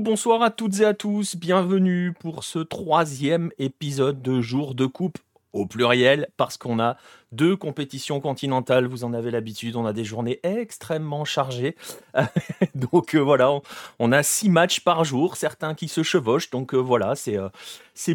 Bonsoir 0.00 0.40
à 0.40 0.50
toutes 0.50 0.80
et 0.80 0.86
à 0.86 0.94
tous, 0.94 1.36
bienvenue 1.36 2.14
pour 2.18 2.42
ce 2.42 2.58
troisième 2.58 3.50
épisode 3.58 4.22
de 4.22 4.40
Jour 4.40 4.74
de 4.74 4.86
Coupe 4.86 5.18
au 5.52 5.66
pluriel, 5.66 6.28
parce 6.36 6.56
qu'on 6.56 6.78
a 6.78 6.96
deux 7.32 7.56
compétitions 7.56 8.20
continentales, 8.20 8.86
vous 8.86 9.04
en 9.04 9.12
avez 9.12 9.30
l'habitude, 9.30 9.76
on 9.76 9.86
a 9.86 9.92
des 9.92 10.04
journées 10.04 10.40
extrêmement 10.42 11.24
chargées. 11.24 11.76
donc 12.74 13.14
euh, 13.14 13.20
voilà, 13.20 13.52
on, 13.98 14.12
a 14.12 14.22
six 14.22 14.48
matchs 14.48 14.80
par 14.80 15.04
jour, 15.04 15.36
certains 15.36 15.74
qui 15.74 15.86
se 15.86 16.02
chevauchent, 16.02 16.50
donc 16.50 16.74
euh, 16.74 16.78
voilà, 16.78 17.14
c'est 17.14 17.36
euh, 17.36 17.48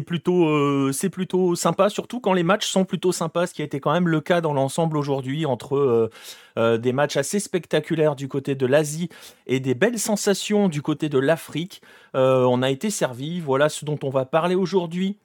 plutôt, 0.04 0.92
c'est 0.92 1.08
plutôt 1.08 1.54
sympa, 1.54 1.88
surtout 1.88 2.20
quand 2.20 2.34
les 2.34 2.42
matchs 2.42 2.66
sont 2.66 2.84
plutôt 2.84 3.12
sympas, 3.12 3.46
ce 3.46 3.54
qui 3.54 3.62
a 3.62 3.64
été 3.64 3.80
quand 3.80 3.92
même 3.92 4.08
le 4.08 4.20
cas 4.20 4.40
dans 4.40 4.52
l'ensemble 4.52 4.96
aujourd'hui, 4.96 5.46
entre 5.46 6.10
des 6.56 6.92
matchs 6.92 7.16
assez 7.16 7.38
spectaculaires 7.38 8.16
du 8.16 8.28
côté 8.28 8.54
de 8.54 8.66
l'Asie 8.66 9.10
et 9.46 9.60
des 9.60 9.74
belles 9.74 9.98
sensations 9.98 10.68
du 10.68 10.82
côté 10.82 11.08
de 11.08 11.18
l'Afrique. 11.18 11.82
on 12.14 12.62
a 12.62 12.70
été 12.70 12.90
servi, 12.90 13.40
voilà 13.40 13.68
ce 13.68 13.84
dont 13.84 13.98
on 14.02 14.10
va 14.10 14.24
parler 14.24 14.56
aujourd'hui. 14.56 15.18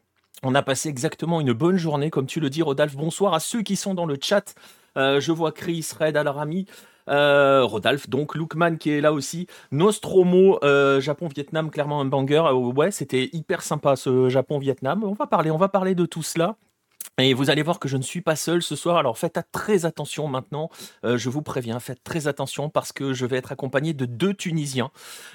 On 0.44 0.56
a 0.56 0.64
passé 0.64 0.90
exactement 0.90 1.40
une 1.40 1.54
bonne 1.54 1.78
journée, 1.78 2.10
comme 2.10 2.26
tu 2.26 2.40
le 2.40 2.50
dis, 2.50 2.64
Rodolphe. 2.64 2.96
Bonsoir 2.96 3.36
à 3.36 3.40
ceux 3.40 3.62
qui 3.62 3.76
sont 3.76 3.94
dans 3.94 4.08
le 4.08 4.18
chat. 4.20 4.56
Euh, 4.98 5.20
je 5.20 5.32
vois 5.32 5.52
Chris, 5.52 5.88
Red, 6.00 6.18
Alarami, 6.18 6.66
euh, 7.10 7.64
Rodolphe, 7.64 8.10
donc 8.10 8.34
Lookman 8.34 8.78
qui 8.78 8.90
est 8.90 9.02
là 9.02 9.14
aussi. 9.14 9.46
Nostromo, 9.72 10.58
euh, 10.64 11.00
Japon-Vietnam, 11.00 11.70
clairement 11.70 12.02
un 12.02 12.06
banger. 12.06 12.42
ouais, 12.76 12.90
c'était 12.90 13.30
hyper 13.34 13.62
sympa 13.62 13.96
ce 13.96 14.30
Japon-Vietnam. 14.30 15.04
On 15.04 15.14
va 15.14 15.28
parler, 15.28 15.52
on 15.52 15.58
va 15.58 15.70
parler 15.70 15.94
de 15.94 16.08
tout 16.08 16.24
cela. 16.24 16.56
Et 17.20 17.36
vous 17.36 17.52
allez 17.52 17.62
voir 17.62 17.78
que 17.78 17.88
je 17.88 17.98
ne 17.98 18.02
suis 18.02 18.22
pas 18.22 18.36
seul 18.36 18.64
ce 18.64 18.76
soir, 18.76 18.98
alors 18.98 19.20
faites 19.20 19.40
très 19.52 19.86
attention 19.86 20.28
maintenant, 20.28 20.70
je 21.04 21.30
vous 21.30 21.42
préviens, 21.42 21.80
faites 21.80 22.04
très 22.04 22.28
attention 22.28 22.70
parce 22.70 22.94
que 22.94 23.14
je 23.14 23.26
vais 23.26 23.38
être 23.38 23.52
accompagné 23.52 23.94
de 23.94 24.06
deux 24.06 24.34
Tunisiens. 24.34 24.92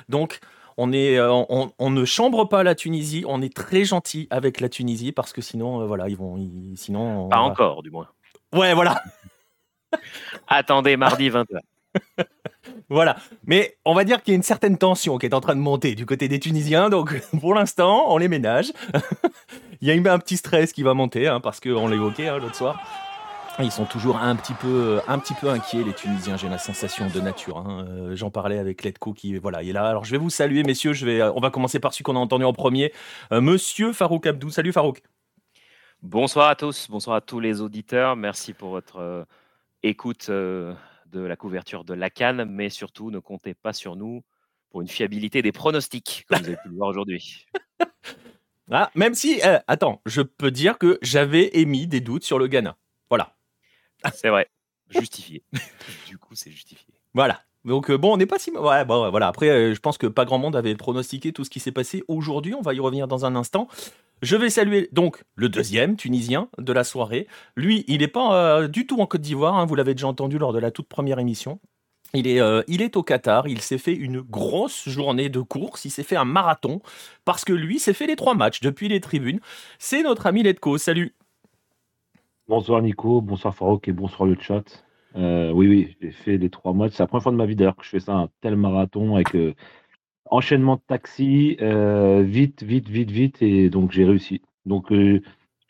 Donc 0.09 0.41
on, 0.77 0.93
est, 0.93 1.19
euh, 1.19 1.33
on, 1.79 1.91
ne 1.91 2.05
chambre 2.05 2.45
pas 2.45 2.63
la 2.63 2.75
Tunisie, 2.75 3.25
on 3.27 3.41
est 3.43 3.55
très 3.55 3.85
gentil 3.85 4.27
avec 4.31 4.61
la 4.61 4.69
Tunisie 4.69 5.13
parce 5.13 5.33
que 5.33 5.41
sinon, 5.41 5.81
euh, 5.81 5.87
voilà, 5.87 6.09
ils 6.09 6.17
vont. 6.17 6.39
sinon, 6.75 7.29
pas 7.29 7.39
encore, 7.39 7.83
du 7.83 7.91
moins. 7.91 8.09
Ouais, 8.55 8.75
voilà. 8.75 9.03
Attendez 10.49 10.97
mardi 10.97 11.31
20h. 11.31 11.59
voilà. 12.89 13.17
Mais 13.45 13.79
on 13.85 13.95
va 13.95 14.05
dire 14.05 14.23
qu'il 14.23 14.33
y 14.33 14.35
a 14.35 14.37
une 14.37 14.43
certaine 14.43 14.77
tension 14.77 15.19
qui 15.19 15.27
est 15.27 15.35
en 15.35 15.41
train 15.41 15.57
de 15.57 15.61
monter 15.61 15.95
du 15.95 16.05
côté 16.05 16.29
des 16.29 16.39
Tunisiens. 16.39 16.91
Donc 16.91 17.21
pour 17.41 17.55
l'instant, 17.55 18.05
on 18.09 18.19
les 18.19 18.29
ménage. 18.29 18.73
Il 19.81 19.89
y 19.89 20.09
a 20.09 20.13
un 20.13 20.19
petit 20.19 20.37
stress 20.37 20.73
qui 20.73 20.83
va 20.83 20.95
monter 20.95 21.27
hein, 21.27 21.41
parce 21.41 21.61
qu'on 21.61 21.89
l'évoquait 21.89 22.29
hein, 22.29 22.39
l'autre 22.39 22.55
soir. 22.55 22.83
Ils 23.59 23.73
sont 23.73 23.87
toujours 23.87 24.19
un 24.19 24.37
petit 24.37 24.53
peu, 24.53 25.01
un 25.09 25.19
petit 25.19 25.33
peu 25.33 25.49
inquiets, 25.49 25.83
les 25.83 25.95
Tunisiens. 25.95 26.37
J'ai 26.37 26.49
la 26.49 26.59
sensation 26.59 27.09
de 27.09 27.21
nature. 27.21 27.57
Hein. 27.57 27.87
Euh, 27.89 28.15
j'en 28.15 28.31
parlais 28.31 28.59
avec 28.59 28.83
Letko 28.83 29.15
qui, 29.15 29.35
voilà, 29.39 29.63
est 29.63 29.73
là. 29.73 29.89
Alors, 29.89 30.05
je 30.05 30.11
vais 30.11 30.19
vous 30.19 30.29
saluer, 30.29 30.63
messieurs. 30.63 30.93
Je 30.93 31.07
vais, 31.07 31.23
on 31.23 31.41
va 31.41 31.51
commencer 31.51 31.81
par 31.81 31.95
celui 31.95 32.03
qu'on 32.03 32.17
a 32.17 32.19
entendu 32.19 32.45
en 32.45 32.53
premier, 32.53 32.93
euh, 33.33 33.41
Monsieur 33.41 33.95
Farouk 33.95 34.27
Abdou. 34.27 34.51
Salut 34.51 34.73
Farouk. 34.73 35.03
Bonsoir 36.03 36.49
à 36.49 36.55
tous. 36.55 36.89
Bonsoir 36.91 37.17
à 37.17 37.21
tous 37.23 37.41
les 37.41 37.63
auditeurs. 37.63 38.15
Merci 38.15 38.53
pour 38.53 38.69
votre 38.69 38.99
euh, 38.99 39.25
écoute 39.83 40.31
de 40.31 40.77
la 41.15 41.37
couverture 41.37 41.85
de 41.85 41.95
la 41.95 42.11
Cannes, 42.11 42.45
mais 42.45 42.69
surtout, 42.69 43.11
ne 43.11 43.21
comptez 43.21 43.55
pas 43.55 43.73
sur 43.73 43.97
nous 43.97 44.23
pour 44.69 44.83
une 44.83 44.89
fiabilité 44.89 45.41
des 45.41 45.53
pronostics, 45.53 46.27
comme 46.29 46.41
vous 46.41 46.49
avez 46.49 46.57
pu 46.57 46.69
le 46.69 46.77
voir 46.77 46.91
aujourd'hui. 46.91 47.47
Ah, 48.73 48.91
même 48.97 49.15
si, 49.15 49.41
attends, 49.69 50.03
je 50.07 50.23
peux 50.23 50.51
dire 50.51 50.77
que 50.77 50.99
j'avais 51.01 51.57
émis 51.57 51.87
des 51.87 52.01
doutes 52.01 52.25
sur 52.25 52.37
le 52.37 52.49
Ghana. 52.49 52.77
Voilà. 53.09 53.36
C'est 54.15 54.29
vrai. 54.29 54.49
Justifié. 54.91 55.43
du 56.07 56.19
coup, 56.19 56.35
c'est 56.35 56.51
justifié. 56.51 56.95
Voilà. 57.15 57.41
Donc 57.67 57.91
euh, 57.91 57.99
bon, 57.99 58.15
on 58.15 58.17
n'est 58.17 58.27
pas 58.27 58.39
si 58.39 58.53
ouais, 58.53 58.85
bon, 58.85 59.11
voilà. 59.11 59.27
Après, 59.27 59.51
euh, 59.51 59.75
je 59.75 59.81
pense 59.81 59.99
que 59.99 60.07
pas 60.07 60.25
grand 60.25 60.39
monde 60.39 60.55
avait 60.55 60.77
pronostiqué 60.77 61.33
tout 61.33 61.45
ce 61.45 61.51
qui 61.51 61.61
s'est 61.61 61.73
passé 61.73 62.05
aujourd'hui. 62.09 62.55
On 62.55 62.63
va 62.63 62.73
y 62.73 62.81
revenir 62.81 63.09
dans 63.09 63.27
un 63.27 63.35
instant. 63.35 63.69
Je 64.23 64.37
vais 64.37 64.49
saluer 64.49 64.89
donc 64.93 65.25
le 65.35 65.49
deuxième 65.49 65.97
Tunisien 65.97 66.49
de 66.59 66.73
la 66.73 66.85
soirée. 66.85 67.27
Lui, 67.57 67.85
il 67.89 67.99
n'est 67.99 68.09
pas 68.09 68.35
euh, 68.35 68.69
du 68.69 68.87
tout 68.87 69.01
en 69.01 69.07
Côte 69.07 69.21
d'Ivoire. 69.21 69.57
Hein. 69.57 69.67
vous 69.67 69.75
l'avez 69.75 69.95
déjà 69.95 70.07
entendu 70.07 70.39
lors 70.39 70.53
de 70.53 70.59
la 70.59 70.71
toute 70.71 70.89
première 70.89 71.19
émission. 71.19 71.59
Il 72.15 72.29
est, 72.29 72.41
il 72.69 72.83
est 72.83 72.97
au 72.97 73.03
Qatar. 73.03 73.49
Il 73.49 73.61
s'est 73.61 73.79
fait 73.79 73.93
une 73.93 74.21
grosse 74.21 74.89
journée 74.89 75.29
de 75.29 75.41
course. 75.41 75.85
Il 75.85 75.91
s'est 75.91 76.05
fait 76.05 76.17
un 76.17 76.25
marathon 76.25 76.81
parce 77.25 77.45
que 77.45 77.53
lui 77.53 77.79
s'est 77.81 77.93
fait 77.93 78.07
les 78.07 78.17
trois 78.17 78.35
matchs 78.35 78.61
depuis 78.61 78.89
les 78.89 79.01
tribunes. 79.01 79.41
C'est 79.79 80.03
notre 80.03 80.27
ami 80.27 80.45
Letko. 80.45 80.79
Salut. 80.79 81.15
Bonsoir 82.49 82.81
Nico, 82.81 83.21
bonsoir 83.21 83.53
Farouk 83.53 83.89
et 83.89 83.93
bonsoir 83.93 84.29
le 84.29 84.37
chat. 84.39 84.85
Euh, 85.17 85.51
oui, 85.51 85.67
oui, 85.67 85.97
j'ai 86.01 86.13
fait 86.13 86.39
les 86.39 86.49
trois 86.49 86.73
matchs. 86.75 86.93
C'est 86.93 87.03
la 87.03 87.09
première 87.09 87.25
fois 87.25 87.33
de 87.33 87.37
ma 87.37 87.45
vie 87.45 87.57
d'ailleurs 87.57 87.75
que 87.75 87.85
je 87.85 87.89
fais 87.89 87.99
ça, 87.99 88.15
un 88.15 88.29
tel 88.41 88.55
marathon 88.55 89.17
avec 89.17 89.35
euh, 89.35 89.53
enchaînement 90.27 90.77
de 90.77 90.83
taxi, 90.87 91.57
euh, 91.61 92.23
vite, 92.23 92.63
vite, 92.63 92.89
vite, 92.89 93.11
vite, 93.11 93.43
et 93.43 93.69
donc 93.69 93.91
j'ai 93.91 94.05
réussi. 94.05 94.43
Donc 94.65 94.93
je 94.93 95.21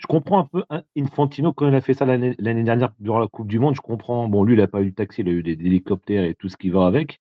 comprends 0.07 0.41
un 0.41 0.45
peu 0.45 0.65
hein, 0.69 0.83
Infantino 0.99 1.55
quand 1.55 1.67
il 1.67 1.75
a 1.75 1.81
fait 1.81 1.95
ça 1.95 2.05
l'année 2.05 2.63
dernière 2.63 2.93
durant 3.01 3.21
la 3.21 3.27
Coupe 3.27 3.49
du 3.49 3.59
Monde. 3.59 3.75
Je 3.75 3.81
comprends. 3.81 4.29
Bon, 4.29 4.45
lui, 4.45 4.53
il 4.53 4.59
n'a 4.59 4.69
pas 4.69 4.83
eu 4.83 4.91
de 4.91 4.95
taxi, 4.95 5.23
il 5.23 5.29
a 5.31 5.33
eu 5.33 5.43
des, 5.43 5.53
hélicoptères 5.53 6.25
et 6.25 6.35
tout 6.35 6.51
ce 6.51 6.59
qui 6.59 6.69
va 6.69 6.87
avec. 6.87 7.21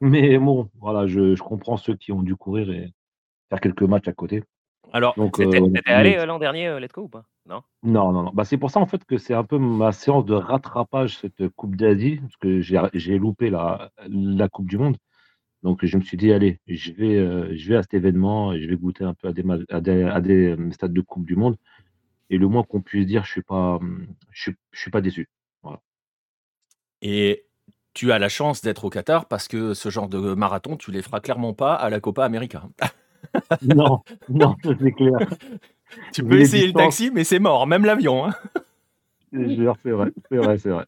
Mais 0.00 0.38
bon, 0.38 0.70
voilà, 0.80 1.08
je, 1.08 1.34
je 1.34 1.42
comprends 1.42 1.78
ceux 1.78 1.96
qui 1.96 2.12
ont 2.12 2.22
dû 2.22 2.36
courir 2.36 2.70
et 2.70 2.92
faire 3.50 3.60
quelques 3.60 3.82
matchs 3.82 4.06
à 4.06 4.12
côté. 4.12 4.44
Alors, 4.92 5.16
t'étais 5.32 5.60
allé 5.86 6.24
l'an 6.24 6.38
dernier, 6.38 6.78
Let's 6.78 6.92
Go 6.92 7.02
ou 7.02 7.08
pas? 7.08 7.24
Non? 7.46 7.62
Non, 7.82 8.12
non, 8.12 8.22
non. 8.24 8.30
Bah, 8.32 8.44
c'est 8.44 8.56
pour 8.58 8.70
ça 8.70 8.80
en 8.80 8.86
fait 8.86 9.04
que 9.04 9.18
c'est 9.18 9.34
un 9.34 9.44
peu 9.44 9.58
ma 9.58 9.92
séance 9.92 10.24
de 10.24 10.34
rattrapage 10.34 11.18
cette 11.18 11.48
Coupe 11.50 11.76
d'Asie, 11.76 12.18
parce 12.18 12.36
que 12.36 12.60
j'ai 12.60 13.18
loupé 13.18 13.50
la, 13.50 13.90
la 14.08 14.48
Coupe 14.48 14.66
du 14.68 14.78
Monde. 14.78 14.96
Donc 15.62 15.84
je 15.84 15.96
me 15.96 16.02
suis 16.02 16.16
dit, 16.16 16.32
allez, 16.32 16.60
je 16.66 16.92
vais, 16.92 17.16
euh, 17.16 17.56
je 17.56 17.68
vais 17.70 17.76
à 17.76 17.82
cet 17.82 17.94
événement 17.94 18.52
et 18.52 18.60
je 18.60 18.68
vais 18.68 18.76
goûter 18.76 19.04
un 19.04 19.14
peu 19.14 19.28
à 19.28 19.32
des, 19.32 19.42
à 19.70 19.80
des, 19.80 20.02
à 20.02 20.20
des 20.20 20.48
euh, 20.50 20.70
stades 20.72 20.92
de 20.92 21.00
Coupe 21.00 21.24
du 21.24 21.36
Monde. 21.36 21.56
Et 22.30 22.38
le 22.38 22.48
moins 22.48 22.62
qu'on 22.62 22.82
puisse 22.82 23.06
dire, 23.06 23.24
je 23.24 23.30
suis 23.30 23.42
pas, 23.42 23.78
je, 24.30 24.50
je 24.72 24.80
suis 24.80 24.90
pas 24.90 25.00
déçu. 25.00 25.28
Voilà. 25.62 25.80
Et 27.00 27.46
tu 27.94 28.12
as 28.12 28.18
la 28.18 28.28
chance 28.28 28.60
d'être 28.60 28.84
au 28.84 28.90
Qatar 28.90 29.26
parce 29.26 29.48
que 29.48 29.72
ce 29.72 29.88
genre 29.88 30.08
de 30.08 30.34
marathon, 30.34 30.76
tu 30.76 30.90
les 30.90 31.02
feras 31.02 31.20
clairement 31.20 31.54
pas 31.54 31.74
à 31.74 31.88
la 31.90 32.00
Copa 32.00 32.24
América. 32.24 32.64
non, 33.62 34.00
non, 34.28 34.56
c'est 34.62 34.92
clair. 34.92 35.18
Tu 36.12 36.24
peux 36.24 36.40
essayer 36.40 36.66
le 36.66 36.72
taxi, 36.72 37.10
mais 37.12 37.24
c'est 37.24 37.38
mort, 37.38 37.66
même 37.66 37.84
l'avion. 37.84 38.26
Hein. 38.26 38.34
c'est 39.32 39.90
vrai, 39.90 40.10
c'est 40.30 40.36
vrai, 40.36 40.58
c'est 40.58 40.70
vrai. 40.70 40.86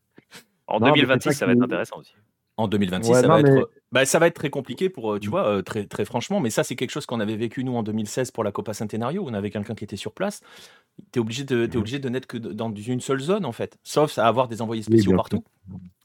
En 0.66 0.80
2026, 0.80 1.32
ça 1.32 1.46
va 1.46 1.52
être 1.52 1.62
intéressant 1.62 1.98
aussi. 1.98 2.14
En 2.58 2.68
2026, 2.68 3.12
ça, 3.12 3.28
va 3.28 3.40
être, 3.40 3.70
bah, 3.92 4.06
ça 4.06 4.18
va 4.18 4.28
être 4.28 4.34
très 4.34 4.48
compliqué 4.48 4.88
pour, 4.88 5.12
euh, 5.12 5.18
tu 5.18 5.28
vois, 5.28 5.46
euh, 5.46 5.62
très, 5.62 5.84
très 5.84 6.06
franchement, 6.06 6.40
mais 6.40 6.48
ça, 6.48 6.64
c'est 6.64 6.74
quelque 6.74 6.90
chose 6.90 7.04
qu'on 7.04 7.20
avait 7.20 7.36
vécu, 7.36 7.64
nous, 7.64 7.76
en 7.76 7.82
2016 7.82 8.30
pour 8.30 8.44
la 8.44 8.50
Copa 8.50 8.72
Centenario. 8.72 9.22
On 9.26 9.34
avait 9.34 9.50
quelqu'un 9.50 9.74
qui 9.74 9.84
était 9.84 9.96
sur 9.96 10.12
place. 10.12 10.40
Tu 11.12 11.18
es 11.18 11.20
obligé 11.20 11.44
de, 11.44 11.66
es 11.66 11.76
obligé 11.76 11.98
de 11.98 12.08
n'être 12.08 12.26
que 12.26 12.38
dans 12.38 12.74
une 12.74 13.00
seule 13.00 13.20
zone, 13.20 13.44
en 13.44 13.52
fait, 13.52 13.78
sauf 13.82 14.16
à 14.16 14.26
avoir 14.26 14.48
des 14.48 14.62
envoyés 14.62 14.82
spéciaux 14.82 15.14
partout. 15.14 15.44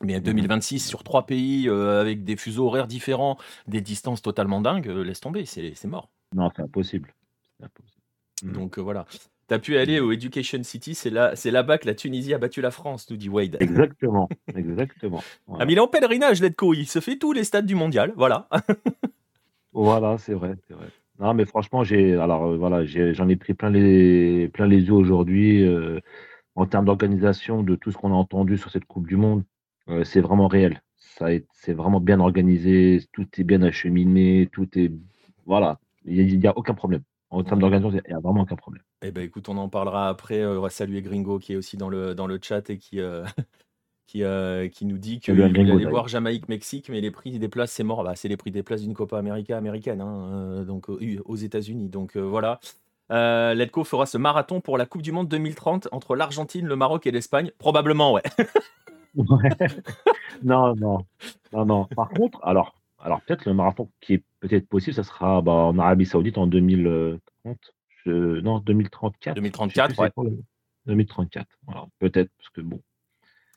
Mais 0.03 0.19
2026, 0.19 0.85
sur 0.85 1.03
trois 1.03 1.25
pays, 1.25 1.69
euh, 1.69 2.01
avec 2.01 2.25
des 2.25 2.35
fuseaux 2.35 2.67
horaires 2.67 2.87
différents, 2.87 3.37
des 3.67 3.79
distances 3.79 4.21
totalement 4.21 4.59
dingues, 4.59 4.87
laisse 4.87 5.21
tomber, 5.21 5.45
c'est 5.45 5.85
mort. 5.85 6.09
Non, 6.35 6.49
c'est 6.53 6.63
impossible. 6.63 7.13
Mmh. 8.43 8.51
Donc 8.53 8.79
voilà. 8.79 9.05
Tu 9.47 9.53
as 9.53 9.59
pu 9.59 9.77
aller 9.77 9.99
au 9.99 10.11
Education 10.11 10.63
City, 10.63 10.95
c'est 10.95 11.09
là, 11.09 11.35
c'est 11.35 11.51
là-bas 11.51 11.77
que 11.77 11.85
la 11.85 11.93
Tunisie 11.93 12.33
a 12.33 12.37
battu 12.37 12.61
la 12.61 12.71
France, 12.71 13.09
nous 13.09 13.17
dit 13.17 13.29
Wade. 13.29 13.57
Exactement, 13.59 14.29
exactement. 14.55 15.21
Ah, 15.59 15.65
mais 15.65 15.73
il 15.73 15.77
est 15.77 15.81
en 15.81 15.87
pèlerinage, 15.87 16.41
Letko, 16.41 16.73
il 16.73 16.85
se 16.85 16.99
fait 16.99 17.17
tous 17.17 17.33
les 17.33 17.43
stades 17.43 17.65
du 17.65 17.75
mondial, 17.75 18.13
voilà. 18.15 18.47
voilà, 19.73 20.17
c'est 20.17 20.33
vrai, 20.33 20.55
c'est 20.67 20.73
vrai. 20.73 20.87
Non, 21.21 21.35
mais 21.35 21.45
franchement, 21.45 21.83
j'ai, 21.83 22.15
alors 22.15 22.45
euh, 22.45 22.57
voilà, 22.57 22.83
j'en 22.85 23.29
ai, 23.29 23.35
pris 23.35 23.53
plein 23.53 23.69
les, 23.69 24.47
plein 24.47 24.65
les 24.65 24.81
yeux 24.81 24.93
aujourd'hui 24.93 25.63
euh, 25.63 25.99
en 26.55 26.65
termes 26.65 26.85
d'organisation 26.85 27.61
de 27.61 27.75
tout 27.75 27.91
ce 27.91 27.97
qu'on 27.97 28.11
a 28.11 28.15
entendu 28.15 28.57
sur 28.57 28.71
cette 28.71 28.85
Coupe 28.85 29.07
du 29.07 29.17
Monde. 29.17 29.43
Euh, 29.89 30.03
c'est 30.03 30.21
vraiment 30.21 30.47
réel. 30.47 30.81
Ça, 30.97 31.27
c'est 31.53 31.73
vraiment 31.73 31.99
bien 31.99 32.19
organisé, 32.19 33.03
tout 33.11 33.27
est 33.37 33.43
bien 33.43 33.61
acheminé, 33.61 34.49
tout 34.51 34.67
est, 34.79 34.91
voilà, 35.45 35.79
il 36.05 36.39
n'y 36.39 36.47
a, 36.47 36.57
aucun 36.57 36.73
problème. 36.73 37.03
En 37.31 37.43
termes 37.43 37.61
d'organisation, 37.61 38.01
il 38.05 38.09
n'y 38.09 38.15
a 38.15 38.19
vraiment 38.19 38.41
aucun 38.41 38.57
problème. 38.57 38.83
Eh 39.01 39.11
ben, 39.11 39.23
écoute, 39.23 39.47
on 39.47 39.57
en 39.57 39.69
parlera 39.69 40.09
après. 40.09 40.41
Euh, 40.41 40.59
on 40.59 40.61
va 40.61 40.69
saluer 40.69 41.01
Gringo 41.01 41.39
qui 41.39 41.53
est 41.53 41.55
aussi 41.55 41.77
dans 41.77 41.87
le, 41.87 42.13
dans 42.13 42.27
le 42.27 42.37
chat 42.41 42.69
et 42.69 42.77
qui, 42.77 42.99
euh, 42.99 43.23
qui, 44.07 44.23
euh, 44.23 44.67
qui 44.67 44.85
nous 44.85 44.97
dit 44.97 45.19
qu'il 45.21 45.41
allait 45.41 45.85
voir 45.85 46.09
Jamaïque-Mexique, 46.09 46.89
mais 46.89 46.99
les 46.99 47.09
prix 47.09 47.39
des 47.39 47.47
places, 47.47 47.71
c'est 47.71 47.85
mort. 47.85 48.03
Bah, 48.03 48.15
c'est 48.15 48.27
les 48.27 48.35
prix 48.35 48.51
des 48.51 48.63
places 48.63 48.81
d'une 48.81 48.93
Copa 48.93 49.17
América 49.17 49.57
américaine, 49.57 50.01
hein, 50.01 50.63
donc 50.67 50.89
aux 50.89 51.35
États-Unis. 51.35 51.87
Donc 51.87 52.17
voilà. 52.17 52.59
Letco 53.09 53.85
fera 53.85 54.05
ce 54.05 54.17
marathon 54.17 54.59
pour 54.59 54.77
la 54.77 54.85
Coupe 54.85 55.01
du 55.01 55.13
Monde 55.13 55.29
2030 55.29 55.87
entre 55.93 56.15
l'Argentine, 56.17 56.67
le 56.67 56.75
Maroc 56.75 57.07
et 57.07 57.11
l'Espagne. 57.11 57.51
Probablement, 57.57 58.11
ouais. 58.11 58.23
Non, 60.43 60.75
non, 60.75 61.05
non, 61.53 61.65
non. 61.65 61.85
Par 61.95 62.09
contre, 62.09 62.39
alors, 62.43 62.80
alors 63.03 63.21
peut-être 63.21 63.45
le 63.45 63.53
marathon 63.53 63.89
qui 63.99 64.15
est 64.15 64.23
peut-être 64.39 64.67
possible, 64.67 64.95
ça 64.95 65.03
sera 65.03 65.41
bah, 65.41 65.51
en 65.51 65.77
Arabie 65.79 66.05
Saoudite 66.05 66.37
en 66.37 66.47
2030. 66.47 67.21
non, 68.05 68.59
2034. 68.59 69.35
2034, 69.35 69.99
ouais. 69.99 70.11
2034. 70.85 71.47
peut-être, 71.99 72.31
parce 72.37 72.49
que 72.49 72.61
bon. 72.61 72.81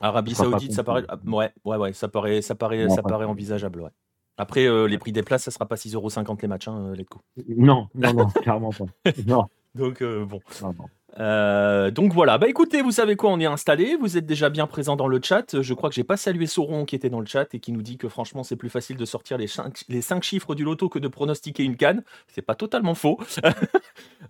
Arabie 0.01 0.35
Saoudite, 0.35 0.73
ça 0.73 0.85
paraît. 0.85 1.05
Ouais, 1.27 1.51
ouais, 1.65 1.77
ouais, 1.77 1.93
ça 1.93 2.09
paraît, 2.09 2.43
ça 2.43 2.55
paraît, 2.55 2.89
ça 2.89 3.03
paraît 3.03 3.27
envisageable, 3.27 3.81
ouais. 3.81 3.91
Après, 4.37 4.67
euh, 4.67 4.87
les 4.87 4.99
prix 4.99 5.13
des 5.13 5.23
places, 5.23 5.45
ça 5.45 5.51
sera 5.51 5.67
pas 5.67 5.77
6,50€ 5.77 6.43
les 6.43 6.49
matchs, 6.49 6.67
hein, 6.67 6.93
Letco. 6.97 7.21
Non, 7.57 7.89
non, 7.95 8.15
non, 8.15 8.27
clairement 8.43 8.71
pas. 8.71 9.13
Non. 9.27 9.47
Donc, 9.75 10.03
euh, 10.03 10.25
bon. 10.25 10.41
non, 10.63 10.75
non. 10.75 10.87
Euh, 11.21 11.91
donc 11.91 12.13
voilà, 12.13 12.39
bah 12.39 12.49
écoutez, 12.49 12.83
vous 12.83 12.91
savez 12.91 13.17
quoi, 13.17 13.31
on 13.31 13.39
est 13.39 13.47
installé, 13.47 13.97
vous 14.01 14.17
êtes 14.17 14.27
déjà 14.27 14.51
bien 14.51 14.67
présent 14.67 14.97
dans 14.97 15.07
le 15.07 15.21
chat. 15.23 15.61
Je 15.61 15.75
crois 15.75 15.89
que 15.89 15.95
j'ai 15.95 16.05
pas 16.05 16.17
salué 16.17 16.47
Sauron 16.47 16.85
qui 16.85 16.97
était 16.97 17.11
dans 17.11 17.21
le 17.21 17.27
chat 17.27 17.55
et 17.55 17.61
qui 17.61 17.73
nous 17.73 17.83
dit 17.83 17.99
que 17.99 18.09
franchement 18.09 18.43
c'est 18.43 18.57
plus 18.57 18.71
facile 18.71 18.97
de 18.97 19.05
sortir 19.05 19.39
les 19.39 19.47
5, 19.47 19.85
les 19.89 20.01
cinq 20.03 20.23
chiffres 20.25 20.55
du 20.55 20.65
loto 20.65 20.89
que 20.89 20.99
de 20.99 21.09
pronostiquer 21.09 21.63
une 21.63 21.77
canne. 21.77 22.03
C'est 22.29 22.43
pas 22.43 22.55
totalement 22.55 22.95
faux. 22.95 23.19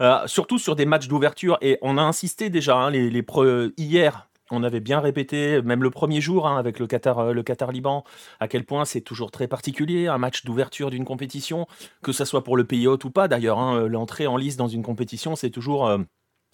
Euh, 0.01 0.27
surtout 0.27 0.59
sur 0.59 0.75
des 0.75 0.87
matchs 0.87 1.07
d'ouverture 1.07 1.57
et 1.61 1.79
on 1.81 1.99
a 1.99 2.03
insisté 2.03 2.51
déjà 2.51 2.77
hein, 2.77 2.93
hier. 3.77 4.29
On 4.51 4.65
avait 4.65 4.81
bien 4.81 4.99
répété, 4.99 5.63
même 5.63 5.85
le 5.85 5.91
premier 5.91 6.21
jour 6.21 6.49
hein, 6.49 6.59
avec 6.59 6.81
le 6.81 6.89
Qatar, 6.89 7.21
euh, 7.21 7.33
le 7.33 7.45
Qatar 7.45 7.71
Liban, 7.71 8.03
à 8.41 8.49
quel 8.49 8.65
point 8.65 8.85
c'est 8.85 9.03
toujours 9.03 9.31
très 9.31 9.47
particulier 9.47 10.09
un 10.09 10.19
match 10.19 10.45
d'ouverture 10.45 10.91
d'une 10.91 11.05
compétition, 11.05 11.69
que 12.03 12.11
ça 12.11 12.25
soit 12.25 12.43
pour 12.43 12.57
le 12.57 12.65
pays 12.65 12.89
hôte 12.89 13.05
ou 13.05 13.11
pas. 13.11 13.29
D'ailleurs, 13.29 13.61
hein, 13.61 13.87
l'entrée 13.87 14.27
en 14.27 14.37
lice 14.37 14.57
dans 14.57 14.69
une 14.69 14.83
compétition, 14.83 15.37
c'est 15.37 15.51
toujours 15.51 15.89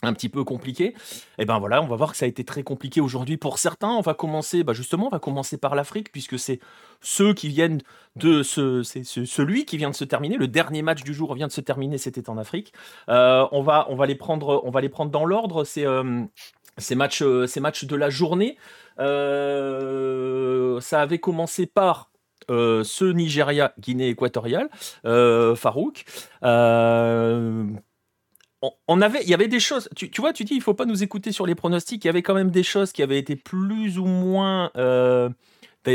un 0.03 0.13
petit 0.13 0.29
peu 0.29 0.45
compliqué. 0.45 0.95
Et 1.39 1.45
ben 1.45 1.59
voilà, 1.59 1.83
on 1.83 1.87
va 1.87 1.97
voir 1.97 2.13
que 2.13 2.17
ça 2.17 2.25
a 2.25 2.29
été 2.29 2.43
très 2.45 2.63
compliqué 2.63 3.01
aujourd'hui 3.01 3.37
pour 3.37 3.59
certains. 3.59 3.91
On 3.91 4.01
va 4.01 4.15
commencer, 4.15 4.65
bah 4.65 4.73
justement, 4.73 5.07
on 5.07 5.11
va 5.11 5.19
commencer 5.19 5.59
par 5.59 5.75
l'Afrique 5.75 6.11
puisque 6.13 6.39
c'est 6.39 6.59
ceux 7.03 7.35
qui 7.35 7.49
viennent 7.49 7.81
de 8.17 8.43
ce, 8.43 8.83
c'est 8.83 9.05
ce- 9.05 9.25
celui 9.25 9.65
qui 9.67 9.77
vient 9.77 9.91
de 9.91 9.95
se 9.95 10.05
terminer. 10.05 10.37
Le 10.37 10.49
dernier 10.49 10.83
match 10.83 11.03
du 11.03 11.13
jour 11.15 11.35
vient 11.35 11.47
de 11.47 11.53
se 11.53 11.61
terminer, 11.61 11.99
c'était 11.99 12.31
en 12.31 12.39
Afrique. 12.39 12.73
Euh, 13.09 13.47
on 13.53 13.63
va, 13.63 13.87
on 13.91 13.95
va 13.95 14.07
les 14.07 14.15
prendre, 14.15 14.63
on 14.65 14.71
va 14.71 14.81
les 14.81 14.89
prendre 14.89 15.11
dans 15.11 15.25
l'ordre. 15.27 15.65
C'est 15.65 15.87
euh, 15.87 16.23
ces 16.79 16.95
matchs, 16.95 17.23
euh, 17.23 17.47
ces 17.47 17.61
matchs 17.61 17.85
de 17.85 17.97
la 17.97 18.09
journée. 18.11 18.57
Ça 20.81 21.01
avait 21.01 21.19
commencé 21.19 21.67
par 21.67 22.11
ce 22.49 23.05
Nigeria, 23.13 23.73
Guinée 23.79 24.09
équatoriale, 24.09 24.69
euh, 25.05 25.55
Farouk. 25.55 26.05
On, 28.89 29.01
avait, 29.01 29.23
il 29.23 29.29
y 29.29 29.35
avait 29.35 29.49
des 29.49 29.61
choses. 29.61 29.89
Tu, 29.97 30.11
tu 30.11 30.21
vois, 30.21 30.33
tu 30.33 30.45
dis, 30.45 30.55
il 30.55 30.61
faut 30.61 30.75
pas 30.75 30.85
nous 30.85 31.03
écouter 31.03 31.33
sur 31.33 31.47
les 31.47 31.55
pronostics. 31.55 32.05
Il 32.05 32.09
y 32.09 32.11
avait 32.11 32.23
quand 32.23 32.35
même 32.35 32.51
des 32.51 32.63
choses 32.63 32.93
qui 32.93 33.03
avaient 33.03 33.19
été 33.19 33.37
plus 33.37 33.99
ou 33.99 34.05
moins 34.05 34.71
euh, 34.77 35.31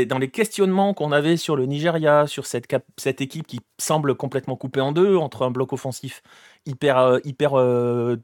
dans 0.08 0.18
les 0.18 0.30
questionnements 0.30 0.92
qu'on 0.92 1.12
avait 1.12 1.36
sur 1.36 1.54
le 1.54 1.66
Nigeria, 1.66 2.26
sur 2.26 2.46
cette, 2.46 2.66
cette 2.96 3.20
équipe 3.20 3.46
qui 3.46 3.60
semble 3.78 4.16
complètement 4.16 4.56
coupée 4.56 4.80
en 4.80 4.92
deux 4.92 5.16
entre 5.16 5.42
un 5.42 5.50
bloc 5.50 5.72
offensif 5.72 6.22
hyper, 6.66 6.98
euh, 6.98 7.18
hyper 7.24 7.54
euh, 7.54 8.16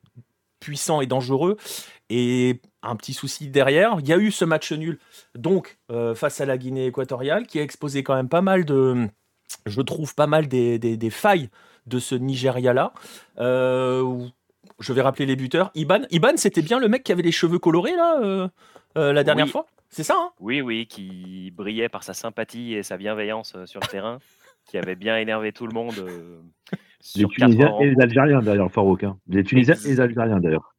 puissant 0.59 1.01
et 1.01 1.07
dangereux 1.07 1.57
et 2.11 2.61
un 2.83 2.97
petit 2.97 3.15
souci 3.15 3.49
derrière. 3.49 3.97
Il 4.01 4.09
y 4.09 4.13
a 4.13 4.19
eu 4.19 4.33
ce 4.33 4.45
match 4.45 4.73
nul, 4.73 4.99
donc 5.37 5.79
face 6.15 6.41
à 6.41 6.47
la 6.47 6.59
Guinée 6.59 6.87
équatoriale, 6.87 7.47
qui 7.47 7.59
a 7.59 7.63
exposé 7.63 8.03
quand 8.03 8.15
même 8.15 8.29
pas 8.29 8.43
mal 8.43 8.65
de, 8.65 9.09
je 9.67 9.81
trouve, 9.81 10.15
pas 10.15 10.27
mal 10.27 10.49
des, 10.49 10.79
des- 10.79 10.97
des 10.97 11.11
failles 11.11 11.49
de 11.87 11.99
ce 11.99 12.15
Nigeria-là. 12.15 12.93
Euh, 13.39 14.27
je 14.81 14.93
vais 14.93 15.03
rappeler 15.03 15.27
les 15.27 15.37
buteurs. 15.37 15.71
Iban, 15.75 16.03
Iban 16.11 16.37
c'était 16.37 16.63
bien 16.63 16.79
le 16.79 16.89
mec 16.89 17.03
qui 17.03 17.13
avait 17.13 17.23
les 17.23 17.33
cheveux 17.33 17.59
colorés 17.59 17.95
là 17.97 18.21
euh, 18.23 18.49
euh, 18.97 19.13
la 19.13 19.25
dernière 19.25 19.47
Oui. 19.47 19.51
fois? 19.53 19.67
C'est 19.89 20.05
ça, 20.05 20.15
hein? 20.17 20.31
Oui, 20.41 20.61
oui, 20.63 20.87
qui 20.87 21.53
brillait 21.55 21.89
par 21.89 22.03
sa 22.03 22.15
sympathie 22.15 22.75
et 22.75 22.83
sa 22.83 22.97
bienveillance 22.97 23.57
sur 23.67 23.81
le 23.81 23.87
terrain, 23.89 24.19
qui 24.71 24.79
avait 24.79 24.95
bien 24.97 25.19
énervé 25.19 25.53
tout 25.53 25.67
le 25.67 25.75
monde 25.75 25.95
euh, 25.99 26.41
Les 27.17 27.27
Tunisiens 27.27 27.79
et 27.81 27.91
les 27.95 28.01
Algériens 28.01 28.41
d'ailleurs, 28.41 28.71
Farouk. 28.71 29.05
Hein. 29.05 29.19
Les 29.29 29.45
Tunisiens 29.45 29.75
et 29.75 29.89
les 29.89 30.01
Algériens 30.01 30.41
d'ailleurs. 30.41 30.75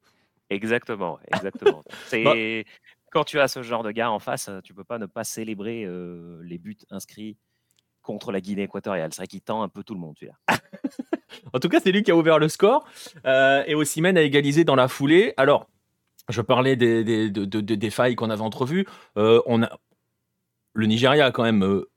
Exactement, 0.50 1.20
exactement. 1.34 1.84
C'est 2.08 2.66
quand 3.12 3.24
tu 3.24 3.40
as 3.40 3.48
ce 3.48 3.62
genre 3.62 3.84
de 3.84 3.92
gars 3.92 4.10
en 4.10 4.20
face, 4.20 4.50
tu 4.64 4.74
peux 4.74 4.84
pas 4.84 4.98
ne 4.98 5.06
pas 5.06 5.24
célébrer 5.24 5.84
euh, 5.86 6.42
les 6.44 6.58
buts 6.58 6.78
inscrits 6.90 7.38
contre 8.04 8.32
la 8.32 8.40
Guinée 8.42 8.64
équatoriale. 8.64 9.10
C'est 9.12 9.22
vrai 9.22 9.28
qu'il 9.28 9.42
tend 9.42 9.64
un 9.64 9.70
peu 9.70 9.84
tout 9.84 9.96
le 9.96 10.00
monde, 10.00 10.16
celui-là. 10.20 10.38
En 11.52 11.60
tout 11.60 11.68
cas, 11.68 11.80
c'est 11.84 11.92
lui 11.92 12.04
qui 12.04 12.12
a 12.12 12.16
ouvert 12.16 12.38
le 12.38 12.48
score. 12.48 12.86
Euh, 13.26 13.64
et 13.66 13.74
Osimhen 13.74 14.18
a 14.18 14.22
égalisé 14.22 14.64
dans 14.64 14.76
la 14.76 14.88
foulée. 14.88 15.34
Alors, 15.38 15.68
je 16.30 16.42
parlais 16.42 16.76
des, 16.76 17.04
des, 17.04 17.30
de- 17.32 17.46
de- 17.46 17.60
de- 17.62 17.76
des 17.76 17.90
failles 17.90 18.16
qu'on 18.16 18.30
avait 18.30 18.42
entrevues. 18.44 18.86
Euh, 19.18 19.42
on 19.48 19.64
a... 19.64 19.70
Le 20.74 20.86
Nigeria 20.86 21.26
a 21.26 21.32
quand 21.32 21.44
même 21.44 21.64
euh, 21.64 21.90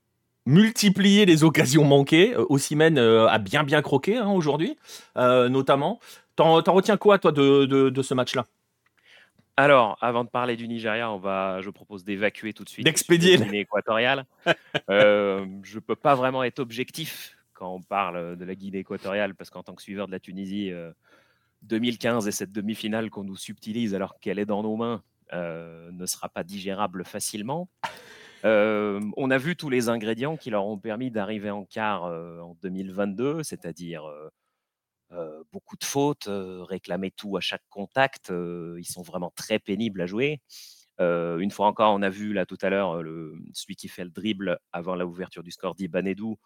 multiplié 0.47 1.25
les 1.25 1.43
occasions 1.43 1.83
manquées. 1.85 2.35
Euh, 2.35 3.27
a 3.27 3.37
bien 3.37 3.63
bien 3.63 3.81
croqué 3.83 4.17
hein, 4.17 4.29
aujourd'hui, 4.31 4.75
notamment. 5.15 5.99
T'en 6.35 6.53
retiens 6.61 6.97
quoi, 6.97 7.19
toi, 7.19 7.31
de 7.31 8.01
ce 8.01 8.13
match-là? 8.15 8.45
Alors, 9.57 9.97
avant 10.01 10.23
de 10.23 10.29
parler 10.29 10.55
du 10.55 10.67
Nigeria, 10.67 11.11
on 11.11 11.17
va, 11.17 11.61
je 11.61 11.69
propose 11.71 12.03
d'évacuer 12.03 12.53
tout 12.53 12.63
de 12.63 12.69
suite 12.69 12.85
D'expédier. 12.85 13.33
sujet 13.33 13.45
Guinée 13.45 13.59
équatoriale. 13.61 14.25
Euh, 14.89 15.45
je 15.63 15.79
peux 15.79 15.95
pas 15.95 16.15
vraiment 16.15 16.43
être 16.43 16.59
objectif 16.59 17.35
quand 17.53 17.73
on 17.73 17.81
parle 17.81 18.37
de 18.37 18.45
la 18.45 18.55
Guinée 18.55 18.77
équatoriale, 18.77 19.33
parce 19.35 19.49
qu'en 19.49 19.63
tant 19.63 19.73
que 19.73 19.81
suiveur 19.81 20.05
de 20.05 20.11
la 20.11 20.19
Tunisie, 20.19 20.71
euh, 20.71 20.91
2015 21.63 22.27
et 22.27 22.31
cette 22.31 22.51
demi-finale 22.51 23.09
qu'on 23.09 23.23
nous 23.23 23.35
subtilise 23.35 23.95
alors 23.95 24.19
qu'elle 24.19 24.39
est 24.39 24.45
dans 24.45 24.63
nos 24.63 24.75
mains 24.75 25.01
euh, 25.33 25.89
ne 25.91 26.05
sera 26.05 26.29
pas 26.29 26.43
digérable 26.43 27.03
facilement. 27.03 27.67
Euh, 28.45 29.01
on 29.17 29.31
a 29.31 29.37
vu 29.37 29.55
tous 29.55 29.69
les 29.69 29.89
ingrédients 29.89 30.37
qui 30.37 30.49
leur 30.49 30.67
ont 30.67 30.77
permis 30.77 31.11
d'arriver 31.11 31.49
en 31.49 31.65
quart 31.65 32.05
euh, 32.05 32.39
en 32.39 32.55
2022, 32.61 33.43
c'est-à-dire 33.43 34.05
euh, 34.05 34.29
euh, 34.29 34.29
beaucoup 35.51 35.77
de 35.77 35.83
fautes, 35.85 36.27
euh, 36.27 36.63
réclamer 36.63 37.11
tout 37.11 37.37
à 37.37 37.41
chaque 37.41 37.63
contact. 37.69 38.31
euh, 38.31 38.75
ils 38.79 38.85
sont 38.85 39.01
vraiment 39.03 39.31
très 39.35 39.59
pénibles 39.59 40.01
à 40.01 40.05
jouer. 40.05 40.41
Euh, 40.99 41.37
une 41.39 41.51
fois 41.51 41.67
encore, 41.67 41.93
on 41.93 42.01
a 42.01 42.09
vu 42.09 42.33
là 42.33 42.45
tout 42.45 42.57
à 42.61 42.69
l'heure 42.69 42.95
euh, 43.01 43.35
celui 43.53 43.75
qui 43.75 43.87
fait 43.87 44.03
le 44.03 44.09
dribble 44.09 44.59
avant 44.71 44.95
l'ouverture 44.95 45.43
du 45.43 45.51
score 45.51 45.75
d'Ibanedou, 45.75 46.37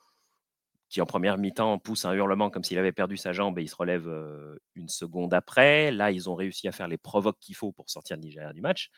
qui 0.90 1.02
en 1.02 1.06
première 1.06 1.38
mi-temps 1.38 1.80
pousse 1.80 2.04
un 2.06 2.14
hurlement 2.14 2.50
comme 2.50 2.64
s'il 2.64 2.78
avait 2.78 2.92
perdu 2.92 3.16
sa 3.16 3.32
jambe 3.32 3.58
et 3.60 3.64
il 3.64 3.70
se 3.70 3.76
relève 3.76 4.08
euh, 4.10 4.58
une 4.76 4.90
seconde 4.90 5.34
après. 5.34 5.92
Là, 5.92 6.12
ils 6.12 6.30
ont 6.30 6.36
réussi 6.36 6.68
à 6.68 6.74
faire 6.74 6.90
les 6.90 6.98
provoques 6.98 7.40
qu'il 7.40 7.56
faut 7.56 7.72
pour 7.72 7.90
sortir 7.90 8.18
le 8.18 8.24
Nigeria 8.24 8.52
du 8.54 8.62
match. 8.62 8.90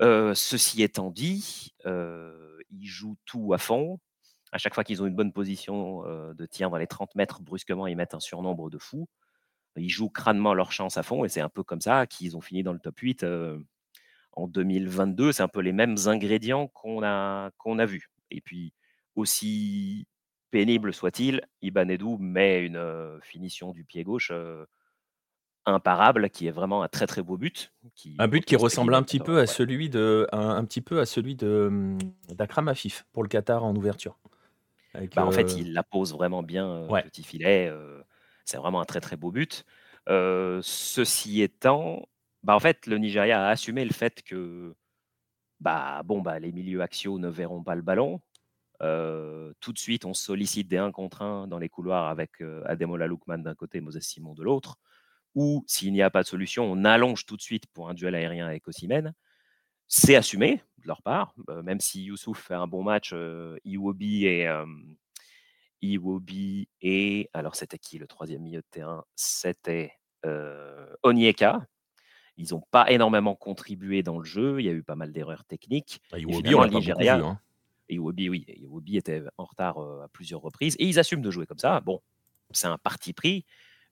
Euh, 0.00 0.34
ceci 0.34 0.82
étant 0.82 1.10
dit, 1.10 1.74
euh, 1.84 2.58
ils 2.70 2.86
jouent 2.86 3.18
tout 3.26 3.52
à 3.52 3.58
fond. 3.58 3.98
À 4.52 4.58
chaque 4.58 4.74
fois 4.74 4.84
qu'ils 4.84 5.02
ont 5.02 5.06
une 5.06 5.14
bonne 5.14 5.32
position 5.32 6.04
euh, 6.06 6.34
de 6.34 6.46
tir 6.46 6.70
dans 6.70 6.76
les 6.76 6.86
30 6.86 7.14
mètres, 7.14 7.40
brusquement, 7.40 7.86
ils 7.86 7.96
mettent 7.96 8.14
un 8.14 8.20
surnombre 8.20 8.70
de 8.70 8.78
fou. 8.78 9.08
Ils 9.76 9.88
jouent 9.88 10.10
crânement 10.10 10.54
leur 10.54 10.72
chance 10.72 10.96
à 10.96 11.02
fond 11.02 11.24
et 11.24 11.28
c'est 11.28 11.40
un 11.40 11.48
peu 11.48 11.62
comme 11.62 11.80
ça 11.80 12.06
qu'ils 12.06 12.36
ont 12.36 12.40
fini 12.40 12.62
dans 12.62 12.72
le 12.72 12.80
top 12.80 12.98
8 12.98 13.22
euh, 13.22 13.58
en 14.32 14.48
2022. 14.48 15.32
C'est 15.32 15.42
un 15.42 15.48
peu 15.48 15.60
les 15.60 15.72
mêmes 15.72 15.96
ingrédients 16.06 16.66
qu'on 16.68 17.04
a, 17.04 17.50
qu'on 17.56 17.78
a 17.78 17.86
vus. 17.86 18.10
Et 18.32 18.40
puis, 18.40 18.72
aussi 19.14 20.06
pénible 20.50 20.92
soit-il, 20.92 21.42
Ibanedou 21.62 22.18
met 22.18 22.64
une 22.64 22.76
euh, 22.76 23.20
finition 23.20 23.72
du 23.72 23.84
pied 23.84 24.02
gauche 24.02 24.32
imparable 25.66 26.30
qui 26.30 26.46
est 26.46 26.50
vraiment 26.50 26.82
un 26.82 26.88
très 26.88 27.06
très 27.06 27.22
beau 27.22 27.36
but. 27.36 27.72
Qui 27.94 28.16
Un 28.18 28.28
but 28.28 28.44
qui 28.44 28.56
ressemble 28.56 28.94
un 28.94 29.02
petit 29.02 29.20
peu 29.20 29.38
à 29.38 29.46
celui 29.46 29.88
de, 29.88 30.26
un, 30.32 30.50
un 30.50 30.64
petit 30.64 30.80
peu 30.80 31.00
à 31.00 31.06
celui 31.06 31.34
de 31.34 31.96
d'Akram 32.34 32.68
Afif 32.68 33.06
pour 33.12 33.22
le 33.22 33.28
Qatar 33.28 33.64
en 33.64 33.74
ouverture. 33.74 34.18
Avec, 34.94 35.14
Bah, 35.14 35.24
en 35.24 35.30
fait, 35.30 35.56
il 35.56 35.72
la 35.72 35.82
pose 35.82 36.12
vraiment 36.12 36.42
bien, 36.42 36.86
Ouais. 36.88 37.02
petit 37.02 37.22
filet. 37.22 37.72
c'est 38.44 38.56
vraiment 38.56 38.80
un 38.80 38.84
très 38.84 39.00
très 39.00 39.16
beau 39.16 39.30
but. 39.30 39.64
Ceci 40.08 41.42
étant, 41.42 42.06
bah, 42.42 42.54
en 42.56 42.60
fait, 42.60 42.86
le 42.86 42.98
Nigeria 42.98 43.46
a 43.46 43.50
assumé 43.50 43.84
le 43.84 43.92
fait 43.92 44.22
que 44.22 44.74
bah, 45.60 46.02
bon, 46.04 46.22
bah, 46.22 46.38
les 46.38 46.52
milieux 46.52 46.82
axiaux 46.82 47.18
ne 47.18 47.28
verront 47.28 47.62
pas 47.62 47.74
le 47.74 47.82
ballon. 47.82 48.20
Euh, 48.82 49.52
tout 49.60 49.72
de 49.72 49.78
suite, 49.78 50.04
on 50.06 50.14
sollicite 50.14 50.68
des 50.68 50.78
1 50.78 50.92
contre 50.92 51.22
1 51.22 51.46
dans 51.48 51.58
les 51.58 51.68
couloirs 51.68 52.08
avec 52.08 52.40
euh, 52.40 52.62
Ademola 52.66 53.06
Lookman 53.06 53.38
d'un 53.38 53.54
côté 53.54 53.78
et 53.78 53.80
Moses 53.82 54.00
Simon 54.00 54.34
de 54.34 54.42
l'autre. 54.42 54.76
Ou 55.34 55.64
s'il 55.66 55.92
n'y 55.92 56.02
a 56.02 56.10
pas 56.10 56.22
de 56.22 56.28
solution, 56.28 56.64
on 56.64 56.84
allonge 56.84 57.26
tout 57.26 57.36
de 57.36 57.42
suite 57.42 57.66
pour 57.68 57.88
un 57.90 57.94
duel 57.94 58.14
aérien 58.14 58.46
avec 58.46 58.66
Osimhen. 58.68 59.14
C'est 59.92 60.14
assumé 60.14 60.62
de 60.78 60.86
leur 60.86 61.02
part, 61.02 61.34
euh, 61.48 61.62
même 61.64 61.80
si 61.80 62.04
Youssouf 62.04 62.40
fait 62.40 62.54
un 62.54 62.68
bon 62.68 62.84
match, 62.84 63.10
euh, 63.12 63.58
Iwobi 63.64 64.24
et, 64.24 64.48
Iwobi 65.82 66.68
et 66.80 67.28
alors 67.34 67.56
c'était 67.56 67.76
qui 67.76 67.98
le 67.98 68.06
troisième 68.06 68.42
milieu 68.42 68.60
de 68.60 68.66
terrain? 68.70 69.04
C'était 69.16 69.92
euh, 70.24 70.86
Onyeka. 71.02 71.66
Ils 72.36 72.52
n'ont 72.52 72.62
pas 72.70 72.88
énormément 72.92 73.34
contribué 73.34 74.04
dans 74.04 74.18
le 74.20 74.24
jeu. 74.24 74.60
Il 74.60 74.66
y 74.66 74.68
a 74.68 74.72
eu 74.72 74.84
pas 74.84 74.94
mal 74.94 75.12
d'erreurs 75.12 75.44
techniques. 75.44 76.00
bah, 76.12 76.20
Iwobi, 76.20 76.54
on 76.54 76.60
l'a 76.60 76.66
le 76.66 76.72
pas 76.72 76.78
beaucoup 76.78 76.78
Nigeria- 76.78 77.16
vu, 77.18 77.24
hein. 77.24 77.40
Iwobi, 77.88 78.28
oui, 78.28 78.44
Iwobi 78.46 78.96
était 78.96 79.24
en 79.38 79.44
retard 79.44 79.76
à 79.78 80.08
plusieurs 80.12 80.40
reprises. 80.40 80.76
Et 80.78 80.86
ils 80.86 81.00
assument 81.00 81.22
de 81.22 81.32
jouer 81.32 81.46
comme 81.46 81.58
ça. 81.58 81.80
Bon, 81.80 82.00
c'est 82.52 82.68
un 82.68 82.78
parti 82.78 83.12
pris, 83.12 83.44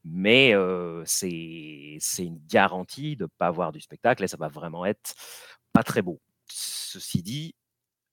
mais 0.05 0.55
euh, 0.55 1.03
c'est 1.05 1.97
c'est 1.99 2.25
une 2.25 2.41
garantie 2.47 3.17
de 3.17 3.25
ne 3.25 3.29
pas 3.39 3.49
avoir 3.49 3.73
du 3.73 3.81
spectacle 3.81 4.23
et 4.23 4.29
ça 4.29 4.37
va 4.37 4.47
vraiment 4.47 4.87
être 4.87 5.15
pas 5.73 5.83
très 5.83 6.03
beau. 6.03 6.21
Ceci 6.49 7.23
dit, 7.23 7.55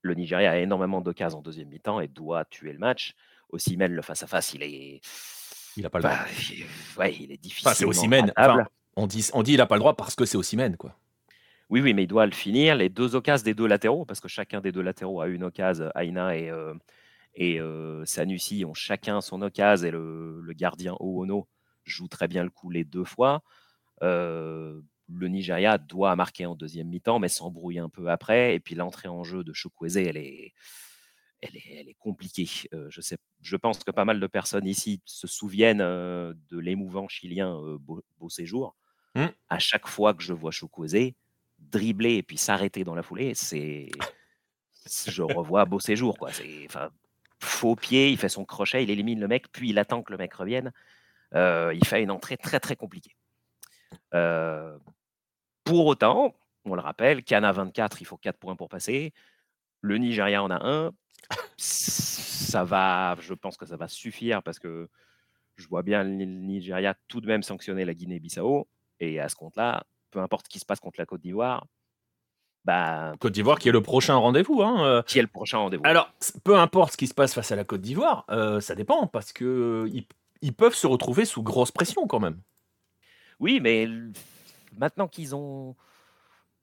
le 0.01 0.13
Nigeria 0.13 0.51
a 0.51 0.57
énormément 0.57 1.01
d'occasions 1.01 1.39
en 1.39 1.41
deuxième 1.41 1.69
mi-temps 1.69 1.99
et 1.99 2.07
doit 2.07 2.45
tuer 2.45 2.73
le 2.73 2.79
match. 2.79 3.13
Aussi, 3.49 3.77
même 3.77 3.93
le 3.93 4.01
face-à-face, 4.01 4.53
il 4.53 4.63
est. 4.63 5.01
Il 5.77 5.85
a 5.85 5.89
pas 5.89 5.99
le 5.99 6.03
droit. 6.03 6.15
bah, 6.15 6.25
il- 6.51 6.65
ouais, 6.99 7.15
il 7.15 7.31
est 7.31 7.37
difficile. 7.37 7.67
Enfin, 7.67 7.75
c'est 7.75 7.85
Osimhen. 7.85 8.31
Enfin, 8.37 8.65
on 8.95 9.07
dit, 9.07 9.27
on 9.33 9.43
dit 9.43 9.53
il 9.53 9.61
a 9.61 9.65
pas 9.65 9.75
le 9.75 9.79
droit 9.79 9.95
parce 9.95 10.15
que 10.15 10.25
c'est 10.25 10.37
Osimhen, 10.37 10.77
quoi. 10.77 10.97
Oui, 11.69 11.81
oui, 11.81 11.93
mais 11.93 12.03
il 12.03 12.07
doit 12.07 12.25
le 12.25 12.31
finir. 12.31 12.75
Les 12.75 12.89
deux 12.89 13.15
occasions 13.15 13.43
des 13.45 13.53
deux 13.55 13.65
latéraux, 13.67 14.05
parce 14.05 14.19
que 14.19 14.27
chacun 14.27 14.61
des 14.61 14.71
deux 14.71 14.81
latéraux 14.81 15.21
a 15.21 15.27
une 15.27 15.43
occasion, 15.43 15.89
Aina 15.95 16.37
et, 16.37 16.49
euh, 16.49 16.73
et 17.33 17.59
Sanusi 18.05 18.63
ont 18.65 18.73
chacun 18.73 19.19
son 19.21 19.41
occasion 19.41 19.87
et 19.87 19.91
le, 19.91 20.41
le 20.41 20.53
gardien 20.53 20.95
Oono 20.99 21.47
joue 21.83 22.07
très 22.07 22.27
bien 22.27 22.43
le 22.43 22.49
coup 22.51 22.69
les 22.69 22.83
deux 22.83 23.03
fois. 23.03 23.41
Le 25.07 25.27
Nigeria 25.27 25.77
doit 25.77 26.15
marquer 26.15 26.45
en 26.45 26.55
deuxième 26.55 26.87
mi-temps, 26.87 27.19
mais 27.19 27.29
s'embrouille 27.29 27.79
un 27.79 27.89
peu 27.89 28.09
après. 28.09 28.55
Et 28.55 28.59
puis 28.59 28.75
l'entrée 28.75 29.07
en 29.07 29.23
jeu 29.23 29.43
de 29.43 29.53
Chukwueze, 29.53 29.97
elle 29.97 30.17
est, 30.17 30.53
elle 31.41 31.55
est, 31.55 31.75
elle 31.77 31.89
est 31.89 31.97
compliquée. 31.99 32.47
je, 32.89 33.01
sais, 33.01 33.17
je 33.41 33.55
pense 33.55 33.83
que 33.83 33.91
pas 33.91 34.05
mal 34.05 34.19
de 34.19 34.27
personnes 34.27 34.65
ici 34.65 35.01
se 35.05 35.27
souviennent 35.27 35.79
de 35.79 36.57
l'émouvant 36.57 37.07
chilien 37.07 37.55
Beau, 37.79 38.29
Séjour. 38.29 38.75
Mmh. 39.15 39.25
À 39.49 39.59
chaque 39.59 39.87
fois 39.87 40.13
que 40.13 40.23
je 40.23 40.33
vois 40.33 40.51
Chukwueze 40.51 41.13
dribbler 41.59 42.15
et 42.15 42.23
puis 42.23 42.37
s'arrêter 42.37 42.83
dans 42.83 42.95
la 42.95 43.03
foulée, 43.03 43.33
c'est 43.33 43.89
je 45.07 45.23
revois 45.23 45.65
Beau 45.65 45.79
Séjour. 45.79 46.17
Quoi. 46.17 46.31
Faux 47.39 47.75
pied, 47.75 48.11
il 48.11 48.17
fait 48.17 48.29
son 48.29 48.45
crochet, 48.45 48.83
il 48.83 48.89
élimine 48.89 49.19
le 49.19 49.27
mec, 49.27 49.51
puis 49.51 49.69
il 49.69 49.79
attend 49.79 50.03
que 50.03 50.11
le 50.11 50.17
mec 50.17 50.33
revienne. 50.33 50.71
Euh, 51.33 51.73
il 51.73 51.85
fait 51.85 52.01
une 52.01 52.11
entrée 52.11 52.37
très 52.37 52.59
très 52.59 52.75
compliquée. 52.75 53.15
Euh, 54.13 54.77
pour 55.65 55.85
autant, 55.85 56.33
on 56.63 56.75
le 56.75 56.81
rappelle, 56.81 57.23
Cana 57.23 57.51
24, 57.51 58.01
il 58.01 58.05
faut 58.05 58.17
4 58.17 58.37
points 58.37 58.55
pour 58.55 58.69
passer. 58.69 59.13
Le 59.81 59.97
Nigeria 59.97 60.41
en 60.41 60.49
a 60.49 60.65
un. 60.65 60.91
Ça 61.57 62.63
va, 62.63 63.17
je 63.19 63.33
pense 63.33 63.57
que 63.57 63.65
ça 63.65 63.75
va 63.75 63.87
suffire 63.87 64.41
parce 64.43 64.59
que 64.59 64.89
je 65.57 65.67
vois 65.67 65.83
bien 65.83 66.03
le 66.03 66.25
Nigeria 66.25 66.95
tout 67.07 67.19
de 67.19 67.27
même 67.27 67.43
sanctionner 67.43 67.83
la 67.83 67.93
Guinée-Bissau. 67.93 68.67
Et 68.99 69.19
à 69.19 69.27
ce 69.27 69.35
compte-là, 69.35 69.83
peu 70.11 70.19
importe 70.19 70.45
ce 70.45 70.49
qui 70.49 70.59
se 70.59 70.65
passe 70.65 70.79
contre 70.79 70.99
la 70.99 71.05
Côte 71.05 71.21
d'Ivoire, 71.21 71.65
bah, 72.65 73.13
Côte 73.19 73.33
d'Ivoire 73.33 73.59
qui 73.59 73.69
est 73.69 73.71
le 73.71 73.81
prochain 73.81 74.15
rendez-vous. 74.15 74.63
Hein, 74.63 74.85
euh. 74.85 75.01
Qui 75.03 75.19
est 75.19 75.21
le 75.21 75.27
prochain 75.27 75.59
rendez-vous. 75.59 75.83
Alors, 75.85 76.11
peu 76.43 76.57
importe 76.57 76.93
ce 76.93 76.97
qui 76.97 77.07
se 77.07 77.13
passe 77.13 77.33
face 77.33 77.51
à 77.51 77.55
la 77.55 77.63
Côte 77.63 77.81
d'Ivoire, 77.81 78.25
euh, 78.29 78.59
ça 78.59 78.75
dépend 78.75 79.07
parce 79.07 79.31
que 79.31 79.89
ils, 80.41 80.53
peuvent 80.53 80.75
se 80.75 80.87
retrouver 80.87 81.25
sous 81.25 81.43
grosse 81.43 81.71
pression 81.71 82.07
quand 82.07 82.19
même. 82.19 82.41
Oui, 83.39 83.59
mais 83.61 83.87
maintenant 84.79 85.07
qu'ils 85.07 85.35
ont, 85.35 85.75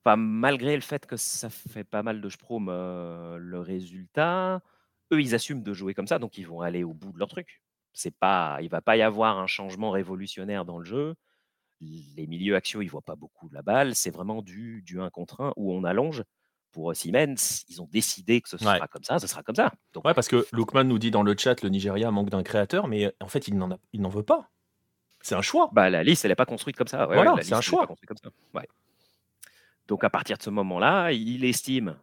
enfin, 0.05 0.17
malgré 0.17 0.75
le 0.75 0.83
fait 0.83 1.07
que 1.07 1.17
ça 1.17 1.51
fait 1.51 1.85
pas 1.85 2.03
mal 2.03 2.21
de 2.21 2.29
sprom 2.29 2.69
euh, 2.71 3.37
le 3.39 3.61
résultat, 3.61 4.63
eux 5.13 5.21
ils 5.21 5.35
assument 5.35 5.63
de 5.63 5.73
jouer 5.75 5.95
comme 5.95 6.09
ça, 6.09 6.19
donc 6.19 6.39
ils 6.39 6.47
vont 6.47 6.61
aller 6.61 6.85
au 6.85 6.95
bout 6.95 7.13
de 7.13 7.19
leur 7.19 7.29
truc. 7.29 7.63
C'est 7.93 8.15
pas, 8.17 8.59
il 8.63 8.69
va 8.71 8.81
pas 8.81 8.97
y 8.97 9.03
avoir 9.03 9.39
un 9.39 9.47
changement 9.47 9.91
révolutionnaire 9.91 10.65
dans 10.65 10.79
le 10.79 10.85
jeu 10.85 11.15
les 12.17 12.27
milieux 12.27 12.57
axiaux, 12.57 12.83
ils 12.83 12.89
voient 12.89 13.03
pas 13.03 13.17
beaucoup 13.17 13.49
la 13.51 13.63
balle. 13.63 13.95
C'est 13.95 14.11
vraiment 14.11 14.43
du, 14.43 14.83
du 14.83 15.01
1 15.01 15.11
contre 15.11 15.41
1 15.41 15.53
où 15.57 15.73
on 15.73 15.85
allonge. 15.85 16.23
Pour 16.71 16.97
Siemens, 16.97 17.65
ils 17.69 17.83
ont 17.83 17.89
décidé 17.91 18.41
que 18.41 18.49
ce 18.49 18.57
sera 18.57 18.89
comme 18.89 19.05
ça, 19.05 19.19
ce 19.19 19.27
sera 19.27 19.43
comme 19.43 19.55
ça. 19.55 19.73
Donc... 19.93 20.07
Ouais, 20.07 20.15
parce 20.15 20.29
que 20.29 20.47
Lukman 20.55 20.85
nous 20.85 20.99
dit 20.99 21.11
dans 21.11 21.23
le 21.23 21.37
chat 21.37 21.63
le 21.63 21.69
Nigeria 21.69 22.11
manque 22.11 22.31
d'un 22.31 22.43
créateur, 22.43 22.89
mais 22.89 23.15
en 23.21 23.29
fait, 23.29 23.47
il 23.47 23.59
n'en 23.59 24.09
veut 24.09 24.23
pas. 24.23 24.49
C'est 25.23 25.35
un 25.35 25.43
choix. 25.43 25.71
Bah, 25.73 25.89
la 25.89 26.03
liste, 26.03 26.25
elle 26.25 26.31
n'est 26.31 26.37
pas 26.37 26.47
construite 26.47 26.77
comme 26.77 26.89
ça. 26.89 27.07
voilà, 27.07 27.37
c'est 27.43 27.55
un 27.55 27.61
choix. 27.61 27.87
Comme 27.87 28.17
ça. 28.17 28.31
Donc, 29.89 30.05
à 30.05 30.11
partir 30.11 30.37
de 30.37 30.43
ce 30.43 30.51
moment-là, 30.51 31.13
il 31.13 31.45
estime 31.45 31.97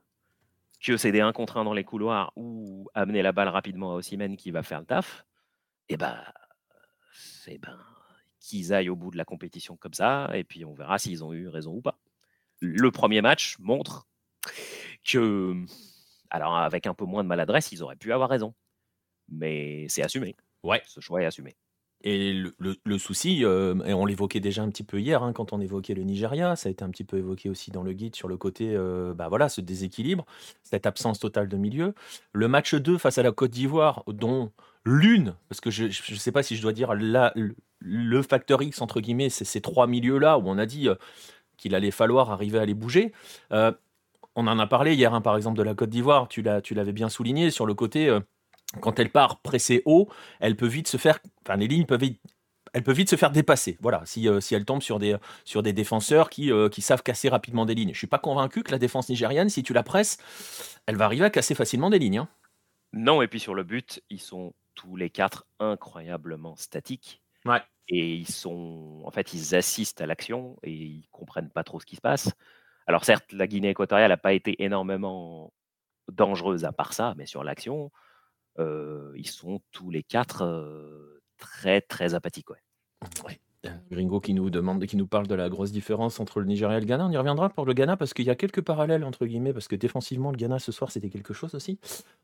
que 0.81 0.97
c'est 0.97 1.11
des 1.11 1.21
1 1.21 1.33
contre 1.33 1.57
1 1.57 1.65
dans 1.65 1.73
les 1.73 1.83
couloirs 1.83 2.31
ou 2.35 2.89
amener 2.93 3.21
la 3.21 3.31
balle 3.31 3.49
rapidement 3.49 3.91
à 3.91 3.95
Osimhen 3.95 4.37
qui 4.37 4.51
va 4.51 4.63
faire 4.63 4.79
le 4.79 4.85
taf. 4.85 5.25
Et 5.89 5.97
bah, 5.97 6.23
c'est 7.11 7.57
ben, 7.57 7.77
qu'ils 8.39 8.73
aillent 8.73 8.89
au 8.89 8.95
bout 8.95 9.11
de 9.11 9.17
la 9.17 9.25
compétition 9.25 9.75
comme 9.75 9.93
ça, 9.93 10.29
et 10.33 10.43
puis 10.43 10.65
on 10.65 10.73
verra 10.73 10.97
s'ils 10.97 11.23
ont 11.23 11.33
eu 11.33 11.47
raison 11.47 11.73
ou 11.73 11.81
pas. 11.81 11.99
Le 12.61 12.91
premier 12.91 13.21
match 13.21 13.57
montre 13.59 14.07
que, 15.03 15.55
alors 16.29 16.57
avec 16.57 16.87
un 16.87 16.93
peu 16.93 17.05
moins 17.05 17.23
de 17.23 17.29
maladresse, 17.29 17.71
ils 17.71 17.83
auraient 17.83 17.95
pu 17.95 18.13
avoir 18.13 18.29
raison. 18.29 18.53
Mais 19.29 19.87
c'est 19.89 20.01
assumé. 20.01 20.35
Ouais. 20.63 20.81
Ce 20.85 20.99
choix 20.99 21.21
est 21.21 21.25
assumé. 21.25 21.55
Et 22.01 22.33
le, 22.33 22.97
souci, 22.97 23.43
euh, 23.43 23.75
et 23.85 23.93
on 23.93 24.05
l'évoquait 24.05 24.39
déjà 24.39 24.63
un 24.63 24.69
petit 24.69 24.83
peu 24.83 25.01
hier 25.01 25.21
hein, 25.21 25.33
quand 25.33 25.51
on 25.51 25.59
évoquait 25.59 25.93
le 25.93 26.03
Nigeria, 26.03 26.55
ça 26.55 26.69
a 26.69 26.71
été 26.71 26.83
un 26.85 26.89
petit 26.89 27.03
peu 27.03 27.17
évoqué 27.17 27.49
aussi 27.49 27.71
dans 27.71 27.83
le 27.83 27.91
guide 27.91 28.15
sur 28.15 28.29
le 28.29 28.37
côté, 28.37 28.73
euh, 28.73 29.13
bah 29.13 29.27
voilà, 29.27 29.49
ce 29.49 29.59
déséquilibre, 29.59 30.25
cette 30.63 30.85
absence 30.85 31.19
totale 31.19 31.49
de 31.49 31.57
milieu. 31.57 31.93
Le 32.31 32.47
match 32.47 32.73
2 32.73 32.97
face 32.97 33.17
à 33.17 33.23
la 33.23 33.33
Côte 33.33 33.51
d'Ivoire, 33.51 34.03
dont 34.07 34.51
l'une, 34.85 35.35
parce 35.49 35.59
que 35.59 35.69
je 35.71 35.85
ne 35.85 36.17
sais 36.17 36.31
pas 36.31 36.41
si 36.41 36.55
je 36.55 36.61
dois 36.61 36.71
dire 36.71 36.93
le 36.93 38.21
facteur 38.21 38.61
X, 38.61 38.81
entre 38.81 39.01
guillemets, 39.01 39.29
c'est 39.29 39.45
ces 39.45 39.59
trois 39.59 39.87
milieux-là 39.87 40.37
où 40.37 40.43
on 40.45 40.57
a 40.57 40.65
dit 40.65 40.87
euh, 40.87 40.95
qu'il 41.57 41.75
allait 41.75 41.91
falloir 41.91 42.31
arriver 42.31 42.59
à 42.59 42.65
les 42.65 42.75
bouger. 42.75 43.11
Euh, 43.51 43.73
on 44.35 44.47
en 44.47 44.57
a 44.57 44.67
parlé 44.67 44.93
hier, 44.93 45.13
hein, 45.13 45.19
par 45.19 45.35
exemple, 45.35 45.57
de 45.57 45.63
la 45.63 45.73
Côte 45.73 45.89
d'Ivoire, 45.89 46.29
tu 46.29 46.41
l'avais 46.43 46.93
bien 46.93 47.09
souligné, 47.09 47.51
sur 47.51 47.65
le 47.65 47.73
côté, 47.73 48.09
quand 48.81 48.99
elle 48.99 49.09
part 49.09 49.39
pressée 49.41 49.81
haut, 49.85 50.09
elle 50.39 50.55
peut 50.55 50.67
vite 50.67 50.87
se 50.87 50.97
faire, 50.97 51.19
enfin 51.45 51.57
les 51.57 51.67
lignes 51.67 51.85
peuvent 51.85 52.01
vite, 52.01 52.21
elle 52.73 52.83
peut 52.83 52.93
vite 52.93 53.09
se 53.09 53.15
faire 53.15 53.31
dépasser. 53.31 53.77
Voilà, 53.81 54.03
si, 54.05 54.27
si 54.41 54.55
elle 54.55 54.65
tombe 54.65 54.81
sur 54.81 54.99
des, 54.99 55.15
sur 55.43 55.63
des 55.63 55.73
défenseurs 55.73 56.29
qui, 56.29 56.51
qui 56.71 56.81
savent 56.81 57.01
casser 57.01 57.29
rapidement 57.29 57.65
des 57.65 57.73
lignes. 57.73 57.93
Je 57.93 57.97
suis 57.97 58.07
pas 58.07 58.19
convaincu 58.19 58.61
que 58.61 58.71
la 58.71 58.77
défense 58.77 59.09
nigériane, 59.09 59.49
si 59.49 59.63
tu 59.63 59.73
la 59.73 59.81
presses, 59.81 60.17
elle 60.85 60.95
va 60.95 61.05
arriver 61.05 61.25
à 61.25 61.31
casser 61.31 61.55
facilement 61.55 61.89
des 61.89 61.97
lignes. 61.97 62.19
Hein. 62.19 62.29
Non, 62.93 63.21
et 63.21 63.27
puis 63.27 63.39
sur 63.39 63.55
le 63.55 63.63
but, 63.63 64.03
ils 64.09 64.21
sont 64.21 64.53
tous 64.75 64.95
les 64.95 65.09
quatre 65.09 65.45
incroyablement 65.59 66.55
statiques. 66.55 67.21
Et 67.91 68.13
ils 68.13 68.29
sont, 68.29 69.01
en 69.03 69.09
fait, 69.09 69.33
ils 69.33 69.55
assistent 69.55 70.01
à 70.01 70.05
l'action 70.05 70.57
et 70.61 70.71
ils 70.71 71.07
comprennent 71.11 71.49
pas 71.49 71.63
trop 71.63 71.79
ce 71.79 71.87
qui 71.87 71.95
se 71.95 72.01
passe. 72.01 72.31
Alors 72.85 73.03
certes, 73.03 73.31
la 73.33 73.47
Guinée 73.47 73.69
équatoriale 73.69 74.09
n'a 74.09 74.17
pas 74.17 74.33
été 74.33 74.63
énormément 74.63 75.51
dangereuse 76.11 76.65
à 76.65 76.71
part 76.71 76.93
ça, 76.93 77.15
mais 77.17 77.25
sur 77.25 77.43
l'action, 77.43 77.85
euh, 77.85 77.89
ils 79.15 79.27
sont 79.27 79.61
tous 79.71 79.89
les 79.89 80.03
quatre 80.03 80.43
euh, 80.43 81.21
très 81.37 81.81
très 81.81 82.13
apathiques. 82.13 82.49
Ouais. 82.49 83.39
Gringo 83.91 84.21
qui 84.21 84.33
nous 84.33 84.49
demande, 84.49 84.85
qui 84.85 84.95
nous 84.95 85.07
parle 85.07 85.27
de 85.27 85.35
la 85.35 85.49
grosse 85.49 85.71
différence 85.71 86.21
entre 86.21 86.39
le 86.39 86.45
Nigeria 86.45 86.77
et 86.77 86.79
le 86.79 86.85
Ghana. 86.85 87.05
On 87.05 87.11
y 87.11 87.17
reviendra 87.17 87.49
pour 87.49 87.65
le 87.65 87.73
Ghana 87.73 87.97
parce 87.97 88.13
qu'il 88.13 88.25
y 88.25 88.29
a 88.29 88.35
quelques 88.35 88.61
parallèles 88.61 89.03
entre 89.03 89.25
guillemets 89.25 89.51
parce 89.51 89.67
que 89.67 89.75
défensivement 89.75 90.31
le 90.31 90.37
Ghana 90.37 90.59
ce 90.59 90.71
soir 90.71 90.91
c'était 90.91 91.09
quelque 91.09 91.33
chose 91.33 91.55
aussi. 91.55 91.77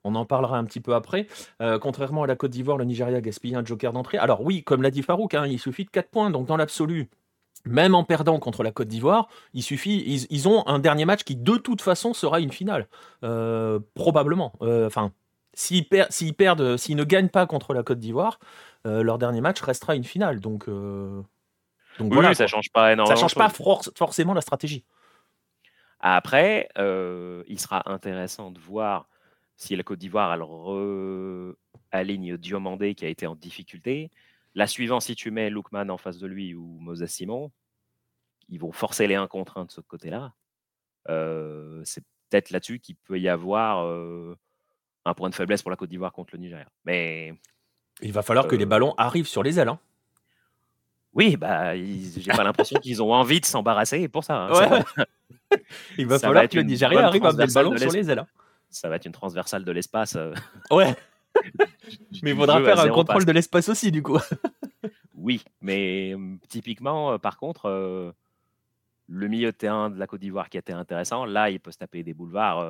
On 0.03 0.15
en 0.15 0.25
parlera 0.25 0.57
un 0.57 0.63
petit 0.63 0.79
peu 0.79 0.95
après. 0.95 1.27
Euh, 1.61 1.77
contrairement 1.77 2.23
à 2.23 2.27
la 2.27 2.35
Côte 2.37 2.51
d'Ivoire, 2.51 2.77
le 2.77 2.85
Nigeria 2.85 3.19
gaspille 3.19 3.55
un 3.55 3.65
joker 3.65 3.91
d'entrée. 3.91 4.17
Alors 4.17 4.41
oui, 4.41 4.63
comme 4.63 4.81
l'a 4.81 4.91
dit 4.91 5.01
Farouk, 5.01 5.33
hein, 5.33 5.45
il 5.45 5.59
suffit 5.59 5.83
de 5.83 5.89
4 5.89 6.09
points. 6.09 6.31
Donc 6.31 6.47
dans 6.47 6.57
l'absolu, 6.57 7.09
même 7.65 7.95
en 7.95 8.03
perdant 8.03 8.39
contre 8.39 8.63
la 8.63 8.71
Côte 8.71 8.87
d'Ivoire, 8.87 9.27
il 9.53 9.63
suffit, 9.63 10.25
ils, 10.29 10.47
ont 10.47 10.65
un 10.67 10.79
dernier 10.79 11.05
match 11.05 11.23
qui 11.23 11.35
de 11.35 11.57
toute 11.57 11.81
façon 11.81 12.13
sera 12.13 12.39
une 12.39 12.51
finale, 12.51 12.87
euh, 13.23 13.79
probablement. 13.95 14.53
Euh, 14.61 14.85
s'ils, 15.55 15.87
perdent, 15.87 16.77
s'ils 16.77 16.95
ne 16.95 17.03
gagnent 17.03 17.29
pas 17.29 17.47
contre 17.47 17.73
la 17.73 17.83
Côte 17.83 17.99
d'Ivoire, 17.99 18.39
euh, 18.85 19.01
leur 19.01 19.17
dernier 19.17 19.41
match 19.41 19.61
restera 19.61 19.95
une 19.95 20.03
finale. 20.03 20.39
Donc, 20.39 20.67
euh, 20.67 21.21
donc 21.97 22.13
voilà, 22.13 22.33
ça 22.33 22.45
change 22.45 22.71
pas 22.71 22.93
énormément. 22.93 23.15
Ça 23.15 23.19
change 23.19 23.35
pas 23.35 23.49
forcément 23.49 24.33
la 24.33 24.41
stratégie. 24.41 24.83
Après, 25.99 26.69
euh, 26.77 27.43
il 27.47 27.59
sera 27.59 27.89
intéressant 27.89 28.51
de 28.51 28.59
voir 28.59 29.07
si 29.55 29.75
la 29.75 29.83
Côte 29.83 29.99
d'Ivoire 29.99 30.33
elle 30.33 31.55
aligne 31.91 32.37
Diomandé 32.37 32.93
qui 32.93 33.05
a 33.05 33.09
été 33.09 33.25
en 33.25 33.35
difficulté. 33.35 34.11
La 34.53 34.67
suivante, 34.67 35.01
si 35.01 35.15
tu 35.15 35.31
mets 35.31 35.49
Lookman 35.49 35.89
en 35.89 35.97
face 35.97 36.17
de 36.17 36.27
lui 36.27 36.53
ou 36.53 36.77
Moses 36.79 37.05
Simon, 37.05 37.51
ils 38.49 38.59
vont 38.59 38.71
forcer 38.71 39.07
les 39.07 39.15
1 39.15 39.27
contre 39.27 39.57
1 39.57 39.65
de 39.65 39.71
ce 39.71 39.81
côté-là. 39.81 40.33
c'est 41.85 42.03
peut-être 42.29 42.51
là-dessus 42.51 42.79
qu'il 42.79 42.97
peut 42.97 43.19
y 43.19 43.29
avoir 43.29 43.85
un 45.05 45.13
point 45.13 45.29
de 45.29 45.35
faiblesse 45.35 45.61
pour 45.61 45.71
la 45.71 45.77
Côte 45.77 45.89
d'Ivoire 45.89 46.11
contre 46.11 46.31
le 46.33 46.39
Nigeria. 46.39 46.65
Mais 46.83 47.33
il 48.01 48.11
va 48.11 48.23
falloir 48.23 48.47
que 48.47 48.55
les 48.55 48.65
euh. 48.65 48.67
ballons 48.67 48.93
arrivent 48.97 49.27
sur 49.27 49.43
les 49.43 49.59
ailes. 49.59 49.69
Hein. 49.69 49.79
Oui, 51.13 51.37
bah, 51.37 51.77
j'ai 51.77 52.31
pas 52.35 52.43
l'impression 52.43 52.79
qu'ils 52.79 53.01
ont 53.01 53.13
envie 53.13 53.39
de 53.39 53.45
s'embarrasser 53.45 54.07
pour 54.09 54.23
ça. 54.23 54.49
Hein. 54.51 54.83
Il 55.97 56.07
va 56.07 56.19
falloir 56.19 56.47
que 56.49 56.57
le 56.57 56.63
Nigeria 56.63 57.07
arrive 57.07 57.25
à 57.25 57.31
mettre 57.31 57.47
le 57.47 57.53
ballon 57.53 57.77
sur 57.77 57.91
les 57.91 58.09
ailes. 58.09 58.19
Hein. 58.19 58.27
Ça 58.69 58.89
va 58.89 58.97
être 58.97 59.05
une 59.05 59.13
transversale 59.13 59.63
de 59.63 59.71
l'espace. 59.71 60.15
Euh. 60.17 60.33
Ouais. 60.71 60.93
mais 62.23 62.31
il 62.31 62.35
faudra 62.35 62.61
faire 62.61 62.79
un 62.79 62.89
contrôle 62.89 63.25
de 63.25 63.31
l'espace 63.31 63.69
aussi, 63.69 63.91
du 63.91 64.01
coup. 64.01 64.19
oui, 65.15 65.43
mais 65.61 66.13
hum, 66.13 66.39
typiquement, 66.49 67.13
euh, 67.13 67.17
par 67.17 67.37
contre, 67.37 68.13
le 69.07 69.27
milieu 69.27 69.51
de 69.51 69.57
terrain 69.57 69.89
de 69.89 69.97
la 69.97 70.07
Côte 70.07 70.21
d'Ivoire 70.21 70.49
qui 70.49 70.57
était 70.57 70.73
intéressant, 70.73 71.25
là, 71.25 71.49
il 71.49 71.59
peut 71.59 71.71
se 71.71 71.77
taper 71.77 72.03
des 72.03 72.13
boulevards 72.13 72.65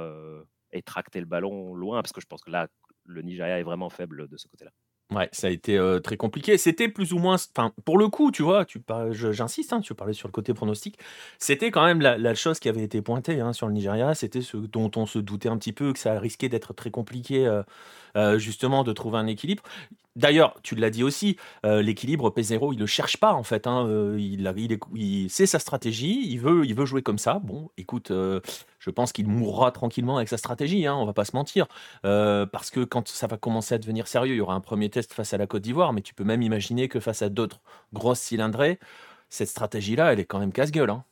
et 0.75 0.82
tracter 0.82 1.20
le 1.20 1.25
ballon 1.25 1.74
loin, 1.74 2.01
parce 2.01 2.12
que 2.12 2.22
je 2.22 2.27
pense 2.27 2.41
que 2.41 2.51
là, 2.51 2.67
le 3.05 3.22
Nigeria 3.22 3.60
est 3.60 3.63
vraiment 3.63 3.89
faible 3.89 4.27
de 4.27 4.38
ce 4.38 4.48
côté-là. 4.48 4.72
Ouais, 5.13 5.29
ça 5.32 5.48
a 5.48 5.50
été 5.51 5.79
très 6.03 6.17
compliqué. 6.17 6.58
C'était 6.58 6.89
plus 6.89 7.13
ou 7.13 7.20
moins, 7.20 7.36
enfin, 7.55 7.72
pour 7.86 8.00
le 8.00 8.08
coup, 8.08 8.32
tu 8.32 8.41
vois, 8.41 8.65
tu 8.65 8.82
j'insiste, 9.12 9.72
hein, 9.72 9.79
tu 9.79 9.94
parlais 9.94 10.13
sur 10.13 10.27
le 10.27 10.32
côté 10.32 10.55
pronostic. 10.55 10.98
C'était 11.38 11.70
quand 11.70 11.86
même 11.86 12.01
la, 12.01 12.34
chose 12.34 12.60
qui 12.60 12.70
avait 12.70 12.84
été 12.84 13.03
pointée 13.03 13.39
hein, 13.39 13.53
sur 13.53 13.67
le 13.67 13.74
Nigeria. 13.74 14.15
C'était 14.15 14.41
ce 14.41 14.58
dont 14.58 14.89
on 14.96 15.05
se 15.05 15.20
doutait 15.20 15.50
un 15.50 15.58
petit 15.58 15.74
peu 15.74 15.94
que 15.94 16.00
ça 16.00 16.20
risquait 16.20 16.50
d'être 16.50 16.74
très 16.74 16.89
compliqué, 16.89 17.62
justement, 18.38 18.84
de 18.84 18.94
trouver 18.94 19.20
un 19.20 19.27
équilibre. 19.27 19.62
D'ailleurs, 20.15 20.55
tu 20.63 20.75
l'as 20.75 20.89
dit 20.89 21.03
aussi, 21.03 21.38
l'équilibre 21.63 22.32
P0, 22.32 22.74
il 22.74 22.79
le 22.79 22.88
cherche 22.88 23.17
pas 23.17 23.34
en 23.34 23.44
fait. 23.44 23.67
Hein, 23.67 23.88
il, 24.17 24.51
il, 24.58 24.79
il, 24.96 25.29
sa 25.29 25.60
stratégie. 25.60 26.22
Il 26.25 26.39
veut, 26.39 26.65
il 26.65 26.74
veut 26.74 26.86
jouer 26.86 27.03
comme 27.03 27.20
ça. 27.20 27.39
Bon, 27.44 27.70
écoute, 27.77 28.12
je 28.86 28.92
pense 28.92 29.12
qu'il 29.12 29.27
mourra 29.27 29.72
tranquillement 29.72 30.18
avec 30.18 30.30
sa 30.30 30.38
stratégie, 30.38 30.86
hein, 30.86 30.94
on 30.94 31.06
va 31.06 31.13
pas 31.13 31.25
se 31.25 31.36
mentir. 31.36 31.65
Euh, 32.06 32.46
parce 32.46 32.70
que 32.70 32.82
quand 32.82 33.08
ça 33.08 33.25
va 33.25 33.38
commencer 33.38 33.74
à 33.74 33.80
devenir 33.80 34.08
sérieux, 34.08 34.36
il 34.36 34.38
y 34.38 34.42
aura 34.42 34.54
un 34.54 34.62
premier 34.62 34.92
test 34.92 35.12
face 35.12 35.34
à 35.34 35.38
la 35.38 35.48
Côte 35.48 35.63
d'Ivoire, 35.63 35.92
mais 35.92 36.01
tu 36.01 36.13
peux 36.13 36.24
même 36.24 36.44
imaginer 36.44 36.88
que 36.88 37.00
face 37.00 37.24
à 37.24 37.30
d'autres 37.30 37.62
grosses 37.94 38.20
cylindrées, 38.20 38.80
cette 39.30 39.48
stratégie-là, 39.48 40.13
elle 40.13 40.20
est 40.20 40.25
quand 40.25 40.39
même 40.39 40.51
casse-gueule. 40.51 40.92
Hein. 40.92 41.04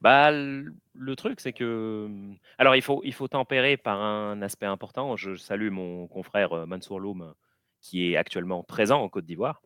Bah, 0.00 0.30
le 0.30 1.16
truc, 1.16 1.40
c'est 1.40 1.52
que. 1.52 2.08
Alors, 2.56 2.76
il 2.76 2.82
faut, 2.82 3.28
tempérer 3.28 3.76
par 3.76 4.00
un 4.00 4.40
aspect 4.40 4.66
important. 4.66 5.16
Je 5.16 5.36
salue 5.36 5.70
mon 5.70 6.06
confrère 6.06 6.52
euh, 6.54 6.66
Mansour 6.66 6.98
Loum, 6.98 7.34
qui 7.82 8.10
est 8.10 8.16
actuellement 8.16 8.62
présent 8.62 9.02
en 9.02 9.08
Côte 9.10 9.26
d'Ivoire, 9.26 9.60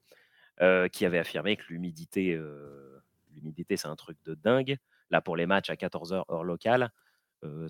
euh, 0.60 0.88
qui 0.88 1.06
avait 1.06 1.18
affirmé 1.18 1.56
que 1.56 1.64
l'humidité, 1.68 2.34
euh, 2.34 3.00
l'humidité, 3.34 3.76
c'est 3.76 3.86
un 3.86 3.96
truc 3.96 4.18
de 4.24 4.34
dingue. 4.34 4.78
Là, 5.10 5.20
pour 5.20 5.36
les 5.36 5.46
matchs 5.46 5.70
à 5.70 5.74
14h 5.74 6.24
heure 6.30 6.44
locale, 6.44 6.90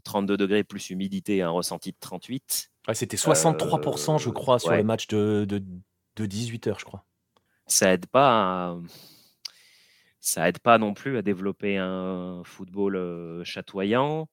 32 0.04 0.37
degrés 0.37 0.64
plus 0.64 0.90
humidité, 0.90 1.42
un 1.42 1.50
ressenti 1.50 1.92
de 1.92 1.97
38. 2.00 2.71
c'était 2.95 3.16
63%, 3.16 4.18
je 4.18 4.30
crois, 4.30 4.59
sur 4.59 4.73
le 4.73 4.83
match 4.83 5.07
de, 5.09 5.45
de, 5.47 5.62
de 6.16 6.26
18h, 6.26 6.78
je 6.78 6.85
crois. 6.85 7.04
Ça 7.66 7.92
aide 7.92 8.07
pas 8.07 8.71
à 8.71 8.78
ça 10.21 10.49
aide 10.49 10.59
pas 10.59 10.78
non 10.78 10.95
plus 10.95 11.16
à 11.16 11.23
développer 11.23 11.76
un 11.78 12.42
football 12.45 13.45
chatoyant. 13.45 14.28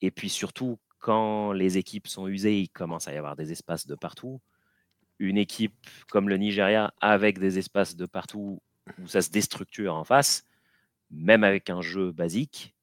Et 0.00 0.10
puis 0.10 0.28
surtout, 0.28 0.78
quand 0.98 1.52
les 1.52 1.78
équipes 1.78 2.06
sont 2.06 2.28
usées, 2.28 2.60
il 2.60 2.68
commence 2.68 3.08
à 3.08 3.12
y 3.12 3.16
avoir 3.16 3.34
des 3.34 3.50
espaces 3.50 3.86
de 3.86 3.94
partout. 3.94 4.40
Une 5.18 5.36
équipe 5.36 5.74
comme 6.10 6.28
le 6.28 6.36
Nigeria, 6.36 6.92
avec 7.00 7.38
des 7.38 7.58
espaces 7.58 7.96
de 7.96 8.06
partout 8.06 8.62
où 9.00 9.08
ça 9.08 9.22
se 9.22 9.30
déstructure 9.30 9.94
en 9.94 10.04
face, 10.04 10.44
même 11.12 11.44
avec 11.44 11.70
un 11.70 11.80
jeu 11.80 12.12
basique, 12.12 12.74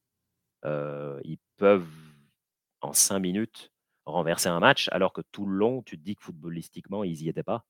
ils 0.64 1.40
peuvent 1.58 1.88
en 2.82 2.94
cinq 2.94 3.20
minutes 3.20 3.72
renverser 4.06 4.50
un 4.50 4.60
match, 4.60 4.90
alors 4.92 5.14
que 5.14 5.22
tout 5.32 5.46
le 5.46 5.56
long, 5.56 5.82
tu 5.84 5.98
te 5.98 6.04
dis 6.04 6.16
que 6.16 6.24
footballistiquement, 6.24 7.04
ils 7.04 7.22
n'y 7.22 7.30
étaient 7.30 7.44
pas. 7.44 7.66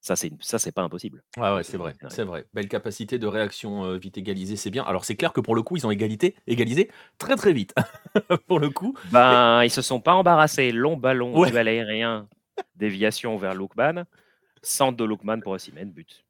Ça, 0.00 0.16
c'est 0.16 0.32
ça, 0.40 0.58
c'est 0.58 0.72
pas 0.72 0.82
impossible. 0.82 1.22
Ouais, 1.36 1.54
ouais, 1.54 1.62
c'est 1.62 1.76
vrai, 1.76 1.94
c'est 2.08 2.24
vrai. 2.24 2.44
Belle 2.52 2.68
capacité 2.68 3.20
de 3.20 3.26
réaction 3.28 3.84
euh, 3.84 3.98
vite 3.98 4.18
égalisée, 4.18 4.56
c'est 4.56 4.70
bien. 4.70 4.82
Alors, 4.82 5.04
c'est 5.04 5.14
clair 5.14 5.32
que 5.32 5.40
pour 5.40 5.54
le 5.54 5.62
coup, 5.62 5.76
ils 5.76 5.86
ont 5.86 5.92
égalité, 5.92 6.34
égalisé 6.48 6.90
très 7.18 7.36
très 7.36 7.52
vite. 7.52 7.72
pour 8.48 8.58
le 8.58 8.70
coup. 8.70 8.98
Ben, 9.12 9.62
ils 9.62 9.70
se 9.70 9.80
sont 9.80 10.00
pas 10.00 10.14
embarrassés. 10.14 10.72
Long 10.72 10.96
ballon, 10.96 11.38
ouais. 11.38 11.50
duel 11.50 11.68
aérien, 11.68 12.28
déviation 12.74 13.36
vers 13.36 13.54
Lookman. 13.54 14.04
Centre 14.60 14.96
de 14.96 15.04
Lookman 15.04 15.40
pour 15.40 15.52
Ossimène, 15.52 15.92
but. 15.92 16.24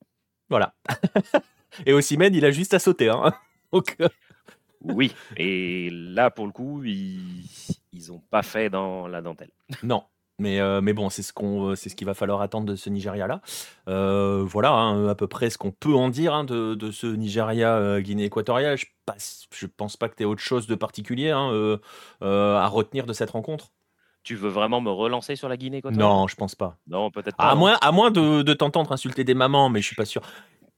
Voilà. 0.50 0.74
et 1.86 1.94
Ossimène, 1.94 2.34
il 2.34 2.44
a 2.44 2.50
juste 2.50 2.74
à 2.74 2.78
sauter. 2.78 3.08
Hein. 3.08 3.32
Donc... 3.72 3.96
Euh, 4.00 4.08
oui, 4.84 5.14
et 5.36 5.90
là, 5.92 6.30
pour 6.30 6.46
le 6.46 6.52
coup, 6.52 6.82
ils 6.84 7.46
n'ont 8.08 8.22
pas 8.30 8.42
fait 8.42 8.68
dans 8.68 9.06
la 9.06 9.20
dentelle. 9.20 9.50
Non, 9.84 10.02
mais, 10.38 10.60
euh, 10.60 10.80
mais 10.80 10.92
bon, 10.92 11.08
c'est 11.08 11.22
ce, 11.22 11.32
qu'on, 11.32 11.68
euh, 11.68 11.74
c'est 11.76 11.88
ce 11.88 11.94
qu'il 11.94 12.06
va 12.06 12.14
falloir 12.14 12.40
attendre 12.40 12.66
de 12.66 12.74
ce 12.74 12.90
Nigeria-là. 12.90 13.40
Euh, 13.88 14.42
voilà 14.44 14.72
hein, 14.72 15.06
à 15.06 15.14
peu 15.14 15.28
près 15.28 15.50
ce 15.50 15.58
qu'on 15.58 15.70
peut 15.70 15.94
en 15.94 16.08
dire 16.08 16.34
hein, 16.34 16.44
de, 16.44 16.74
de, 16.74 16.90
ce 16.90 17.06
Nigeria-Guinée 17.06 18.24
équatoriale. 18.24 18.76
Je 18.76 19.66
ne 19.66 19.70
pense 19.70 19.96
pas 19.96 20.08
que 20.08 20.16
tu 20.16 20.24
aies 20.24 20.26
autre 20.26 20.42
chose 20.42 20.66
de 20.66 20.74
particulier 20.74 21.30
hein, 21.30 21.78
à 22.20 22.66
retenir 22.66 23.06
de 23.06 23.12
cette 23.12 23.30
rencontre. 23.30 23.70
Tu 24.24 24.36
veux 24.36 24.50
vraiment 24.50 24.80
me 24.80 24.90
relancer 24.90 25.34
sur 25.34 25.48
la 25.48 25.56
Guinée 25.56 25.78
équatoriale? 25.78 26.08
Non, 26.08 26.28
je 26.28 26.36
pense 26.36 26.54
pas. 26.54 26.76
Non, 26.86 27.10
peut-être 27.10 27.36
pas. 27.36 27.44
À 27.44 27.54
moins, 27.56 27.76
à 27.80 27.90
moins 27.90 28.12
de, 28.12 28.42
de 28.42 28.54
t'entendre 28.54 28.92
insulter 28.92 29.24
des 29.24 29.34
mamans, 29.34 29.68
mais 29.68 29.80
je 29.80 29.86
suis 29.86 29.96
pas 29.96 30.04
sûr. 30.04 30.22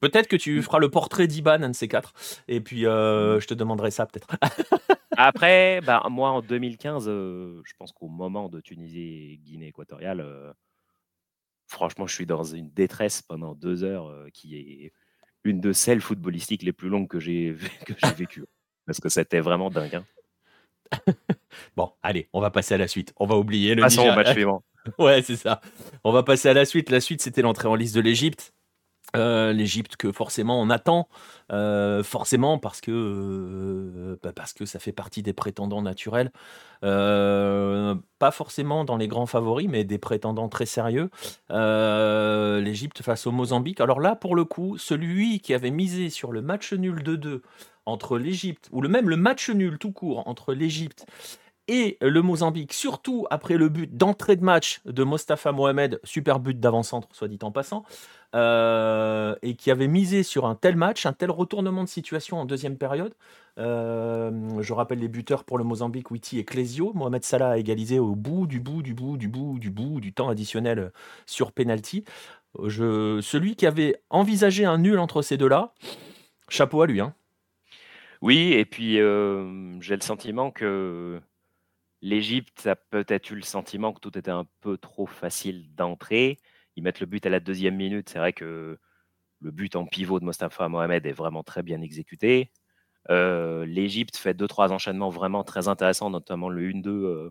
Peut-être 0.04 0.28
que 0.28 0.36
tu 0.36 0.60
feras 0.60 0.80
le 0.80 0.90
portrait 0.90 1.26
d'Iban, 1.26 1.62
un 1.62 1.70
de 1.70 1.74
ces 1.74 1.88
quatre. 1.88 2.12
Et 2.46 2.60
puis, 2.60 2.84
euh, 2.84 3.40
je 3.40 3.46
te 3.46 3.54
demanderai 3.54 3.90
ça 3.90 4.04
peut-être. 4.04 4.28
Après, 5.16 5.80
bah, 5.80 6.06
moi, 6.10 6.28
en 6.28 6.42
2015, 6.42 7.06
euh, 7.08 7.62
je 7.64 7.72
pense 7.78 7.92
qu'au 7.92 8.08
moment 8.08 8.50
de 8.50 8.60
Tunisie 8.60 9.40
Guinée 9.42 9.68
équatoriale, 9.68 10.20
euh, 10.20 10.52
franchement, 11.68 12.06
je 12.06 12.14
suis 12.14 12.26
dans 12.26 12.44
une 12.44 12.68
détresse 12.68 13.22
pendant 13.22 13.54
deux 13.54 13.82
heures 13.82 14.12
qui 14.34 14.58
est 14.58 14.92
une 15.42 15.62
de 15.62 15.72
celles 15.72 16.02
footballistiques 16.02 16.64
les 16.64 16.74
plus 16.74 16.90
longues 16.90 17.08
que 17.08 17.18
j'ai 17.18 17.52
vécues. 18.18 18.44
Parce 18.84 19.00
que 19.00 19.08
c'était 19.08 19.40
vraiment 19.40 19.70
dingue. 19.70 19.94
Hein. 19.94 20.04
bon, 21.76 21.92
allez, 22.02 22.28
on 22.34 22.42
va 22.42 22.50
passer 22.50 22.74
à 22.74 22.78
la 22.78 22.88
suite. 22.88 23.14
On 23.16 23.24
va 23.24 23.38
oublier 23.38 23.74
le 23.74 23.80
Passons 23.80 24.06
au 24.06 24.14
match 24.14 24.32
suivant. 24.32 24.62
ouais, 24.98 25.22
c'est 25.22 25.36
ça. 25.36 25.62
On 26.04 26.12
va 26.12 26.22
passer 26.22 26.50
à 26.50 26.52
la 26.52 26.66
suite. 26.66 26.90
La 26.90 27.00
suite, 27.00 27.22
c'était 27.22 27.40
l'entrée 27.40 27.68
en 27.68 27.74
liste 27.74 27.94
de 27.94 28.02
l'Égypte. 28.02 28.52
Euh, 29.16 29.52
L'Égypte 29.52 29.96
que 29.96 30.10
forcément 30.12 30.60
on 30.60 30.70
attend, 30.70 31.08
euh, 31.52 32.02
forcément 32.02 32.58
parce 32.58 32.80
que, 32.80 32.90
euh, 32.90 34.18
bah, 34.22 34.32
parce 34.34 34.52
que 34.52 34.64
ça 34.64 34.78
fait 34.78 34.92
partie 34.92 35.22
des 35.22 35.32
prétendants 35.32 35.82
naturels. 35.82 36.30
pas 36.80 38.30
forcément 38.30 38.84
dans 38.84 38.96
les 38.96 39.08
grands 39.08 39.26
favoris, 39.26 39.68
mais 39.68 39.84
des 39.84 39.98
prétendants 39.98 40.48
très 40.48 40.66
sérieux. 40.66 41.10
L'Égypte 41.50 43.02
face 43.02 43.26
au 43.26 43.32
Mozambique. 43.32 43.80
Alors 43.80 44.00
là, 44.00 44.16
pour 44.16 44.34
le 44.34 44.44
coup, 44.44 44.78
celui 44.78 45.40
qui 45.40 45.54
avait 45.54 45.70
misé 45.70 46.10
sur 46.10 46.32
le 46.32 46.42
match 46.42 46.72
nul 46.72 47.02
de 47.02 47.16
2 47.16 47.42
entre 47.86 48.18
l'Égypte, 48.18 48.68
ou 48.72 48.80
le 48.80 48.88
même 48.88 49.10
le 49.10 49.16
match 49.16 49.50
nul 49.50 49.78
tout 49.78 49.92
court 49.92 50.26
entre 50.26 50.54
l'Égypte 50.54 51.06
et 51.68 51.96
le 52.00 52.22
Mozambique, 52.22 52.72
surtout 52.72 53.26
après 53.30 53.56
le 53.56 53.68
but 53.68 53.96
d'entrée 53.96 54.36
de 54.36 54.44
match 54.44 54.80
de 54.84 55.02
Mostafa 55.04 55.52
Mohamed, 55.52 56.00
super 56.04 56.40
but 56.40 56.58
d'avant-centre, 56.58 57.08
soit 57.12 57.28
dit 57.28 57.38
en 57.42 57.50
passant, 57.50 57.84
euh, 58.34 59.34
et 59.42 59.54
qui 59.54 59.70
avait 59.70 59.86
misé 59.88 60.22
sur 60.22 60.46
un 60.46 60.54
tel 60.54 60.76
match, 60.76 61.06
un 61.06 61.12
tel 61.12 61.30
retournement 61.30 61.84
de 61.84 61.88
situation 61.88 62.38
en 62.38 62.44
deuxième 62.44 62.76
période. 62.76 63.14
Euh, 63.58 64.60
je 64.60 64.72
rappelle 64.72 64.98
les 64.98 65.08
buteurs 65.08 65.44
pour 65.44 65.56
le 65.56 65.64
Mozambique, 65.64 66.10
Witi 66.10 66.38
et 66.38 66.44
Clesio. 66.44 66.92
Mohamed 66.94 67.24
Salah 67.24 67.50
a 67.50 67.58
égalisé 67.58 67.98
au 67.98 68.14
bout 68.14 68.46
du 68.46 68.60
bout 68.60 68.82
du 68.82 68.92
bout 68.92 69.16
du 69.16 69.28
bout 69.28 69.58
du 69.58 69.70
bout 69.70 70.00
du 70.00 70.12
temps 70.12 70.28
additionnel 70.28 70.92
sur 71.26 71.52
penalty. 71.52 72.04
Celui 72.58 73.56
qui 73.56 73.66
avait 73.66 74.00
envisagé 74.10 74.64
un 74.64 74.78
nul 74.78 74.98
entre 74.98 75.22
ces 75.22 75.36
deux-là, 75.36 75.72
chapeau 76.48 76.82
à 76.82 76.86
lui. 76.86 77.00
Hein. 77.00 77.14
Oui, 78.24 78.52
et 78.52 78.64
puis 78.64 79.00
euh, 79.00 79.78
j'ai 79.80 79.96
le 79.96 80.00
sentiment 80.00 80.50
que 80.50 81.20
L'Égypte 82.04 82.66
a 82.66 82.76
peut-être 82.76 83.30
eu 83.30 83.34
le 83.34 83.42
sentiment 83.42 83.94
que 83.94 83.98
tout 83.98 84.18
était 84.18 84.30
un 84.30 84.46
peu 84.60 84.76
trop 84.76 85.06
facile 85.06 85.74
d'entrer. 85.74 86.36
Ils 86.76 86.82
mettent 86.82 87.00
le 87.00 87.06
but 87.06 87.24
à 87.24 87.30
la 87.30 87.40
deuxième 87.40 87.76
minute. 87.76 88.10
C'est 88.10 88.18
vrai 88.18 88.34
que 88.34 88.78
le 89.40 89.50
but 89.50 89.74
en 89.74 89.86
pivot 89.86 90.20
de 90.20 90.26
Mostafa 90.26 90.68
Mohamed 90.68 91.06
est 91.06 91.12
vraiment 91.12 91.42
très 91.42 91.62
bien 91.62 91.80
exécuté. 91.80 92.52
Euh, 93.10 93.64
L'Égypte 93.64 94.18
fait 94.18 94.34
deux, 94.34 94.46
trois 94.48 94.70
enchaînements 94.70 95.08
vraiment 95.08 95.44
très 95.44 95.66
intéressants, 95.68 96.10
notamment 96.10 96.50
le 96.50 96.62
1-2, 96.68 96.90
euh, 96.90 97.30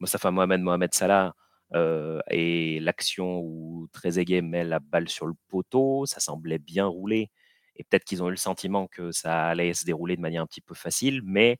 Mostafa 0.00 0.30
Mohamed, 0.30 0.62
Mohamed 0.62 0.94
Salah, 0.94 1.34
euh, 1.74 2.20
et 2.30 2.80
l'action 2.80 3.40
où 3.40 3.88
Trezeguet 3.92 4.40
met 4.40 4.64
la 4.64 4.80
balle 4.80 5.10
sur 5.10 5.26
le 5.26 5.34
poteau. 5.48 6.06
Ça 6.06 6.20
semblait 6.20 6.58
bien 6.58 6.86
rouler. 6.86 7.30
Et 7.76 7.84
peut-être 7.84 8.04
qu'ils 8.04 8.22
ont 8.22 8.28
eu 8.28 8.30
le 8.30 8.36
sentiment 8.36 8.86
que 8.86 9.12
ça 9.12 9.48
allait 9.48 9.74
se 9.74 9.84
dérouler 9.84 10.16
de 10.16 10.22
manière 10.22 10.42
un 10.42 10.46
petit 10.46 10.62
peu 10.62 10.74
facile, 10.74 11.20
mais 11.24 11.58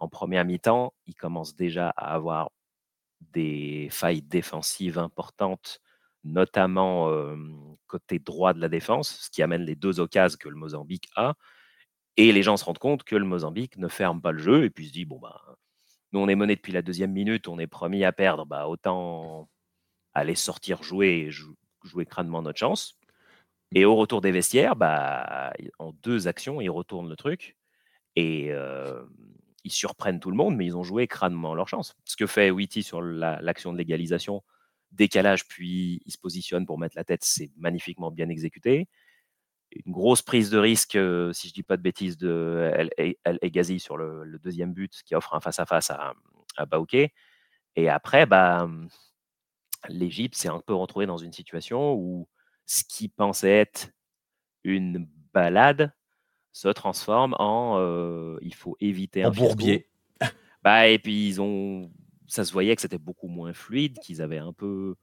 en 0.00 0.08
première 0.08 0.44
mi-temps, 0.44 0.94
il 1.06 1.14
commence 1.14 1.54
déjà 1.54 1.90
à 1.90 2.14
avoir 2.14 2.50
des 3.20 3.88
failles 3.90 4.22
défensives 4.22 4.98
importantes, 4.98 5.80
notamment 6.24 7.10
côté 7.86 8.18
droit 8.18 8.54
de 8.54 8.60
la 8.60 8.68
défense, 8.68 9.20
ce 9.22 9.30
qui 9.30 9.42
amène 9.42 9.62
les 9.62 9.76
deux 9.76 10.00
occasions 10.00 10.38
que 10.40 10.48
le 10.48 10.56
Mozambique 10.56 11.08
a. 11.16 11.34
Et 12.16 12.32
les 12.32 12.42
gens 12.42 12.56
se 12.56 12.64
rendent 12.64 12.78
compte 12.78 13.04
que 13.04 13.16
le 13.16 13.24
Mozambique 13.24 13.76
ne 13.76 13.88
ferme 13.88 14.20
pas 14.20 14.32
le 14.32 14.38
jeu 14.38 14.64
et 14.64 14.70
puis 14.70 14.88
se 14.88 14.92
dit 14.92 15.04
bon 15.04 15.18
bah 15.18 15.40
nous 16.12 16.20
on 16.20 16.28
est 16.28 16.34
mené 16.34 16.56
depuis 16.56 16.72
la 16.72 16.82
deuxième 16.82 17.12
minute, 17.12 17.46
on 17.46 17.58
est 17.58 17.66
promis 17.66 18.04
à 18.04 18.12
perdre, 18.12 18.46
bah 18.46 18.66
autant 18.68 19.48
aller 20.14 20.34
sortir 20.34 20.82
jouer 20.82 21.26
et 21.28 21.30
jouer 21.30 22.06
crânement 22.06 22.42
notre 22.42 22.58
chance. 22.58 22.98
Et 23.74 23.84
au 23.84 23.94
retour 23.96 24.20
des 24.20 24.32
vestiaires, 24.32 24.74
bah, 24.74 25.52
en 25.78 25.92
deux 26.02 26.26
actions, 26.26 26.60
ils 26.60 26.70
retournent 26.70 27.08
le 27.08 27.16
truc. 27.16 27.56
Et, 28.16 28.50
ils 29.64 29.72
surprennent 29.72 30.20
tout 30.20 30.30
le 30.30 30.36
monde, 30.36 30.56
mais 30.56 30.66
ils 30.66 30.76
ont 30.76 30.82
joué 30.82 31.06
crânement 31.06 31.54
leur 31.54 31.68
chance. 31.68 31.96
Ce 32.04 32.16
que 32.16 32.26
fait 32.26 32.50
Witty 32.50 32.82
sur 32.82 33.02
l'action 33.02 33.72
de 33.72 33.78
légalisation, 33.78 34.42
décalage, 34.92 35.46
puis 35.46 36.02
il 36.04 36.12
se 36.12 36.18
positionne 36.18 36.66
pour 36.66 36.78
mettre 36.78 36.96
la 36.96 37.04
tête, 37.04 37.24
c'est 37.24 37.50
magnifiquement 37.56 38.10
bien 38.10 38.28
exécuté. 38.28 38.88
Une 39.72 39.92
grosse 39.92 40.22
prise 40.22 40.50
de 40.50 40.58
risque, 40.58 40.96
euh, 40.96 41.32
si 41.32 41.48
je 41.48 41.52
ne 41.52 41.54
dis 41.54 41.62
pas 41.62 41.76
de 41.76 41.82
bêtises, 41.82 42.16
de 42.16 42.90
El, 42.96 43.16
Egazi 43.42 43.78
sur 43.78 43.96
le, 43.96 44.38
deuxième 44.42 44.72
but 44.72 45.02
qui 45.04 45.14
offre 45.14 45.34
un 45.34 45.40
face-à-face 45.40 45.90
à, 45.90 46.14
à, 46.56 46.66
Et 47.76 47.88
après, 47.88 48.26
bah, 48.26 48.68
l'Égypte 49.88 50.34
s'est 50.34 50.48
un 50.48 50.60
peu 50.60 50.74
retrouvée 50.74 51.06
dans 51.06 51.18
une 51.18 51.32
situation 51.32 51.94
où 51.94 52.28
ce 52.66 52.82
qui 52.84 53.08
pensait 53.08 53.50
être 53.50 53.90
une 54.64 55.08
balade 55.32 55.92
se 56.52 56.68
transforme 56.68 57.34
en 57.38 58.38
il 58.42 58.54
faut 58.54 58.76
éviter 58.80 59.22
un 59.22 59.30
bourbier. 59.30 59.86
Bah, 60.62 60.88
et 60.88 60.98
puis 60.98 61.26
ils 61.26 61.40
ont, 61.40 61.90
ça 62.26 62.44
se 62.44 62.52
voyait 62.52 62.76
que 62.76 62.82
c'était 62.82 62.98
beaucoup 62.98 63.28
moins 63.28 63.52
fluide, 63.52 63.98
qu'ils 63.98 64.20
avaient 64.20 64.38
un 64.38 64.52
peu 64.52 64.94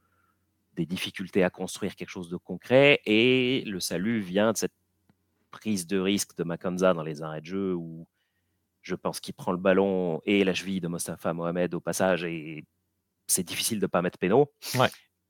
des 0.76 0.86
difficultés 0.86 1.44
à 1.44 1.50
construire 1.50 1.96
quelque 1.96 2.10
chose 2.10 2.30
de 2.30 2.38
concret. 2.38 3.02
Et 3.06 3.64
le 3.66 3.80
salut 3.80 4.20
vient 4.20 4.52
de 4.54 4.58
cette 4.58 4.76
prise 5.52 5.88
de 5.88 6.00
risque 6.00 6.38
de 6.38 6.44
Makanza 6.44 6.94
dans 6.94 7.04
les 7.04 7.22
arrêts 7.24 7.42
de 7.42 7.46
jeu 7.48 7.74
où 7.74 8.08
Je 8.82 8.96
pense 8.96 9.20
qu'il 9.20 9.34
prend 9.34 9.52
le 9.52 9.58
ballon 9.58 10.22
et 10.26 10.44
la 10.44 10.54
cheville 10.54 10.80
de 10.80 10.88
Mostafa 10.88 11.34
Mohamed 11.34 11.74
au 11.74 11.82
passage 11.82 12.24
et 12.24 12.64
c'est 13.26 13.44
difficile 13.44 13.80
de 13.80 13.86
ne 13.86 13.88
pas 13.88 14.02
mettre 14.02 14.18
péno. 14.18 14.52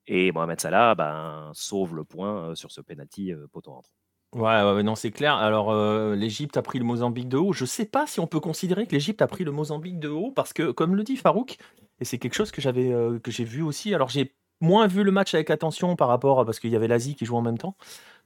Et 0.05 0.31
Mohamed 0.31 0.61
Salah 0.61 0.93
ben, 0.95 1.51
sauve 1.53 1.95
le 1.95 2.03
point 2.03 2.53
sur 2.55 2.71
ce 2.71 2.81
penalty 2.81 3.33
poteau 3.51 3.71
entre. 3.71 3.96
Ouais, 4.33 4.61
ouais, 4.61 4.83
non, 4.83 4.95
c'est 4.95 5.11
clair. 5.11 5.35
Alors, 5.35 5.73
l'Égypte 6.13 6.57
a 6.57 6.61
pris 6.61 6.79
le 6.79 6.85
Mozambique 6.85 7.29
de 7.29 7.37
haut. 7.37 7.53
Je 7.53 7.65
sais 7.65 7.85
pas 7.85 8.05
si 8.07 8.19
on 8.19 8.27
peut 8.27 8.39
considérer 8.39 8.85
que 8.85 8.91
l'Égypte 8.91 9.21
a 9.21 9.27
pris 9.27 9.43
le 9.43 9.51
Mozambique 9.51 9.99
de 9.99 10.09
haut 10.09 10.31
parce 10.31 10.53
que, 10.53 10.71
comme 10.71 10.95
le 10.95 11.03
dit 11.03 11.15
Farouk, 11.15 11.57
et 11.99 12.05
c'est 12.05 12.19
quelque 12.19 12.35
chose 12.35 12.51
que 12.51 12.61
j'avais, 12.61 12.93
que 13.23 13.31
j'ai 13.31 13.45
vu 13.45 13.61
aussi. 13.63 13.93
Alors, 13.95 14.09
j'ai 14.09 14.35
moins 14.59 14.87
vu 14.87 15.03
le 15.03 15.11
match 15.11 15.33
avec 15.33 15.49
attention 15.49 15.95
par 15.95 16.09
rapport 16.09 16.39
à 16.39 16.45
parce 16.45 16.59
qu'il 16.59 16.71
y 16.71 16.75
avait 16.75 16.87
l'Asie 16.87 17.15
qui 17.15 17.25
jouait 17.25 17.37
en 17.37 17.41
même 17.41 17.57
temps. 17.57 17.77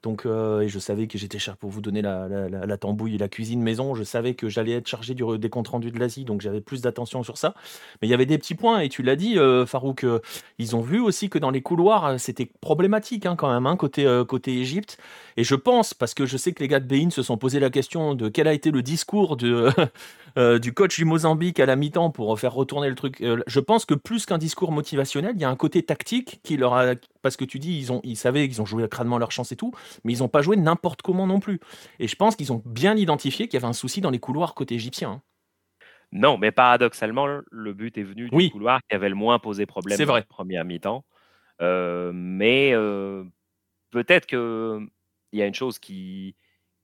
Donc, 0.03 0.25
euh, 0.25 0.61
et 0.61 0.67
je 0.67 0.79
savais 0.79 1.07
que 1.07 1.17
j'étais 1.19 1.37
cher 1.37 1.57
pour 1.57 1.69
vous 1.69 1.81
donner 1.81 2.01
la, 2.01 2.27
la, 2.27 2.77
tambouille 2.77 3.15
et 3.15 3.17
la 3.19 3.29
cuisine 3.29 3.61
maison. 3.61 3.93
Je 3.93 4.03
savais 4.03 4.33
que 4.33 4.49
j'allais 4.49 4.71
être 4.71 4.87
chargé 4.87 5.13
du, 5.13 5.23
des 5.37 5.49
comptes 5.49 5.67
rendus 5.67 5.91
de 5.91 5.99
l'Asie, 5.99 6.25
donc 6.25 6.41
j'avais 6.41 6.61
plus 6.61 6.81
d'attention 6.81 7.21
sur 7.21 7.37
ça. 7.37 7.53
Mais 8.01 8.07
il 8.07 8.11
y 8.11 8.13
avait 8.15 8.25
des 8.25 8.39
petits 8.39 8.55
points, 8.55 8.79
et 8.79 8.89
tu 8.89 9.03
l'as 9.03 9.15
dit, 9.15 9.37
euh, 9.37 9.65
Farouk, 9.67 10.03
euh, 10.03 10.19
ils 10.57 10.75
ont 10.75 10.81
vu 10.81 10.99
aussi 10.99 11.29
que 11.29 11.37
dans 11.37 11.51
les 11.51 11.61
couloirs, 11.61 12.19
c'était 12.19 12.49
problématique 12.61 13.27
hein, 13.27 13.35
quand 13.35 13.51
même, 13.53 13.67
hein, 13.67 13.75
côté, 13.75 14.23
côté 14.27 14.59
Égypte. 14.59 14.97
Et 15.37 15.43
je 15.43 15.55
pense, 15.55 15.93
parce 15.93 16.15
que 16.15 16.25
je 16.25 16.35
sais 16.35 16.51
que 16.51 16.63
les 16.63 16.67
gars 16.67 16.79
de 16.79 16.87
Bein 16.87 17.11
se 17.11 17.21
sont 17.21 17.37
posé 17.37 17.59
la 17.59 17.69
question 17.69 18.15
de 18.15 18.27
quel 18.27 18.47
a 18.47 18.53
été 18.53 18.71
le 18.71 18.81
discours 18.81 19.37
de, 19.37 19.69
du 20.59 20.73
coach 20.73 20.97
du 20.97 21.05
Mozambique 21.05 21.59
à 21.59 21.67
la 21.67 21.75
mi-temps 21.75 22.09
pour 22.09 22.39
faire 22.39 22.53
retourner 22.53 22.89
le 22.89 22.95
truc. 22.95 23.21
je 23.21 23.59
pense 23.59 23.85
que 23.85 23.93
plus 23.93 24.25
qu'un 24.25 24.39
discours 24.39 24.71
motivationnel, 24.71 25.33
il 25.35 25.41
y 25.41 25.45
a 25.45 25.49
un 25.49 25.55
côté 25.55 25.83
tactique 25.83 26.39
qui 26.43 26.57
leur 26.57 26.73
a. 26.73 26.95
Parce 27.21 27.37
que 27.37 27.45
tu 27.45 27.59
dis, 27.59 27.77
ils, 27.77 27.91
ont, 27.91 28.01
ils 28.03 28.17
savaient 28.17 28.47
qu'ils 28.47 28.61
ont 28.61 28.65
joué 28.65 28.87
crânement 28.89 29.17
leur 29.17 29.31
chance 29.31 29.51
et 29.51 29.55
tout 29.55 29.71
mais 30.03 30.13
ils 30.13 30.19
n'ont 30.19 30.27
pas 30.27 30.41
joué 30.41 30.57
n'importe 30.57 31.01
comment 31.01 31.27
non 31.27 31.39
plus. 31.39 31.59
Et 31.99 32.07
je 32.07 32.15
pense 32.15 32.35
qu'ils 32.35 32.51
ont 32.51 32.61
bien 32.65 32.95
identifié 32.95 33.47
qu'il 33.47 33.55
y 33.55 33.57
avait 33.57 33.69
un 33.69 33.73
souci 33.73 34.01
dans 34.01 34.09
les 34.09 34.19
couloirs 34.19 34.53
côté 34.53 34.75
égyptien. 34.75 35.11
Hein. 35.11 35.21
Non, 36.11 36.37
mais 36.37 36.51
paradoxalement, 36.51 37.25
le 37.25 37.73
but 37.73 37.97
est 37.97 38.03
venu 38.03 38.29
du 38.29 38.49
couloir 38.49 38.81
qui 38.89 38.95
avait 38.95 39.09
le 39.09 39.15
moins 39.15 39.39
posé 39.39 39.65
problème 39.65 39.97
dans 39.97 40.15
la 40.15 40.21
première 40.23 40.65
mi-temps. 40.65 41.05
Euh, 41.61 42.11
mais 42.13 42.71
euh, 42.73 43.23
peut-être 43.91 44.25
qu'il 44.25 44.89
y 45.31 45.41
a 45.41 45.45
une 45.45 45.53
chose 45.53 45.79
qui, 45.79 46.35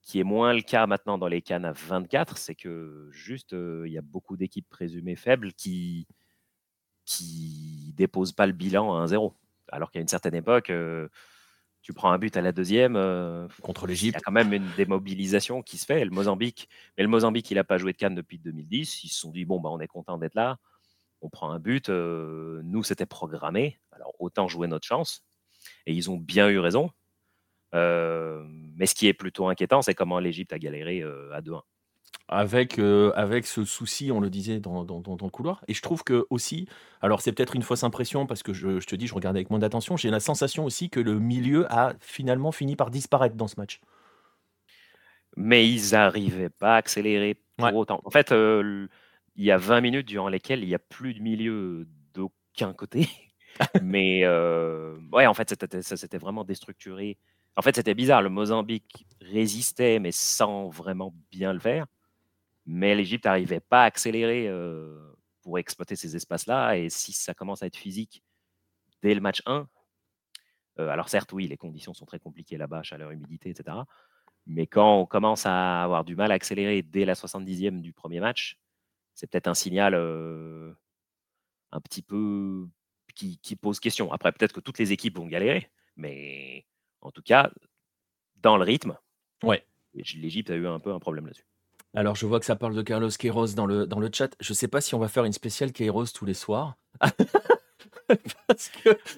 qui 0.01 0.19
est 0.19 0.23
moins 0.23 0.53
le 0.53 0.61
cas 0.61 0.87
maintenant 0.87 1.17
dans 1.17 1.27
les 1.27 1.41
cannes 1.41 1.65
à 1.65 1.73
24, 1.73 2.37
c'est 2.37 2.55
que 2.55 3.09
juste, 3.11 3.53
euh, 3.53 3.83
il 3.85 3.91
y 3.91 3.97
a 3.97 4.01
beaucoup 4.01 4.37
d'équipes 4.37 4.69
présumées 4.69 5.15
faibles 5.15 5.53
qui 5.53 6.07
qui 7.07 7.93
déposent 7.95 8.33
pas 8.33 8.45
le 8.45 8.51
bilan 8.51 8.93
à 8.93 9.05
1-0. 9.05 9.31
Alors 9.71 9.91
qu'à 9.91 9.99
une 9.99 10.07
certaine 10.07 10.35
époque, 10.35 10.71
tu 11.87 11.93
prends 11.93 12.11
un 12.11 12.17
but 12.17 12.35
à 12.35 12.41
la 12.41 12.51
deuxième. 12.51 12.97
Euh, 12.97 13.47
Contre 13.61 13.87
l'Égypte. 13.87 14.17
Il 14.17 14.19
y 14.19 14.21
a 14.21 14.25
quand 14.25 14.33
même 14.33 14.51
une 14.51 14.69
démobilisation 14.75 15.61
qui 15.61 15.77
se 15.77 15.85
fait. 15.85 16.03
Le 16.03 16.11
Mozambique, 16.11 16.67
mais 16.97 17.03
le 17.03 17.09
Mozambique, 17.09 17.49
il 17.49 17.55
n'a 17.55 17.63
pas 17.63 17.77
joué 17.77 17.93
de 17.93 17.97
Cannes 17.97 18.13
depuis 18.13 18.37
2010. 18.39 19.05
Ils 19.05 19.07
se 19.07 19.21
sont 19.21 19.31
dit 19.31 19.45
bon, 19.45 19.61
bah, 19.61 19.69
on 19.71 19.79
est 19.79 19.87
content 19.87 20.17
d'être 20.17 20.35
là. 20.35 20.57
On 21.21 21.29
prend 21.29 21.49
un 21.49 21.59
but. 21.59 21.87
Euh, 21.87 22.59
nous, 22.65 22.83
c'était 22.83 23.05
programmé. 23.05 23.79
Alors, 23.93 24.13
autant 24.19 24.49
jouer 24.49 24.67
notre 24.67 24.85
chance. 24.85 25.23
Et 25.85 25.93
ils 25.93 26.11
ont 26.11 26.17
bien 26.17 26.49
eu 26.49 26.59
raison. 26.59 26.91
Euh, 27.73 28.43
mais 28.75 28.85
ce 28.85 28.93
qui 28.93 29.07
est 29.07 29.13
plutôt 29.13 29.47
inquiétant, 29.47 29.81
c'est 29.81 29.93
comment 29.93 30.19
l'Égypte 30.19 30.51
a 30.51 30.59
galéré 30.59 31.03
à 31.31 31.39
2-1 31.39 31.61
avec, 32.29 32.77
euh, 32.77 33.11
avec 33.15 33.45
ce 33.45 33.63
souci, 33.63 34.11
on 34.11 34.19
le 34.19 34.29
disait 34.29 34.59
dans, 34.59 34.83
dans, 34.83 34.99
dans, 34.99 35.25
le 35.25 35.31
couloir. 35.31 35.63
Et 35.67 35.73
je 35.73 35.81
trouve 35.81 36.03
que 36.03 36.25
aussi, 36.29 36.67
alors 37.01 37.21
c'est 37.21 37.31
peut-être 37.31 37.55
une 37.55 37.61
fausse 37.63 37.83
impression 37.83 38.25
parce 38.25 38.43
que 38.43 38.53
je, 38.53 38.79
je, 38.79 38.85
te 38.85 38.95
dis, 38.95 39.07
je 39.07 39.13
regarde 39.13 39.37
avec 39.37 39.49
moins 39.49 39.59
d'attention, 39.59 39.95
j'ai 39.95 40.09
la 40.09 40.19
sensation 40.19 40.65
aussi 40.65 40.89
que 40.89 40.99
le 40.99 41.19
milieu 41.19 41.71
a 41.71 41.93
finalement 42.01 42.51
fini 42.51 42.75
par 42.75 42.91
disparaître 42.91 43.35
dans 43.35 43.47
ce 43.47 43.55
match. 43.57 43.79
Mais 45.37 45.69
ils 45.69 45.91
n'arrivaient 45.91 46.49
pas 46.49 46.73
à 46.75 46.77
accélérer 46.77 47.37
pour 47.57 47.73
autant. 47.75 48.01
En 48.03 48.09
fait, 48.09 48.31
euh, 48.31 48.87
il 49.35 49.45
y 49.45 49.51
a 49.51 49.57
20 49.57 49.81
minutes 49.81 50.07
durant 50.07 50.29
lesquelles 50.29 50.63
il 50.63 50.67
n'y 50.67 50.75
a 50.75 50.79
plus 50.79 51.13
de 51.13 51.21
milieu 51.21 51.87
d'aucun 52.13 52.73
côté. 52.73 53.07
Mais 53.81 54.21
euh, 54.23 54.97
ouais, 55.13 55.27
en 55.27 55.33
fait, 55.33 55.55
ça 55.81 55.97
s'était 55.97 56.17
vraiment 56.17 56.43
déstructuré. 56.43 57.17
En 57.55 57.61
fait, 57.61 57.75
c'était 57.75 57.95
bizarre. 57.95 58.21
Le 58.21 58.29
Mozambique 58.29 59.07
résistait, 59.19 59.97
mais 59.97 60.11
sans 60.11 60.69
vraiment 60.69 61.11
bien 61.31 61.53
le 61.53 61.59
faire 61.59 61.87
mais 62.67 62.93
l'Égypte 62.93 63.25
n'arrivait 63.25 63.61
pas 63.61 63.83
à 63.83 63.85
accélérer 63.85 64.51
pour 65.41 65.57
exploiter 65.57 65.95
ces 65.95 66.15
espaces-là. 66.15 66.77
Et 66.77 66.89
si 66.89 67.13
ça 67.13 67.33
commence 67.33 67.63
à 67.63 67.65
être 67.65 67.77
physique 67.77 68.21
dès 69.01 69.15
le 69.15 69.21
match 69.21 69.41
1, 69.45 69.67
alors 70.77 71.09
certes, 71.09 71.31
oui, 71.33 71.47
les 71.47 71.57
conditions 71.57 71.93
sont 71.93 72.05
très 72.05 72.19
compliquées 72.19 72.57
là-bas, 72.57 72.83
chaleur, 72.83 73.11
humidité, 73.11 73.49
etc. 73.49 73.77
Mais 74.45 74.67
quand 74.67 74.99
on 74.99 75.05
commence 75.05 75.45
à 75.45 75.83
avoir 75.83 76.03
du 76.03 76.15
mal 76.15 76.31
à 76.31 76.35
accélérer 76.35 76.83
dès 76.83 77.05
la 77.05 77.13
70e 77.13 77.81
du 77.81 77.93
premier 77.93 78.19
match, 78.19 78.59
c'est 79.13 79.27
peut-être 79.31 79.47
un 79.47 79.55
signal 79.55 79.95
un 79.95 81.81
petit 81.81 82.01
peu 82.01 82.67
qui, 83.15 83.39
qui, 83.39 83.55
pose 83.55 83.79
question. 83.79 84.11
Après, 84.11 84.31
peut-être 84.31 84.53
que 84.53 84.59
toutes 84.59 84.77
les 84.77 84.91
équipes 84.91 85.17
vont 85.17 85.25
galérer, 85.25 85.71
mais 85.95 86.65
en 87.01 87.11
tout 87.11 87.23
cas, 87.23 87.51
dans 88.35 88.57
le 88.57 88.63
rythme, 88.63 88.97
ouais. 89.43 89.65
l'Égypte 89.93 90.51
a 90.51 90.55
eu 90.55 90.67
un 90.67 90.79
peu 90.79 90.93
un 90.93 90.99
problème 90.99 91.25
là-dessus. 91.25 91.47
Alors, 91.95 92.15
je 92.15 92.25
vois 92.25 92.39
que 92.39 92.45
ça 92.45 92.55
parle 92.55 92.75
de 92.75 92.81
Carlos 92.81 93.09
Queiroz 93.09 93.55
dans 93.55 93.65
le, 93.65 93.87
dans 93.87 93.99
le 93.99 94.09
chat. 94.11 94.35
Je 94.39 94.51
ne 94.51 94.55
sais 94.55 94.67
pas 94.67 94.81
si 94.81 94.95
on 94.95 94.99
va 94.99 95.07
faire 95.07 95.25
une 95.25 95.33
spéciale 95.33 95.71
Queiroz 95.71 96.07
tous 96.13 96.25
les 96.25 96.33
soirs. 96.33 96.75
Parce 98.47 98.71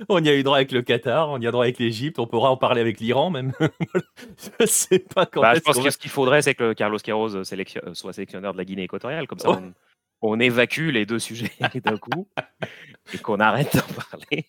qu'on 0.07 0.23
y 0.23 0.29
a 0.29 0.35
eu 0.35 0.43
droit 0.43 0.57
avec 0.57 0.71
le 0.71 0.81
Qatar, 0.81 1.29
on 1.29 1.39
y 1.39 1.45
a 1.45 1.51
droit 1.51 1.63
avec 1.63 1.77
l'Égypte, 1.77 2.17
on 2.17 2.25
pourra 2.25 2.49
en 2.49 2.57
parler 2.57 2.81
avec 2.81 2.99
l'Iran 2.99 3.29
même. 3.29 3.53
je 4.59 4.65
sais 4.65 4.99
pas 4.99 5.27
quand. 5.27 5.41
Bah, 5.41 5.53
je 5.53 5.59
pense 5.59 5.79
que 5.79 5.89
ce 5.91 5.97
qu'il 5.97 6.09
faudrait, 6.09 6.41
c'est 6.41 6.55
que 6.55 6.73
Carlos 6.73 6.97
Queiroz 6.97 7.35
euh, 7.35 7.43
soit 7.93 8.13
sélectionneur 8.13 8.53
de 8.53 8.57
la 8.57 8.65
Guinée 8.65 8.83
équatoriale. 8.83 9.27
Comme 9.27 9.37
ça, 9.37 9.51
on, 9.51 9.73
on 10.21 10.39
évacue 10.39 10.89
les 10.89 11.05
deux 11.05 11.19
sujets 11.19 11.51
d'un 11.83 11.97
coup 11.97 12.27
et 13.13 13.17
qu'on 13.19 13.39
arrête 13.39 13.75
d'en 13.75 13.93
parler. 14.09 14.45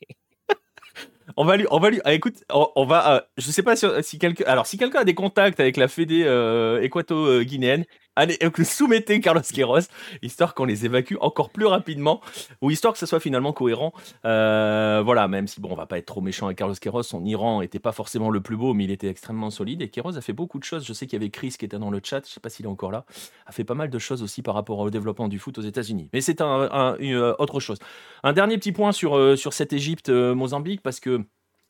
On 1.37 1.45
va 1.45 1.57
lui, 1.57 1.67
on 1.71 1.79
va 1.79 1.91
lui, 1.91 2.01
ah, 2.05 2.13
écoute, 2.13 2.43
on, 2.51 2.85
va, 2.85 3.15
euh, 3.15 3.21
je 3.37 3.51
sais 3.51 3.63
pas 3.63 3.77
si, 3.77 3.87
si 4.03 4.19
quelqu'un, 4.19 4.45
alors 4.47 4.67
si 4.67 4.77
quelqu'un 4.77 5.01
a 5.01 5.05
des 5.05 5.15
contacts 5.15 5.61
avec 5.61 5.77
la 5.77 5.87
Fédé 5.87 6.25
euh, 6.25 6.83
équato-guinéenne, 6.83 7.85
allez, 8.21 8.39
soumettez 8.65 9.21
Carlos 9.21 9.43
Queiroz, 9.43 9.89
histoire 10.23 10.55
qu'on 10.55 10.65
les 10.65 10.85
évacue 10.85 11.15
encore 11.21 11.51
plus 11.51 11.67
rapidement, 11.67 12.21
ou 12.61 12.71
histoire 12.71 12.93
que 12.93 12.99
ça 12.99 13.07
soit 13.07 13.21
finalement 13.21 13.53
cohérent. 13.53 13.93
Euh, 14.25 15.03
voilà, 15.05 15.29
même 15.29 15.47
si 15.47 15.61
bon, 15.61 15.71
on 15.73 15.75
va 15.75 15.87
pas 15.87 15.99
être 15.99 16.07
trop 16.07 16.21
méchant 16.21 16.47
avec 16.47 16.59
Carlos 16.59 16.75
Queiroz, 16.81 17.07
son 17.07 17.25
Iran 17.25 17.63
était 17.63 17.79
pas 17.79 17.93
forcément 17.93 18.31
le 18.31 18.41
plus 18.41 18.57
beau, 18.57 18.75
mais 18.75 18.85
il 18.85 18.91
était 18.91 19.09
extrêmement 19.09 19.51
solide. 19.51 19.83
Et 19.83 19.89
Queiroz 19.89 20.17
a 20.17 20.21
fait 20.21 20.33
beaucoup 20.33 20.59
de 20.59 20.65
choses. 20.65 20.87
Je 20.87 20.93
sais 20.93 21.07
qu'il 21.07 21.19
y 21.19 21.23
avait 21.23 21.31
Chris 21.31 21.55
qui 21.59 21.65
était 21.65 21.79
dans 21.79 21.91
le 21.91 22.01
chat, 22.03 22.27
je 22.27 22.33
sais 22.33 22.41
pas 22.41 22.51
s'il 22.51 22.67
est 22.67 22.69
encore 22.69 22.93
là, 22.93 23.05
a 23.47 23.53
fait 23.53 23.65
pas 23.65 23.75
mal 23.75 23.91
de 23.91 23.99
choses 23.99 24.23
aussi 24.23 24.43
par 24.43 24.55
rapport 24.55 24.79
au 24.79 24.91
développement 24.91 25.29
du 25.29 25.39
foot 25.39 25.59
aux 25.59 25.63
États-Unis. 25.63 26.09
Mais 26.13 26.21
c'est 26.21 26.41
une, 26.41 27.35
autre 27.39 27.61
chose. 27.61 27.79
Un 28.23 28.33
dernier 28.33 28.59
petit 28.59 28.73
point 28.73 28.93
sur, 28.93 29.39
sur 29.39 29.53
cette 29.53 29.73
Égypte-Mozambique, 29.73 30.83
parce 30.83 31.01
que 31.01 31.25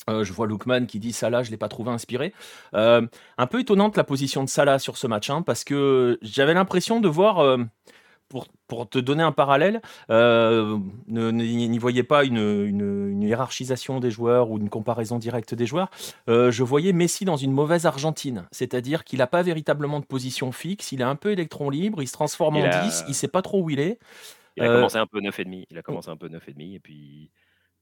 euh, 0.08 0.24
je 0.24 0.32
vois 0.32 0.46
Lookman 0.46 0.86
qui 0.86 0.98
dit 0.98 1.12
Salah, 1.12 1.42
je 1.42 1.48
ne 1.48 1.52
l'ai 1.52 1.58
pas 1.58 1.68
trouvé 1.68 1.90
inspiré. 1.90 2.32
Euh, 2.74 3.06
un 3.38 3.46
peu 3.46 3.60
étonnante 3.60 3.96
la 3.96 4.04
position 4.04 4.44
de 4.44 4.48
Salah 4.48 4.78
sur 4.78 4.96
ce 4.96 5.06
match, 5.06 5.30
hein, 5.30 5.42
parce 5.42 5.64
que 5.64 6.18
j'avais 6.22 6.54
l'impression 6.54 7.00
de 7.00 7.08
voir, 7.08 7.40
euh, 7.40 7.58
pour, 8.28 8.46
pour, 8.68 8.88
te 8.88 8.98
donner 8.98 9.22
un 9.22 9.32
parallèle, 9.32 9.82
n'y 10.08 11.78
voyez 11.78 12.02
pas 12.02 12.24
une, 12.24 12.38
une, 12.38 13.22
hiérarchisation 13.22 14.00
des 14.00 14.10
joueurs 14.10 14.50
ou 14.50 14.58
une 14.58 14.70
comparaison 14.70 15.18
directe 15.18 15.54
des 15.54 15.66
joueurs. 15.66 15.90
je 16.28 16.62
voyais 16.62 16.92
Messi 16.92 17.24
dans 17.24 17.36
une 17.36 17.52
mauvaise 17.52 17.86
Argentine, 17.86 18.46
c'est-à-dire 18.52 19.02
qu'il 19.04 19.18
n'a 19.18 19.26
pas 19.26 19.42
véritablement 19.42 19.98
de 19.98 20.04
position 20.04 20.52
fixe, 20.52 20.92
il 20.92 21.00
est 21.00 21.04
un 21.04 21.16
peu 21.16 21.32
électron 21.32 21.70
libre, 21.70 22.02
il 22.02 22.06
se 22.06 22.12
transforme 22.12 22.56
en 22.56 22.68
10, 22.68 23.04
il 23.06 23.10
ne 23.10 23.14
sait 23.14 23.28
pas 23.28 23.42
trop 23.42 23.62
où 23.62 23.70
il 23.70 23.80
est. 23.80 23.98
Il 24.56 24.62
a 24.62 24.68
commencé 24.68 24.98
un 24.98 25.06
peu 25.06 25.20
9,5, 25.20 25.64
il 25.70 25.78
a 25.78 25.82
commencé 25.82 26.08
un 26.08 26.16
peu 26.16 26.28
9,5 26.28 26.74
et 26.74 26.78
puis, 26.78 27.30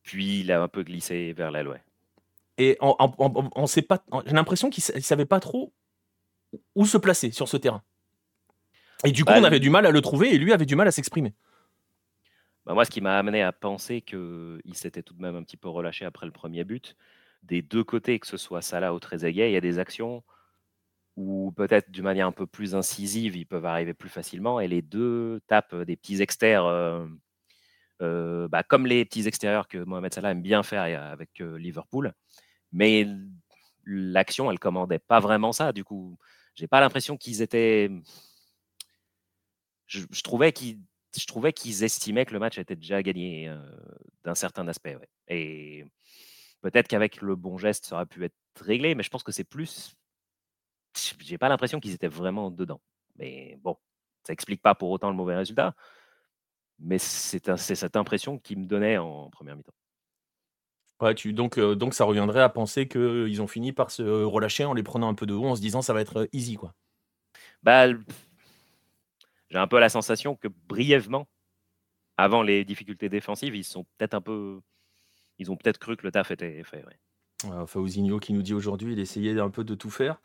puis 0.02 0.40
il 0.40 0.50
a 0.50 0.62
un 0.62 0.68
peu 0.68 0.82
glissé 0.82 1.34
vers 1.34 1.52
ouais. 1.52 1.82
Et 2.58 2.76
on, 2.80 3.66
sait 3.66 3.82
pas. 3.82 4.04
J'ai 4.26 4.34
l'impression 4.34 4.68
qu'il 4.68 4.82
ne 4.94 5.00
savait 5.00 5.26
pas 5.26 5.40
trop 5.40 5.72
où 6.74 6.86
se 6.86 6.98
placer 6.98 7.30
sur 7.30 7.48
ce 7.48 7.56
terrain. 7.56 7.82
Et 9.04 9.12
du 9.12 9.24
coup, 9.24 9.32
bah, 9.32 9.38
on 9.40 9.44
avait 9.44 9.60
du 9.60 9.70
mal 9.70 9.86
à 9.86 9.92
le 9.92 10.00
trouver 10.00 10.34
et 10.34 10.38
lui 10.38 10.52
avait 10.52 10.66
du 10.66 10.74
mal 10.74 10.88
à 10.88 10.90
s'exprimer. 10.90 11.34
Bah 12.66 12.74
moi, 12.74 12.84
ce 12.84 12.90
qui 12.90 13.00
m'a 13.00 13.16
amené 13.16 13.42
à 13.42 13.52
penser 13.52 14.02
qu'il 14.02 14.74
s'était 14.74 15.02
tout 15.02 15.14
de 15.14 15.22
même 15.22 15.36
un 15.36 15.42
petit 15.42 15.56
peu 15.56 15.68
relâché 15.68 16.04
après 16.04 16.26
le 16.26 16.32
premier 16.32 16.64
but. 16.64 16.96
Des 17.44 17.62
deux 17.62 17.84
côtés, 17.84 18.18
que 18.18 18.26
ce 18.26 18.36
soit 18.36 18.60
Salah 18.60 18.92
ou 18.92 18.98
Trezeguet, 18.98 19.50
il 19.50 19.54
y 19.54 19.56
a 19.56 19.60
des 19.60 19.78
actions 19.78 20.24
où 21.16 21.52
peut-être 21.56 21.90
d'une 21.90 22.04
manière 22.04 22.26
un 22.26 22.32
peu 22.32 22.46
plus 22.46 22.74
incisive, 22.74 23.36
ils 23.36 23.46
peuvent 23.46 23.64
arriver 23.64 23.94
plus 23.94 24.08
facilement. 24.08 24.60
Et 24.60 24.68
les 24.68 24.82
deux 24.82 25.40
tapent 25.46 25.74
des 25.74 25.96
petits 25.96 26.20
extérieurs, 26.20 26.66
euh, 26.66 27.06
euh, 28.02 28.48
bah, 28.48 28.62
comme 28.62 28.86
les 28.86 29.04
petits 29.04 29.26
extérieurs 29.26 29.66
que 29.66 29.78
Mohamed 29.78 30.12
Salah 30.12 30.30
aime 30.30 30.42
bien 30.42 30.62
faire 30.62 30.82
avec 30.82 31.40
euh, 31.40 31.58
Liverpool. 31.58 32.12
Mais 32.72 33.06
l'action, 33.84 34.50
elle 34.50 34.58
commandait 34.58 34.98
pas 34.98 35.20
vraiment 35.20 35.52
ça. 35.52 35.72
Du 35.72 35.84
coup, 35.84 36.18
j'ai 36.54 36.66
pas 36.66 36.80
l'impression 36.80 37.16
qu'ils 37.16 37.42
étaient. 37.42 37.90
Je, 39.86 40.22
trouvais 40.22 40.52
qu'ils 40.52 40.80
je 41.16 41.26
trouvais 41.26 41.52
qu'ils 41.52 41.82
estimaient 41.82 42.26
que 42.26 42.34
le 42.34 42.38
match 42.38 42.58
était 42.58 42.76
déjà 42.76 43.02
gagné 43.02 43.48
euh, 43.48 43.58
d'un 44.24 44.34
certain 44.34 44.68
aspect. 44.68 44.98
Et 45.28 45.84
peut-être 46.60 46.88
qu'avec 46.88 47.22
le 47.22 47.36
bon 47.36 47.56
geste, 47.58 47.86
ça 47.86 47.96
aurait 47.96 48.06
pu 48.06 48.24
être 48.24 48.36
réglé, 48.60 48.94
mais 48.94 49.02
je 49.02 49.10
pense 49.10 49.22
que 49.22 49.32
c'est 49.32 49.44
plus. 49.44 49.96
J'ai 51.20 51.38
pas 51.38 51.48
l'impression 51.48 51.80
qu'ils 51.80 51.94
étaient 51.94 52.08
vraiment 52.08 52.50
dedans. 52.50 52.80
Mais 53.16 53.58
bon, 53.62 53.76
ça 54.24 54.32
explique 54.32 54.62
pas 54.62 54.74
pour 54.74 54.90
autant 54.90 55.10
le 55.10 55.16
mauvais 55.16 55.36
résultat, 55.36 55.74
mais 56.78 56.98
c'est 56.98 57.74
cette 57.74 57.96
impression 57.96 58.38
qui 58.38 58.56
me 58.56 58.66
donnait 58.66 58.98
en 58.98 59.30
première 59.30 59.56
mi-temps. 59.56 59.72
Ouais, 61.00 61.14
tu, 61.14 61.32
donc, 61.32 61.58
euh, 61.58 61.74
donc 61.76 61.94
ça 61.94 62.04
reviendrait 62.04 62.42
à 62.42 62.48
penser 62.48 62.88
qu'ils 62.88 63.40
ont 63.40 63.46
fini 63.46 63.72
par 63.72 63.90
se 63.90 64.02
relâcher 64.02 64.64
en 64.64 64.74
les 64.74 64.82
prenant 64.82 65.08
un 65.08 65.14
peu 65.14 65.26
de 65.26 65.34
haut, 65.34 65.46
en 65.46 65.54
se 65.54 65.60
disant 65.60 65.80
ça 65.80 65.92
va 65.92 66.00
être 66.00 66.28
easy, 66.32 66.56
quoi. 66.56 66.74
Bah, 67.62 67.86
j'ai 69.50 69.58
un 69.58 69.66
peu 69.66 69.78
la 69.78 69.88
sensation 69.88 70.34
que 70.36 70.48
brièvement, 70.66 71.28
avant 72.16 72.42
les 72.42 72.64
difficultés 72.64 73.08
défensives, 73.08 73.54
ils 73.54 73.64
sont 73.64 73.84
peut-être 73.96 74.14
un 74.14 74.20
peu, 74.20 74.60
ils 75.38 75.50
ont 75.50 75.56
peut-être 75.56 75.78
cru 75.78 75.96
que 75.96 76.04
le 76.04 76.10
taf 76.10 76.32
était 76.32 76.62
fait. 76.64 76.84
Ouais. 76.84 76.98
qui 78.20 78.32
nous 78.32 78.42
dit 78.42 78.54
aujourd'hui, 78.54 78.92
il 78.92 78.98
essayait 78.98 79.38
un 79.38 79.50
peu 79.50 79.62
de 79.62 79.76
tout 79.76 79.90
faire, 79.90 80.20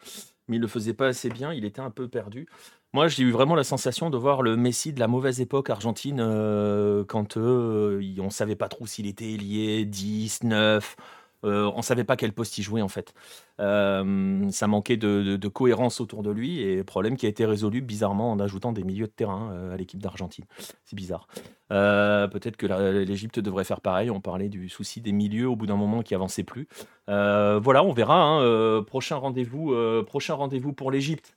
mais 0.47 0.57
il 0.57 0.59
ne 0.59 0.65
le 0.65 0.69
faisait 0.69 0.95
pas 0.95 1.07
assez 1.07 1.29
bien, 1.29 1.53
il 1.53 1.65
était 1.65 1.81
un 1.81 1.91
peu 1.91 2.07
perdu. 2.07 2.47
Moi, 2.93 3.07
j'ai 3.07 3.23
eu 3.23 3.31
vraiment 3.31 3.55
la 3.55 3.63
sensation 3.63 4.11
de 4.11 4.17
voir 4.17 4.43
le 4.43 4.55
Messi 4.55 4.93
de 4.93 4.99
la 4.99 5.07
mauvaise 5.07 5.41
époque 5.41 5.71
argentine 5.71 6.19
euh, 6.19 7.03
quand 7.03 7.37
euh, 7.37 7.99
on 8.19 8.25
ne 8.25 8.29
savait 8.29 8.55
pas 8.55 8.69
trop 8.69 8.85
s'il 8.85 9.07
était 9.07 9.35
lié 9.35 9.83
10, 9.83 10.43
9. 10.43 10.95
Euh, 11.43 11.71
on 11.73 11.77
ne 11.77 11.81
savait 11.81 12.03
pas 12.03 12.15
quel 12.15 12.33
poste 12.33 12.59
il 12.59 12.61
jouait 12.61 12.83
en 12.83 12.87
fait. 12.87 13.15
Ça 13.57 14.67
manquait 14.67 14.97
de, 14.97 15.47
cohérence 15.47 16.01
autour 16.01 16.21
de 16.21 16.29
lui 16.29 16.61
et 16.61 16.83
problème 16.83 17.17
qui 17.17 17.25
a 17.25 17.29
été 17.29 17.47
résolu 17.47 17.81
bizarrement 17.81 18.31
en 18.31 18.39
ajoutant 18.39 18.71
des 18.73 18.83
milieux 18.83 19.07
de 19.07 19.11
terrain 19.11 19.71
à 19.73 19.75
l'équipe 19.75 19.99
d'Argentine. 19.99 20.45
C'est 20.85 20.95
bizarre. 20.95 21.27
Peut-être 21.69 22.57
que 22.57 22.67
l'Égypte 23.03 23.39
devrait 23.39 23.63
faire 23.63 23.81
pareil. 23.81 24.11
On 24.11 24.21
parlait 24.21 24.49
du 24.49 24.69
souci 24.69 25.01
des 25.01 25.11
milieux 25.13 25.49
au 25.49 25.55
bout 25.55 25.65
d'un 25.65 25.77
moment 25.77 26.03
qui 26.03 26.13
avançait 26.13 26.43
plus. 26.43 26.67
voilà, 27.07 27.83
on 27.83 27.91
verra. 27.91 28.21
Hein, 28.21 28.83
prochain 28.83 29.15
rendez-vous, 29.15 29.75
prochain 30.05 30.35
rendez-vous 30.35 30.73
pour 30.73 30.91
l'Égypte. 30.91 31.35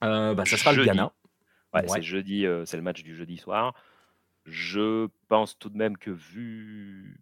Bah, 0.00 0.44
ça 0.44 0.56
sera 0.56 0.72
le 0.72 0.84
Ghana. 0.84 1.12
c'est 1.86 2.02
jeudi, 2.02 2.46
c'est 2.64 2.76
le 2.76 2.82
match 2.82 3.02
du 3.02 3.14
jeudi 3.14 3.36
soir. 3.36 3.74
Je 4.44 5.08
pense 5.28 5.58
tout 5.58 5.68
de 5.68 5.76
même 5.76 5.96
que 5.98 6.10
vu 6.10 7.20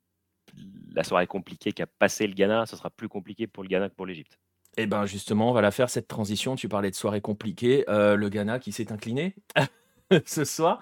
la 0.93 1.05
soirée 1.05 1.27
compliquée 1.27 1.73
qu'a 1.73 1.87
passé 1.87 2.27
le 2.27 2.35
Ghana, 2.35 2.67
ce 2.67 2.77
sera 2.77 2.91
plus 2.91 3.09
compliqué 3.09 3.47
pour 3.47 3.63
le 3.63 3.69
Ghana 3.69 3.89
que 3.89 3.95
pour 3.95 4.07
l'Égypte. 4.07 4.39
Eh 4.77 4.87
bien 4.87 5.07
justement, 5.07 5.51
on 5.51 5.53
va 5.53 5.63
la 5.63 5.71
faire 5.71 5.91
cette 5.91 6.09
transition. 6.09 6.55
Tu 6.57 6.69
parlais 6.69 6.91
de 6.91 6.95
soirée 6.95 7.21
compliquée. 7.21 7.85
Euh, 7.89 8.17
le 8.17 8.29
Ghana 8.29 8.59
qui 8.59 8.73
s'est 8.73 8.93
incliné 8.93 9.35
ce 10.27 10.45
soir. 10.45 10.81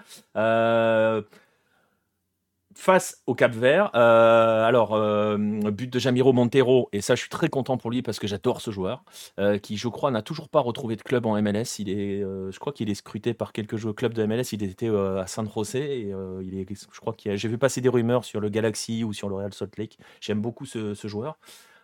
Face 2.74 3.22
au 3.26 3.34
Cap 3.34 3.52
Vert. 3.52 3.90
Euh, 3.94 4.64
alors, 4.64 4.94
euh, 4.94 5.36
but 5.38 5.92
de 5.92 5.98
Jamiro 5.98 6.32
Montero, 6.32 6.88
et 6.92 7.00
ça, 7.00 7.14
je 7.14 7.20
suis 7.20 7.30
très 7.30 7.48
content 7.48 7.76
pour 7.76 7.90
lui 7.90 8.02
parce 8.02 8.18
que 8.18 8.26
j'adore 8.26 8.60
ce 8.60 8.70
joueur, 8.70 9.04
euh, 9.38 9.58
qui, 9.58 9.76
je 9.76 9.88
crois, 9.88 10.10
n'a 10.10 10.22
toujours 10.22 10.48
pas 10.48 10.60
retrouvé 10.60 10.96
de 10.96 11.02
club 11.02 11.24
en 11.26 11.40
MLS. 11.40 11.78
Il 11.78 11.88
est, 11.88 12.20
je 12.20 12.58
crois 12.58 12.72
qu'il 12.72 12.90
est 12.90 12.94
scruté 12.94 13.32
par 13.32 13.52
quelques 13.52 13.76
joueurs 13.76 13.94
clubs 13.94 14.12
de 14.12 14.24
MLS. 14.26 14.52
Il 14.52 14.62
était 14.62 14.88
à 14.88 15.26
San 15.26 15.48
José 15.48 16.00
et 16.00 16.10
je 16.10 17.00
crois 17.00 17.14
j'ai 17.24 17.48
vu 17.48 17.58
passer 17.58 17.80
des 17.80 17.88
rumeurs 17.88 18.24
sur 18.24 18.40
le 18.40 18.48
Galaxy 18.48 19.04
ou 19.04 19.12
sur 19.12 19.28
le 19.28 19.36
Real 19.36 19.54
Salt 19.54 19.78
Lake. 19.78 19.98
J'aime 20.20 20.40
beaucoup 20.40 20.66
ce, 20.66 20.94
joueur. 21.04 21.38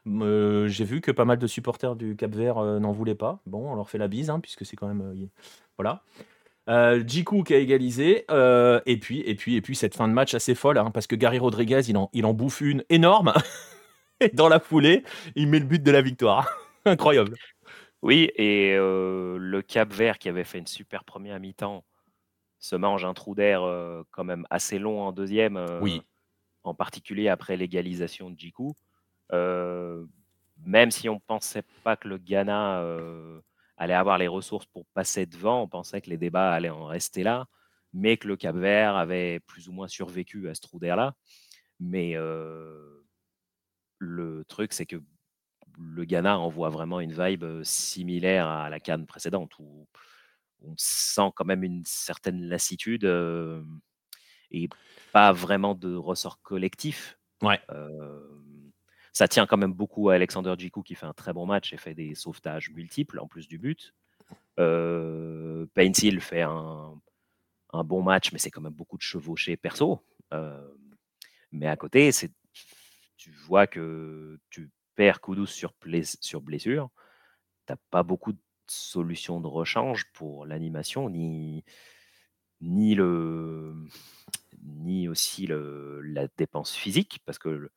j'ai 0.07 0.85
vu 0.85 1.01
que 1.01 1.13
pas 1.13 1.25
mal 1.25 1.39
de 1.39 1.47
supporters 1.47 1.95
du 1.95 2.17
Cap 2.17 2.35
Vert 2.35 2.63
n'en 2.81 2.93
voulaient 2.93 3.15
pas. 3.15 3.41
Bon, 3.47 3.71
on 3.71 3.75
leur 3.77 3.89
fait 3.89 3.99
la 3.99 4.09
bise, 4.09 4.31
hein, 4.31 4.41
puisque 4.41 4.67
c'est 4.67 4.77
quand 4.77 4.89
même. 4.89 5.29
voilà. 5.79 6.03
Euh, 6.71 7.03
Jiku 7.05 7.43
qui 7.43 7.55
a 7.55 7.59
égalisé. 7.59 8.25
Euh, 8.31 8.81
et, 8.87 8.97
puis, 8.97 9.21
et, 9.27 9.35
puis, 9.35 9.57
et 9.57 9.61
puis, 9.61 9.75
cette 9.75 9.95
fin 9.95 10.09
de 10.09 10.13
match 10.13 10.35
assez 10.35 10.55
folle, 10.55 10.79
hein, 10.79 10.91
parce 10.93 11.07
que 11.07 11.17
Gary 11.17 11.39
Rodriguez, 11.39 11.83
il 11.89 11.97
en, 11.97 12.11
il 12.13 12.25
en 12.25 12.33
bouffe 12.33 12.61
une 12.61 12.85
énorme. 12.89 13.33
et 14.21 14.29
dans 14.29 14.49
la 14.49 14.61
foulée, 14.61 15.03
il 15.35 15.49
met 15.49 15.59
le 15.59 15.67
but 15.67 15.83
de 15.83 15.91
la 15.91 16.01
victoire. 16.01 16.49
Incroyable. 16.85 17.35
Oui, 18.03 18.31
et 18.37 18.75
euh, 18.77 19.37
le 19.39 19.63
Cap 19.63 19.93
Vert, 19.93 20.19
qui 20.19 20.29
avait 20.29 20.45
fait 20.45 20.59
une 20.59 20.67
super 20.67 21.05
première 21.05 21.39
mi-temps, 21.41 21.85
se 22.59 22.77
mange 22.77 23.05
un 23.05 23.15
trou 23.15 23.35
d'air 23.35 23.63
quand 24.11 24.25
même 24.25 24.47
assez 24.51 24.79
long 24.79 25.03
en 25.03 25.13
deuxième. 25.13 25.65
oui. 25.81 26.03
En 26.63 26.75
particulier 26.75 27.29
après 27.29 27.57
l'égalisation 27.57 28.29
de 28.29 28.39
Jiku. 28.39 28.75
même 29.33 30.91
si 30.91 31.09
on 31.09 31.15
ne 31.15 31.21
pensait 31.27 31.65
pas 31.83 31.97
que 31.97 32.07
le 32.07 32.19
Ghana 32.19 32.85
allait 33.81 33.95
avoir 33.95 34.19
les 34.19 34.29
ressources 34.29 34.67
pour 34.67 34.85
passer 34.93 35.25
devant. 35.25 35.63
On 35.63 35.69
pensait 35.69 36.03
que 36.03 36.11
les 36.11 36.19
débats 36.19 36.53
allaient 36.53 36.69
en 36.69 36.85
rester 36.85 37.23
là, 37.23 37.47
mais 37.95 38.19
que 38.19 38.29
le 38.29 38.37
Cap 38.37 38.55
Vert 38.55 38.95
avait 38.95 39.41
plus 39.41 39.69
ou 39.69 39.73
moins 39.73 39.89
survécu 39.89 40.49
à 40.51 40.55
ce 40.55 40.61
trou 40.61 40.79
d'air-là. 40.79 41.15
Mais 41.81 42.13
euh, 42.15 43.03
le 43.99 44.45
truc, 44.45 44.75
c'est 44.75 44.85
que 44.85 45.03
le 45.79 46.05
Ghana 46.05 46.39
envoie 46.39 46.69
vraiment 46.69 47.01
une 47.01 47.13
vibe 47.13 47.43
euh, 47.43 47.65
similaire 47.65 48.47
à 48.49 48.69
la 48.69 48.81
canne 48.81 49.07
précédente, 49.07 49.59
où 49.59 49.89
on 50.63 50.75
sent 50.77 51.31
quand 51.35 51.47
même 51.47 51.65
une 51.65 51.83
certaine 51.87 52.43
lassitude 52.43 53.07
euh, 53.07 53.63
et 54.51 54.69
pas 55.15 55.33
vraiment 55.33 55.75
de 55.75 55.95
ressort 55.95 56.43
collectif. 56.43 57.19
Ouais. 57.41 57.59
Ça 59.13 59.29
tient 59.29 59.47
quand 59.47 59.57
même 59.57 59.73
beaucoup 59.73 60.11
à 60.11 60.15
Alexander 60.15 60.55
Djikou 60.57 60.83
qui 60.83 60.95
fait 60.95 61.07
un 61.07 61.13
très 61.13 61.33
bon 61.33 61.47
match 61.47 61.73
et 61.73 61.77
fait 61.77 61.95
des 61.95 62.15
sauvetages 62.15 62.71
multiples 62.71 63.19
en 63.19 63.27
plus 63.27 63.49
du 63.49 63.59
but. 63.59 63.95
Euh, 64.59 65.67
fait 66.21 66.43
un, 66.43 67.01
bon 67.73 68.03
match, 68.03 68.33
mais 68.33 68.39
c'est 68.39 68.51
quand 68.51 68.61
même 68.61 68.73
beaucoup 68.73 68.97
de 68.97 69.03
chevauchés 69.03 69.57
perso. 69.57 70.05
Euh, 70.33 70.69
mais 71.53 71.67
à 71.67 71.77
côté, 71.77 72.11
tu 73.17 73.31
vois 73.31 73.67
que 73.67 74.39
tu 74.51 74.71
perds 74.95 75.21
Kudus 75.21 75.47
sur, 75.47 75.73
sur 76.21 76.41
blessure. 76.41 76.91
Tu 77.67 77.73
n'as 77.73 77.79
pas 77.91 78.03
beaucoup 78.03 78.33
de 78.33 78.41
solutions 78.67 79.41
de 79.41 79.47
rechange 79.47 80.07
pour 80.13 80.47
l'animation, 80.47 81.11
ni, 81.11 81.65
ni, 82.61 82.95
le, 82.95 83.75
ni 84.63 85.09
aussi 85.09 85.49
la 85.49 86.29
dépense 86.37 86.75
physique, 86.75 87.21
parce 87.25 87.39
que 87.39 87.71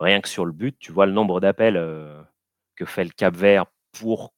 rien 0.00 0.20
que 0.20 0.28
sur 0.28 0.44
le 0.44 0.52
but, 0.52 0.78
tu 0.78 0.92
vois 0.92 1.06
le 1.06 1.12
nombre 1.12 1.40
d'appels 1.40 1.76
euh, 1.76 2.22
que 2.76 2.84
fait 2.84 3.04
le 3.04 3.10
Cap 3.10 3.36
Vert 3.36 3.66
pour, 3.92 4.34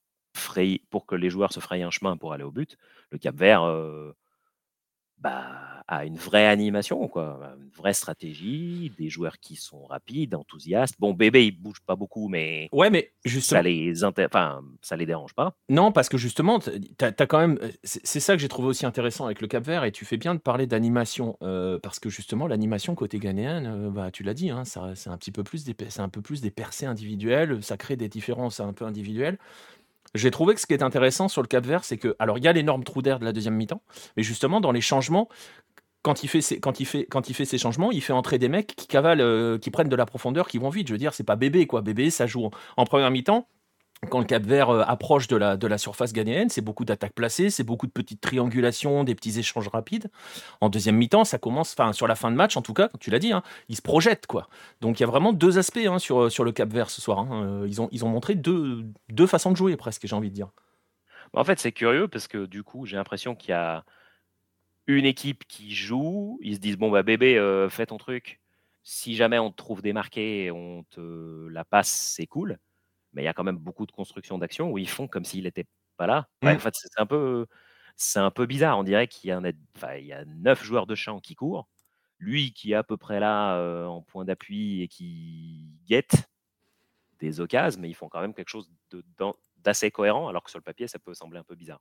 que 1.09 1.15
les 1.15 1.31
joueurs 1.31 1.53
se 1.53 1.61
frayent 1.61 1.83
un 1.83 1.91
chemin 1.91 2.17
pour 2.17 2.33
aller 2.33 2.45
au 2.45 2.51
but. 2.51 2.77
Le 3.11 3.19
Cap 3.19 3.37
Vert, 3.37 3.63
euh, 3.63 4.13
bah, 5.19 5.83
a 5.89 6.05
une 6.05 6.17
vraie 6.17 6.47
animation, 6.47 7.07
quoi, 7.09 7.55
une 7.61 7.71
vraie 7.71 7.95
stratégie, 7.95 8.93
des 8.99 9.09
joueurs 9.09 9.39
qui 9.39 9.57
sont 9.57 9.85
rapides, 9.87 10.35
enthousiastes. 10.35 10.97
Bon, 10.99 11.15
bébé, 11.15 11.47
il 11.47 11.53
bouge 11.53 11.81
pas 11.87 11.95
beaucoup, 11.95 12.29
mais 12.29 12.69
ouais, 12.73 12.91
mais 12.91 13.13
justement, 13.25 13.59
ça 13.59 13.63
les 13.63 14.05
enfin, 14.05 14.63
ça 14.83 14.97
les 14.97 15.07
dérange 15.07 15.35
pas. 15.35 15.55
Non, 15.69 15.93
parce 15.93 16.09
que 16.09 16.19
justement, 16.19 16.59
tu 16.59 16.71
as, 17.01 17.13
quand 17.27 17.39
même, 17.39 17.59
c'est 17.85 18.21
ça 18.21 18.35
que 18.35 18.41
j'ai 18.41 18.49
trouvé 18.49 18.69
aussi 18.69 18.85
intéressant 18.85 19.27
avec 19.27 19.41
le 19.41 19.47
Cap 19.47 19.65
Vert, 19.65 19.85
et 19.85 19.93
tu 19.93 20.05
fais 20.05 20.17
bien 20.17 20.35
de 20.35 20.41
parler 20.41 20.67
d'animation, 20.67 21.37
euh, 21.43 21.79
parce 21.79 22.01
que 22.01 22.09
justement, 22.09 22.47
l'animation 22.49 22.95
côté 22.95 23.19
ghanéen, 23.19 23.65
euh, 23.65 23.91
bah, 23.91 24.11
tu 24.11 24.25
l'as 24.25 24.35
dit, 24.35 24.51
hein, 24.51 24.65
c'est 24.65 25.11
un 25.11 25.17
petit 25.17 25.33
peu 25.33 25.45
plus 25.45 25.65
des, 25.65 25.77
c'est 25.89 26.01
un 26.01 26.09
peu 26.09 26.21
plus 26.21 26.41
des 26.41 26.51
percées 26.51 26.87
individuelles, 26.87 27.63
ça 27.63 27.77
crée 27.77 27.97
des 27.97 28.09
différences 28.09 28.59
un 28.59 28.73
peu 28.73 28.85
individuelles. 28.85 29.39
J'ai 30.17 30.31
trouvé 30.31 30.55
que 30.55 30.61
ce 30.61 30.67
qui 30.67 30.75
est 30.75 30.83
intéressant 30.83 31.29
sur 31.29 31.43
le 31.43 31.49
Cap 31.49 31.65
Vert, 31.65 31.85
c'est 31.85 31.99
que, 31.99 32.17
alors 32.19 32.39
il 32.39 32.45
y 32.45 32.49
a 32.49 32.53
l'énorme 32.53 32.85
trou 32.85 33.03
d'air 33.03 33.19
de 33.19 33.25
la 33.25 33.33
deuxième 33.33 33.55
mi-temps, 33.55 33.83
mais 34.17 34.23
justement 34.23 34.61
dans 34.61 34.73
les 34.73 34.81
changements, 34.81 35.29
quand 36.03 36.23
il 36.23 36.29
fait 36.29 36.41
ses, 36.41 36.61
quand 36.61 36.79
il 36.79 36.85
fait, 36.85 37.05
quand 37.11 37.29
il 37.29 37.35
fait 37.35 37.45
ces 37.45 37.59
changements, 37.59 37.91
il 37.91 38.01
fait 38.01 38.13
entrer 38.13 38.39
des 38.39 38.49
mecs 38.49 38.77
qui 38.77 38.87
cavalent, 38.87 39.21
euh, 39.21 39.59
qui 39.59 39.71
prennent 39.71 39.89
de 39.89 39.97
la 39.97 40.07
profondeur, 40.07 40.47
qui 40.47 40.59
vont 40.59 40.69
vite. 40.69 40.87
Je 40.87 40.93
veux 40.93 40.99
dire, 40.99 41.15
c'est 41.15 41.25
pas 41.25 41.35
bébé 41.35 41.67
quoi. 41.67 41.83
Bébé, 41.83 42.11
ça 42.11 42.27
joue 42.27 42.49
en 42.77 42.85
première 42.85 43.11
mi-temps 43.11 43.49
quand 44.09 44.19
le 44.19 44.25
Cap 44.25 44.43
Vert 44.43 44.71
euh, 44.71 44.83
approche 44.87 45.29
de 45.29 45.37
la, 45.37 45.79
surface 45.79 46.13
ghanéenne, 46.13 46.49
c'est 46.49 46.61
beaucoup 46.61 46.85
d'attaques 46.85 47.15
placées, 47.15 47.51
c'est 47.51 47.65
beaucoup 47.65 47.87
de 47.87 47.93
petites 47.93 48.21
triangulations, 48.21 49.05
des 49.05 49.15
petits 49.15 49.39
échanges 49.39 49.69
rapides. 49.69 50.11
En 50.61 50.69
deuxième 50.69 50.97
mi-temps, 50.97 51.25
ça 51.25 51.39
commence, 51.39 51.75
enfin 51.77 51.93
sur 51.93 52.07
la 52.07 52.15
fin 52.15 52.31
de 52.31 52.37
match 52.37 52.57
en 52.57 52.63
tout 52.63 52.75
cas, 52.75 52.89
tu 53.01 53.11
l'as 53.11 53.19
dit, 53.19 53.33
hein, 53.33 53.43
ils 53.69 53.77
se 53.77 53.83
projettent 53.83 54.27
quoi. 54.27 54.49
Donc 54.81 54.99
il 54.99 55.03
y 55.03 55.05
a 55.05 55.07
vraiment 55.07 55.33
deux 55.33 55.59
aspects 55.59 55.79
hein, 55.87 55.99
sur, 55.99 56.31
sur 56.31 56.45
le 56.45 56.53
Cap 56.53 56.71
Vert 56.71 56.91
ce 56.91 57.01
soir. 57.01 57.19
Hein. 57.19 57.63
Euh, 57.65 57.69
ils, 57.69 58.05
ont, 58.05 58.09
montré 58.09 58.35
deux, 58.35 58.87
façons 59.27 59.51
de 59.51 59.57
jouer 59.57 59.77
presque, 59.77 60.07
j'ai 60.07 60.17
envie 60.17 60.31
de 60.31 60.35
dire. 60.35 60.49
En 61.33 61.45
fait, 61.45 61.59
c'est 61.59 61.73
curieux 61.73 62.09
parce 62.09 62.29
que 62.29 62.47
du 62.47 62.63
coup, 62.63 62.87
j'ai 62.87 62.97
l'impression 62.97 63.35
qu'il 63.35 63.51
y 63.51 63.55
a 63.55 63.85
une 64.87 65.05
équipe 65.05 65.45
qui 65.49 65.75
joue, 65.75 66.39
ils 66.43 66.55
se 66.55 66.61
disent 66.61 66.79
bon 66.79 66.91
bah 66.91 67.03
bébé, 67.03 67.37
euh, 67.39 67.69
fais 67.69 67.87
ton 67.87 67.99
truc. 67.99 68.41
Si 68.85 69.17
jamais 69.17 69.39
on 69.39 69.51
te 69.51 69.57
trouve 69.57 69.83
démarqué, 69.83 70.51
on 70.53 70.85
te 70.85 71.49
la 71.49 71.65
passe, 71.65 71.89
c'est 71.89 72.27
cool 72.27 72.59
mais 73.17 73.23
il 73.23 73.25
y 73.25 73.29
a 73.29 73.33
quand 73.33 73.45
même 73.45 73.57
beaucoup 73.57 73.87
de 73.87 73.93
constructions 73.93 74.37
d'action 74.37 74.71
où 74.71 74.79
ils 74.79 74.89
font 74.89 75.09
comme 75.09 75.25
s'il 75.25 75.45
n'était 75.45 75.67
pas 75.97 76.07
là. 76.07 76.29
Mmh. 76.43 76.49
En 76.49 76.59
fait, 76.59 76.75
c'est 76.75 77.01
un 77.01 77.07
peu, 77.07 77.47
c'est 77.97 78.19
un 78.19 78.31
peu 78.31 78.45
bizarre. 78.45 78.79
On 78.79 78.85
dirait 78.85 79.09
qu'il 79.09 79.31
y, 79.31 79.35
en 79.35 79.43
a, 79.43 79.51
il 79.97 80.07
y 80.07 80.13
a 80.13 80.25
neuf 80.27 80.63
joueurs 80.63 80.87
de 80.87 80.95
champ 80.95 81.19
qui 81.19 81.35
courent. 81.35 81.67
Lui 82.19 82.53
qui 82.53 82.73
est 82.73 82.77
à 82.77 82.83
peu 82.83 82.97
près 82.97 83.19
là 83.19 83.57
euh, 83.57 83.87
en 83.87 84.03
point 84.03 84.25
d'appui 84.25 84.83
et 84.83 84.89
qui 84.89 85.65
guette 85.87 86.29
des 87.19 87.41
occasions, 87.41 87.81
mais 87.81 87.89
ils 87.89 87.95
font 87.95 88.09
quand 88.09 88.21
même 88.21 88.35
quelque 88.35 88.51
chose 88.51 88.71
d'assez 89.59 89.91
cohérent, 89.91 90.29
alors 90.29 90.45
que 90.45 90.51
sur 90.51 90.59
le 90.59 90.65
papier, 90.65 90.87
ça 90.87 90.99
peut 90.99 91.15
sembler 91.15 91.39
un 91.39 91.45
peu 91.45 91.55
bizarre. 91.55 91.81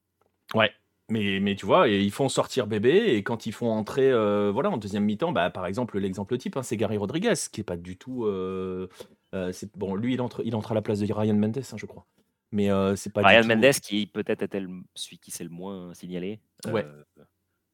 Ouais, 0.53 0.71
mais, 1.09 1.39
mais 1.39 1.55
tu 1.55 1.67
vois, 1.67 1.87
ils 1.87 2.11
font 2.11 2.29
sortir 2.29 2.65
bébé 2.65 3.15
et 3.15 3.23
quand 3.23 3.45
ils 3.45 3.51
font 3.51 3.69
entrer, 3.69 4.11
euh, 4.11 4.49
voilà, 4.51 4.71
en 4.71 4.77
deuxième 4.77 5.03
mi-temps, 5.03 5.31
bah, 5.31 5.51
par 5.51 5.67
exemple, 5.67 5.99
l'exemple 5.99 6.37
type, 6.37 6.57
hein, 6.57 6.63
c'est 6.63 6.77
Gary 6.77 6.97
Rodriguez, 6.97 7.33
qui 7.51 7.61
est 7.61 7.65
pas 7.65 7.77
du 7.77 7.95
tout. 7.97 8.25
Euh, 8.25 8.87
euh, 9.35 9.51
bon, 9.75 9.95
lui, 9.95 10.13
il 10.13 10.21
entre, 10.21 10.41
il 10.45 10.55
entre 10.55 10.71
à 10.71 10.75
la 10.75 10.81
place 10.81 10.99
de 10.99 11.13
Ryan 11.13 11.35
Mendes, 11.35 11.57
hein, 11.57 11.77
je 11.77 11.85
crois. 11.85 12.05
Mais 12.51 12.69
c'est 12.95 13.11
pas 13.11 13.21
Ryan 13.21 13.45
Mendes, 13.45 13.73
qui 13.81 14.07
peut-être 14.07 14.41
était 14.43 14.63
celui 14.93 15.17
qui 15.19 15.31
s'est 15.31 15.43
le 15.43 15.49
moins 15.49 15.93
signalé. 15.93 16.39
Ouais. 16.67 16.85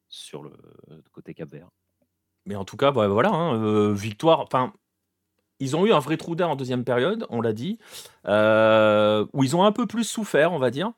sur 0.10 0.44
le 0.44 0.52
côté 1.12 1.34
Cap 1.34 1.50
Vert. 1.50 1.70
Mais 2.46 2.56
en 2.56 2.66
tout 2.66 2.78
cas, 2.78 2.92
bah, 2.92 3.08
voilà, 3.08 3.30
hein, 3.30 3.94
victoire. 3.94 4.40
Enfin, 4.40 4.74
ils 5.60 5.76
ont 5.76 5.86
eu 5.86 5.94
un 5.94 6.00
vrai 6.00 6.18
trou 6.18 6.34
d'air 6.36 6.50
en 6.50 6.56
deuxième 6.56 6.84
période, 6.84 7.28
on 7.30 7.42
l'a 7.42 7.54
dit, 7.54 7.78
où 8.26 9.44
ils 9.44 9.56
ont 9.56 9.64
un 9.64 9.72
peu 9.72 9.86
plus 9.86 10.04
souffert, 10.04 10.52
on 10.52 10.58
va 10.58 10.72
dire. 10.72 10.94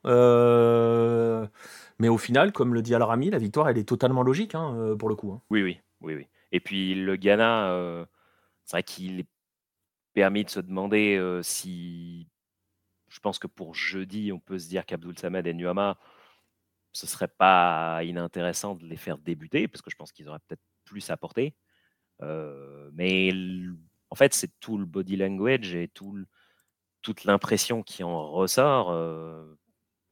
mais 2.00 2.08
au 2.08 2.18
final, 2.18 2.54
comme 2.54 2.74
le 2.74 2.82
dit 2.82 2.96
Al-Rami, 2.96 3.30
la 3.32 3.38
victoire, 3.38 3.68
elle 3.68 3.78
est 3.78 3.88
totalement 3.88 4.24
logique 4.24 4.56
hein, 4.56 4.96
pour 4.98 5.10
le 5.10 5.16
coup. 5.16 5.34
Hein. 5.34 5.42
Oui, 5.50 5.62
oui, 5.62 5.80
oui, 6.02 6.16
oui. 6.16 6.28
Et 6.54 6.62
puis 6.62 6.96
le 6.96 7.18
Ghana, 7.18 8.06
c'est 8.64 8.78
vrai 8.78 8.84
qu'il 8.84 9.20
est 9.20 9.28
permis 10.14 10.44
de 10.46 10.50
se 10.50 10.60
demander 10.60 11.40
si. 11.44 12.28
Je 13.10 13.20
pense 13.20 13.38
que 13.38 13.48
pour 13.48 13.76
jeudi, 13.76 14.32
on 14.32 14.40
peut 14.40 14.58
se 14.58 14.68
dire 14.68 14.86
qu'Abdul 14.86 15.18
Samed 15.18 15.46
et 15.46 15.54
Nuama, 15.54 16.00
ce 16.94 17.06
serait 17.06 17.28
pas 17.28 18.04
inintéressant 18.04 18.76
de 18.76 18.86
les 18.86 18.98
faire 18.98 19.18
débuter, 19.20 19.68
parce 19.68 19.82
que 19.84 19.92
je 19.92 19.96
pense 19.96 20.12
qu'ils 20.12 20.28
auraient 20.30 20.40
peut-être 20.48 20.64
plus 20.86 21.10
à 21.10 21.18
porter. 21.18 21.56
mais 22.94 23.32
en 24.10 24.16
fait, 24.16 24.34
c'est 24.34 24.60
tout 24.60 24.78
le 24.78 24.86
body 24.86 25.16
language 25.16 25.76
et 25.76 25.88
tout 25.90 26.26
toute 27.04 27.26
l'impression 27.26 27.84
qui 27.84 28.04
en 28.04 28.32
ressort. 28.32 28.96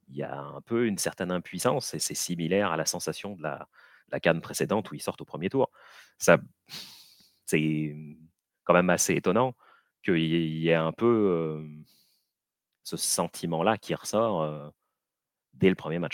Il 0.09 0.17
y 0.17 0.23
a 0.23 0.39
un 0.39 0.61
peu 0.61 0.85
une 0.87 0.97
certaine 0.97 1.31
impuissance 1.31 1.93
et 1.93 1.99
c'est 1.99 2.15
similaire 2.15 2.71
à 2.71 2.77
la 2.77 2.85
sensation 2.85 3.35
de 3.35 3.43
la, 3.43 3.67
la 4.11 4.19
canne 4.19 4.41
précédente 4.41 4.91
où 4.91 4.95
ils 4.95 5.01
sortent 5.01 5.21
au 5.21 5.25
premier 5.25 5.49
tour. 5.49 5.71
Ça, 6.17 6.37
c'est 7.45 7.95
quand 8.63 8.73
même 8.73 8.89
assez 8.89 9.15
étonnant 9.15 9.55
qu'il 10.03 10.17
y 10.17 10.69
ait 10.69 10.73
un 10.73 10.91
peu 10.91 11.63
ce 12.83 12.97
sentiment-là 12.97 13.77
qui 13.77 13.95
ressort 13.95 14.71
dès 15.53 15.69
le 15.69 15.75
premier 15.75 15.99
match. 15.99 16.13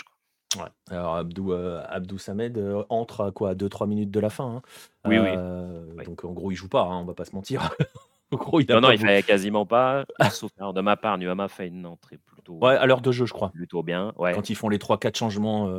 Ouais. 0.56 0.68
Alors 0.90 1.16
Abdou, 1.16 1.52
Abdou 1.52 2.18
Samed 2.18 2.58
entre 2.88 3.26
à 3.26 3.30
quoi? 3.32 3.54
2-3 3.54 3.86
minutes 3.86 4.10
de 4.10 4.20
la 4.20 4.30
fin. 4.30 4.56
Hein. 4.56 4.62
Oui, 5.04 5.18
oui. 5.18 6.04
Donc 6.04 6.24
en 6.24 6.32
gros, 6.32 6.50
il 6.50 6.56
joue 6.56 6.68
pas, 6.68 6.82
hein, 6.82 6.98
on 6.98 7.04
va 7.04 7.14
pas 7.14 7.24
se 7.24 7.34
mentir. 7.34 7.70
en 8.32 8.36
gros, 8.36 8.60
il 8.60 8.66
non, 8.70 8.80
non, 8.80 8.90
il 8.90 8.98
fait 8.98 9.22
quasiment 9.22 9.66
pas. 9.66 10.04
sauf 10.30 10.50
de 10.56 10.80
ma 10.80 10.96
part, 10.96 11.18
Nuama 11.18 11.48
fait 11.48 11.68
une 11.68 11.86
entrée 11.86 12.18
plutôt. 12.18 12.54
Ouais, 12.54 12.76
à 12.76 12.86
l'heure 12.86 13.00
de 13.00 13.12
jeu, 13.12 13.26
je 13.26 13.32
crois. 13.32 13.50
Plutôt 13.50 13.82
bien. 13.82 14.12
Ouais. 14.16 14.32
Quand 14.32 14.48
ils 14.48 14.56
font 14.56 14.68
les 14.68 14.78
3-4 14.78 15.16
changements, 15.16 15.70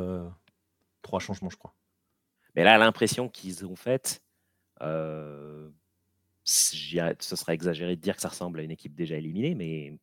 3 1.02 1.20
changements, 1.20 1.50
je 1.50 1.56
crois. 1.56 1.74
Mais 2.54 2.64
là, 2.64 2.78
l'impression 2.78 3.28
qu'ils 3.28 3.66
ont 3.66 3.76
faite, 3.76 4.22
ce 6.44 7.36
serait 7.36 7.54
exagéré 7.54 7.96
de 7.96 8.00
dire 8.00 8.16
que 8.16 8.22
ça 8.22 8.28
ressemble 8.28 8.60
à 8.60 8.62
une 8.62 8.70
équipe 8.70 8.94
déjà 8.94 9.16
éliminée, 9.16 9.54
mais 9.54 9.98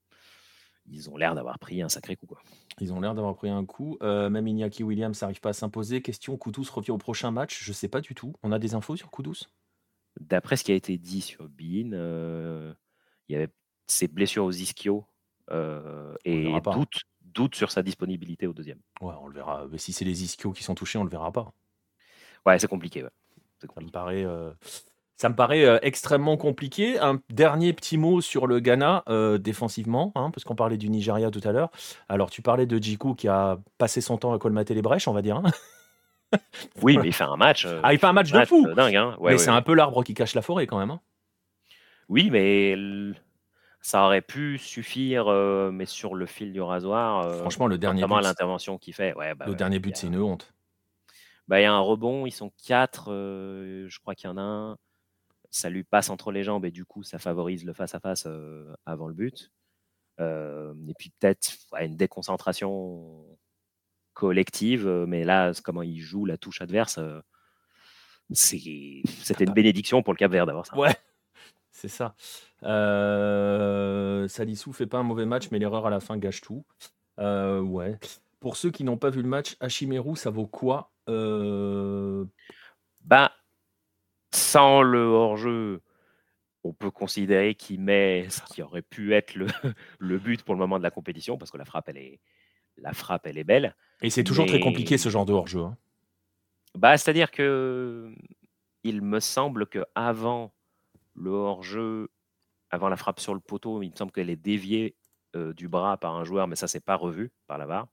ils 0.90 1.10
ont 1.10 1.18
l'air 1.18 1.36
d'avoir 1.36 1.60
pris 1.60 1.82
un 1.82 1.90
sacré 1.90 2.16
coup. 2.16 2.28
Quoi. 2.28 2.40
Ils 2.80 2.94
ont 2.94 3.00
l'air 3.00 3.14
d'avoir 3.14 3.36
pris 3.36 3.50
un 3.50 3.66
coup. 3.66 3.98
Euh, 4.02 4.30
même 4.30 4.48
Iñaki 4.48 4.84
Williams 4.84 5.22
n'arrive 5.22 5.40
pas 5.40 5.50
à 5.50 5.54
s'imposer. 5.54 6.02
Question, 6.02 6.38
Koudous 6.38 6.66
revient 6.72 6.92
au 6.92 6.98
prochain 6.98 7.32
match? 7.32 7.64
Je 7.64 7.72
ne 7.72 7.74
sais 7.74 7.88
pas 7.88 8.02
du 8.02 8.16
tout. 8.16 8.34
On 8.44 8.52
a 8.52 8.60
des 8.60 8.74
infos 8.74 8.96
sur 8.96 9.12
Koudous 9.12 9.48
D'après 10.20 10.58
ce 10.58 10.64
qui 10.64 10.72
a 10.72 10.76
été 10.76 10.98
dit 10.98 11.22
sur 11.22 11.48
Bean, 11.48 11.92
euh, 11.94 12.74
il 13.30 13.34
y 13.34 13.36
avait 13.36 13.50
ses 13.86 14.08
blessures 14.08 14.46
aux 14.46 14.52
ischios 14.52 15.06
euh, 15.52 16.16
et 16.26 16.52
doute, 16.62 17.04
doute, 17.22 17.54
sur 17.54 17.72
sa 17.72 17.84
disponibilité 17.84 18.48
au 18.48 18.54
deuxième. 18.54 18.80
Ouais, 19.00 19.14
on 19.22 19.28
le 19.28 19.36
verra. 19.36 19.68
Mais 19.72 19.78
si 19.78 19.94
c'est 19.94 20.06
les 20.06 20.24
ischios 20.24 20.54
qui 20.54 20.64
sont 20.64 20.74
touchés, 20.74 20.98
on 20.98 21.04
ne 21.04 21.08
le 21.08 21.12
verra 21.12 21.32
pas. 21.32 21.54
Ouais, 22.48 22.58
c'est 22.58 22.68
compliqué. 22.68 23.06
Ça 23.62 23.82
me 23.82 23.92
paraît. 23.92 24.26
Ça 25.18 25.30
me 25.30 25.36
paraît 25.36 25.66
euh, 25.66 25.80
extrêmement 25.82 26.38
compliqué. 26.38 27.00
Un 27.00 27.20
dernier 27.32 27.74
petit 27.74 27.98
mot 27.98 28.22
sur 28.22 28.46
le 28.46 28.60
Ghana 28.60 29.04
euh, 29.10 29.40
défensivement, 29.40 30.12
hein, 30.14 30.30
parce 30.32 30.44
qu'on 30.44 30.56
parlait 30.56 30.78
du 30.78 30.90
Nigeria 30.90 31.32
tout 31.32 31.42
à 31.44 31.52
l'heure. 31.52 31.72
Alors, 32.08 32.30
tu 32.30 32.44
parlais 32.44 32.68
de 32.68 32.78
Djikou 32.78 33.16
qui 33.16 33.28
a 33.28 33.58
passé 33.80 34.00
son 34.00 34.18
temps 34.18 34.32
à 34.32 34.38
colmater 34.38 34.76
les 34.76 34.84
brèches, 34.84 35.08
on 35.08 35.14
va 35.14 35.24
dire. 35.24 35.38
Hein. 35.38 35.52
oui, 36.84 37.00
mais 37.00 37.08
il 37.08 37.14
fait 37.14 37.24
un 37.24 37.36
match. 37.36 37.66
Euh, 37.66 37.80
ah, 37.82 37.94
il 37.94 38.00
fait 38.00 38.06
un 38.06 38.14
match, 38.14 38.32
de 38.32 38.46
fou. 38.46 38.72
dingue, 38.76 38.96
hein. 38.96 39.18
mais 39.20 39.40
c'est 39.40 39.50
un 39.50 39.64
peu 39.64 39.74
l'arbre 39.74 40.04
qui 40.04 40.14
cache 40.14 40.36
la 40.36 40.44
forêt 40.44 40.68
quand 40.68 40.78
même. 40.78 41.00
Oui, 42.10 42.30
mais 42.30 42.76
ça 43.82 44.06
aurait 44.06 44.22
pu 44.22 44.60
suffire, 44.60 45.32
mais 45.74 45.88
sur 45.88 46.14
le 46.14 46.28
fil 46.28 46.54
du 46.54 46.62
rasoir. 46.62 47.34
Franchement, 47.38 47.66
le 47.66 47.80
dernier 47.80 48.06
but. 48.06 48.22
l'intervention 48.22 48.78
qu'il 48.78 48.94
fait. 48.94 49.16
Bah 49.16 49.46
le 49.48 49.56
dernier 49.56 49.80
but, 49.80 49.98
c'est 49.98 50.08
une 50.08 50.22
honte. 50.22 50.54
Bah, 51.48 51.60
il 51.60 51.64
y 51.64 51.66
a 51.66 51.74
un 51.74 51.80
rebond, 51.80 52.28
ils 52.28 52.32
sont 52.32 52.52
quatre. 52.68 53.10
je 53.10 54.00
crois 54.00 54.14
qu'il 54.14 54.30
y 54.30 54.32
en 54.32 54.38
a 54.38 54.42
un 54.42 54.78
ça 55.50 55.70
lui 55.70 55.84
passe 55.84 56.10
entre 56.10 56.32
les 56.32 56.44
jambes 56.44 56.66
et 56.66 56.72
du 56.72 56.86
coup, 56.86 57.04
ça 57.04 57.20
favorise 57.20 57.66
le 57.66 57.74
face-à-face 57.74 58.28
avant 58.86 59.08
le 59.08 59.14
but. 59.14 59.52
et 60.20 60.94
puis 60.98 61.12
peut-être 61.20 61.52
une 61.80 61.96
déconcentration 61.96 63.26
collective, 64.14 64.88
mais 65.08 65.24
là, 65.24 65.52
comment 65.64 65.84
il 65.84 66.00
joue 66.00 66.26
la 66.26 66.38
touche 66.38 66.62
adverse, 66.62 67.00
c'était 68.34 69.44
une 69.44 69.54
bénédiction 69.54 70.04
pour 70.04 70.14
le 70.14 70.18
Cap 70.18 70.32
Vert 70.32 70.46
d'avoir 70.46 70.66
ça. 70.66 70.78
Ouais, 70.78 70.96
c'est 71.72 71.88
ça. 71.88 72.16
Euh, 72.64 74.28
Salissou 74.28 74.74
fait 74.74 74.88
pas 74.88 74.98
un 74.98 75.04
mauvais 75.04 75.26
match, 75.26 75.50
mais 75.52 75.60
l'erreur 75.60 75.86
à 75.86 75.90
la 75.90 76.00
fin 76.00 76.18
gâche 76.18 76.42
tout. 76.42 76.66
ouais. 77.20 78.00
Pour 78.40 78.56
ceux 78.56 78.70
qui 78.70 78.84
n'ont 78.84 78.98
pas 78.98 79.10
vu 79.10 79.22
le 79.22 79.28
match, 79.28 79.56
Hachimeru, 79.60 80.16
ça 80.16 80.30
vaut 80.30 80.46
quoi 80.46 80.92
Bah, 83.06 83.32
sans 84.32 84.82
le 84.82 85.04
hors-jeu, 85.06 85.82
on 86.64 86.74
peut 86.74 86.92
considérer 86.92 87.56
qu'il 87.56 87.82
met 87.82 88.28
ce 88.30 88.42
qui 88.42 88.62
aurait 88.62 88.82
pu 88.82 89.14
être 89.14 89.36
le, 89.36 89.48
le, 90.00 90.18
but 90.18 90.44
pour 90.44 90.54
le 90.56 90.60
moment 90.60 90.78
de 90.78 90.84
la 90.84 90.92
compétition, 90.92 91.38
parce 91.38 91.52
que 91.52 91.58
la 91.58 91.66
frappe, 91.66 91.90
elle 91.90 91.98
est, 91.98 92.20
la 92.78 92.94
frappe, 92.94 93.28
elle 93.28 93.38
est 93.38 93.44
belle. 93.44 93.76
Et 94.02 94.10
c'est 94.10 94.24
toujours 94.24 94.46
très 94.46 94.60
compliqué 94.60 94.98
ce 94.98 95.10
genre 95.10 95.26
de 95.26 95.34
hors-jeu. 95.34 95.62
Hein. 95.62 95.78
Bah, 96.76 96.98
C'est-à-dire 96.98 97.32
que 97.32 98.14
il 98.84 99.02
me 99.02 99.20
semble 99.20 99.68
que 99.68 99.84
avant 99.96 100.54
le 101.16 101.32
hors-jeu, 101.32 102.10
avant 102.70 102.90
la 102.90 102.96
frappe 102.98 103.20
sur 103.20 103.34
le 103.34 103.40
poteau, 103.40 103.82
il 103.82 103.92
me 103.92 103.96
semble 103.96 104.12
qu'elle 104.12 104.30
est 104.30 104.36
déviée 104.36 104.96
euh, 105.36 105.54
du 105.54 105.68
bras 105.68 105.98
par 105.98 106.16
un 106.16 106.24
joueur, 106.24 106.48
mais 106.48 106.56
ça, 106.56 106.68
c'est 106.68 106.84
pas 106.84 106.96
revu 106.96 107.32
par 107.48 107.58
la 107.58 107.66
VAR. 107.66 107.88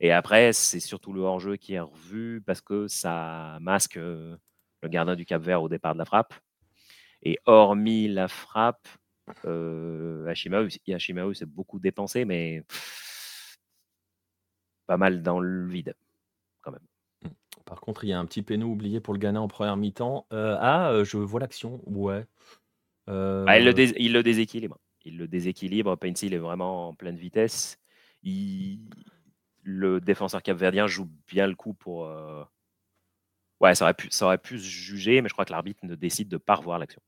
Et 0.00 0.12
après, 0.12 0.52
c'est 0.52 0.80
surtout 0.80 1.12
le 1.12 1.20
hors-jeu 1.20 1.56
qui 1.56 1.74
est 1.74 1.80
revu 1.80 2.42
parce 2.44 2.60
que 2.60 2.88
ça 2.88 3.58
masque 3.60 3.96
euh, 3.96 4.36
le 4.82 4.88
gardien 4.88 5.16
du 5.16 5.24
Cap 5.24 5.42
Vert 5.42 5.62
au 5.62 5.68
départ 5.68 5.94
de 5.94 5.98
la 5.98 6.04
frappe. 6.04 6.34
Et 7.22 7.38
hormis 7.46 8.08
la 8.08 8.28
frappe, 8.28 8.86
euh, 9.44 10.32
s'est 11.34 11.46
beaucoup 11.46 11.78
dépensé, 11.78 12.24
mais 12.24 12.62
pas 14.86 14.96
mal 14.96 15.22
dans 15.22 15.40
le 15.40 15.66
vide, 15.66 15.94
quand 16.62 16.72
même. 16.72 16.80
Mmh. 17.22 17.28
Par 17.64 17.80
contre, 17.80 18.04
il 18.04 18.08
y 18.08 18.12
a 18.12 18.18
un 18.18 18.24
petit 18.24 18.42
péno 18.42 18.66
oublié 18.66 19.00
pour 19.00 19.14
le 19.14 19.18
Ghana 19.18 19.40
en 19.40 19.48
première 19.48 19.76
mi-temps. 19.76 20.26
Euh, 20.32 20.56
ah, 20.60 20.90
euh, 20.90 21.04
je 21.04 21.18
vois 21.18 21.40
l'action. 21.40 21.80
Ouais. 21.86 22.24
Ah, 23.06 23.58
il, 23.58 23.64
le 23.64 24.00
il, 24.00 24.12
le 24.12 24.22
déséquilibre. 24.22 24.78
Il 25.04 25.16
le 25.16 25.26
déséquilibre. 25.26 25.96
Pencil 25.96 26.34
est 26.34 26.38
vraiment 26.38 26.88
en 26.88 26.94
pleine 26.94 27.16
vitesse. 27.16 27.78
Le 28.22 30.00
défenseur 30.00 30.42
capverdien 30.42 30.86
joue 30.86 31.08
bien 31.26 31.46
le 31.46 31.54
coup 31.54 31.72
pour, 31.72 32.06
Ouais, 33.60 33.74
ça 33.74 33.84
aurait, 33.84 33.94
pu, 33.94 34.08
ça 34.10 34.26
aurait 34.26 34.38
pu 34.38 34.58
se 34.58 34.64
juger, 34.64 35.20
mais 35.20 35.28
je 35.28 35.34
crois 35.34 35.44
que 35.44 35.50
l'arbitre 35.50 35.84
ne 35.84 35.94
décide 35.96 36.28
de 36.28 36.36
ne 36.36 36.38
pas 36.38 36.54
revoir 36.54 36.78
l'action. 36.78 37.02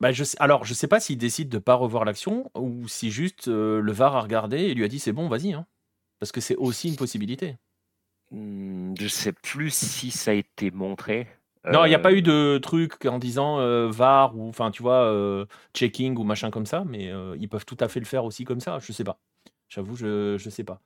Bah, 0.00 0.12
je 0.12 0.24
alors, 0.38 0.64
je 0.64 0.74
sais 0.74 0.86
pas 0.86 1.00
s'il 1.00 1.18
décide 1.18 1.48
de 1.48 1.56
ne 1.56 1.62
pas 1.62 1.74
revoir 1.74 2.04
l'action 2.04 2.50
ou 2.54 2.86
si 2.88 3.10
juste 3.10 3.48
euh, 3.48 3.80
le 3.80 3.92
VAR 3.92 4.14
a 4.16 4.20
regardé 4.20 4.58
et 4.58 4.74
lui 4.74 4.84
a 4.84 4.88
dit 4.88 4.98
c'est 4.98 5.12
bon, 5.12 5.28
vas-y. 5.28 5.52
Hein. 5.52 5.66
Parce 6.20 6.32
que 6.32 6.40
c'est 6.40 6.56
aussi 6.56 6.88
une 6.88 6.96
possibilité. 6.96 7.56
Mmh, 8.30 8.94
je 8.98 9.08
sais 9.08 9.32
plus 9.32 9.74
si 9.74 10.10
ça 10.10 10.30
a 10.30 10.34
été 10.34 10.70
montré. 10.70 11.26
Non, 11.70 11.84
il 11.84 11.88
n'y 11.88 11.94
a 11.94 11.98
pas 11.98 12.12
eu 12.12 12.22
euh, 12.26 12.54
de 12.54 12.58
truc 12.58 13.04
en 13.04 13.18
disant 13.18 13.58
euh, 13.58 13.90
VAR 13.90 14.36
ou 14.36 14.48
enfin 14.48 14.70
tu 14.70 14.82
vois 14.82 15.46
checking 15.74 16.16
ou 16.16 16.22
machin 16.22 16.50
comme 16.50 16.64
ça, 16.64 16.84
mais 16.86 17.12
ils 17.38 17.48
peuvent 17.48 17.66
tout 17.66 17.76
à 17.80 17.88
fait 17.88 18.00
le 18.00 18.06
faire 18.06 18.24
aussi 18.24 18.44
comme 18.44 18.60
ça. 18.60 18.78
Je 18.78 18.92
sais 18.92 19.04
pas. 19.04 19.18
J'avoue, 19.68 19.96
je 19.96 20.32
ne 20.32 20.50
sais 20.50 20.64
pas. 20.64 20.80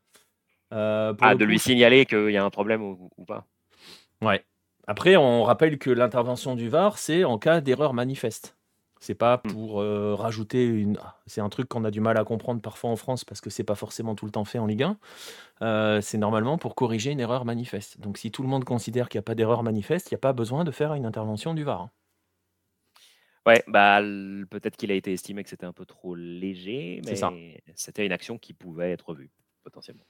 ah, 0.71 1.35
de 1.39 1.45
lui 1.45 1.59
signaler 1.59 2.07
qu'il 2.07 2.31
y 2.31 2.37
a 2.39 2.45
un 2.45 2.51
problème 2.51 2.83
ou 2.83 3.25
pas. 3.27 3.47
Ouais. 4.23 4.45
Après, 4.87 5.17
on 5.17 5.43
rappelle 5.45 5.79
que 5.79 5.91
l'intervention 5.91 6.57
du 6.57 6.69
VAR, 6.69 6.99
c'est 6.99 7.25
en 7.25 7.39
cas 7.39 7.61
d'erreur 7.61 7.93
manifeste. 7.93 8.57
C'est 9.01 9.17
pas 9.17 9.39
mmh. 9.39 9.51
pour 9.51 9.81
euh, 9.81 10.15
rajouter 10.15 10.65
une. 10.65 10.97
Ah, 11.03 11.21
c'est 11.27 11.41
un 11.41 11.49
truc 11.49 11.69
qu'on 11.69 11.85
a 11.85 11.91
du 11.91 12.01
mal 12.01 12.17
à 12.17 12.25
comprendre 12.25 12.61
parfois 12.61 12.89
en 12.91 12.97
France 12.97 13.25
parce 13.25 13.41
que 13.41 13.51
c'est 13.51 13.65
pas 13.65 13.75
forcément 13.75 14.15
tout 14.15 14.27
le 14.27 14.31
temps 14.31 14.45
fait 14.45 14.61
en 14.61 14.67
Ligue 14.67 14.85
1. 14.85 14.97
Euh, 15.63 16.01
c'est 16.01 16.19
normalement 16.19 16.57
pour 16.57 16.77
corriger 16.77 17.11
une 17.11 17.19
erreur 17.19 17.45
manifeste. 17.45 17.99
Donc 18.01 18.17
si 18.17 18.31
tout 18.31 18.43
le 18.43 18.49
monde 18.49 18.65
considère 18.65 19.09
qu'il 19.09 19.19
n'y 19.19 19.23
a 19.23 19.25
pas 19.25 19.35
d'erreur 19.35 19.65
manifeste, 19.65 20.11
il 20.11 20.15
n'y 20.15 20.19
a 20.19 20.21
pas 20.21 20.33
besoin 20.33 20.63
de 20.63 20.71
faire 20.71 20.95
une 20.95 21.05
intervention 21.05 21.53
du 21.53 21.65
VAR. 21.65 21.83
Hein. 21.83 21.91
Ouais, 23.45 23.65
bah 23.67 24.01
peut-être 24.51 24.77
qu'il 24.77 24.93
a 24.93 24.95
été 24.95 25.13
estimé 25.13 25.43
que 25.43 25.51
c'était 25.51 25.67
un 25.67 25.73
peu 25.73 25.85
trop 25.85 26.15
léger, 26.15 27.03
mais 27.05 27.17
c'était 27.75 28.07
une 28.07 28.13
action 28.13 28.39
qui 28.39 28.53
pouvait 28.53 28.93
être 28.93 29.15
vue 29.15 29.33
potentiellement. 29.65 30.05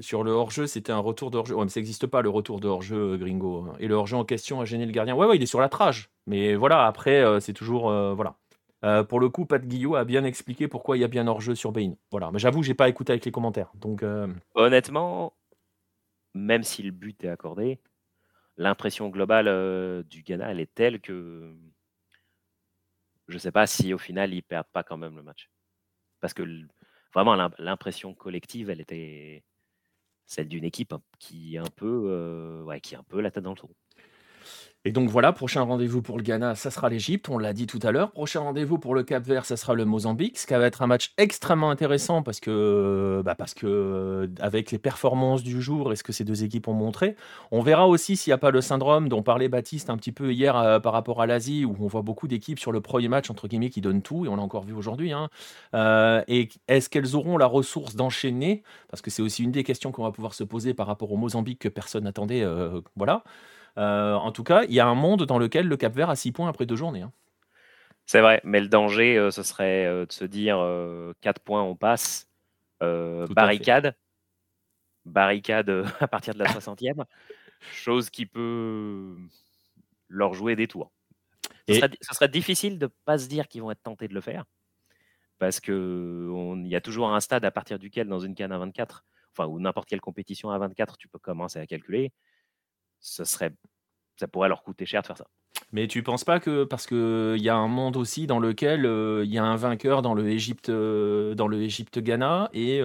Sur 0.00 0.24
le 0.24 0.30
hors-jeu, 0.30 0.66
c'était 0.66 0.92
un 0.92 0.98
retour 0.98 1.30
de 1.30 1.38
hors-jeu. 1.38 1.54
Ouais, 1.54 1.64
mais 1.64 1.70
ça 1.70 1.80
n'existe 1.80 2.06
pas 2.06 2.22
le 2.22 2.28
retour 2.28 2.60
de 2.60 2.68
hors-jeu, 2.68 3.14
euh, 3.14 3.16
gringo. 3.16 3.68
Et 3.78 3.88
le 3.88 3.94
hors-jeu 3.94 4.16
en 4.16 4.24
question 4.24 4.60
a 4.60 4.64
gêné 4.64 4.84
le 4.84 4.92
gardien. 4.92 5.14
Ouais, 5.14 5.26
ouais, 5.26 5.36
il 5.36 5.42
est 5.42 5.46
sur 5.46 5.60
la 5.60 5.68
trage. 5.68 6.10
Mais 6.26 6.54
voilà, 6.54 6.86
après, 6.86 7.22
euh, 7.22 7.40
c'est 7.40 7.52
toujours. 7.52 7.90
Euh, 7.90 8.14
voilà. 8.14 8.36
pour 9.04 9.20
le 9.20 9.28
coup, 9.28 9.46
Pat 9.46 9.64
Guillot 9.64 9.96
a 9.96 10.04
bien 10.04 10.24
expliqué 10.24 10.68
pourquoi 10.68 10.96
il 10.96 11.00
y 11.00 11.04
a 11.04 11.08
bien 11.08 11.26
hors-jeu 11.26 11.54
sur 11.54 11.72
Bain. 11.72 11.94
Voilà. 12.10 12.30
Mais 12.30 12.38
j'avoue, 12.38 12.62
j'ai 12.62 12.74
pas 12.74 12.88
écouté 12.88 13.12
avec 13.12 13.24
les 13.24 13.32
commentaires. 13.32 13.72
Donc. 13.74 14.04
Honnêtement, 14.54 15.34
même 16.34 16.62
si 16.62 16.82
le 16.82 16.90
but 16.90 17.24
est 17.24 17.28
accordé, 17.28 17.80
l'impression 18.56 19.08
globale 19.08 20.04
du 20.04 20.22
Ghana, 20.22 20.50
elle 20.50 20.60
est 20.60 20.74
telle 20.74 21.00
que 21.00 21.54
je 23.28 23.34
ne 23.34 23.38
sais 23.38 23.52
pas 23.52 23.66
si 23.66 23.92
au 23.92 23.98
final 23.98 24.32
ils 24.32 24.42
perdent 24.42 24.70
pas 24.72 24.82
quand 24.82 24.96
même 24.96 25.16
le 25.16 25.22
match. 25.22 25.50
Parce 26.20 26.34
que 26.34 26.44
vraiment 27.12 27.34
l'impression 27.58 28.14
collective, 28.14 28.70
elle 28.70 28.80
était 28.80 29.42
celle 30.26 30.48
d'une 30.48 30.64
équipe 30.64 30.94
qui 31.18 31.56
est 31.56 31.58
un 31.58 31.70
peu, 31.74 32.62
ouais, 32.66 32.80
qui 32.80 32.94
est 32.94 32.98
un 32.98 33.04
peu 33.04 33.20
la 33.20 33.30
tête 33.30 33.44
dans 33.44 33.50
le 33.50 33.56
trou. 33.56 33.70
Et 34.86 34.92
donc 34.92 35.08
voilà, 35.08 35.32
prochain 35.32 35.62
rendez-vous 35.62 36.00
pour 36.00 36.16
le 36.16 36.22
Ghana, 36.22 36.54
ça 36.54 36.70
sera 36.70 36.88
l'Égypte, 36.88 37.28
on 37.28 37.38
l'a 37.38 37.52
dit 37.52 37.66
tout 37.66 37.80
à 37.82 37.90
l'heure. 37.90 38.12
Prochain 38.12 38.38
rendez-vous 38.38 38.78
pour 38.78 38.94
le 38.94 39.02
Cap-Vert, 39.02 39.44
ça 39.44 39.56
sera 39.56 39.74
le 39.74 39.84
Mozambique, 39.84 40.38
ce 40.38 40.46
qui 40.46 40.54
va 40.54 40.64
être 40.64 40.80
un 40.80 40.86
match 40.86 41.12
extrêmement 41.18 41.70
intéressant 41.70 42.22
parce 42.22 42.38
que, 42.38 43.20
bah 43.24 43.34
parce 43.34 43.52
que 43.52 43.66
euh, 43.66 44.28
avec 44.38 44.70
les 44.70 44.78
performances 44.78 45.42
du 45.42 45.60
jour 45.60 45.92
et 45.92 45.96
ce 45.96 46.04
que 46.04 46.12
ces 46.12 46.22
deux 46.22 46.44
équipes 46.44 46.68
ont 46.68 46.72
montré, 46.72 47.16
on 47.50 47.62
verra 47.62 47.88
aussi 47.88 48.16
s'il 48.16 48.30
n'y 48.30 48.34
a 48.34 48.38
pas 48.38 48.52
le 48.52 48.60
syndrome 48.60 49.08
dont 49.08 49.24
parlait 49.24 49.48
Baptiste 49.48 49.90
un 49.90 49.96
petit 49.96 50.12
peu 50.12 50.32
hier 50.32 50.56
euh, 50.56 50.78
par 50.78 50.92
rapport 50.92 51.20
à 51.20 51.26
l'Asie, 51.26 51.64
où 51.64 51.74
on 51.80 51.88
voit 51.88 52.02
beaucoup 52.02 52.28
d'équipes 52.28 52.60
sur 52.60 52.70
le 52.70 52.80
premier 52.80 53.08
match, 53.08 53.28
entre 53.28 53.48
guillemets, 53.48 53.70
qui 53.70 53.80
donnent 53.80 54.02
tout, 54.02 54.24
et 54.24 54.28
on 54.28 54.36
l'a 54.36 54.42
encore 54.42 54.62
vu 54.62 54.72
aujourd'hui. 54.72 55.10
Hein. 55.10 55.30
Euh, 55.74 56.22
et 56.28 56.48
est-ce 56.68 56.88
qu'elles 56.88 57.16
auront 57.16 57.38
la 57.38 57.46
ressource 57.46 57.96
d'enchaîner? 57.96 58.62
Parce 58.88 59.02
que 59.02 59.10
c'est 59.10 59.22
aussi 59.22 59.42
une 59.42 59.50
des 59.50 59.64
questions 59.64 59.90
qu'on 59.90 60.04
va 60.04 60.12
pouvoir 60.12 60.34
se 60.34 60.44
poser 60.44 60.74
par 60.74 60.86
rapport 60.86 61.10
au 61.10 61.16
Mozambique 61.16 61.58
que 61.58 61.68
personne 61.68 62.04
n'attendait. 62.04 62.46
voilà. 62.94 63.24
Euh, 63.78 64.14
en 64.14 64.32
tout 64.32 64.44
cas, 64.44 64.64
il 64.64 64.72
y 64.72 64.80
a 64.80 64.86
un 64.86 64.94
monde 64.94 65.24
dans 65.24 65.38
lequel 65.38 65.68
le 65.68 65.76
Cap 65.76 65.94
Vert 65.94 66.10
a 66.10 66.16
6 66.16 66.32
points 66.32 66.48
après 66.48 66.66
deux 66.66 66.76
journées. 66.76 67.02
Hein. 67.02 67.12
C'est 68.06 68.20
vrai, 68.20 68.40
mais 68.44 68.60
le 68.60 68.68
danger, 68.68 69.16
euh, 69.16 69.30
ce 69.30 69.42
serait 69.42 69.84
euh, 69.86 70.06
de 70.06 70.12
se 70.12 70.24
dire 70.24 70.56
4 71.20 71.40
points, 71.40 71.62
on 71.62 71.76
passe. 71.76 72.28
barricade. 72.80 73.94
Barricade 75.04 75.70
à 76.00 76.08
partir 76.08 76.34
de 76.34 76.38
la 76.38 76.46
60e. 76.46 77.04
chose 77.60 78.10
qui 78.10 78.26
peut 78.26 79.16
leur 80.08 80.34
jouer 80.34 80.56
des 80.56 80.68
tours. 80.68 80.90
Ce, 81.68 81.74
serait, 82.12 82.28
difficile 82.28 82.78
de 82.78 82.86
ne 82.86 82.90
pas 83.04 83.18
se 83.18 83.26
dire 83.26 83.48
qu'ils 83.48 83.60
vont 83.60 83.72
être 83.72 83.82
tentés 83.82 84.08
de 84.08 84.14
le 84.14 84.20
faire. 84.20 84.44
Parce 85.38 85.60
qu'il 85.60 86.62
y 86.64 86.76
a 86.76 86.80
toujours 86.80 87.12
un 87.12 87.20
stade 87.20 87.44
à 87.44 87.50
partir 87.50 87.78
duquel, 87.78 88.08
dans 88.08 88.20
une 88.20 88.34
canne 88.34 88.52
à 88.52 88.58
24, 88.58 89.04
enfin, 89.32 89.46
ou 89.48 89.60
n'importe 89.60 89.88
quelle 89.88 90.00
compétition 90.00 90.50
à 90.50 90.58
24, 90.58 90.96
tu 90.96 91.08
peux 91.08 91.18
commencer 91.18 91.58
à 91.58 91.66
calculer 91.66 92.12
ça 93.00 94.28
pourrait 94.30 94.48
leur 94.48 94.62
coûter 94.62 94.86
cher 94.86 95.02
de 95.02 95.06
faire 95.06 95.18
ça. 95.18 95.26
Mais 95.72 95.88
tu 95.88 96.02
penses 96.02 96.24
pas 96.24 96.38
que 96.38 96.64
parce 96.64 96.86
qu'il 96.86 97.42
y 97.42 97.48
a 97.48 97.56
un 97.56 97.68
monde 97.68 97.96
aussi 97.96 98.26
dans 98.26 98.38
lequel 98.38 98.84
il 99.24 99.32
y 99.32 99.38
a 99.38 99.44
un 99.44 99.56
vainqueur 99.56 100.02
dans 100.02 100.14
le 100.14 100.28
Égypte 100.28 100.70
dans 100.70 101.48
le 101.48 101.62
Égypte 101.62 101.98
Ghana 101.98 102.50
et 102.52 102.80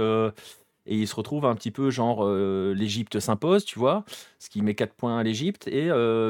et 0.87 0.95
il 0.95 1.07
se 1.07 1.13
retrouve 1.13 1.45
un 1.45 1.53
petit 1.53 1.69
peu 1.69 1.91
genre 1.91 2.27
l'Égypte 2.27 3.19
s'impose, 3.19 3.65
tu 3.65 3.77
vois, 3.77 4.03
ce 4.39 4.49
qui 4.49 4.63
met 4.63 4.73
4 4.73 4.95
points 4.95 5.19
à 5.19 5.23
l'Égypte 5.23 5.67
et 5.67 5.89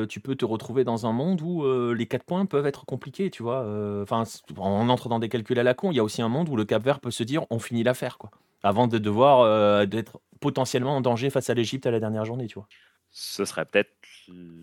tu 0.10 0.20
peux 0.20 0.36
te 0.36 0.44
retrouver 0.44 0.84
dans 0.84 1.06
un 1.06 1.14
monde 1.14 1.42
où 1.42 1.64
les 1.94 2.06
4 2.06 2.26
points 2.26 2.46
peuvent 2.46 2.66
être 2.66 2.86
compliqués, 2.86 3.30
tu 3.30 3.44
vois. 3.44 3.62
Enfin, 4.02 4.24
on 4.58 4.90
entre 4.90 5.08
dans 5.08 5.20
des 5.20 5.30
calculs 5.30 5.60
à 5.60 5.64
la 5.64 5.74
con. 5.74 5.92
Il 5.92 5.96
y 5.96 6.00
a 6.00 6.04
aussi 6.04 6.22
un 6.22 6.30
monde 6.30 6.50
où 6.50 6.58
le 6.58 6.66
Cap 6.66 6.84
Vert 6.84 7.00
peut 7.00 7.12
se 7.12 7.24
dire 7.24 7.46
on 7.50 7.60
finit 7.60 7.84
l'affaire, 7.84 8.18
quoi, 8.18 8.32
avant 8.62 8.88
de 8.88 8.98
devoir 8.98 9.88
d'être 9.88 10.20
potentiellement 10.42 10.98
en 10.98 11.02
danger 11.02 11.30
face 11.30 11.50
à 11.50 11.54
l'Égypte 11.54 11.86
à 11.86 11.92
la 11.92 12.00
dernière 12.00 12.26
journée, 12.26 12.48
tu 12.48 12.56
vois 12.56 12.68
ce 13.12 13.46
serait 13.46 13.66
peut-être 13.66 13.92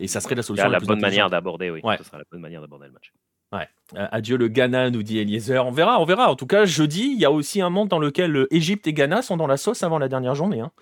et 0.00 0.08
ça 0.08 0.20
serait 0.20 0.34
la 0.34 0.42
solution 0.42 0.68
la, 0.68 0.80
bonne 0.80 1.00
manière 1.00 1.30
d'aborder 1.30 1.70
oui 1.70 1.80
ce 1.98 2.04
serait 2.04 2.18
la 2.18 2.24
bonne 2.30 2.40
manière 2.40 2.60
d'aborder 2.60 2.86
le 2.86 2.92
match 2.92 3.12
ouais. 3.52 3.68
Euh, 3.94 4.08
adieu 4.10 4.36
le 4.36 4.48
Ghana 4.48 4.90
nous 4.90 5.02
dit 5.02 5.18
Eliezer 5.18 5.64
on 5.66 5.70
verra 5.70 6.00
on 6.00 6.04
verra 6.04 6.30
en 6.30 6.36
tout 6.36 6.46
cas 6.46 6.64
jeudi 6.64 7.12
il 7.14 7.20
y 7.20 7.24
a 7.24 7.30
aussi 7.30 7.60
un 7.60 7.70
monde 7.70 7.88
dans 7.88 7.98
lequel 7.98 8.46
Égypte 8.50 8.86
et 8.86 8.92
Ghana 8.92 9.22
sont 9.22 9.36
dans 9.36 9.46
la 9.46 9.58
sauce 9.58 9.82
avant 9.82 9.98
la 9.98 10.08
dernière 10.08 10.34
journée 10.34 10.60
hein. 10.60 10.72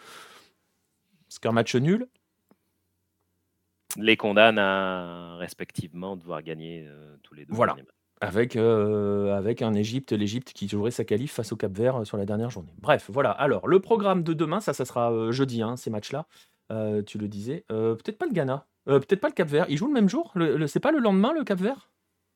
parce 1.28 1.40
qu'un 1.40 1.52
match 1.52 1.74
nul 1.74 2.06
les 3.96 4.16
condamne 4.16 4.58
à 4.58 5.36
respectivement 5.38 6.16
devoir 6.16 6.42
gagner 6.42 6.84
euh, 6.86 7.16
tous 7.22 7.34
les 7.34 7.46
deux 7.46 7.54
voilà 7.54 7.76
avec, 8.22 8.56
euh, 8.56 9.36
avec 9.36 9.60
un 9.60 9.74
Égypte, 9.74 10.12
l'Égypte 10.12 10.54
qui 10.54 10.68
jouerait 10.68 10.90
sa 10.90 11.04
qualif 11.04 11.34
face 11.34 11.52
au 11.52 11.56
Cap 11.56 11.70
Vert 11.72 12.06
sur 12.06 12.16
la 12.16 12.24
dernière 12.24 12.48
journée. 12.48 12.72
Bref, 12.78 13.10
voilà. 13.12 13.30
Alors, 13.30 13.68
le 13.68 13.78
programme 13.78 14.22
de 14.22 14.32
demain, 14.32 14.60
ça, 14.60 14.72
ça 14.72 14.86
sera 14.86 15.30
jeudi, 15.32 15.60
hein, 15.60 15.76
ces 15.76 15.90
matchs-là. 15.90 16.26
Euh, 16.70 17.02
tu 17.02 17.18
le 17.18 17.28
disais. 17.28 17.64
Euh, 17.70 17.94
peut-être 17.94 18.18
pas 18.18 18.26
le 18.26 18.32
Ghana, 18.32 18.66
euh, 18.88 18.98
peut-être 18.98 19.20
pas 19.20 19.28
le 19.28 19.34
Cap-Vert. 19.34 19.66
Ils 19.68 19.76
jouent 19.76 19.86
le 19.86 19.92
même 19.92 20.08
jour? 20.08 20.32
Le 20.34 20.66
c'est 20.66 20.80
pas 20.80 20.92
le 20.92 20.98
lendemain, 20.98 21.32
le 21.32 21.44
Cap-Vert? 21.44 21.88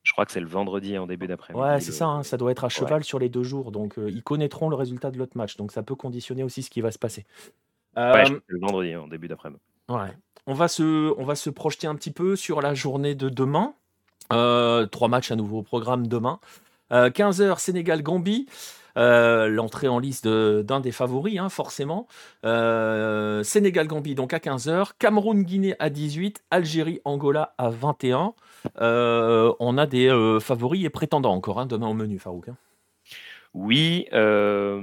Je 0.03 0.13
crois 0.13 0.25
que 0.25 0.33
c'est 0.33 0.41
le 0.41 0.47
vendredi 0.47 0.97
en 0.97 1.07
début 1.07 1.27
d'après-midi, 1.27 1.63
Ouais, 1.63 1.79
c'est 1.81 1.93
ça, 1.93 2.07
hein, 2.07 2.23
ça 2.23 2.39
doit 2.39 2.51
être 2.53 2.65
à 2.65 2.71
cheval 2.71 3.05
sur 3.05 3.19
les 3.19 3.29
deux 3.29 3.43
jours, 3.43 3.71
donc 3.71 3.97
ils 3.99 4.23
connaîtront 4.23 4.71
le 4.71 4.77
résultat 4.77 5.11
de 5.11 5.19
l'autre 5.19 5.37
match, 5.37 5.59
donc 5.59 5.73
ça 5.73 5.83
peut 5.83 5.95
conditionner 5.95 6.43
aussi 6.43 6.63
ce 6.63 6.71
qui 6.71 6.81
va 6.81 6.91
se 6.91 6.99
passer. 6.99 7.27
Ouais, 7.97 8.25
le 8.47 8.61
vendredi 8.61 8.97
en 8.97 9.09
début 9.09 9.29
d'après-midi. 9.29 9.61
ouais. 9.89 10.17
On 10.47 10.55
va 10.55 10.69
se 10.69 11.13
on 11.19 11.25
va 11.25 11.35
se 11.35 11.51
projeter 11.51 11.87
un 11.87 11.95
petit 11.95 12.11
peu 12.11 12.35
sur 12.35 12.63
la 12.63 12.73
journée 12.73 13.15
de 13.15 13.29
demain. 13.29 13.75
trois 14.31 15.09
matchs 15.09 15.31
à 15.33 15.37
nouveau 15.37 15.59
au 15.59 15.63
programme 15.63 16.07
demain. 16.07 16.41
15:00 16.91 17.59
Sénégal-Gambie. 17.59 18.47
Euh, 19.01 19.49
l'entrée 19.49 19.89
en 19.89 19.99
liste 19.99 20.29
d'un 20.29 20.81
des 20.81 20.93
favoris, 20.93 21.39
hein, 21.39 21.49
forcément. 21.49 22.07
Euh, 22.45 23.43
Sénégal-Gambie, 23.43 24.15
donc 24.15 24.35
à 24.35 24.39
15h. 24.39 24.93
Cameroun-Guinée 24.99 25.75
à 25.79 25.89
18. 25.89 26.45
Algérie-Angola 26.51 27.55
à 27.57 27.71
21. 27.71 28.35
Euh, 28.81 29.55
on 29.59 29.79
a 29.79 29.87
des 29.87 30.11
favoris 30.41 30.85
et 30.85 30.91
prétendants 30.91 31.33
encore 31.33 31.61
hein, 31.61 31.67
demain 31.67 31.89
au 31.89 31.95
menu, 31.95 32.19
Farouk. 32.19 32.51
Hein. 32.51 32.57
Oui, 33.55 34.07
le 34.13 34.83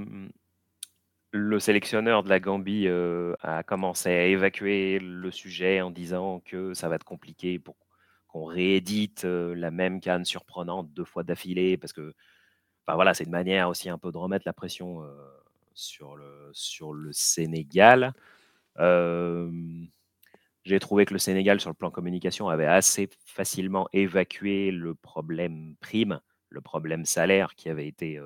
sélectionneur 1.60 2.24
de 2.24 2.30
la 2.30 2.40
Gambie 2.40 2.88
a 3.42 3.64
commencé 3.64 4.10
à 4.10 4.26
évacuer 4.26 4.98
le 5.00 5.30
sujet 5.30 5.82
en 5.82 5.92
disant 5.92 6.42
que 6.44 6.74
ça 6.74 6.90
va 6.90 6.96
être 6.96 7.04
compliqué 7.04 7.60
pour 7.60 7.76
qu'on 8.28 8.46
réédite 8.46 9.26
la 9.26 9.70
même 9.70 10.02
canne 10.02 10.26
surprenante 10.26 10.92
deux 10.92 11.06
fois 11.06 11.24
d'affilée 11.24 11.78
parce 11.78 11.94
que 11.94 12.16
voilà, 12.96 13.14
c'est 13.14 13.26
une 13.26 13.32
manière 13.32 13.70
aussi 13.70 13.90
un 13.90 13.98
peu 13.98 14.12
de 14.12 14.18
remettre 14.18 14.44
la 14.46 14.54
pression 14.54 15.04
sur, 15.74 16.16
le, 16.16 17.12
Sénégal. 17.12 18.14
j'ai 20.64 20.80
trouvé 20.80 21.06
que 21.06 21.14
le 21.14 21.20
Sénégal, 21.20 21.60
sur 21.60 21.70
le 21.70 21.76
plan 21.76 21.92
communication, 21.92 22.50
avait 22.50 22.66
assez 22.66 23.10
facilement 23.26 23.88
évacué 23.94 24.72
le 24.72 24.96
problème 24.96 25.76
prime, 25.82 26.22
le 26.50 26.62
problème 26.62 27.06
salaire 27.06 27.56
qui 27.56 27.70
avait 27.70 27.88
été 27.88 28.22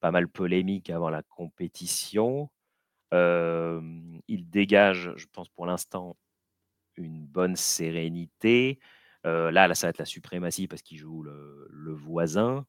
pas 0.00 0.10
mal 0.10 0.28
polémique 0.28 0.90
avant 0.90 1.10
la 1.10 1.22
compétition. 1.22 2.50
il 3.12 4.50
dégage, 4.50 5.12
je 5.16 5.26
pense 5.32 5.48
pour 5.48 5.66
l'instant, 5.66 6.16
une 6.96 7.26
bonne 7.26 7.56
sérénité. 7.56 8.78
là, 9.24 9.74
ça 9.74 9.86
va 9.86 9.90
être 9.90 9.98
la 9.98 10.04
suprématie 10.04 10.68
parce 10.68 10.82
qu'il 10.82 10.98
joue 10.98 11.22
le 11.22 11.92
voisin 11.92 12.66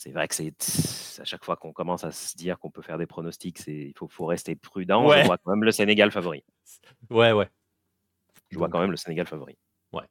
c'est 0.00 0.12
vrai 0.12 0.28
que 0.28 0.34
c'est 0.34 0.54
à 1.20 1.24
chaque 1.24 1.44
fois 1.44 1.56
qu'on 1.56 1.74
commence 1.74 2.04
à 2.04 2.10
se 2.10 2.34
dire 2.34 2.58
qu'on 2.58 2.70
peut 2.70 2.80
faire 2.80 2.96
des 2.96 3.06
pronostics, 3.06 3.66
il 3.66 3.92
faut, 3.94 4.08
faut, 4.08 4.24
rester 4.24 4.56
prudent. 4.56 5.06
Je 5.12 5.26
vois 5.26 5.36
quand 5.36 5.50
même 5.50 5.62
le 5.62 5.72
Sénégal 5.72 6.10
favori. 6.10 6.42
Ouais, 7.10 7.32
ouais. 7.32 7.48
Je 8.48 8.56
vois 8.56 8.70
quand 8.70 8.80
même 8.80 8.90
le 8.90 8.96
Sénégal 8.96 9.26
favori. 9.26 9.58
Ouais. 9.92 10.04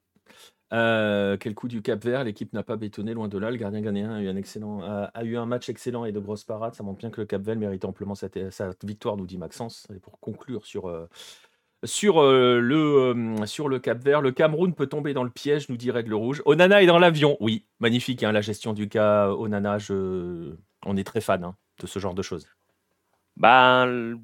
Euh, 0.72 1.36
quel 1.38 1.56
coup 1.56 1.66
du 1.66 1.82
Cap 1.82 2.04
Vert 2.04 2.22
L'équipe 2.22 2.52
n'a 2.52 2.62
pas 2.62 2.76
bétonné 2.76 3.14
loin 3.14 3.26
de 3.26 3.36
là. 3.36 3.50
Le 3.50 3.56
gardien 3.56 3.80
ghanéen 3.80 4.12
a 4.12 4.20
eu 4.20 4.28
un 4.28 4.36
excellent, 4.36 4.80
a, 4.82 5.24
eu 5.24 5.36
un 5.36 5.46
match 5.46 5.68
excellent 5.68 6.04
et 6.04 6.12
de 6.12 6.20
grosses 6.20 6.44
parades. 6.44 6.74
Ça 6.74 6.84
montre 6.84 6.98
bien 6.98 7.10
que 7.10 7.20
le 7.20 7.26
Cap 7.26 7.42
Vert 7.42 7.56
mérite 7.56 7.84
amplement 7.84 8.14
sa, 8.14 8.28
victoire, 8.84 9.16
nous 9.16 9.26
dit 9.26 9.38
Maxence. 9.38 9.88
Et 9.92 9.98
pour 9.98 10.20
conclure 10.20 10.66
sur 10.66 10.86
euh, 10.86 11.08
sur, 11.84 12.20
euh, 12.20 12.60
le, 12.60 12.76
euh, 12.76 13.46
sur 13.46 13.68
le 13.68 13.78
Cap 13.78 13.98
Vert. 14.02 14.20
Le 14.20 14.32
Cameroun 14.32 14.74
peut 14.74 14.86
tomber 14.86 15.14
dans 15.14 15.24
le 15.24 15.30
piège, 15.30 15.68
nous 15.68 15.76
dit 15.76 15.90
Règle 15.90 16.14
Rouge. 16.14 16.42
Onana 16.44 16.82
est 16.82 16.86
dans 16.86 16.98
l'avion. 16.98 17.36
Oui, 17.40 17.64
magnifique 17.78 18.22
hein, 18.22 18.32
la 18.32 18.40
gestion 18.40 18.72
du 18.72 18.88
cas 18.88 19.30
Onana. 19.30 19.78
On 20.84 20.96
est 20.96 21.04
très 21.04 21.20
fan 21.20 21.44
hein, 21.44 21.56
de 21.78 21.86
ce 21.86 21.98
genre 21.98 22.14
de 22.14 22.22
choses. 22.22 22.46
Ben, 23.36 24.18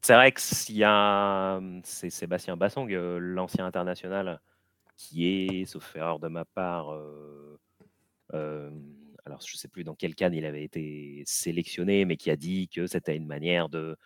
c'est 0.00 0.14
vrai 0.14 0.32
que 0.32 0.40
c'est 0.40 2.10
Sébastien 2.10 2.56
Bassong, 2.56 2.92
euh, 2.92 3.18
l'ancien 3.18 3.66
international, 3.66 4.40
qui 4.96 5.26
est, 5.26 5.64
sauf 5.66 5.94
erreur 5.96 6.18
de 6.18 6.28
ma 6.28 6.44
part, 6.44 6.98
alors 8.32 9.40
je 9.40 9.54
ne 9.54 9.58
sais 9.58 9.68
plus 9.68 9.84
dans 9.84 9.94
quel 9.94 10.14
cas 10.14 10.30
il 10.30 10.44
avait 10.44 10.62
été 10.62 11.22
sélectionné, 11.26 12.04
mais 12.04 12.16
qui 12.16 12.30
a 12.30 12.36
dit 12.36 12.68
que 12.68 12.86
c'était 12.86 13.16
une 13.16 13.26
manière 13.26 13.68
de 13.68 13.96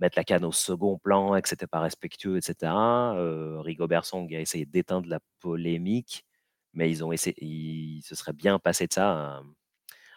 mettre 0.00 0.18
la 0.18 0.24
canne 0.24 0.44
au 0.44 0.52
second 0.52 0.98
plan 0.98 1.34
et 1.34 1.42
que 1.42 1.66
pas 1.66 1.80
respectueux, 1.80 2.36
etc. 2.36 2.72
Euh, 2.72 3.60
Rigobert 3.60 4.04
Song 4.04 4.32
a 4.34 4.40
essayé 4.40 4.66
d'éteindre 4.66 5.08
la 5.08 5.20
polémique, 5.40 6.24
mais 6.72 6.90
ils 6.90 7.04
ont 7.04 7.12
essayé, 7.12 8.00
se 8.02 8.14
seraient 8.14 8.32
bien 8.32 8.58
passé 8.58 8.86
de 8.86 8.92
ça 8.92 9.38
euh, 9.38 9.42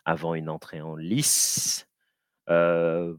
avant 0.05 0.35
une 0.35 0.49
entrée 0.49 0.81
en 0.81 0.95
lice. 0.95 1.87
Euh, 2.49 3.15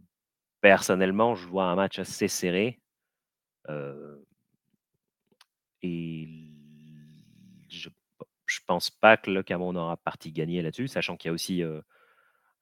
personnellement, 0.61 1.35
je 1.35 1.47
vois 1.49 1.65
un 1.67 1.77
match 1.77 1.99
assez 1.99 2.29
serré. 2.29 2.81
et 5.83 6.29
je, 7.69 7.89
je 8.47 8.61
pense 8.67 8.91
pas 8.91 9.17
que 9.17 9.31
le 9.31 9.43
Cameroun 9.43 9.77
aura 9.77 9.97
parti 9.97 10.33
gagner 10.33 10.63
là-dessus, 10.63 10.89
sachant 10.89 11.17
qu'il 11.17 11.29
y 11.29 11.31
a 11.31 11.35
aussi 11.35 11.63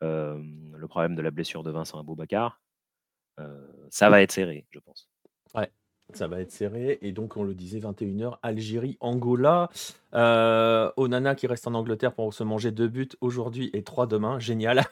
le 0.01 0.86
problème 0.88 1.14
de 1.14 1.22
la 1.22 1.30
blessure 1.30 1.62
de 1.62 1.70
Vincent 1.70 1.98
Aboubacar. 1.98 2.61
Euh, 3.41 3.66
ça 3.91 4.11
va 4.11 4.22
être 4.22 4.32
serré, 4.32 4.66
je 4.70 4.78
pense. 4.78 5.09
Ouais, 5.55 5.70
ça 6.12 6.28
va 6.28 6.41
être 6.41 6.53
serré. 6.53 6.99
Et 7.03 7.12
donc, 7.12 7.36
on 7.36 7.43
le 7.43 7.55
disait, 7.55 7.80
21h, 7.80 8.38
Algérie, 8.43 8.97
Angola. 9.01 9.68
Euh, 10.14 10.91
Onana 10.97 11.34
qui 11.34 11.47
reste 11.47 11.66
en 11.66 11.74
Angleterre 11.74 12.14
pour 12.14 12.32
se 12.34 12.45
manger 12.45 12.70
deux 12.70 12.88
buts 12.88 13.09
aujourd'hui 13.20 13.70
et 13.72 13.82
trois 13.82 14.07
demain. 14.07 14.38
Génial. 14.38 14.84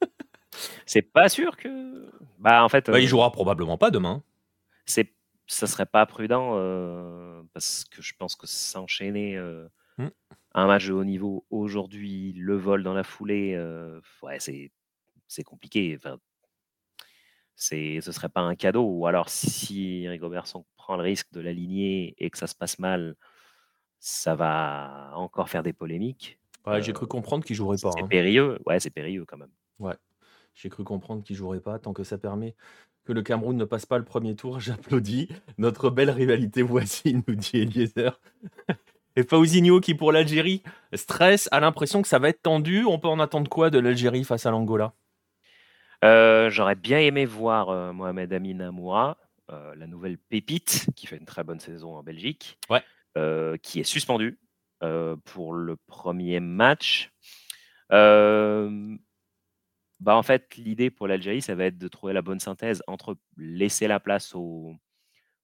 C'est 0.86 1.02
pas 1.02 1.28
sûr 1.28 1.56
que. 1.56 2.10
Bah, 2.38 2.64
en 2.64 2.68
fait. 2.68 2.90
Bah, 2.90 2.98
il 3.00 3.04
euh, 3.04 3.08
jouera 3.08 3.30
probablement 3.32 3.78
pas 3.78 3.90
demain. 3.90 4.22
c'est 4.86 5.12
ça 5.50 5.66
serait 5.66 5.86
pas 5.86 6.04
prudent 6.04 6.56
euh, 6.56 7.42
parce 7.54 7.84
que 7.84 8.02
je 8.02 8.12
pense 8.18 8.36
que 8.36 8.46
s'enchaîner 8.46 9.38
Hmm. 9.96 10.10
un 10.54 10.66
match 10.68 10.86
de 10.86 10.92
haut 10.92 11.04
niveau 11.04 11.44
aujourd'hui, 11.50 12.32
le 12.36 12.54
vol 12.54 12.84
dans 12.84 12.94
la 12.94 13.02
foulée, 13.02 13.58
ouais, 14.22 14.38
c'est 14.38 14.70
c'est 15.26 15.42
compliqué. 15.42 15.94
Enfin, 15.96 16.18
c'est 17.58 18.00
ce 18.00 18.12
serait 18.12 18.28
pas 18.30 18.40
un 18.40 18.54
cadeau. 18.54 18.84
Ou 18.84 19.06
alors 19.06 19.28
si 19.28 20.08
Rigobertson 20.08 20.64
prend 20.76 20.96
le 20.96 21.02
risque 21.02 21.26
de 21.32 21.40
l'aligner 21.40 22.14
et 22.18 22.30
que 22.30 22.38
ça 22.38 22.46
se 22.46 22.54
passe 22.54 22.78
mal, 22.78 23.16
ça 23.98 24.34
va 24.34 25.10
encore 25.14 25.48
faire 25.50 25.62
des 25.62 25.72
polémiques. 25.72 26.38
Ouais, 26.66 26.80
j'ai 26.82 26.90
Euh, 26.90 26.94
cru 26.94 27.06
comprendre 27.06 27.44
qu'il 27.44 27.56
jouerait 27.56 27.76
pas. 27.82 27.90
C'est 27.92 28.02
hein. 28.02 28.06
périlleux. 28.08 28.58
Ouais, 28.64 28.78
c'est 28.80 28.90
périlleux 28.90 29.24
quand 29.26 29.36
même. 29.38 29.50
Ouais, 29.80 29.94
j'ai 30.54 30.68
cru 30.68 30.84
comprendre 30.84 31.22
qu'il 31.22 31.36
jouerait 31.36 31.60
pas. 31.60 31.78
Tant 31.78 31.92
que 31.92 32.04
ça 32.04 32.16
permet 32.16 32.54
que 33.04 33.12
le 33.12 33.22
Cameroun 33.22 33.56
ne 33.56 33.64
passe 33.64 33.86
pas 33.86 33.98
le 33.98 34.04
premier 34.04 34.36
tour, 34.36 34.60
j'applaudis. 34.60 35.28
Notre 35.58 35.90
belle 35.90 36.10
rivalité 36.10 36.62
voisine, 36.62 37.22
nous 37.26 37.34
dit 37.34 37.58
Eliezer. 37.58 38.20
Et 39.16 39.24
Fauzinho 39.24 39.80
qui, 39.80 39.94
pour 39.94 40.12
l'Algérie, 40.12 40.62
stresse, 40.94 41.48
a 41.50 41.58
l'impression 41.58 42.02
que 42.02 42.08
ça 42.08 42.20
va 42.20 42.28
être 42.28 42.42
tendu. 42.42 42.84
On 42.84 43.00
peut 43.00 43.08
en 43.08 43.18
attendre 43.18 43.50
quoi 43.50 43.68
de 43.68 43.80
l'Algérie 43.80 44.22
face 44.22 44.46
à 44.46 44.52
l'Angola? 44.52 44.94
Euh, 46.04 46.48
J'aurais 46.50 46.76
bien 46.76 47.00
aimé 47.00 47.26
voir 47.26 47.70
euh, 47.70 47.92
Mohamed 47.92 48.32
Amin 48.32 48.60
Amoura, 48.60 49.18
euh, 49.50 49.74
la 49.74 49.86
nouvelle 49.86 50.18
pépite, 50.18 50.86
qui 50.94 51.06
fait 51.06 51.16
une 51.16 51.26
très 51.26 51.44
bonne 51.44 51.60
saison 51.60 51.96
en 51.96 52.02
Belgique, 52.02 52.58
Ouais. 52.70 52.82
qui 53.62 53.80
est 53.80 53.84
suspendu 53.84 54.38
pour 55.24 55.54
le 55.54 55.76
premier 55.76 56.38
match. 56.40 57.10
Bah 57.90 58.76
en 60.14 60.22
fait, 60.22 60.54
l'idée 60.56 60.90
pour 60.90 61.08
l'Algérie, 61.08 61.42
ça 61.42 61.56
va 61.56 61.64
être 61.64 61.78
de 61.78 61.88
trouver 61.88 62.12
la 62.12 62.22
bonne 62.22 62.38
synthèse 62.38 62.82
entre 62.86 63.16
laisser 63.36 63.88
la 63.88 63.98
place 63.98 64.32
aux, 64.36 64.76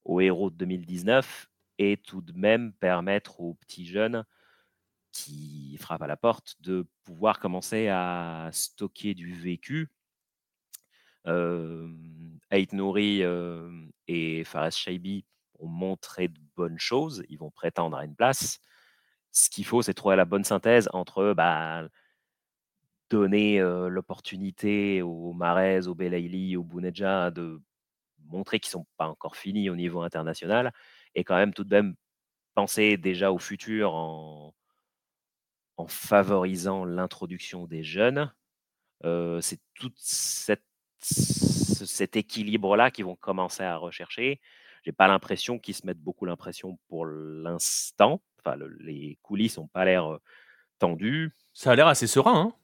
aux 0.04 0.20
héros 0.20 0.50
de 0.50 0.56
2019 0.56 1.50
et 1.78 1.96
tout 1.96 2.22
de 2.22 2.32
même 2.38 2.72
permettre 2.74 3.40
aux 3.40 3.54
petits 3.54 3.86
jeunes 3.86 4.24
qui 5.10 5.76
frappent 5.80 6.02
à 6.02 6.06
la 6.06 6.16
porte 6.16 6.54
de 6.60 6.86
pouvoir 7.02 7.40
commencer 7.40 7.88
à 7.88 8.48
stocker 8.52 9.14
du 9.14 9.34
vécu 9.34 9.88
euh, 11.26 11.88
Ait 12.50 12.66
Nouri 12.72 13.22
et 14.08 14.44
Fares 14.44 14.72
Shaibi 14.72 15.24
ont 15.58 15.68
montré 15.68 16.28
de 16.28 16.38
bonnes 16.56 16.78
choses. 16.78 17.24
Ils 17.28 17.38
vont 17.38 17.50
prétendre 17.50 17.96
à 17.96 18.04
une 18.04 18.14
place. 18.14 18.58
Ce 19.32 19.50
qu'il 19.50 19.64
faut, 19.64 19.82
c'est 19.82 19.94
trouver 19.94 20.16
la 20.16 20.24
bonne 20.24 20.44
synthèse 20.44 20.88
entre 20.92 21.32
bah, 21.34 21.88
donner 23.10 23.58
l'opportunité 23.60 25.02
aux 25.02 25.32
Marez, 25.32 25.86
aux 25.86 25.94
Belaïli, 25.94 26.56
aux 26.56 26.64
Bounedja 26.64 27.30
de 27.30 27.60
montrer 28.26 28.60
qu'ils 28.60 28.70
ne 28.70 28.82
sont 28.82 28.86
pas 28.96 29.08
encore 29.08 29.36
finis 29.36 29.68
au 29.70 29.76
niveau 29.76 30.02
international 30.02 30.72
et 31.14 31.24
quand 31.24 31.36
même 31.36 31.52
tout 31.52 31.64
de 31.64 31.74
même 31.74 31.94
penser 32.54 32.96
déjà 32.96 33.32
au 33.32 33.38
futur 33.38 33.94
en, 33.94 34.54
en 35.76 35.86
favorisant 35.86 36.84
l'introduction 36.84 37.66
des 37.66 37.82
jeunes. 37.82 38.32
C'est 39.02 39.60
toute 39.74 39.98
cette 39.98 40.64
ce- 40.64 40.73
cet 41.04 42.16
équilibre-là 42.16 42.90
qu'ils 42.90 43.04
vont 43.04 43.16
commencer 43.16 43.62
à 43.62 43.76
rechercher. 43.76 44.40
J'ai 44.84 44.92
pas 44.92 45.08
l'impression 45.08 45.58
qu'ils 45.58 45.74
se 45.74 45.86
mettent 45.86 46.00
beaucoup 46.02 46.26
l'impression 46.26 46.78
pour 46.88 47.06
l'instant. 47.06 48.20
Enfin, 48.40 48.56
le- 48.56 48.76
les 48.80 49.18
coulisses 49.22 49.58
n'ont 49.58 49.66
pas 49.68 49.84
l'air 49.84 50.18
tendues. 50.78 51.32
Ça 51.52 51.72
a 51.72 51.76
l'air 51.76 51.86
assez 51.88 52.06
serein. 52.06 52.48
Hein 52.48 52.54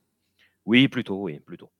Oui, 0.66 0.88
plutôt, 0.88 1.22
oui, 1.22 1.40
plutôt. 1.40 1.70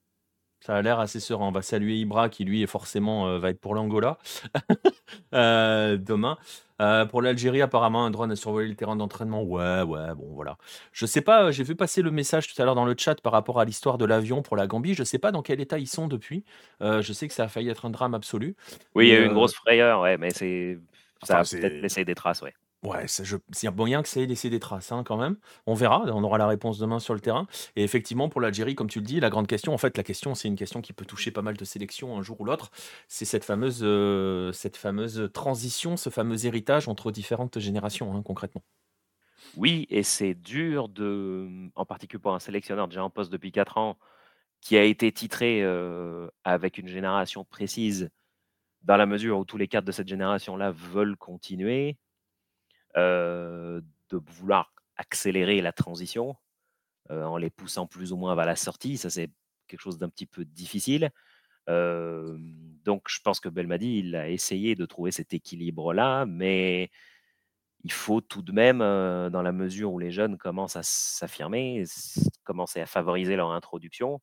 Ça 0.61 0.77
a 0.77 0.83
l'air 0.83 1.01
assez 1.01 1.21
serein. 1.21 1.47
On 1.49 1.53
va 1.53 1.63
saluer 1.63 1.97
Ibra 1.97 2.29
qui, 2.29 2.45
lui, 2.45 2.63
est 2.63 2.67
forcément 2.67 3.29
euh, 3.29 3.39
va 3.39 3.51
être 3.51 3.61
pour 3.61 3.75
l'Angola 3.75 4.19
euh, 5.35 5.97
demain. 5.97 6.39
Euh, 6.81 7.05
pour 7.05 7.21
l'Algérie, 7.21 7.61
apparemment, 7.61 8.07
un 8.07 8.11
drone 8.11 8.33
a 8.33 8.37
survolé 8.37 8.69
le 8.69 8.75
terrain 8.75 8.97
d'entraînement. 8.97 9.43
Ouais, 9.43 9.83
ouais, 9.83 10.15
bon, 10.15 10.33
voilà. 10.33 10.57
Je 10.93 11.05
sais 11.05 11.21
pas, 11.21 11.51
j'ai 11.51 11.63
vu 11.63 11.77
passer 11.77 12.01
le 12.01 12.11
message 12.11 12.53
tout 12.53 12.61
à 12.61 12.65
l'heure 12.65 12.75
dans 12.75 12.87
le 12.87 12.95
chat 12.97 13.21
par 13.21 13.33
rapport 13.33 13.61
à 13.61 13.65
l'histoire 13.67 13.99
de 13.99 14.07
l'avion 14.07 14.41
pour 14.41 14.57
la 14.57 14.67
Gambie. 14.67 14.95
Je 14.95 15.05
sais 15.05 15.19
pas 15.19 15.31
dans 15.31 15.43
quel 15.43 15.61
état 15.61 15.79
ils 15.79 15.89
sont 15.89 16.09
depuis. 16.09 16.45
Je 16.81 17.13
sais 17.13 17.29
que 17.29 17.35
ça 17.35 17.45
a 17.45 17.49
failli 17.49 17.69
être 17.69 17.85
un 17.85 17.91
drame 17.91 18.15
absolu. 18.15 18.57
Oui, 18.95 19.09
il 19.09 19.13
y 19.13 19.17
a 19.17 19.21
eu 19.21 19.27
une 19.27 19.35
grosse 19.35 19.55
frayeur, 19.55 20.01
ouais, 20.01 20.17
mais 20.17 20.31
c'est 20.31 20.79
ça 21.23 21.41
Enfin, 21.41 21.57
a 21.57 21.61
peut-être 21.61 21.83
laissé 21.83 22.05
des 22.05 22.15
traces, 22.15 22.41
ouais. 22.41 22.55
Ouais, 22.83 23.07
ça, 23.09 23.24
je... 23.24 23.37
il 23.37 23.64
y 23.64 23.68
a 23.68 23.70
moyen 23.70 24.03
que 24.03 24.09
ça 24.09 24.20
ait 24.20 24.26
laissé 24.26 24.49
des 24.49 24.59
traces 24.59 24.91
hein, 24.91 25.05
quand 25.05 25.18
même. 25.18 25.37
On 25.66 25.74
verra, 25.74 26.03
on 26.07 26.24
aura 26.24 26.39
la 26.39 26.47
réponse 26.47 26.78
demain 26.78 26.99
sur 26.99 27.12
le 27.12 27.20
terrain. 27.20 27.47
Et 27.76 27.83
effectivement, 27.85 28.31
pour 28.31 28.41
l'Algérie, 28.41 28.74
comme 28.74 28.89
tu 28.89 29.01
le 29.01 29.05
dis, 29.05 29.20
la 29.20 29.28
grande 29.28 29.47
question, 29.47 29.74
en 29.74 29.78
fait, 29.78 29.99
la 29.99 30.03
question, 30.03 30.35
c'est 30.35 30.49
une 30.49 30.57
question 30.57 30.81
qui 30.81 30.95
peut 30.95 31.05
toucher 31.05 31.31
pas 31.31 31.43
mal 31.43 31.59
de 31.59 31.64
sélections 31.66 32.16
un 32.16 32.22
jour 32.22 32.41
ou 32.41 32.45
l'autre. 32.47 32.70
C'est 33.07 33.26
cette 33.26 33.45
fameuse, 33.45 33.81
euh, 33.83 34.53
transition, 35.28 35.99
ce 35.99 36.09
fameux 36.09 36.47
héritage 36.47 36.89
entre 36.89 37.12
différentes 37.12 37.59
générations, 37.59 38.14
hein, 38.14 38.22
concrètement. 38.22 38.62
Oui, 39.55 39.87
et 39.91 40.03
c'est 40.03 40.35
dur 40.35 40.89
de, 40.89 41.49
en 41.74 41.85
particulier 41.85 42.20
pour 42.20 42.35
un 42.35 42.39
sélectionneur 42.39 42.89
déjà 42.89 43.03
en 43.05 43.11
poste 43.11 43.33
depuis 43.33 43.53
4 43.53 43.78
ans, 43.78 43.99
qui 44.61 44.76
a 44.78 44.85
été 44.85 45.12
titré 45.12 45.62
euh, 45.62 46.28
avec 46.45 46.78
une 46.78 46.89
génération 46.89 47.45
précise, 47.45 48.11
dans 48.83 48.97
la 48.97 49.07
mesure 49.07 49.39
où 49.39 49.45
tous 49.45 49.59
les 49.59 49.68
cadres 49.68 49.87
de 49.87 49.93
cette 49.93 50.09
génération-là 50.09 50.70
veulent 50.72 51.16
continuer, 51.16 51.99
euh, 52.97 53.80
de 54.11 54.16
vouloir 54.16 54.72
accélérer 54.97 55.61
la 55.61 55.72
transition 55.72 56.36
euh, 57.11 57.24
en 57.24 57.36
les 57.36 57.51
poussant 57.51 57.86
plus 57.86 58.12
ou 58.12 58.16
moins 58.16 58.34
vers 58.34 58.47
la 58.47 58.57
sortie. 58.57 58.97
Ça, 58.97 59.11
c'est 59.11 59.30
quelque 59.68 59.80
chose 59.80 59.99
d'un 59.99 60.09
petit 60.09 60.26
peu 60.26 60.45
difficile. 60.45 61.11
Donc, 62.84 63.05
je 63.09 63.20
pense 63.22 63.38
que 63.38 63.49
Belmadi, 63.49 63.99
il 63.99 64.16
a 64.16 64.28
essayé 64.28 64.74
de 64.74 64.84
trouver 64.86 65.12
cet 65.12 65.34
équilibre-là, 65.34 66.26
mais 66.26 66.91
il 67.84 67.93
faut 67.93 68.20
tout 68.20 68.43
de 68.43 68.53
même, 68.53 68.82
euh, 68.82 69.30
dans 69.30 69.43
la 69.43 69.53
mesure 69.53 69.93
où 69.93 69.99
les 69.99 70.11
jeunes 70.11 70.36
commencent 70.36 70.76
à 70.76 70.82
s'affirmer, 70.82 71.84
commencer 72.45 72.80
à 72.80 72.86
favoriser 72.86 73.36
leur 73.36 73.53
introduction. 73.53 74.20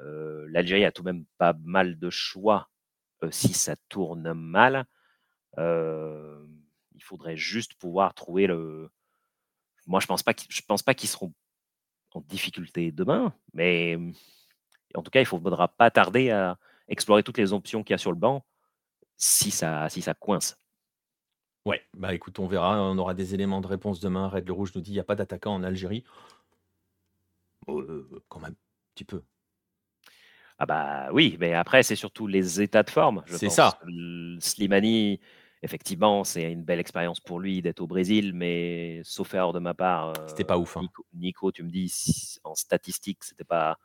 Euh, 0.00 0.46
L'Algérie 0.50 0.84
a 0.84 0.92
tout 0.92 1.02
de 1.02 1.10
même 1.12 1.24
pas 1.38 1.54
mal 1.64 1.98
de 1.98 2.10
choix 2.10 2.68
si 3.30 3.54
ça 3.54 3.76
tourne 3.88 4.34
mal. 4.34 4.84
Faudrait 7.04 7.36
juste 7.36 7.74
pouvoir 7.74 8.14
trouver 8.14 8.46
le. 8.46 8.90
Moi, 9.86 10.00
je 10.00 10.06
pense 10.06 10.22
pas 10.22 10.34
qu'ils, 10.34 10.50
je 10.50 10.62
pense 10.62 10.82
pas 10.82 10.94
qu'ils 10.94 11.08
seront 11.08 11.32
en 12.12 12.20
difficulté 12.20 12.92
demain, 12.92 13.34
mais 13.52 13.98
en 14.94 15.02
tout 15.02 15.10
cas, 15.10 15.20
il 15.20 15.24
ne 15.24 15.28
faudra 15.28 15.68
pas 15.68 15.90
tarder 15.90 16.30
à 16.30 16.58
explorer 16.88 17.22
toutes 17.22 17.38
les 17.38 17.52
options 17.52 17.82
qu'il 17.82 17.92
y 17.92 17.94
a 17.94 17.98
sur 17.98 18.12
le 18.12 18.18
banc 18.18 18.44
si 19.16 19.50
ça, 19.50 19.88
si 19.88 20.02
ça 20.02 20.14
coince. 20.14 20.58
Ouais, 21.66 21.82
bah 21.94 22.12
écoute, 22.14 22.38
on 22.38 22.46
verra, 22.46 22.82
on 22.82 22.98
aura 22.98 23.14
des 23.14 23.34
éléments 23.34 23.60
de 23.60 23.66
réponse 23.66 24.00
demain. 24.00 24.28
Red 24.28 24.46
le 24.46 24.52
Rouge 24.52 24.72
nous 24.74 24.82
dit 24.82 24.90
il 24.90 24.94
n'y 24.94 25.00
a 25.00 25.04
pas 25.04 25.14
d'attaquant 25.14 25.54
en 25.54 25.62
Algérie. 25.62 26.04
Euh, 27.68 28.06
quand 28.28 28.40
même, 28.40 28.52
un 28.52 28.94
petit 28.94 29.04
peu. 29.04 29.22
Ah 30.58 30.66
bah 30.66 31.08
oui, 31.12 31.36
mais 31.40 31.54
après, 31.54 31.82
c'est 31.82 31.96
surtout 31.96 32.26
les 32.26 32.60
états 32.60 32.82
de 32.82 32.90
forme. 32.90 33.24
C'est 33.26 33.48
ça. 33.48 33.80
Slimani, 34.38 35.20
effectivement, 35.64 36.22
c'est 36.24 36.52
une 36.52 36.62
belle 36.62 36.78
expérience 36.80 37.20
pour 37.20 37.40
lui 37.40 37.62
d'être 37.62 37.80
au 37.80 37.86
Brésil, 37.86 38.32
mais 38.34 39.00
sauf 39.04 39.32
erreur 39.34 39.52
de 39.52 39.58
ma 39.58 39.74
part. 39.74 40.12
C'était 40.28 40.44
euh, 40.44 40.46
pas 40.46 40.58
ouf, 40.58 40.76
hein. 40.76 40.82
Nico, 40.82 41.06
Nico, 41.14 41.52
tu 41.52 41.62
me 41.62 41.70
dis 41.70 41.88
si- 41.88 42.38
en 42.44 42.54
statistique, 42.54 43.24
c'était 43.24 43.44
pas. 43.44 43.78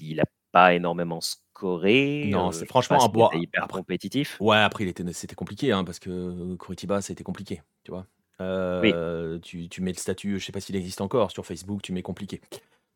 Il 0.00 0.16
n'a 0.16 0.24
pas 0.50 0.74
énormément 0.74 1.20
scoré. 1.20 2.28
Non, 2.32 2.48
euh, 2.48 2.52
c'est 2.52 2.66
franchement 2.66 3.04
un 3.04 3.08
bois. 3.08 3.30
hyper 3.34 3.64
Après- 3.64 3.78
compétitif. 3.80 4.36
Ouais, 4.40 4.56
après, 4.56 4.84
il 4.84 4.88
était, 4.88 5.04
c'était 5.12 5.34
compliqué, 5.34 5.72
hein, 5.72 5.84
parce 5.84 5.98
que 5.98 6.56
Curitiba, 6.56 7.00
c'était 7.02 7.22
compliqué, 7.24 7.62
tu 7.84 7.90
vois. 7.92 8.06
Euh, 8.40 9.38
tu, 9.40 9.68
tu 9.68 9.82
mets 9.82 9.92
le 9.92 9.98
statut, 9.98 10.38
je 10.38 10.44
sais 10.44 10.52
pas 10.52 10.60
s'il 10.60 10.76
existe 10.76 11.00
encore, 11.00 11.30
sur 11.32 11.44
Facebook, 11.44 11.82
tu 11.82 11.92
mets 11.92 12.02
compliqué. 12.02 12.40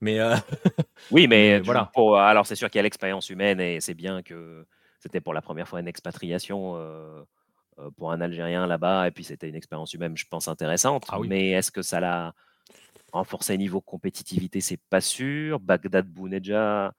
Mais 0.01 0.19
euh, 0.21 0.35
Oui, 1.11 1.27
mais 1.29 1.61
voilà. 1.61 1.91
pour- 1.95 2.17
alors 2.17 2.47
c'est 2.47 2.55
sûr 2.57 2.71
qu'il 2.71 2.79
y 2.79 2.81
a 2.81 2.83
l'expérience 2.85 3.29
humaine 3.29 3.61
et 3.61 3.81
c'est 3.81 3.95
bien 3.95 4.23
que 4.23 4.65
c'était 5.01 5.21
pour 5.21 5.35
la 5.35 5.43
première 5.43 5.67
fois 5.69 5.81
une 5.81 5.89
expatriation 5.89 6.77
euh, 6.77 6.79
euh, 6.81 7.25
pour 7.97 8.13
un 8.13 8.21
Algérien 8.21 8.67
là-bas 8.67 9.09
et 9.09 9.11
puis 9.11 9.25
c'était 9.25 9.49
une 9.49 9.55
expérience 9.55 9.93
humaine, 9.95 10.17
je 10.17 10.27
pense, 10.29 10.49
intéressante. 10.49 11.05
Ah 11.09 11.19
oui. 11.21 11.29
Mais 11.29 11.51
est-ce 11.51 11.71
que 11.71 11.83
ça 11.83 12.01
l'a 12.01 12.35
renforcé 13.13 13.57
niveau 13.59 13.81
compétitivité? 13.81 14.61
C'est 14.61 14.81
pas 14.91 15.01
sûr. 15.01 15.61
Bagdad 15.61 16.07
Bounedja 16.07 16.93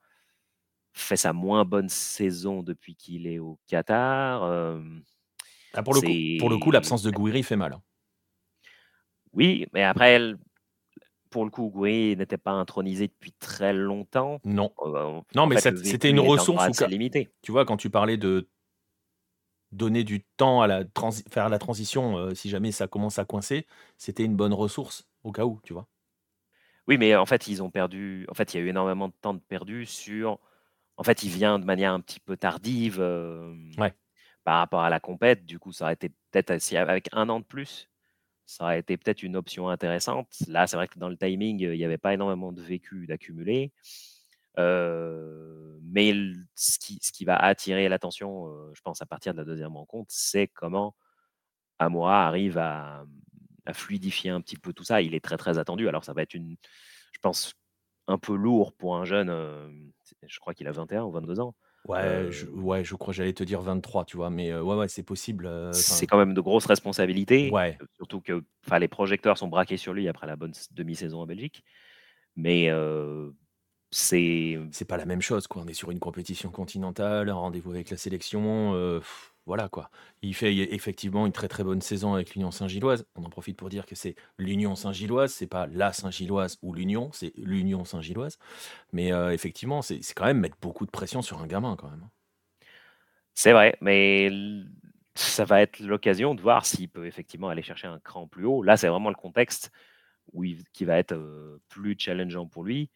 fait 0.92 1.16
sa 1.16 1.32
moins 1.32 1.64
bonne 1.64 1.88
saison 1.88 2.62
depuis 2.62 2.94
qu'il 2.94 3.26
est 3.26 3.38
au 3.38 3.58
Qatar. 3.66 4.44
euh, 4.44 4.80
ah, 5.72 5.82
pour, 5.82 5.94
le 5.94 6.00
coup, 6.00 6.38
pour 6.38 6.50
le 6.50 6.58
coup, 6.58 6.70
c'est- 6.70 6.74
l'absence 6.74 7.02
de 7.02 7.10
Gouiri 7.10 7.42
fait 7.42 7.56
mal. 7.56 7.72
hein. 7.72 7.82
oui, 9.32 9.66
mais 9.72 9.82
après, 9.82 10.20
pour 11.30 11.44
le 11.44 11.50
coup, 11.50 11.68
Gouiri 11.68 12.16
n'était 12.16 12.38
pas 12.38 12.52
intronisé 12.52 13.08
depuis 13.08 13.32
très 13.32 13.72
longtemps. 13.72 14.40
Non. 14.44 14.72
Euh, 14.82 15.20
Non, 15.34 15.46
mais 15.46 15.56
c'était 15.60 16.10
une 16.10 16.20
ressource 16.20 16.62
assez 16.62 16.70
ou 16.70 16.74
ca- 16.74 16.86
limité. 16.86 17.32
Tu 17.42 17.50
vois, 17.50 17.64
quand 17.64 17.76
tu 17.76 17.90
parlais 17.90 18.16
de 18.16 18.48
donner 19.74 20.04
du 20.04 20.22
temps 20.36 20.62
à 20.62 20.66
la 20.66 20.84
faire 21.30 21.48
la 21.48 21.58
transition 21.58 22.34
si 22.34 22.48
jamais 22.48 22.72
ça 22.72 22.86
commence 22.86 23.18
à 23.18 23.24
coincer, 23.24 23.66
c'était 23.98 24.24
une 24.24 24.36
bonne 24.36 24.54
ressource 24.54 25.06
au 25.22 25.32
cas 25.32 25.44
où, 25.44 25.60
tu 25.62 25.72
vois. 25.72 25.86
Oui, 26.86 26.98
mais 26.98 27.16
en 27.16 27.26
fait, 27.26 27.48
ils 27.48 27.62
ont 27.62 27.70
perdu. 27.70 28.26
En 28.28 28.34
fait, 28.34 28.52
il 28.52 28.58
y 28.58 28.60
a 28.60 28.64
eu 28.64 28.68
énormément 28.68 29.08
de 29.08 29.14
temps 29.20 29.34
de 29.34 29.40
perdu 29.40 29.86
sur. 29.86 30.38
En 30.96 31.02
fait, 31.02 31.22
il 31.22 31.30
vient 31.30 31.58
de 31.58 31.64
manière 31.64 31.92
un 31.92 32.00
petit 32.00 32.20
peu 32.20 32.36
tardive 32.36 33.02
par 34.44 34.58
rapport 34.58 34.82
à 34.82 34.90
la 34.90 35.00
compète. 35.00 35.46
Du 35.46 35.58
coup, 35.58 35.72
ça 35.72 35.86
aurait 35.86 35.94
été 35.94 36.10
peut-être 36.30 36.50
avec 36.76 37.08
un 37.12 37.28
an 37.30 37.40
de 37.40 37.44
plus, 37.44 37.88
ça 38.44 38.64
aurait 38.64 38.80
été 38.80 38.96
peut-être 38.96 39.22
une 39.22 39.36
option 39.36 39.70
intéressante. 39.70 40.28
Là, 40.46 40.66
c'est 40.66 40.76
vrai 40.76 40.86
que 40.86 40.98
dans 40.98 41.08
le 41.08 41.16
timing, 41.16 41.60
il 41.60 41.70
n'y 41.70 41.84
avait 41.84 41.98
pas 41.98 42.12
énormément 42.14 42.52
de 42.52 42.60
vécu 42.60 43.06
d'accumuler. 43.06 43.72
Mais 44.56 46.12
ce 46.54 46.78
qui, 46.78 46.98
ce 47.02 47.12
qui 47.12 47.24
va 47.24 47.36
attirer 47.36 47.88
l'attention, 47.88 48.72
je 48.74 48.80
pense, 48.82 49.02
à 49.02 49.06
partir 49.06 49.32
de 49.32 49.38
la 49.38 49.44
deuxième 49.44 49.76
rencontre, 49.76 50.10
c'est 50.10 50.48
comment 50.48 50.94
Amoura 51.78 52.26
arrive 52.26 52.58
à, 52.58 53.04
à 53.66 53.72
fluidifier 53.72 54.30
un 54.30 54.40
petit 54.40 54.56
peu 54.56 54.72
tout 54.72 54.84
ça. 54.84 55.02
Il 55.02 55.14
est 55.14 55.24
très 55.24 55.36
très 55.36 55.58
attendu. 55.58 55.88
Alors 55.88 56.04
ça 56.04 56.12
va 56.12 56.22
être 56.22 56.34
une, 56.34 56.56
je 57.12 57.18
pense, 57.20 57.54
un 58.06 58.18
peu 58.18 58.34
lourd 58.34 58.72
pour 58.74 58.96
un 58.96 59.04
jeune. 59.04 59.28
je 60.22 60.38
crois 60.38 60.54
qu'il 60.54 60.68
a 60.68 60.72
21 60.72 61.04
ou 61.04 61.10
22 61.10 61.40
ans. 61.40 61.54
Ouais, 61.86 62.28
je, 62.30 62.46
ouais, 62.46 62.82
je 62.82 62.94
crois 62.94 63.12
j'allais 63.12 63.34
te 63.34 63.44
dire 63.44 63.60
23, 63.60 64.06
tu 64.06 64.16
vois, 64.16 64.30
mais 64.30 64.54
ouais, 64.54 64.74
ouais, 64.74 64.88
c'est 64.88 65.02
possible. 65.02 65.50
c'est 65.72 66.06
quand 66.06 66.16
même 66.16 66.32
de 66.32 66.40
grosses 66.40 66.64
responsabilités. 66.64 67.50
Ouais. 67.50 67.76
Surtout 67.96 68.22
que 68.22 68.42
les 68.78 68.88
projecteurs 68.88 69.36
sont 69.36 69.48
braqués 69.48 69.76
sur 69.76 69.92
lui 69.92 70.08
après 70.08 70.26
la 70.26 70.36
bonne 70.36 70.52
demi-saison 70.70 71.20
en 71.20 71.26
Belgique. 71.26 71.62
Mais 72.36 72.70
c'est. 73.94 74.58
C'est 74.72 74.84
pas 74.84 74.96
la 74.96 75.06
même 75.06 75.22
chose, 75.22 75.46
quoi. 75.46 75.62
On 75.62 75.68
est 75.68 75.74
sur 75.74 75.90
une 75.90 76.00
compétition 76.00 76.50
continentale, 76.50 77.28
un 77.28 77.34
rendez-vous 77.34 77.70
avec 77.70 77.90
la 77.90 77.96
sélection 77.96 79.00
voilà 79.46 79.68
quoi. 79.68 79.90
Il 80.22 80.34
fait 80.34 80.56
effectivement 80.56 81.26
une 81.26 81.32
très 81.32 81.48
très 81.48 81.64
bonne 81.64 81.82
saison 81.82 82.14
avec 82.14 82.34
l'Union 82.34 82.50
Saint-Gilloise. 82.50 83.06
On 83.14 83.24
en 83.24 83.28
profite 83.28 83.56
pour 83.58 83.68
dire 83.68 83.84
que 83.84 83.94
c'est 83.94 84.14
l'Union 84.38 84.74
Saint-Gilloise, 84.74 85.32
c'est 85.32 85.46
pas 85.46 85.66
la 85.66 85.92
Saint-Gilloise 85.92 86.58
ou 86.62 86.72
l'Union, 86.72 87.10
c'est 87.12 87.32
l'Union 87.36 87.84
Saint-Gilloise. 87.84 88.38
Mais 88.92 89.08
effectivement, 89.34 89.82
c'est 89.82 90.00
quand 90.14 90.24
même 90.24 90.40
mettre 90.40 90.56
beaucoup 90.60 90.86
de 90.86 90.90
pression 90.90 91.20
sur 91.20 91.42
un 91.42 91.46
gamin 91.46 91.76
quand 91.76 91.90
même. 91.90 92.04
Hein. 92.04 92.10
C'est 93.34 93.52
vrai, 93.52 93.76
mais 93.80 94.30
ça 95.14 95.44
va 95.44 95.60
être 95.60 95.80
l'occasion 95.80 96.34
de 96.34 96.40
voir 96.40 96.64
s'il 96.64 96.88
peut 96.88 97.06
effectivement 97.06 97.48
aller 97.50 97.62
chercher 97.62 97.86
un 97.86 97.98
cran 97.98 98.26
plus 98.26 98.46
haut. 98.46 98.62
Là, 98.62 98.76
c'est 98.78 98.88
vraiment 98.88 99.10
le 99.10 99.14
contexte 99.14 99.72
où 100.32 100.44
qui 100.72 100.84
va 100.86 100.96
être 100.96 101.60
plus 101.68 101.96
challengeant 101.98 102.46
pour 102.46 102.64
lui. 102.64 102.90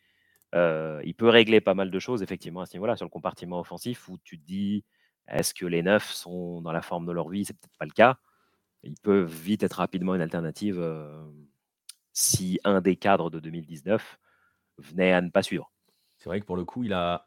Il 0.55 1.15
peut 1.17 1.29
régler 1.29 1.61
pas 1.61 1.75
mal 1.75 1.91
de 1.91 1.99
choses 1.99 2.23
effectivement 2.23 2.61
à 2.61 2.67
ce 2.67 2.75
niveau-là 2.75 2.97
sur 2.97 3.07
le 3.07 3.11
compartiment 3.11 3.61
offensif 3.61 4.09
où 4.09 4.19
tu 4.25 4.39
te 4.39 4.45
dis 4.45 4.85
est-ce 5.29 5.53
que 5.53 5.67
les 5.67 5.83
neufs 5.83 6.11
sont 6.11 6.63
dans 6.63 6.73
la 6.73 6.83
forme 6.83 7.07
de 7.07 7.13
leur 7.13 7.29
vie? 7.29 7.45
C'est 7.45 7.53
peut-être 7.53 7.77
pas 7.79 7.85
le 7.85 7.91
cas. 7.91 8.19
Ils 8.83 8.95
peuvent 9.03 9.31
vite 9.31 9.63
être 9.63 9.75
rapidement 9.75 10.15
une 10.15 10.23
alternative 10.23 10.83
si 12.13 12.59
un 12.65 12.81
des 12.81 12.97
cadres 12.97 13.31
de 13.31 13.41
2019 13.41 14.19
venait 14.79 15.13
à 15.13 15.21
ne 15.21 15.31
pas 15.31 15.43
suivre. 15.43 15.71
C'est 16.17 16.29
vrai 16.29 16.41
que 16.41 16.47
pour 16.47 16.57
le 16.57 16.65
coup, 16.65 16.83
il 16.83 16.93
a 16.93 17.27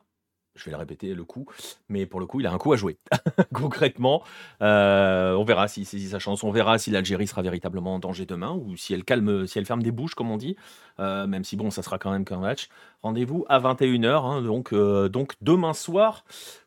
je 0.55 0.65
vais 0.65 0.71
le 0.71 0.77
répéter, 0.77 1.13
le 1.13 1.23
coup, 1.23 1.45
mais 1.89 2.05
pour 2.05 2.19
le 2.19 2.25
coup, 2.25 2.39
il 2.39 2.47
a 2.47 2.51
un 2.51 2.57
coup 2.57 2.73
à 2.73 2.75
jouer. 2.75 2.97
Concrètement, 3.53 4.23
euh, 4.61 5.33
on 5.33 5.43
verra 5.43 5.67
s'il 5.67 5.85
saisit 5.85 6.09
sa 6.09 6.19
chance, 6.19 6.43
on 6.43 6.51
verra 6.51 6.77
si 6.77 6.91
l'Algérie 6.91 7.27
sera 7.27 7.41
véritablement 7.41 7.95
en 7.95 7.99
danger 7.99 8.25
demain 8.25 8.51
ou 8.51 8.75
si 8.77 8.93
elle 8.93 9.65
ferme 9.65 9.83
des 9.83 9.91
bouches, 9.91 10.15
comme 10.15 10.31
on 10.31 10.37
dit, 10.37 10.55
euh, 10.99 11.27
même 11.27 11.43
si 11.43 11.55
bon, 11.55 11.71
ça 11.71 11.81
sera 11.83 11.97
quand 11.97 12.11
même 12.11 12.25
qu'un 12.25 12.39
match. 12.39 12.69
Rendez-vous 13.01 13.45
à 13.49 13.59
21h, 13.59 14.25
hein, 14.25 14.41
donc, 14.41 14.73
donc 14.73 15.33
demain 15.41 15.73
soir 15.73 16.23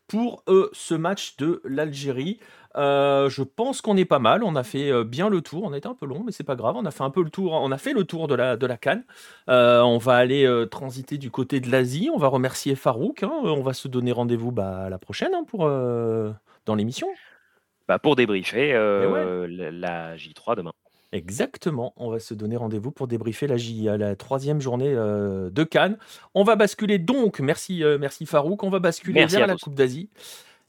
pour 0.09 0.43
euh, 0.49 0.69
ce 0.73 0.95
match 0.95 1.37
de 1.37 1.61
l'Algérie. 1.65 2.39
Euh, 2.77 3.29
je 3.29 3.43
pense 3.43 3.81
qu'on 3.81 3.97
est 3.97 4.05
pas 4.05 4.19
mal. 4.19 4.43
On 4.43 4.57
a 4.57 4.65
fait 4.65 4.91
euh, 4.91 5.05
bien 5.05 5.29
le 5.29 5.41
tour. 5.41 5.65
On 5.65 5.73
a 5.73 5.79
été 5.79 5.89
un 5.89 5.95
peu 5.95 6.07
long, 6.07 6.23
mais 6.25 6.33
c'est 6.33 6.45
pas 6.45 6.57
grave. 6.57 6.77
On 6.77 6.85
a 6.85 6.91
fait 6.91 7.05
un 7.05 7.11
peu 7.11 7.23
le 7.23 7.31
tour. 7.31 7.53
On 7.53 7.71
a 7.71 7.79
fait 7.79 7.93
le 7.93 8.05
tour 8.05 8.29
de 8.29 8.35
la, 8.35 8.57
de 8.57 8.67
la 8.67 8.77
Cannes. 8.77 9.05
on 9.49 9.99
va 9.99 10.17
aller 10.17 10.67
transiter 10.71 11.19
du 11.19 11.31
côté 11.31 11.61
de 11.61 11.71
l'Asie. 11.71 12.11
On 12.13 12.19
va 12.19 12.29
remercier 12.29 12.75
Farouk. 12.75 13.23
Hein. 13.23 13.33
On 13.43 13.63
va 13.63 13.73
se 13.73 13.89
donner 13.89 14.13
rendez-vous 14.13 14.53
bah, 14.53 14.89
la 14.91 14.99
prochaine 14.99 15.35
hein, 15.35 15.45
pour, 15.47 15.67
dans 15.67 16.75
l'émission. 16.75 17.09
Bah 17.87 17.99
pour 17.99 18.17
débriefer 18.17 18.73
la 18.73 20.17
J3 20.17 20.57
demain. 20.57 20.73
Exactement, 21.15 21.95
on 21.97 22.11
va 22.11 22.19
se 22.19 22.35
donner 22.35 22.57
rendez-vous 22.57 22.91
pour 22.91 23.07
débriefer 23.07 23.47
la, 23.47 23.57
J, 23.57 23.85
la 23.85 24.17
troisième 24.17 24.61
journée 24.61 24.93
euh, 24.93 25.49
de 25.49 25.63
Cannes. 25.63 25.97
On 26.35 26.43
va 26.43 26.57
basculer 26.57 26.99
donc, 26.99 27.39
merci, 27.39 27.85
euh, 27.85 27.99
merci 28.01 28.27
Farouk, 28.27 28.65
on 28.65 28.69
va 28.69 28.81
basculer 28.81 29.25
vers 29.25 29.47
la 29.47 29.55
Coupe 29.55 29.77
d'Asie. 29.77 30.11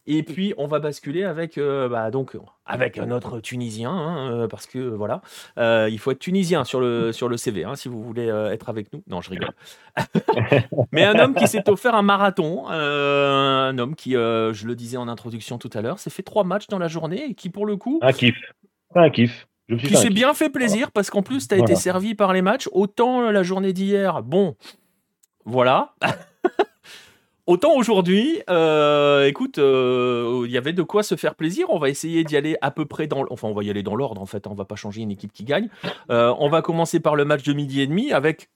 Et 0.07 0.23
puis 0.23 0.53
on 0.57 0.67
va 0.67 0.79
basculer 0.79 1.23
avec, 1.23 1.57
euh, 1.57 1.89
bah, 1.89 2.11
donc, 2.11 2.37
avec 2.65 2.97
un 2.97 3.11
autre 3.11 3.39
Tunisien, 3.39 3.91
hein, 3.91 4.47
parce 4.49 4.67
que 4.67 4.79
voilà, 4.79 5.21
il 5.57 5.97
faut 5.99 6.11
être 6.11 6.19
tunisien 6.19 6.63
sur 6.63 6.79
le, 6.79 7.11
sur 7.11 7.29
le 7.29 7.37
CV 7.37 7.63
hein, 7.63 7.75
si 7.75 7.87
vous 7.87 8.03
voulez 8.03 8.27
être 8.27 8.69
avec 8.69 8.91
nous. 8.93 9.03
Non, 9.07 9.21
je 9.21 9.31
rigole. 9.31 9.53
Mais 10.91 11.03
un 11.03 11.17
homme 11.19 11.35
qui 11.35 11.47
s'est 11.47 11.69
offert 11.69 11.95
un 11.95 12.01
marathon, 12.01 12.67
un 12.69 13.77
homme 13.77 13.95
qui, 13.95 14.11
je 14.11 14.67
le 14.67 14.75
disais 14.75 14.97
en 14.97 15.07
introduction 15.07 15.57
tout 15.57 15.69
à 15.73 15.81
l'heure, 15.81 15.99
s'est 15.99 16.09
fait 16.09 16.23
trois 16.23 16.43
matchs 16.43 16.67
dans 16.67 16.79
la 16.79 16.87
journée 16.87 17.25
et 17.29 17.33
qui 17.33 17.49
pour 17.49 17.65
le 17.65 17.75
coup... 17.75 17.99
Un 18.01 18.13
kiff. 18.13 18.35
Un 18.95 19.09
kiff 19.09 19.47
qui 19.67 19.95
s'est 19.95 20.09
bien 20.09 20.33
fait 20.33 20.49
plaisir 20.49 20.91
parce 20.91 21.09
qu'en 21.09 21.23
plus, 21.23 21.47
tu 21.47 21.55
as 21.55 21.57
été 21.57 21.75
servi 21.75 22.15
par 22.15 22.33
les 22.33 22.41
matchs. 22.41 22.69
Autant 22.71 23.31
la 23.31 23.43
journée 23.43 23.73
d'hier, 23.73 24.21
bon, 24.23 24.55
voilà. 25.45 25.95
Autant 27.47 27.75
aujourd'hui, 27.75 28.41
euh, 28.49 29.27
écoute, 29.27 29.59
euh, 29.59 30.45
il 30.47 30.51
y 30.51 30.57
avait 30.57 30.73
de 30.73 30.81
quoi 30.81 31.03
se 31.03 31.15
faire 31.15 31.35
plaisir. 31.35 31.67
On 31.69 31.77
va 31.77 31.89
essayer 31.89 32.23
d'y 32.23 32.35
aller 32.35 32.57
à 32.61 32.71
peu 32.71 32.85
près 32.85 33.05
dans, 33.05 33.23
enfin, 33.29 33.47
on 33.47 33.53
va 33.53 33.63
y 33.63 33.69
aller 33.69 33.83
dans 33.83 33.95
l'ordre 33.95 34.19
en 34.19 34.25
fait. 34.25 34.47
On 34.47 34.55
va 34.55 34.65
pas 34.65 34.75
changer 34.75 35.01
une 35.01 35.11
équipe 35.11 35.31
qui 35.31 35.43
gagne. 35.43 35.69
Euh, 36.09 36.33
on 36.39 36.49
va 36.49 36.63
commencer 36.63 36.99
par 36.99 37.15
le 37.15 37.23
match 37.23 37.43
de 37.43 37.53
midi 37.53 37.81
et 37.81 37.87
demi 37.87 38.11
avec 38.11 38.49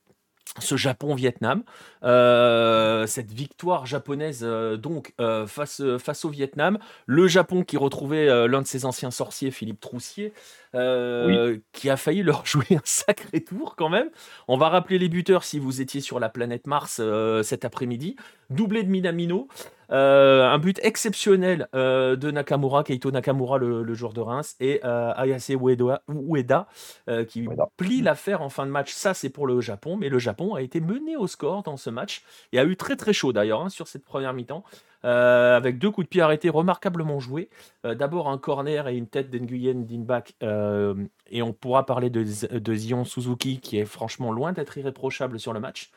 ce 0.58 0.76
Japon-Vietnam, 0.76 1.62
cette 2.02 3.30
victoire 3.30 3.86
japonaise 3.86 4.44
donc 4.78 5.14
face 5.46 6.24
au 6.24 6.28
Vietnam, 6.28 6.78
le 7.06 7.28
Japon 7.28 7.62
qui 7.62 7.76
retrouvait 7.76 8.48
l'un 8.48 8.60
de 8.60 8.66
ses 8.66 8.84
anciens 8.84 9.12
sorciers, 9.12 9.52
Philippe 9.52 9.78
Troussier, 9.78 10.32
qui 10.72 11.90
a 11.90 11.96
failli 11.96 12.22
leur 12.22 12.46
jouer 12.46 12.66
un 12.76 12.82
sacré 12.84 13.42
tour 13.42 13.76
quand 13.76 13.88
même. 13.88 14.10
On 14.48 14.56
va 14.56 14.68
rappeler 14.68 14.98
les 14.98 15.08
buteurs 15.08 15.44
si 15.44 15.58
vous 15.58 15.80
étiez 15.80 16.00
sur 16.00 16.20
la 16.20 16.28
planète 16.28 16.66
Mars 16.66 17.00
cet 17.42 17.64
après-midi. 17.64 18.16
Doublé 18.50 18.82
de 18.82 18.88
Minamino, 18.88 19.48
euh, 19.92 20.44
un 20.48 20.58
but 20.58 20.78
exceptionnel 20.82 21.68
euh, 21.74 22.14
de 22.16 22.30
Nakamura, 22.30 22.84
Keito 22.84 23.10
Nakamura, 23.10 23.58
le, 23.58 23.94
joueur 23.94 24.12
de 24.12 24.20
Reims, 24.20 24.56
et 24.60 24.80
euh, 24.84 25.12
Ayase 25.16 25.50
Ueda, 25.50 26.68
qui 27.28 27.48
plie 27.76 28.02
l'affaire 28.02 28.42
en 28.42 28.48
fin 28.48 28.66
de 28.66 28.70
match. 28.70 28.92
Ça, 28.92 29.14
c'est 29.14 29.30
pour 29.30 29.46
le 29.46 29.60
Japon, 29.60 29.96
mais 29.96 30.08
le 30.08 30.18
Japon 30.18 30.54
a 30.54 30.62
été 30.62 30.80
mené 30.80 31.16
au 31.16 31.26
score 31.26 31.62
dans 31.62 31.76
ce 31.76 31.90
match 31.90 32.22
et 32.52 32.58
a 32.58 32.64
eu 32.64 32.76
très 32.76 32.96
très 32.96 33.12
chaud 33.12 33.32
d'ailleurs 33.32 33.62
hein, 33.62 33.68
sur 33.68 33.88
cette 33.88 34.04
première 34.04 34.32
mi-temps. 34.32 34.64
Avec 35.02 35.78
deux 35.78 35.90
coups 35.90 36.06
de 36.06 36.10
pied 36.10 36.20
arrêtés 36.20 36.50
remarquablement 36.50 37.20
joués. 37.20 37.48
D'abord 37.84 38.28
un 38.28 38.38
corner 38.38 38.88
et 38.88 38.96
une 38.96 39.06
tête 39.06 39.30
d'Enguyen 39.30 39.74
Dinbak. 39.74 40.36
et 40.42 41.42
on 41.42 41.52
pourra 41.52 41.86
parler 41.86 42.10
de, 42.10 42.24
de 42.58 42.74
Zion 42.74 43.04
Suzuki 43.04 43.60
qui 43.60 43.78
est 43.78 43.84
franchement 43.84 44.32
loin 44.32 44.52
d'être 44.52 44.76
irréprochable 44.78 45.40
sur 45.40 45.52
le 45.52 45.60
match 45.60 45.90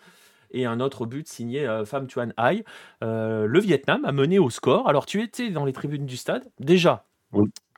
et 0.53 0.65
un 0.65 0.79
autre 0.79 1.05
but 1.05 1.27
signé 1.27 1.67
euh, 1.67 1.85
Pham 1.85 2.07
Tuan 2.07 2.33
Hai. 2.37 2.63
Euh, 3.03 3.45
le 3.45 3.59
Vietnam 3.59 4.05
a 4.05 4.11
mené 4.11 4.39
au 4.39 4.49
score. 4.49 4.87
Alors 4.87 5.05
tu 5.05 5.21
étais 5.21 5.49
dans 5.49 5.65
les 5.65 5.73
tribunes 5.73 6.05
du 6.05 6.17
stade 6.17 6.45
déjà 6.59 7.05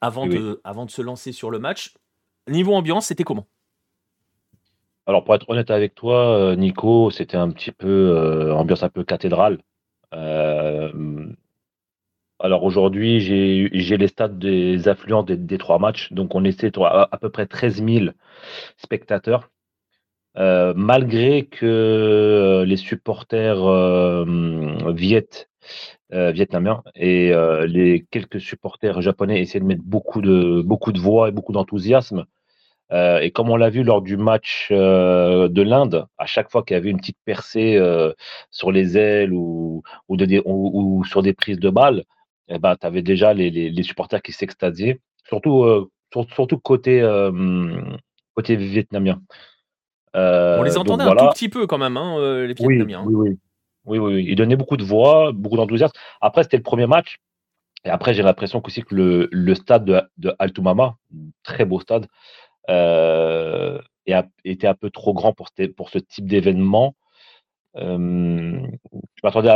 avant, 0.01 0.28
De, 0.28 0.61
avant 0.63 0.86
de 0.86 0.91
se 0.91 1.01
lancer 1.01 1.32
sur 1.32 1.49
le 1.49 1.59
match. 1.59 1.95
Niveau 2.47 2.76
ambiance, 2.76 3.07
c'était 3.07 3.23
comment? 3.23 3.47
Alors 5.07 5.23
pour 5.23 5.36
être 5.36 5.49
honnête 5.49 5.71
avec 5.71 5.95
toi, 5.95 6.38
euh, 6.38 6.55
Nico, 6.55 7.09
c'était 7.11 7.38
un 7.38 7.49
petit 7.49 7.71
peu 7.71 8.51
ambiance 8.53 8.84
un 8.84 8.89
peu 8.89 9.03
cathédrale. 9.03 9.59
Alors 12.39 12.64
aujourd'hui, 12.64 13.20
j'ai 13.22 13.97
les 13.97 14.08
stats 14.08 14.28
des 14.28 14.88
affluents 14.88 15.24
des, 15.24 15.58
trois 15.58 15.80
matchs. 15.80 16.12
Donc 16.14 16.36
on 16.36 16.43
était 16.45 16.72
à, 16.80 17.18
peu 17.20 17.30
près 17.30 17.45
13 17.47 17.84
000 17.84 18.06
spectateurs. 18.78 19.49
Euh, 20.38 20.74
malgré 20.76 21.45
que 21.45 21.66
euh, 21.66 22.66
les 22.66 22.76
supporters 22.76 23.64
euh, 23.64 24.26
vietnamiens 26.12 26.84
et 26.93 27.32
les 27.68 28.06
quelques 28.12 28.39
supporters 28.39 29.01
japonais 29.01 29.41
essaient 29.41 29.60
de 29.60 29.66
mettre 29.66 29.84
beaucoup 29.84 30.22
de 30.22 30.99
voix 30.99 31.30
et 31.30 31.32
beaucoup 31.32 31.53
d'enthousiasme. 31.53 32.26
Et 32.91 33.31
comme 33.31 33.49
on 33.49 33.55
l'a 33.55 33.69
vu 33.69 33.83
lors 33.83 34.01
du 34.01 34.15
match 34.15 34.67
de 34.71 35.61
l'Inde, 35.61 36.05
à 36.17 36.25
chaque 36.25 36.51
fois 36.51 36.63
qu'il 36.63 36.75
y 36.75 36.77
avait 36.77 36.91
une 36.91 36.99
petite 36.99 37.17
percée 37.25 37.79
sur 38.51 38.71
les 38.71 38.97
ailes 38.97 39.33
ou, 39.33 39.83
ou, 40.07 40.17
de, 40.17 40.41
ou, 40.45 41.03
sur 41.05 41.23
des 41.23 41.33
prises 41.33 41.59
de 41.59 41.69
balles, 41.69 42.03
eh 42.47 42.59
ben, 42.59 42.75
tu 42.75 42.86
avais 42.86 43.01
déjà 43.01 43.33
les, 43.33 43.49
les, 43.49 43.83
supporters 43.83 44.21
qui 44.21 44.31
s'extasiaient, 44.31 44.99
surtout, 45.27 45.89
surtout 46.36 46.59
côté, 46.59 47.01
côté 48.36 48.55
vietnamien. 48.55 49.19
On 50.15 50.63
les 50.63 50.77
euh, 50.77 50.79
entendait 50.79 51.03
un 51.03 51.15
tout 51.15 51.29
petit 51.29 51.49
peu 51.49 51.67
quand 51.67 51.77
même, 51.77 51.97
hein, 51.97 52.17
euh, 52.19 52.47
les 52.47 52.53
Vietnamiens. 52.53 53.01
Hein. 53.01 53.05
Oui, 53.05 53.15
oui, 53.15 53.29
oui. 53.29 53.38
Oui, 53.86 53.99
oui, 53.99 54.25
Il 54.27 54.36
donnait 54.36 54.55
beaucoup 54.55 54.77
de 54.77 54.83
voix, 54.83 55.31
beaucoup 55.31 55.57
d'enthousiasme. 55.57 55.93
Après, 56.19 56.41
c'était 56.41 56.57
le 56.57 56.63
premier 56.63 56.88
match. 56.88 57.17
Et 57.83 57.89
après, 57.89 58.15
j'ai 58.15 58.23
l'impression 58.23 58.59
aussi 58.65 58.81
que 58.81 58.95
le, 58.95 59.29
le 59.31 59.53
stade 59.53 59.86
de, 59.86 60.01
de 60.17 60.33
Altumama, 60.39 60.95
très 61.43 61.65
beau 61.65 61.79
stade, 61.79 62.07
euh, 62.70 63.80
était 64.43 64.68
un 64.68 64.74
peu 64.74 64.89
trop 64.89 65.13
grand 65.13 65.34
pour, 65.34 65.47
pour 65.76 65.89
ce 65.89 65.99
type 65.99 66.28
d'événement. 66.28 66.95
Euh, 67.78 68.59
je 69.16 69.22
m'attendais 69.24 69.49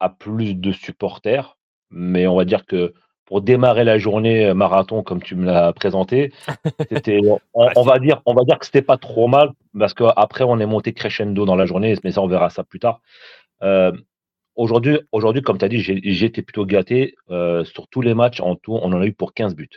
à, 0.00 0.08
plus 0.08 0.54
de 0.54 0.72
supporters, 0.72 1.56
mais 1.90 2.26
on 2.26 2.36
va 2.36 2.44
dire 2.44 2.66
que 2.66 2.94
pour 3.26 3.42
démarrer 3.42 3.84
la 3.84 3.98
journée 3.98 4.52
marathon 4.54 5.02
comme 5.02 5.22
tu 5.22 5.36
me 5.36 5.44
l'as 5.44 5.72
présenté, 5.72 6.32
c'était, 6.90 7.20
on, 7.54 7.82
va 7.82 7.98
dire, 7.98 8.22
on 8.26 8.34
va 8.34 8.42
dire 8.44 8.58
que 8.58 8.66
c'était 8.66 8.82
pas 8.82 8.96
trop 8.96 9.28
mal 9.28 9.52
parce 9.78 9.94
qu'après 9.94 10.44
on 10.44 10.58
est 10.58 10.66
monté 10.66 10.92
crescendo 10.92 11.44
dans 11.44 11.56
la 11.56 11.66
journée, 11.66 11.94
mais 12.02 12.10
ça 12.10 12.22
on 12.22 12.26
verra 12.26 12.50
ça 12.50 12.64
plus 12.64 12.80
tard. 12.80 13.00
Euh, 13.62 13.92
aujourd'hui, 14.56 14.98
aujourd'hui, 15.12 15.42
comme 15.42 15.58
tu 15.58 15.64
as 15.64 15.68
dit, 15.68 15.80
j'ai 15.80 16.24
été 16.24 16.42
plutôt 16.42 16.66
gâté. 16.66 17.14
Euh, 17.30 17.64
sur 17.64 17.88
tous 17.88 18.00
les 18.00 18.14
matchs 18.14 18.40
en 18.40 18.56
tout, 18.56 18.74
on 18.74 18.92
en 18.92 19.00
a 19.00 19.06
eu 19.06 19.12
pour 19.12 19.34
15 19.34 19.54
buts. 19.54 19.68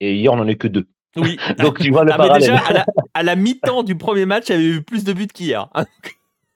Et 0.00 0.14
hier, 0.14 0.32
on 0.32 0.36
n'en 0.36 0.46
a 0.46 0.50
eu 0.50 0.56
que 0.56 0.68
deux. 0.68 0.88
Oui. 1.16 1.38
Donc 1.58 1.78
tu 1.78 1.90
vois 1.90 2.04
le 2.04 2.12
ah, 2.12 2.38
Déjà, 2.38 2.56
à 3.14 3.22
la, 3.22 3.36
mi-temps 3.36 3.82
du 3.82 3.96
premier 3.96 4.26
match, 4.26 4.48
il 4.48 4.52
y 4.52 4.54
avait 4.54 4.76
eu 4.76 4.82
plus 4.82 5.04
de 5.04 5.12
buts 5.12 5.26
qu'hier. 5.26 5.68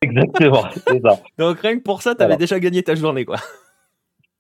Exactement, 0.01 0.65
c'est 0.87 1.03
ça. 1.03 1.21
Donc 1.39 1.61
rien 1.61 1.77
que 1.77 1.83
pour 1.83 2.03
ça, 2.03 2.15
tu 2.15 2.23
avais 2.23 2.37
déjà 2.37 2.59
gagné 2.61 2.83
ta 2.83 2.95
journée, 2.95 3.25
quoi. 3.25 3.37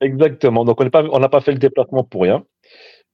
Exactement. 0.00 0.64
Donc 0.64 0.80
on 0.80 0.84
n'a 0.84 0.90
pas, 0.90 1.28
pas 1.28 1.40
fait 1.40 1.52
le 1.52 1.58
déplacement 1.58 2.04
pour 2.04 2.22
rien. 2.22 2.44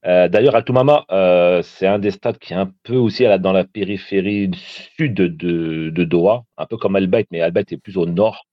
Euh, 0.05 0.27
d'ailleurs, 0.27 0.55
Altumama, 0.55 1.05
euh, 1.11 1.61
c'est 1.61 1.85
un 1.85 1.99
des 1.99 2.11
stades 2.11 2.39
qui 2.39 2.53
est 2.53 2.57
un 2.57 2.71
peu 2.83 2.95
aussi 2.95 3.23
dans 3.39 3.53
la 3.53 3.63
périphérie 3.63 4.49
sud 4.97 5.13
de, 5.13 5.89
de 5.89 6.03
Doha, 6.03 6.43
un 6.57 6.65
peu 6.65 6.77
comme 6.77 6.95
Albait, 6.95 7.27
mais 7.31 7.41
Albait 7.41 7.65
est 7.69 7.77
plus 7.77 7.97
au 7.97 8.07
nord. 8.07 8.47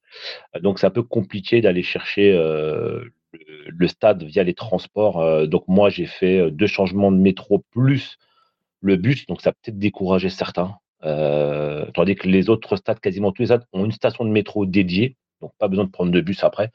Donc 0.60 0.78
c'est 0.78 0.86
un 0.86 0.90
peu 0.90 1.02
compliqué 1.02 1.60
d'aller 1.62 1.82
chercher 1.82 2.32
euh, 2.34 3.02
le, 3.66 3.88
stade 3.88 4.22
via 4.24 4.42
les 4.42 4.54
transports. 4.54 5.48
donc 5.48 5.64
moi, 5.68 5.88
j'ai 5.88 6.06
fait 6.06 6.50
deux 6.50 6.66
changements 6.66 7.10
de 7.10 7.16
métro 7.16 7.64
plus 7.72 8.18
le 8.80 8.96
bus, 8.96 9.26
donc 9.26 9.40
ça 9.40 9.50
a 9.50 9.52
peut-être 9.52 9.78
découragé 9.78 10.28
certains. 10.30 10.76
Euh, 11.04 11.86
tandis 11.94 12.16
que 12.16 12.28
les 12.28 12.50
autres 12.50 12.76
stades, 12.76 13.00
quasiment 13.00 13.32
tous 13.32 13.42
les 13.42 13.46
stades, 13.46 13.64
ont 13.72 13.84
une 13.84 13.92
station 13.92 14.24
de 14.24 14.30
métro 14.30 14.66
dédiée, 14.66 15.16
donc 15.40 15.52
pas 15.58 15.68
besoin 15.68 15.84
de 15.84 15.90
prendre 15.90 16.12
de 16.12 16.20
bus 16.20 16.42
après. 16.44 16.70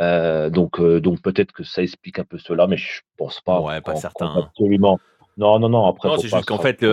Euh, 0.00 0.50
donc, 0.50 0.80
euh, 0.80 1.00
donc 1.00 1.22
peut-être 1.22 1.52
que 1.52 1.62
ça 1.62 1.82
explique 1.82 2.18
un 2.18 2.24
peu 2.24 2.38
cela, 2.38 2.66
mais 2.66 2.76
je 2.76 3.00
pense 3.16 3.40
pas. 3.40 3.60
Ouais, 3.60 3.80
pas 3.80 3.96
certain. 3.96 4.48
Absolument. 4.48 4.98
Non, 5.36 5.58
non, 5.58 5.68
non. 5.68 5.86
Après, 5.86 6.08
c'est 6.18 6.28
juste 6.28 6.44
qu'en 6.44 6.58
fait, 6.58 6.84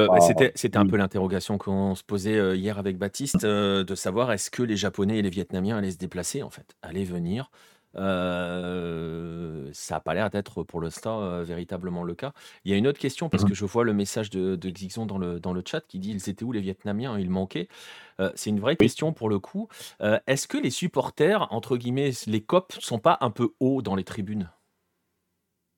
c'était 0.56 0.78
un 0.78 0.86
peu 0.86 0.98
l'interrogation 0.98 1.58
qu'on 1.58 1.94
se 1.94 2.04
posait 2.04 2.58
hier 2.58 2.80
avec 2.80 2.98
Baptiste, 2.98 3.46
de 3.46 3.96
savoir 3.96 4.32
est-ce 4.32 4.50
que 4.50 4.64
les 4.64 4.78
Japonais 4.78 5.20
et 5.20 5.22
les 5.22 5.30
Vietnamiens 5.30 5.78
allaient 5.78 5.92
se 5.92 5.98
déplacer, 5.98 6.42
en 6.42 6.50
fait, 6.50 6.76
allaient 6.82 7.04
venir. 7.04 7.52
Euh, 7.98 9.70
ça 9.74 9.96
n'a 9.96 10.00
pas 10.00 10.14
l'air 10.14 10.30
d'être 10.30 10.64
pour 10.64 10.80
l'instant 10.80 11.22
euh, 11.22 11.44
véritablement 11.44 12.04
le 12.04 12.14
cas. 12.16 12.32
Il 12.64 12.72
y 12.72 12.74
a 12.74 12.78
une 12.78 12.88
autre 12.88 13.00
question 13.00 13.28
parce 13.28 13.44
mmh 13.44 13.50
que 13.50 13.54
je 13.54 13.66
vois 13.66 13.84
le 13.84 13.94
message 13.94 14.30
de, 14.30 14.56
de 14.56 15.06
dans 15.06 15.18
le, 15.18 15.40
dans 15.40 15.52
le 15.52 15.62
chat 15.66 15.82
qui 15.82 16.00
dit 16.00 16.12
ils 16.12 16.30
étaient 16.30 16.44
où 16.44 16.52
les 16.52 16.62
Vietnamiens? 16.62 17.20
Ils 17.20 17.30
manquaient? 17.30 17.68
Euh, 18.20 18.32
c'est 18.36 18.50
une 18.50 18.60
vraie 18.60 18.76
question 18.76 19.14
pour 19.14 19.30
le 19.30 19.40
coup. 19.40 19.68
Est-ce 20.28 20.48
que 20.48 20.58
les 20.58 20.70
supporters, 20.70 21.48
entre 21.52 21.78
guillemets, 21.78 22.12
les 22.28 22.42
COP, 22.42 22.74
sont 22.80 23.00
pas 23.00 23.18
un 23.22 23.30
peu 23.30 23.50
hauts 23.60 23.82
dans 23.82 23.96
les 23.96 24.04
tribunes? 24.04 24.50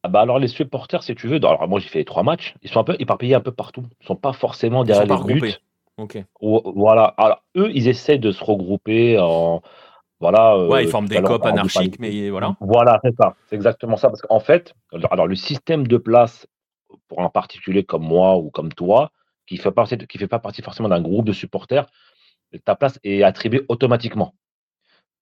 Ah 0.04 0.10
bah 0.10 0.20
alors 0.20 0.38
les 0.38 0.50
supporters, 0.50 1.02
si 1.02 1.16
tu 1.16 1.28
veux, 1.28 1.38
alors 1.38 1.68
moi 1.68 1.80
j'ai 1.80 1.88
fait 1.88 2.00
les 2.00 2.06
trois 2.06 2.24
matchs, 2.24 2.56
ils 2.62 2.70
sont 2.70 2.82
un 2.82 2.84
peu 2.84 2.98
éparpillés 3.00 3.36
un 3.36 3.40
peu 3.40 3.54
partout. 3.54 3.84
Ils 4.02 4.06
sont 4.06 4.18
pas 4.18 4.34
forcément 4.34 4.84
derrière 4.84 5.24
les 5.26 5.34
buts. 5.34 5.54
Ok. 5.98 6.18
Voilà. 6.42 7.06
Alors 7.18 7.42
eux, 7.56 7.72
ils 7.74 7.88
essaient 7.88 8.18
de 8.18 8.32
se 8.32 8.44
regrouper 8.44 9.18
en, 9.20 9.62
voilà, 10.24 10.56
euh, 10.56 10.70
ouais, 10.70 10.86
ils 10.86 10.90
forment 10.90 11.10
des 11.10 11.22
copes 11.22 11.46
anarchiques, 11.46 12.00
mais 12.00 12.30
voilà. 12.30 12.56
Voilà, 12.62 12.98
c'est 13.04 13.14
ça. 13.20 13.36
C'est 13.48 13.58
exactement 13.58 13.98
ça. 13.98 14.08
Parce 14.08 14.22
qu'en 14.22 14.40
fait, 14.40 14.74
alors 15.12 15.28
le 15.28 15.36
système 15.36 15.86
de 15.86 15.98
place, 15.98 16.48
pour 17.10 17.22
un 17.22 17.28
particulier 17.28 17.84
comme 17.84 18.04
moi 18.04 18.38
ou 18.38 18.50
comme 18.50 18.72
toi, 18.72 19.12
qui 19.48 19.56
ne 19.56 19.60
fait, 19.60 19.72
pas, 19.72 19.86
qui 19.86 20.18
fait 20.18 20.30
pas 20.30 20.40
partie 20.40 20.62
forcément 20.62 20.88
d'un 20.88 21.02
groupe 21.02 21.26
de 21.26 21.34
supporters, 21.34 21.88
ta 22.64 22.74
place 22.78 23.02
est 23.04 23.22
attribuée 23.24 23.66
automatiquement. 23.68 24.34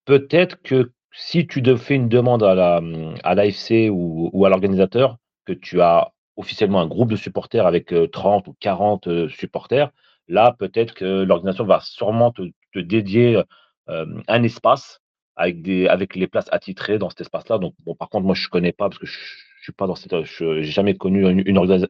Peut-être 0.06 0.62
que 0.62 0.92
si 1.12 1.48
tu 1.48 1.64
fais 1.78 1.96
une 1.96 2.08
demande 2.08 2.44
à 2.44 2.54
l'AFC 2.54 3.72
la, 3.72 3.88
à 3.88 3.92
ou, 3.92 4.30
ou, 4.34 4.46
à 4.46 4.50
l'organisateur, 4.50 5.18
que 5.46 5.54
tu 5.54 5.82
as 5.82 6.12
officiellement 6.38 6.80
un 6.80 6.88
groupe 6.88 7.10
de 7.10 7.16
supporters 7.16 7.66
avec 7.66 7.92
30 8.12 8.48
euh, 8.48 8.52
ou 8.52 8.56
40 8.60 9.08
euh, 9.08 9.30
supporters, 9.30 9.90
là, 10.28 10.56
peut-être 10.60 10.94
que 10.94 11.24
l'organisation 11.24 11.66
va 11.66 11.80
sûrement 11.80 12.32
te, 12.32 12.44
te 12.72 12.78
dédier 12.78 13.42
un 13.88 14.44
espace 14.44 15.02
avec, 15.36 15.62
des, 15.62 15.88
avec 15.88 16.16
les 16.16 16.28
places 16.28 16.48
attitrées 16.52 16.98
dans 16.98 17.10
cet 17.10 17.22
espace-là. 17.22 17.58
Donc, 17.58 17.74
bon, 17.86 17.96
par 17.96 18.10
contre, 18.10 18.26
moi, 18.26 18.36
je 18.36 18.46
ne 18.46 18.50
connais 18.50 18.72
pas 18.72 18.90
parce 18.90 19.00
que 19.00 19.06
je 19.06 19.18
ne 19.18 19.64
suis 19.64 19.74
pas 19.74 19.88
dans 19.88 19.96
cette. 19.96 20.24
Je 20.24 20.44
n'ai 20.46 20.64
jamais 20.64 20.96
connu 20.96 21.28
une, 21.28 21.44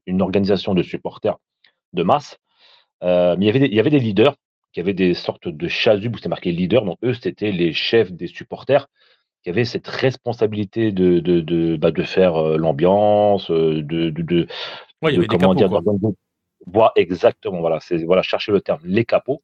une, 0.05 0.21
organisation 0.21 0.73
de 0.73 0.83
supporters 0.83 1.37
de 1.93 2.03
masse. 2.03 2.37
Euh, 3.03 3.35
mais 3.37 3.45
il 3.45 3.47
y, 3.47 3.49
avait 3.49 3.59
des, 3.59 3.65
il 3.67 3.73
y 3.73 3.79
avait 3.79 3.89
des 3.89 3.99
leaders 3.99 4.35
qui 4.73 4.79
avaient 4.79 4.93
des 4.93 5.13
sortes 5.13 5.47
de 5.47 5.67
chasubles 5.67 6.15
où 6.15 6.17
c'était 6.17 6.29
marqué 6.29 6.51
leader. 6.51 6.85
Donc, 6.85 6.97
eux, 7.03 7.13
c'était 7.13 7.51
les 7.51 7.73
chefs 7.73 8.11
des 8.11 8.27
supporters 8.27 8.87
qui 9.43 9.49
avaient 9.49 9.65
cette 9.65 9.87
responsabilité 9.87 10.91
de, 10.91 11.19
de, 11.19 11.41
de, 11.41 11.75
bah, 11.75 11.91
de 11.91 12.03
faire 12.03 12.35
euh, 12.35 12.57
l'ambiance, 12.57 13.49
de, 13.49 13.81
de, 13.81 14.47
ouais, 15.01 15.11
il 15.11 15.15
y 15.15 15.17
avait 15.17 15.27
comment 15.27 15.55
des 15.55 15.67
dire, 15.67 15.81
voir 16.67 16.91
exactement, 16.95 17.59
voilà, 17.59 17.79
c'est 17.79 18.03
voilà, 18.03 18.21
chercher 18.21 18.51
le 18.51 18.61
terme, 18.61 18.81
les 18.83 19.03
capots. 19.03 19.41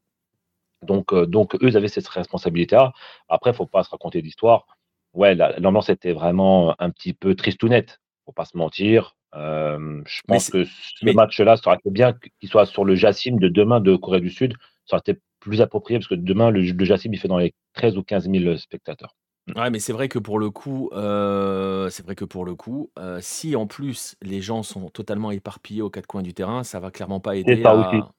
Donc, 0.83 1.13
euh, 1.13 1.25
donc 1.25 1.55
eux, 1.55 1.69
ils 1.69 1.77
avaient 1.77 1.87
cette 1.87 2.07
responsabilité-là. 2.07 2.93
Après, 3.29 3.51
il 3.51 3.53
ne 3.53 3.57
faut 3.57 3.65
pas 3.65 3.83
se 3.83 3.89
raconter 3.89 4.21
d'histoire. 4.21 4.67
Ouais, 5.13 5.35
l'ambiance 5.35 5.89
était 5.89 6.13
vraiment 6.13 6.75
un 6.79 6.89
petit 6.91 7.13
peu 7.13 7.35
tristounette. 7.35 7.99
Faut 8.25 8.31
pas 8.31 8.45
se 8.45 8.57
mentir. 8.57 9.15
Euh, 9.35 10.01
je 10.05 10.21
pense 10.27 10.49
que 10.49 10.65
ce 10.65 11.11
match-là, 11.11 11.57
ça 11.57 11.67
aurait 11.67 11.77
été 11.77 11.89
bien 11.89 12.13
qu'il 12.39 12.49
soit 12.49 12.65
sur 12.65 12.85
le 12.85 12.95
Jassim 12.95 13.37
de 13.37 13.47
demain 13.47 13.79
de 13.79 13.95
Corée 13.95 14.21
du 14.21 14.29
Sud. 14.29 14.53
Ça 14.85 14.95
aurait 14.95 15.03
été 15.05 15.19
plus 15.39 15.61
approprié 15.61 15.99
parce 15.99 16.07
que 16.07 16.15
demain, 16.15 16.51
le, 16.51 16.61
le 16.61 16.85
Jassim, 16.85 17.09
il 17.11 17.19
fait 17.19 17.27
dans 17.27 17.37
les 17.37 17.53
13 17.73 17.97
ou 17.97 18.03
15 18.03 18.29
000 18.29 18.57
spectateurs. 18.57 19.15
Mm. 19.47 19.59
Ouais, 19.59 19.69
mais 19.69 19.79
c'est 19.79 19.93
vrai 19.93 20.07
que 20.07 20.19
pour 20.19 20.39
le 20.39 20.51
coup, 20.51 20.89
euh, 20.93 21.89
c'est 21.89 22.03
vrai 22.03 22.15
que 22.15 22.25
pour 22.25 22.45
le 22.45 22.55
coup, 22.55 22.91
si 23.19 23.55
en 23.55 23.65
plus 23.65 24.15
les 24.21 24.41
gens 24.41 24.61
sont 24.61 24.89
totalement 24.89 25.31
éparpillés 25.31 25.81
aux 25.81 25.89
quatre 25.89 26.07
coins 26.07 26.23
du 26.23 26.33
terrain, 26.33 26.63
ça 26.63 26.79
va 26.79 26.91
clairement 26.91 27.19
pas 27.19 27.35
aider 27.35 27.63
à, 27.63 28.11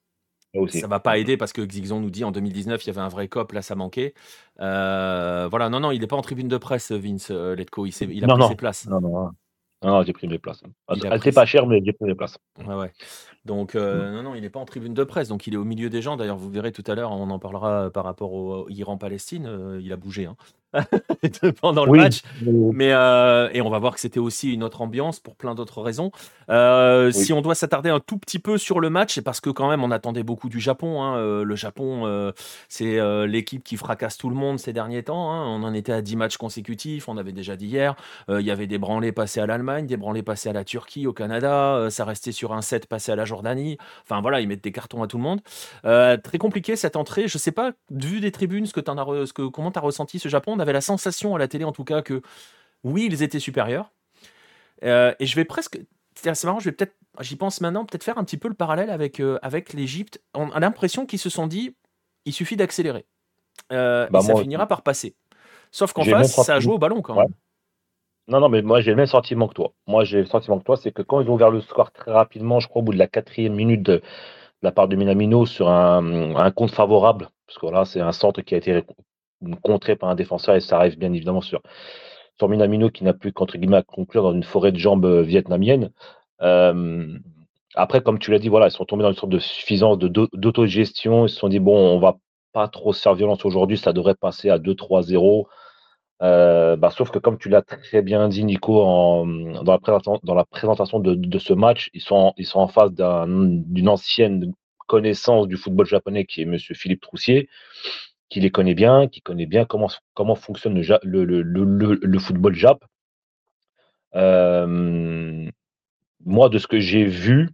ça 0.69 0.87
va 0.87 1.01
pas 1.01 1.19
aider 1.19 1.37
parce 1.37 1.53
que 1.53 1.63
Xixon 1.63 2.01
nous 2.01 2.11
dit 2.11 2.25
en 2.25 2.33
2019 2.33 2.85
il 2.85 2.87
y 2.87 2.91
avait 2.91 3.01
un 3.01 3.09
vrai 3.09 3.29
cop, 3.29 3.53
là 3.53 3.63
ça 3.63 3.75
manquait. 3.75 4.15
Euh, 4.61 5.49
voilà, 5.49 5.69
non, 5.69 5.81
non, 5.81 5.91
il 5.91 6.01
n'est 6.01 6.07
pas 6.07 6.17
en 6.17 6.23
tribune 6.23 6.49
de 6.49 6.57
presse, 6.57 6.91
Vince 6.93 7.31
euh, 7.31 7.55
Letko, 7.55 7.87
il, 7.87 7.93
il 8.11 8.25
a 8.25 8.29
pris 8.29 8.49
ses 8.49 8.57
places. 8.57 8.87
Non, 8.87 9.01
non, 9.01 9.31
non, 9.85 10.03
j'ai 10.03 10.13
pris 10.13 10.27
mes 10.27 10.39
places. 10.39 10.63
Elle 10.89 11.11
n'était 11.11 11.33
pas 11.33 11.47
chère, 11.47 11.67
mais 11.67 11.81
j'ai 11.85 11.93
pris 11.93 12.07
mes 12.07 12.15
places. 12.15 12.39
Ouais, 12.67 12.75
ouais. 12.75 12.93
Donc, 13.45 13.75
euh, 13.75 14.11
mm. 14.11 14.15
non, 14.15 14.23
non, 14.23 14.35
il 14.35 14.43
n'est 14.43 14.51
pas 14.51 14.61
en 14.61 14.65
tribune 14.65 14.95
de 14.95 15.05
presse, 15.05 15.29
donc 15.29 15.47
il 15.47 15.55
est 15.55 15.59
au 15.59 15.65
milieu 15.65 15.91
des 15.91 16.03
gens. 16.03 16.17
D'ailleurs, 16.17 16.39
vous 16.39 16.51
verrez 16.51 16.73
tout 16.73 16.85
à 16.87 16.95
l'heure, 16.95 17.13
on 17.13 17.31
en 17.31 17.39
parlera 17.39 17.91
par 17.91 18.05
rapport 18.05 18.33
au 18.33 18.69
Iran-Palestine, 18.69 19.79
il 19.81 19.93
a 19.93 19.97
bougé. 19.97 20.27
Hein. 20.27 20.37
pendant 21.61 21.85
le 21.85 21.93
match. 21.93 22.23
Mais, 22.43 22.93
euh, 22.93 23.49
et 23.53 23.61
on 23.61 23.71
va 23.71 23.79
voir 23.79 23.95
que 23.95 24.01
c'était 24.01 24.21
aussi 24.21 24.53
une 24.53 24.63
autre 24.63 24.83
ambiance 24.83 25.21
pour 25.21 25.35
plein 25.35 25.55
d'autres 25.55 25.83
raisons. 25.83 26.11
Euh, 26.51 27.11
si 27.11 27.33
on 27.33 27.41
doit 27.41 27.55
s'attarder 27.55 27.91
un 27.91 28.01
tout 28.01 28.19
petit 28.19 28.39
peu 28.39 28.59
sur 28.59 28.81
le 28.81 28.91
match, 28.91 29.15
c'est 29.15 29.23
parce 29.23 29.41
que 29.41 29.51
quand 29.51 29.69
même 29.69 29.83
on 29.83 29.91
attendait 29.91 30.23
beaucoup 30.23 30.49
du 30.49 30.61
Japon. 30.61 31.03
Hein. 31.03 31.17
Euh, 31.17 31.45
le 31.45 31.57
Japon, 31.57 32.33
c'est 32.69 32.99
l'équipe 33.27 33.65
qui 33.65 33.77
fracasse 33.77 34.17
tout 34.17 34.29
le 34.29 34.37
monde 34.37 34.59
ces 34.59 34.73
derniers 34.73 35.03
temps. 35.03 35.33
Hein. 35.33 35.45
On 35.47 35.63
en 35.63 35.75
était 35.75 35.93
à 35.93 36.03
10 36.03 36.17
matchs 36.17 36.37
consécutifs, 36.37 37.09
on 37.09 37.17
avait 37.17 37.33
déjà 37.33 37.57
dit 37.57 37.67
hier. 37.67 37.95
Il 38.29 38.41
y 38.41 38.51
avait 38.51 38.67
des 38.67 38.79
branlés 38.79 39.13
passés 39.13 39.41
à 39.41 39.47
l'Allemagne, 39.47 39.87
des 39.87 39.97
branlés 39.97 40.23
passés 40.23 40.49
à 40.49 40.53
la 40.53 40.65
Turquie, 40.65 41.07
au 41.07 41.13
Canada. 41.13 41.89
ça 41.91 42.05
restait 42.05 42.33
sur 42.33 42.53
un 42.53 42.63
set 42.63 42.87
passé 42.87 43.13
à 43.13 43.17
la 43.17 43.25
Jordanie. 43.25 43.79
Enfin 44.05 44.21
voilà, 44.21 44.41
ils 44.41 44.49
mettent 44.49 44.65
des 44.65 44.73
cartons 44.73 45.03
à 45.03 45.07
tout 45.07 45.19
le 45.19 45.23
monde. 45.23 45.41
très 45.83 46.39
compliqué 46.39 46.77
cette 46.77 46.97
entrée. 46.97 47.29
Je 47.29 47.39
sais 47.39 47.53
pas, 47.53 47.73
vu 47.91 48.21
des 48.21 48.33
tribunes, 48.33 48.67
ce 48.67 48.73
que 48.73 48.81
en 48.89 48.99
as 48.99 49.27
ce 49.27 49.33
que, 49.33 49.43
comment 49.43 49.71
tu 49.71 49.79
as 49.79 49.83
ressenti 49.83 50.19
ce 50.19 50.29
Japon? 50.29 50.57
On 50.59 50.61
avait 50.61 50.73
la 50.73 50.81
sensation 50.81 51.35
à 51.35 51.39
la 51.39 51.49
télé 51.49 51.65
en 51.65 51.73
tout 51.73 51.85
cas 51.85 52.03
que 52.03 52.21
oui, 52.85 53.09
ils 53.11 53.23
étaient 53.23 53.39
supérieurs. 53.39 53.93
Euh, 54.85 55.15
et 55.19 55.27
je 55.27 55.35
vais 55.37 55.45
presque. 55.45 55.81
C'est 56.15 56.45
marrant, 56.45 56.59
je 56.59 56.67
vais 56.67 56.73
peut-être. 56.73 56.95
J'y 57.21 57.37
pense 57.37 57.61
maintenant, 57.61 57.85
peut-être 57.85 58.05
faire 58.05 58.19
un 58.19 58.25
petit 58.25 58.37
peu 58.37 58.49
le 58.49 58.55
parallèle 58.55 58.91
avec, 58.91 59.21
euh, 59.21 59.39
avec 59.43 59.73
l'Égypte. 59.73 60.21
On 60.35 60.51
a 60.51 60.61
l'impression 60.61 61.07
qu'ils 61.07 61.19
se 61.19 61.31
sont 61.31 61.47
dit 61.47 61.75
il 62.25 62.33
suffit 62.33 62.57
d'accélérer. 62.57 63.07
Euh, 63.73 64.09
bah, 64.11 64.21
ça 64.21 64.35
finira 64.37 64.67
par 64.67 64.83
passer. 64.83 65.17
Sauf 65.71 65.93
qu'en 65.93 66.05
face, 66.05 66.35
ça 66.35 66.55
a 66.55 66.61
joué 66.61 66.75
au 66.75 66.79
ballon 66.79 67.03
quand 67.03 67.15
même. 67.15 67.33
Non, 68.29 68.41
non, 68.41 68.49
mais 68.49 68.63
moi 68.63 68.81
j'ai 68.81 68.91
le 68.91 68.97
même 68.97 69.07
sentiment 69.07 69.49
que 69.49 69.55
toi. 69.55 69.73
Moi 69.87 70.05
j'ai 70.05 70.19
le 70.19 70.27
sentiment 70.27 70.59
que 70.59 70.65
toi, 70.65 70.77
c'est 70.77 70.93
que 70.93 71.03
quand 71.03 71.21
ils 71.21 71.31
ont 71.31 71.35
ouvert 71.35 71.51
le 71.51 71.61
score 71.61 71.91
très 71.93 72.13
rapidement, 72.13 72.61
je 72.61 72.69
crois 72.69 72.83
au 72.83 72.85
bout 72.85 72.93
de 72.93 72.99
la 72.99 73.07
quatrième 73.07 73.55
minute 73.55 73.83
de, 73.83 74.03
la 74.63 74.73
part 74.73 74.89
de 74.89 74.97
Minamino 74.97 75.47
sur 75.47 75.69
un, 75.69 76.37
un 76.37 76.51
compte 76.51 76.71
favorable, 76.71 77.29
parce 77.47 77.59
que 77.59 77.67
là 77.67 77.85
c'est 77.85 78.01
un 78.01 78.13
centre 78.13 78.43
qui 78.43 78.55
a 78.55 78.59
été 78.59 78.85
contré 79.63 79.97
par 79.97 80.09
un 80.09 80.15
défenseur 80.15 80.55
et 80.57 80.61
ça 80.61 80.77
arrive 80.77 80.99
bien 80.99 81.13
évidemment 81.13 81.41
sur, 81.41 81.63
sur 82.39 82.49
Minamino 82.49 82.91
qui 82.91 83.05
n'a 83.05 83.15
plus 83.15 83.33
qu'entre 83.33 83.59
guillemets 83.59 83.79
à 83.79 83.83
conclure 83.83 84.23
dans 84.23 84.33
une 84.33 84.45
forêt 84.45 84.73
de 84.73 84.79
jambes 84.79 85.05
euh, 85.05 85.23
vietnamienne. 85.23 85.91
Euh, 86.43 87.19
après, 87.75 88.01
comme 88.01 88.19
tu 88.19 88.31
l'as 88.31 88.39
dit, 88.39 88.49
voilà, 88.49 88.69
ils 88.69 88.73
sont 88.73 88.85
tombés 88.85 89.03
dans 89.03 89.11
une 89.11 89.17
sorte 89.17 89.33
de 89.33 89.39
suffisance 89.39 89.99
d'autogestion. 89.99 91.27
Ils 91.27 91.29
se 91.29 91.37
sont 91.37 91.49
dit, 91.49 91.59
bon, 91.61 91.77
on 91.77 91.99
va 91.99 92.17
pas 92.53 92.69
trop 92.69 92.93
faire 92.93 93.15
violence 93.15 93.45
aujourd'hui, 93.45 93.79
ça 93.79 93.93
devrait 93.93 94.15
passer 94.15 94.51
à 94.51 94.59
2-3-0. 94.59 95.47
bah, 96.21 96.91
sauf 96.91 97.11
que 97.11 97.19
comme 97.19 97.39
tu 97.39 97.49
l'as 97.49 97.63
très 97.63 98.03
bien 98.03 98.29
dit, 98.29 98.45
Nico, 98.45 98.79
dans, 98.83 99.27
la 99.65 99.79
présentation, 99.79 100.19
dans 100.25 100.35
la 100.35 100.45
présentation 100.45 100.99
de, 100.99 101.15
de 101.15 101.39
ce 101.39 101.53
match, 101.53 101.91
ils 101.95 102.01
sont, 102.01 102.33
ils 102.37 102.47
sont 102.47 102.61
en 102.61 102.69
face 102.69 102.91
d'une 102.93 103.89
ancienne 103.89 104.53
connaissance 104.89 105.47
du 105.47 105.57
football 105.57 105.87
japonais 105.87 106.25
qui 106.25 106.43
est 106.43 106.47
Monsieur 106.47 106.75
Philippe 106.75 107.03
Troussier, 107.03 107.49
qui 108.29 108.41
les 108.41 108.51
connaît 108.51 108.75
bien, 108.75 109.09
qui 109.09 109.21
connaît 109.21 109.47
bien 109.47 109.65
comment, 109.65 109.89
comment 110.15 110.35
fonctionne 110.35 110.75
le, 110.75 112.19
football 112.19 112.55
jap. 112.55 112.85
Euh, 114.15 115.51
moi, 116.25 116.49
de 116.49 116.59
ce 116.59 116.67
que 116.67 116.81
j'ai 116.81 117.05
vu, 117.05 117.51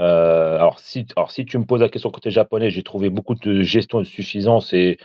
euh, 0.00 0.56
alors, 0.56 0.78
si, 0.80 1.06
alors 1.16 1.30
si 1.30 1.44
tu 1.44 1.58
me 1.58 1.64
poses 1.64 1.80
la 1.80 1.88
question 1.88 2.10
côté 2.10 2.30
japonais, 2.30 2.70
j'ai 2.70 2.82
trouvé 2.82 3.10
beaucoup 3.10 3.34
de 3.34 3.62
gestion 3.62 4.00
de 4.00 4.04
suffisance 4.04 4.72
et, 4.72 4.98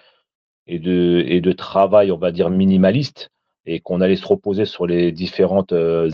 et, 0.67 0.79
de, 0.79 1.23
et 1.27 1.41
de 1.41 1.51
travail, 1.51 2.11
on 2.11 2.17
va 2.17 2.31
dire, 2.31 2.49
minimaliste, 2.49 3.29
et 3.65 3.79
qu'on 3.79 4.01
allait 4.01 4.15
se 4.15 4.25
reposer 4.25 4.65
sur 4.65 4.87
les 4.87 5.11
différentes 5.11 5.73
euh, 5.73 6.09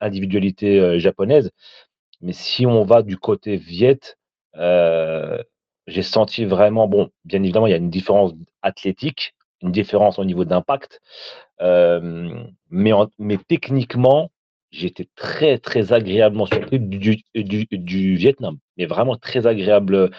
individualités 0.00 0.98
japonaises. 0.98 1.50
Mais 2.20 2.32
si 2.32 2.66
on 2.66 2.84
va 2.84 3.02
du 3.02 3.16
côté 3.16 3.56
Viet, 3.56 4.16
j'ai 5.86 6.02
senti 6.02 6.44
vraiment, 6.44 6.88
bon, 6.88 7.10
bien 7.24 7.42
évidemment, 7.42 7.66
il 7.66 7.70
y 7.70 7.74
a 7.74 7.78
une 7.78 7.90
différence 7.90 8.32
athlétique, 8.62 9.34
une 9.62 9.72
différence 9.72 10.18
au 10.18 10.24
niveau 10.24 10.44
d'impact, 10.44 11.00
mais, 11.60 12.92
mais 13.18 13.38
techniquement, 13.48 14.30
j'étais 14.70 15.08
très, 15.14 15.58
très 15.58 15.92
agréablement 15.92 16.46
surpris 16.46 16.78
du, 16.80 18.16
Vietnam, 18.16 18.58
mais 18.76 18.86
vraiment 18.86 19.16
très 19.16 19.46
agréable. 19.46 20.10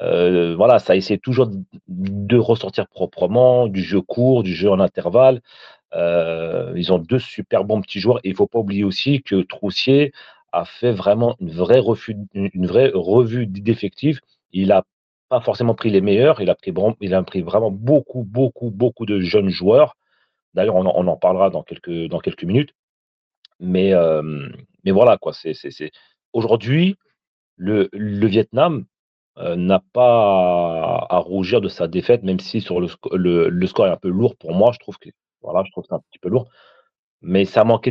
voilà, 0.00 0.78
ça 0.78 0.96
essaie 0.96 1.18
toujours 1.18 1.50
de 1.88 2.36
ressortir 2.36 2.88
proprement, 2.88 3.66
du 3.66 3.82
jeu 3.82 4.00
court, 4.00 4.42
du 4.42 4.54
jeu 4.54 4.70
en 4.70 4.80
intervalle. 4.80 5.42
ils 5.94 6.92
ont 6.92 6.98
deux 6.98 7.18
super 7.18 7.64
bons 7.64 7.80
petits 7.80 8.00
joueurs. 8.00 8.20
Il 8.24 8.30
ne 8.32 8.36
faut 8.36 8.46
pas 8.46 8.60
oublier 8.60 8.84
aussi 8.84 9.22
que 9.22 9.42
Troussier 9.42 10.12
a 10.52 10.64
fait 10.64 10.92
vraiment 10.92 11.36
une 11.40 11.50
vraie, 11.50 11.78
refus, 11.78 12.16
une 12.34 12.66
vraie 12.66 12.90
revue 12.94 13.46
d'effectifs. 13.46 14.20
Il 14.52 14.72
a 14.72 14.84
pas 15.28 15.40
forcément 15.40 15.74
pris 15.74 15.90
les 15.90 16.00
meilleurs, 16.00 16.40
il 16.40 16.50
a 16.50 16.54
pris, 16.54 16.70
vraiment 17.42 17.70
beaucoup, 17.70 18.24
beaucoup, 18.24 18.70
beaucoup 18.70 19.06
de 19.06 19.20
jeunes 19.20 19.50
joueurs. 19.50 19.96
D'ailleurs, 20.54 20.76
on, 20.76 20.86
en 20.86 21.16
parlera 21.16 21.50
dans 21.50 21.62
quelques, 21.62 22.42
minutes. 22.42 22.74
Mais, 23.60 23.92
euh, 23.92 24.48
voilà, 24.86 25.18
quoi. 25.18 25.32
Aujourd'hui, 26.32 26.96
le, 27.56 27.88
Vietnam 27.92 28.84
euh, 29.38 29.56
n'a 29.56 29.82
pas 29.92 31.06
à, 31.10 31.18
rougir 31.18 31.60
de 31.60 31.68
sa 31.68 31.88
défaite, 31.88 32.22
même 32.22 32.40
si 32.40 32.60
sur 32.60 32.80
le, 32.80 32.88
le, 33.48 33.66
score 33.66 33.86
est 33.86 33.90
un 33.90 33.96
peu 33.96 34.08
lourd 34.08 34.36
pour 34.36 34.52
moi. 34.52 34.72
Je 34.72 34.78
trouve 34.78 34.96
que 34.98 35.10
c'est 35.42 35.92
un 35.92 36.00
petit 36.10 36.18
peu 36.18 36.28
lourd. 36.28 36.48
Mais 37.20 37.44
ça 37.44 37.62
a 37.62 37.64
manqué 37.64 37.90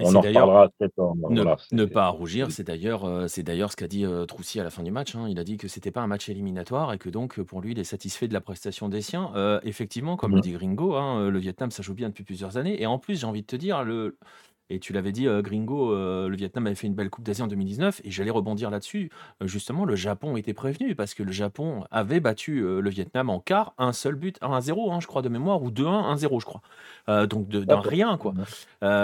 d'expérience 0.00 0.14
on 0.14 0.18
en 0.18 0.20
reparlera 0.20 0.68
peut-être. 0.78 1.72
Ne, 1.72 1.84
pas 1.84 2.08
rougir, 2.08 2.50
c'est 2.50 2.64
d'ailleurs, 2.64 3.04
euh, 3.04 3.26
c'est 3.28 3.42
d'ailleurs 3.42 3.70
ce 3.72 3.76
qu'a 3.76 3.88
dit 3.88 4.04
euh, 4.04 4.24
Troussy 4.24 4.60
à 4.60 4.64
la 4.64 4.70
fin 4.70 4.82
du 4.82 4.90
match. 4.90 5.14
Hein. 5.14 5.26
Il 5.28 5.38
a 5.38 5.44
dit 5.44 5.56
que 5.56 5.68
c'était 5.68 5.90
pas 5.90 6.00
un 6.00 6.06
match 6.06 6.28
éliminatoire 6.28 6.92
et 6.92 6.98
que 6.98 7.08
donc 7.08 7.40
pour 7.42 7.60
lui, 7.60 7.72
il 7.72 7.78
est 7.78 7.84
satisfait 7.84 8.28
de 8.28 8.32
la 8.32 8.40
prestation 8.40 8.88
des 8.88 9.02
siens. 9.02 9.32
Euh, 9.34 9.60
effectivement, 9.64 10.16
comme 10.16 10.32
le 10.32 10.38
mmh. 10.38 10.42
dit 10.42 10.52
Gringo, 10.52 10.94
hein, 10.94 11.28
le 11.28 11.38
Vietnam, 11.38 11.70
ça 11.70 11.82
joue 11.82 11.94
bien 11.94 12.08
depuis 12.08 12.24
plusieurs 12.24 12.56
années. 12.56 12.80
Et 12.80 12.86
en 12.86 12.98
plus, 12.98 13.20
j'ai 13.20 13.26
envie 13.26 13.42
de 13.42 13.46
te 13.46 13.56
dire, 13.56 13.84
le, 13.84 14.16
et 14.72 14.78
tu 14.78 14.94
l'avais 14.94 15.12
dit, 15.12 15.28
euh, 15.28 15.42
Gringo, 15.42 15.92
euh, 15.92 16.28
le 16.28 16.36
Vietnam 16.36 16.66
avait 16.66 16.74
fait 16.74 16.86
une 16.86 16.94
belle 16.94 17.10
Coupe 17.10 17.24
d'Asie 17.24 17.42
en 17.42 17.46
2019, 17.46 18.00
et 18.04 18.10
j'allais 18.10 18.30
rebondir 18.30 18.70
là-dessus. 18.70 19.10
Euh, 19.42 19.46
justement, 19.46 19.84
le 19.84 19.96
Japon 19.96 20.34
était 20.38 20.54
prévenu, 20.54 20.94
parce 20.94 21.12
que 21.12 21.22
le 21.22 21.30
Japon 21.30 21.84
avait 21.90 22.20
battu 22.20 22.62
le 22.62 22.90
Vietnam 22.90 23.28
en 23.28 23.38
quart, 23.38 23.74
un 23.76 23.92
seul 23.92 24.14
but, 24.14 24.38
1-0, 24.40 24.90
hein, 24.90 25.00
je 25.00 25.06
crois, 25.06 25.20
de 25.20 25.28
mémoire, 25.28 25.62
ou 25.62 25.70
2-1, 25.70 26.14
1-0, 26.16 26.40
je 26.40 26.46
crois. 26.46 26.62
donc 27.26 27.48
d'un 27.48 27.80
rien, 27.80 28.16
quoi. 28.16 28.32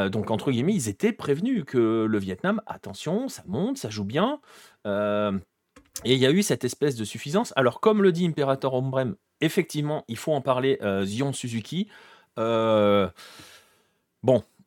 donc, 0.08 0.30
entre 0.30 0.50
guillemets, 0.50 0.74
ils 0.74 0.88
étaient 0.88 1.12
prévenus 1.12 1.64
que 1.66 2.06
le 2.08 2.18
Vietnam, 2.18 2.62
attention, 2.66 3.28
ça 3.28 3.42
monte, 3.46 3.76
ça 3.76 3.90
joue 3.90 4.04
bien. 4.04 4.40
et 4.86 6.12
il 6.14 6.18
y 6.18 6.26
a 6.26 6.30
eu 6.30 6.42
cette 6.42 6.64
espèce 6.64 6.96
de 6.96 7.04
suffisance. 7.04 7.52
Alors, 7.56 7.80
comme 7.80 8.02
le 8.02 8.12
dit 8.12 8.26
Imperator 8.26 8.72
Ombrem, 8.72 9.16
effectivement, 9.42 10.04
il 10.08 10.16
faut 10.16 10.32
en 10.32 10.40
parler, 10.40 10.78
Zion 11.04 11.34
Suzuki. 11.34 11.88
bon, 12.36 13.12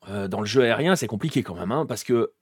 euh, 0.10 0.28
dans 0.28 0.40
le 0.40 0.46
jeu 0.46 0.64
aérien, 0.64 0.96
c'est 0.96 1.08
compliqué 1.08 1.44
quand 1.44 1.56
même, 1.56 1.72
hein, 1.72 1.86
parce 1.86 2.04
que 2.04 2.34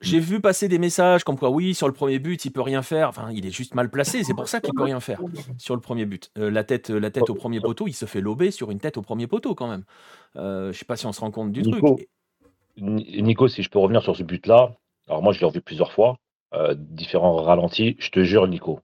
j'ai 0.00 0.20
vu 0.20 0.40
passer 0.40 0.68
des 0.68 0.78
messages 0.78 1.24
comme 1.24 1.38
quoi 1.38 1.50
oui 1.50 1.74
sur 1.74 1.88
le 1.88 1.92
premier 1.92 2.18
but 2.18 2.44
il 2.44 2.50
peut 2.50 2.60
rien 2.60 2.82
faire. 2.82 3.08
Enfin 3.08 3.30
il 3.32 3.46
est 3.46 3.50
juste 3.50 3.74
mal 3.74 3.90
placé 3.90 4.22
c'est 4.24 4.34
pour 4.34 4.48
ça 4.48 4.60
qu'il 4.60 4.74
peut 4.74 4.82
rien 4.82 5.00
faire 5.00 5.20
sur 5.58 5.74
le 5.74 5.80
premier 5.80 6.06
but. 6.06 6.30
Euh, 6.38 6.50
la 6.50 6.64
tête 6.64 6.90
la 6.90 7.10
tête 7.10 7.30
au 7.30 7.34
premier 7.34 7.60
poteau 7.60 7.86
il 7.86 7.92
se 7.92 8.06
fait 8.06 8.20
lober 8.20 8.50
sur 8.50 8.70
une 8.70 8.80
tête 8.80 8.96
au 8.96 9.02
premier 9.02 9.26
poteau 9.26 9.54
quand 9.54 9.68
même. 9.68 9.84
Euh, 10.36 10.72
je 10.72 10.78
sais 10.78 10.84
pas 10.84 10.96
si 10.96 11.06
on 11.06 11.12
se 11.12 11.20
rend 11.20 11.30
compte 11.30 11.52
du 11.52 11.62
truc. 11.62 11.84
Nico 12.76 13.48
si 13.48 13.62
je 13.62 13.70
peux 13.70 13.78
revenir 13.78 14.02
sur 14.02 14.16
ce 14.16 14.22
but 14.22 14.46
là 14.46 14.76
alors 15.08 15.22
moi 15.22 15.32
je 15.32 15.40
l'ai 15.40 15.46
revu 15.46 15.60
plusieurs 15.60 15.92
fois 15.92 16.16
euh, 16.54 16.74
différents 16.76 17.36
ralentis 17.36 17.96
je 17.98 18.10
te 18.10 18.22
jure 18.22 18.46
Nico 18.46 18.80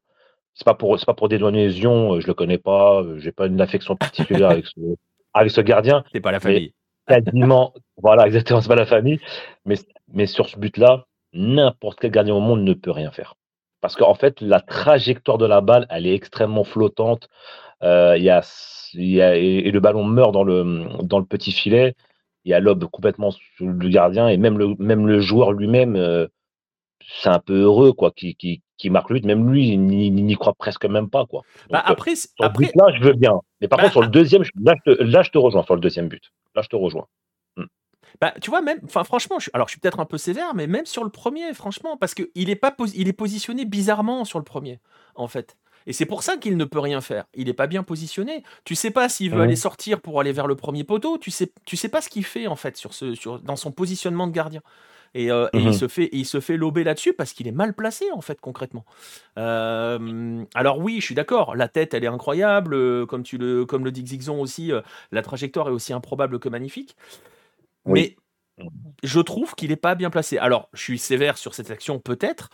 c'est 0.55 0.65
pas 0.65 0.75
pour 0.75 0.99
c'est 0.99 1.07
pas 1.07 1.15
pour 1.15 1.29
dédouaner 1.29 1.71
Zion 1.71 2.21
je 2.21 2.27
le 2.27 2.35
connais 2.35 2.59
pas 2.59 3.03
j'ai 3.17 3.33
pas 3.33 3.47
une 3.47 3.61
affection 3.61 3.97
particulière 3.97 4.51
avec 4.51 4.67
ce, 4.67 4.81
avec 5.35 5.51
ce 5.51 5.61
gardien 5.61 6.05
c'est 6.13 6.21
pas 6.21 6.33
la 6.33 6.41
famille. 6.41 6.75
quasiment, 7.07 7.73
voilà, 7.99 8.27
exactement, 8.27 8.61
c'est 8.61 8.69
pas 8.69 8.77
la 8.77 8.87
famille. 8.87 9.21
Mais, 9.65 9.77
mais 10.13 10.27
sur 10.27 10.49
ce 10.49 10.59
but-là, 10.59 11.07
n'importe 11.33 12.01
quel 12.01 12.11
gardien 12.11 12.35
au 12.35 12.41
monde 12.41 12.63
ne 12.63 12.75
peut 12.75 12.91
rien 12.91 13.11
faire. 13.11 13.35
Parce 13.81 13.97
qu'en 13.97 14.15
fait, 14.15 14.41
la 14.41 14.61
trajectoire 14.61 15.39
de 15.39 15.47
la 15.47 15.61
balle, 15.61 15.87
elle 15.91 16.07
est 16.07 16.15
extrêmement 16.15 16.65
flottante. 16.65 17.29
Euh, 17.83 18.17
y 18.19 18.31
a, 18.31 18.43
y 18.95 19.21
a, 19.21 19.37
et, 19.37 19.71
le 19.71 19.81
ballon 19.81 20.05
meurt 20.05 20.33
dans 20.33 20.45
le, 20.45 20.87
dans 21.03 21.19
le 21.19 21.25
petit 21.25 21.53
filet. 21.53 21.95
Il 22.45 22.51
y 22.51 22.55
a 22.55 22.61
l'aube 22.61 22.85
complètement 22.87 23.31
sur 23.31 23.67
le 23.67 23.89
gardien 23.89 24.29
et 24.29 24.37
même 24.37 24.57
le, 24.57 24.75
même 24.79 25.07
le 25.07 25.21
joueur 25.21 25.53
lui-même, 25.53 25.97
euh, 25.97 26.29
c'est 27.21 27.29
un 27.29 27.41
peu 27.41 27.61
heureux 27.61 27.93
quoi, 27.93 28.13
qui, 28.13 28.35
qui, 28.37 28.63
qui 28.79 28.89
marque 28.89 29.11
le 29.11 29.21
but. 29.21 29.27
Même 29.27 29.51
lui, 29.53 29.69
il 29.69 29.81
n'y 29.81 30.35
croit 30.37 30.55
presque 30.55 30.87
même 30.87 31.11
pas. 31.11 31.27
Quoi. 31.27 31.43
Bah 31.71 31.83
après, 31.85 32.17
sur 32.17 32.29
après... 32.41 32.71
là, 32.75 32.93
je 32.95 33.03
veux 33.03 33.15
bien. 33.15 33.41
Mais 33.61 33.69
par 33.69 33.79
bah, 33.79 33.85
contre, 33.85 33.93
sur 33.93 34.03
le 34.03 34.09
deuxième, 34.09 34.43
là 34.63 34.75
je, 34.85 34.93
te, 34.93 35.03
là, 35.03 35.23
je 35.23 35.31
te 35.31 35.39
rejoins 35.39 35.65
sur 35.65 35.75
le 35.75 35.81
deuxième 35.81 36.09
but. 36.09 36.33
Là, 36.55 36.63
je 36.63 36.69
te 36.69 36.77
rejoins. 36.77 37.07
Bah, 38.21 38.35
tu 38.41 38.51
vois, 38.51 38.63
même, 38.63 38.81
enfin, 38.85 39.05
franchement, 39.05 39.39
je, 39.39 39.51
alors 39.53 39.69
je 39.69 39.73
suis 39.73 39.81
peut-être 39.81 40.01
un 40.01 40.05
peu 40.05 40.19
sévère, 40.19 40.55
mais 40.55 40.67
même 40.67 40.87
sur 40.87 41.05
le 41.05 41.11
premier, 41.11 41.53
franchement, 41.55 41.97
parce 41.97 42.15
qu'il 42.15 42.51
est, 42.51 42.57
pas 42.57 42.75
il 42.95 43.09
est 43.09 43.13
positionné 43.13 43.65
bizarrement 43.65 44.25
sur 44.25 44.39
le 44.39 44.45
premier, 44.45 44.81
en 45.15 45.29
fait. 45.29 45.57
Et 45.87 45.93
c'est 45.93 46.07
pour 46.07 46.23
ça 46.23 46.37
qu'il 46.37 46.57
ne 46.57 46.65
peut 46.65 46.81
rien 46.81 47.01
faire. 47.01 47.27
Il 47.35 47.47
n'est 47.47 47.53
pas 47.53 47.69
bien 47.69 47.83
positionné. 47.83 48.43
Tu 48.65 48.75
sais 48.75 48.91
pas 48.91 49.09
s'il 49.09 49.31
veut 49.31 49.41
aller 49.41 49.57
sortir 49.57 50.01
pour 50.01 50.21
aller 50.21 50.33
vers 50.33 50.49
le 50.49 50.57
premier 50.57 50.83
poteau. 50.83 51.17
Tu 51.17 51.31
sais, 51.31 51.53
tu 51.65 51.77
sais 51.77 51.89
pas 51.89 52.01
ce 52.01 52.09
qu'il 52.09 52.25
fait 52.25 52.49
en 52.49 52.57
fait 52.57 52.77
sur 52.77 52.93
ce, 52.93 53.15
sur, 53.15 53.39
dans 53.39 53.55
son 53.55 53.71
positionnement 53.71 54.27
de 54.27 54.33
gardien. 54.33 54.63
Et, 55.15 55.31
euh, 55.31 55.47
il, 55.55 55.67
mhm. 55.67 55.73
se 55.73 55.89
fait, 55.89 56.11
il 56.13 56.27
se 56.27 56.41
fait 56.41 56.57
lober 56.57 56.85
là-dessus 56.85 57.15
parce 57.15 57.33
qu'il 57.33 57.49
est 57.49 57.53
mal 57.53 57.73
placé, 57.73 58.05
en 58.13 58.21
fait, 58.21 58.39
concrètement. 58.41 58.85
Euh, 59.39 60.45
alors 60.55 60.79
oui, 60.79 60.97
je 61.01 61.07
suis 61.07 61.15
d'accord, 61.15 61.57
la 61.57 61.69
tête, 61.69 61.95
elle 61.95 62.05
est 62.05 62.09
incroyable, 62.09 62.75
euh, 62.75 63.07
comme, 63.07 63.23
tu 63.23 63.39
le, 63.39 63.65
comme 63.65 63.85
le 63.85 63.93
dit 63.93 64.03
Xixon 64.03 64.39
aussi, 64.41 64.73
la 65.13 65.23
trajectoire 65.23 65.69
est 65.69 65.73
aussi 65.73 65.95
improbable 65.95 66.39
que 66.39 66.51
magnifique. 66.51 66.97
Mais 67.87 68.17
je 69.03 69.21
trouve 69.21 69.55
qu'il 69.55 69.71
n'est 69.71 69.77
pas 69.77 69.95
bien 69.95 70.11
placé. 70.11 70.39
Alors, 70.39 70.69
je 70.73 70.83
suis 70.83 70.99
sévère 70.99 71.39
sur 71.39 71.55
cette 71.55 71.71
action, 71.71 71.99
peut-être. 71.99 72.51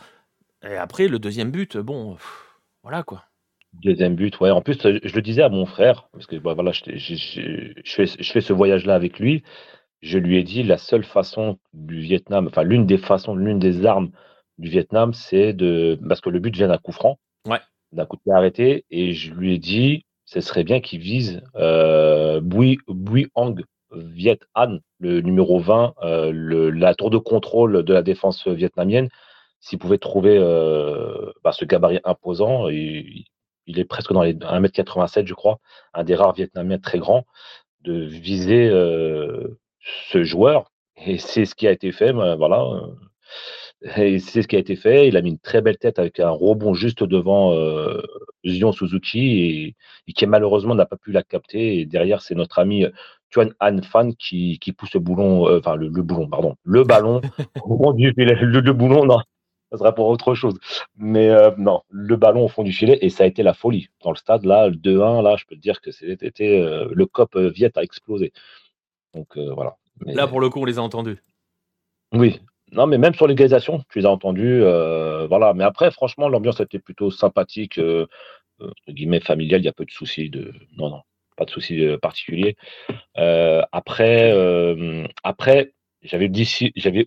Et 0.63 0.75
après, 0.75 1.07
le 1.07 1.19
deuxième 1.19 1.51
but, 1.51 1.77
bon, 1.77 2.17
voilà 2.83 3.03
quoi. 3.03 3.23
Deuxième 3.73 4.15
but, 4.15 4.39
ouais. 4.39 4.51
En 4.51 4.61
plus, 4.61 4.77
je 4.81 5.15
le 5.15 5.21
disais 5.21 5.41
à 5.41 5.49
mon 5.49 5.65
frère, 5.65 6.07
parce 6.13 6.27
que 6.27 6.35
bah, 6.35 6.53
voilà, 6.53 6.71
je, 6.71 6.83
fais, 6.83 8.05
je 8.05 8.31
fais 8.31 8.41
ce 8.41 8.53
voyage-là 8.53 8.93
avec 8.93 9.19
lui 9.19 9.43
je 10.03 10.17
lui 10.17 10.37
ai 10.37 10.43
dit 10.43 10.63
la 10.63 10.77
seule 10.77 11.05
façon 11.05 11.57
du 11.73 12.01
Vietnam, 12.01 12.47
enfin 12.47 12.63
l'une 12.63 12.85
des 12.85 12.97
façons, 12.97 13.35
l'une 13.35 13.57
des 13.57 13.85
armes 13.85 14.11
du 14.57 14.69
Vietnam, 14.69 15.13
c'est 15.13 15.53
de. 15.53 15.97
Parce 16.07 16.21
que 16.21 16.29
le 16.29 16.39
but 16.39 16.53
vient 16.53 16.67
d'un 16.67 16.77
coup 16.77 16.91
franc, 16.91 17.17
ouais. 17.47 17.59
d'un 17.93 18.05
coup 18.05 18.17
de 18.17 18.21
pied 18.21 18.33
arrêté, 18.33 18.85
et 18.91 19.13
je 19.13 19.33
lui 19.33 19.55
ai 19.55 19.57
dit 19.57 20.05
ce 20.25 20.41
serait 20.41 20.63
bien 20.63 20.81
qu'il 20.81 20.99
vise 20.99 21.41
euh, 21.55 22.41
Bui, 22.41 22.77
Bui 22.87 23.27
Hang 23.35 23.63
Viet 23.95 24.39
An, 24.55 24.79
le 24.99 25.21
numéro 25.21 25.59
20, 25.59 25.95
euh, 26.03 26.71
la 26.71 26.95
tour 26.95 27.09
de 27.09 27.17
contrôle 27.17 27.83
de 27.83 27.93
la 27.93 28.01
défense 28.01 28.47
vietnamienne. 28.47 29.09
S'il 29.59 29.79
pouvait 29.79 29.97
trouver 29.97 30.37
euh, 30.37 31.31
bah, 31.43 31.51
ce 31.51 31.65
gabarit 31.65 31.99
imposant, 32.03 32.67
il, 32.69 33.25
est 33.67 33.85
presque 33.85 34.11
dans 34.13 34.23
les 34.23 34.33
1m87, 34.33 35.25
je 35.25 35.33
crois, 35.33 35.59
un 35.93 36.03
des 36.03 36.15
rares 36.15 36.33
Vietnamiens 36.33 36.79
très 36.79 36.99
grands, 36.99 37.25
de 37.81 37.93
viser 37.93 38.67
euh, 38.69 39.59
ce 40.11 40.23
joueur. 40.23 40.71
Et 41.05 41.17
c'est 41.17 41.45
ce 41.45 41.55
qui 41.55 41.67
a 41.67 41.71
été 41.71 41.91
fait. 41.91 42.13
Ben, 42.13 42.35
voilà. 42.35 42.65
Et 43.97 44.19
c'est 44.19 44.41
ce 44.41 44.47
qui 44.47 44.55
a 44.55 44.59
été 44.59 44.75
fait. 44.75 45.07
Il 45.07 45.17
a 45.17 45.21
mis 45.21 45.31
une 45.31 45.39
très 45.39 45.61
belle 45.61 45.77
tête 45.77 45.99
avec 45.99 46.19
un 46.19 46.29
rebond 46.29 46.73
juste 46.73 47.03
devant 47.03 47.53
Zion 48.45 48.71
Suzuki 48.71 49.75
et, 50.07 50.13
qui 50.13 50.25
malheureusement 50.25 50.75
n'a 50.75 50.85
pas 50.85 50.97
pu 50.97 51.11
la 51.11 51.23
capter. 51.23 51.79
Et 51.79 51.85
derrière, 51.85 52.21
c'est 52.21 52.35
notre 52.35 52.59
ami 52.59 52.85
Tuan 53.33 53.51
Han 53.59 53.81
Fan 53.81 54.15
qui, 54.15 54.59
qui 54.59 54.71
pousse 54.71 54.93
le 54.93 54.99
boulon, 54.99 55.47
euh, 55.47 55.59
enfin 55.59 55.75
le, 55.75 55.89
boulon, 55.89 56.27
pardon, 56.29 56.55
le 56.63 56.83
ballon 56.83 57.19
au 57.65 57.93
du 57.93 58.13
Le, 58.15 58.59
le, 58.59 58.73
boulon, 58.73 59.05
non. 59.05 59.17
ça 59.71 59.79
sera 59.79 59.93
pour 59.93 60.07
autre 60.07 60.35
chose. 60.35 60.59
Mais 60.95 61.29
euh, 61.29 61.49
non, 61.57 61.81
le 61.89 62.15
ballon 62.15 62.45
au 62.45 62.47
fond 62.47 62.63
du 62.63 62.71
filet, 62.71 62.99
et 63.01 63.09
ça 63.09 63.23
a 63.23 63.27
été 63.27 63.41
la 63.41 63.55
folie. 63.55 63.89
Dans 64.03 64.11
le 64.11 64.17
stade, 64.17 64.45
là, 64.45 64.67
le 64.67 64.75
2-1, 64.75 65.23
là, 65.23 65.35
je 65.35 65.45
peux 65.45 65.55
te 65.55 65.61
dire 65.61 65.81
que 65.81 65.91
c'était 65.91 66.61
euh, 66.61 66.87
le 66.93 67.05
COP 67.07 67.35
Viette 67.35 67.77
a 67.77 67.83
explosé. 67.83 68.31
Donc 69.15 69.37
voilà. 69.37 69.75
Là, 70.05 70.27
pour 70.27 70.39
le 70.39 70.49
coup, 70.49 70.61
on 70.61 70.65
les 70.65 70.77
a 70.77 70.81
entendus. 70.81 71.17
Oui. 72.13 72.39
Non, 72.71 72.87
mais 72.87 72.97
même 72.97 73.13
sur 73.13 73.27
l'égalisation, 73.27 73.83
tu 73.89 73.99
les 73.99 74.05
as 74.05 74.11
entendus. 74.11 74.61
voilà. 74.61 75.53
Mais 75.55 75.63
après, 75.63 75.91
franchement, 75.91 76.29
l'ambiance 76.29 76.59
était 76.59 76.79
plutôt 76.79 77.11
sympathique, 77.11 77.79
entre 78.59 78.73
guillemets, 78.89 79.19
familiale. 79.19 79.61
Il 79.61 79.63
n'y 79.63 79.69
a 79.69 79.73
pas 79.73 79.85
de 79.85 79.91
soucis 79.91 80.29
de. 80.29 80.51
Non, 80.77 80.89
non 80.89 81.01
pas 81.35 81.45
de 81.45 81.49
souci 81.49 81.85
euh, 81.85 81.97
particulier. 81.97 82.55
Euh, 83.17 83.61
après, 83.71 84.31
euh, 84.31 85.05
après 85.23 85.73
j'avais, 86.01 86.29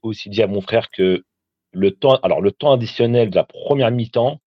aussi 0.02 0.30
dit 0.30 0.42
à 0.42 0.46
mon 0.46 0.60
frère 0.60 0.90
que 0.90 1.24
le 1.72 1.90
temps, 1.90 2.16
alors 2.22 2.40
le 2.40 2.50
temps 2.52 2.72
additionnel 2.72 3.30
de 3.30 3.36
la 3.36 3.44
première 3.44 3.90
mi-temps, 3.90 4.40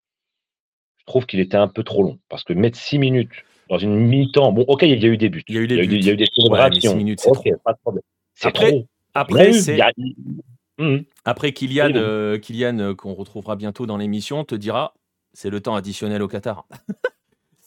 je 0.98 1.04
trouve 1.06 1.26
qu'il 1.26 1.40
était 1.40 1.56
un 1.56 1.68
peu 1.68 1.84
trop 1.84 2.02
long. 2.02 2.18
Parce 2.28 2.42
que 2.42 2.52
mettre 2.52 2.78
six 2.78 2.98
minutes 2.98 3.30
dans 3.68 3.78
une 3.78 3.94
mi-temps, 3.94 4.52
bon, 4.52 4.64
ok, 4.66 4.82
il 4.82 5.00
y 5.00 5.06
a 5.06 5.08
eu 5.08 5.16
des 5.16 5.28
buts. 5.28 5.44
Il 5.46 5.54
y 5.54 5.58
a 5.58 5.60
eu 5.60 5.66
des, 5.68 5.76
il 5.76 6.04
y 6.04 6.10
a 6.10 6.12
eu, 6.12 6.16
des 6.16 6.26
célébrations. 6.26 6.96
minutes, 6.96 7.20
c'est 7.20 7.30
trop. 7.30 7.44
Pas 7.64 7.72
de 7.72 7.78
problème. 7.78 8.02
C'est 8.34 8.48
après, 8.48 8.70
trop. 8.70 8.86
Après, 9.14 9.52
c'est. 9.52 9.78
Après, 11.24 11.52
Kylian, 11.52 12.38
Kylian 12.40 12.94
qu'on 12.96 13.14
retrouvera 13.14 13.54
bientôt 13.54 13.86
dans 13.86 13.96
l'émission, 13.96 14.44
te 14.44 14.56
dira 14.56 14.94
c'est 15.32 15.50
le 15.50 15.60
temps 15.60 15.76
additionnel 15.76 16.22
au 16.22 16.28
Qatar. 16.28 16.66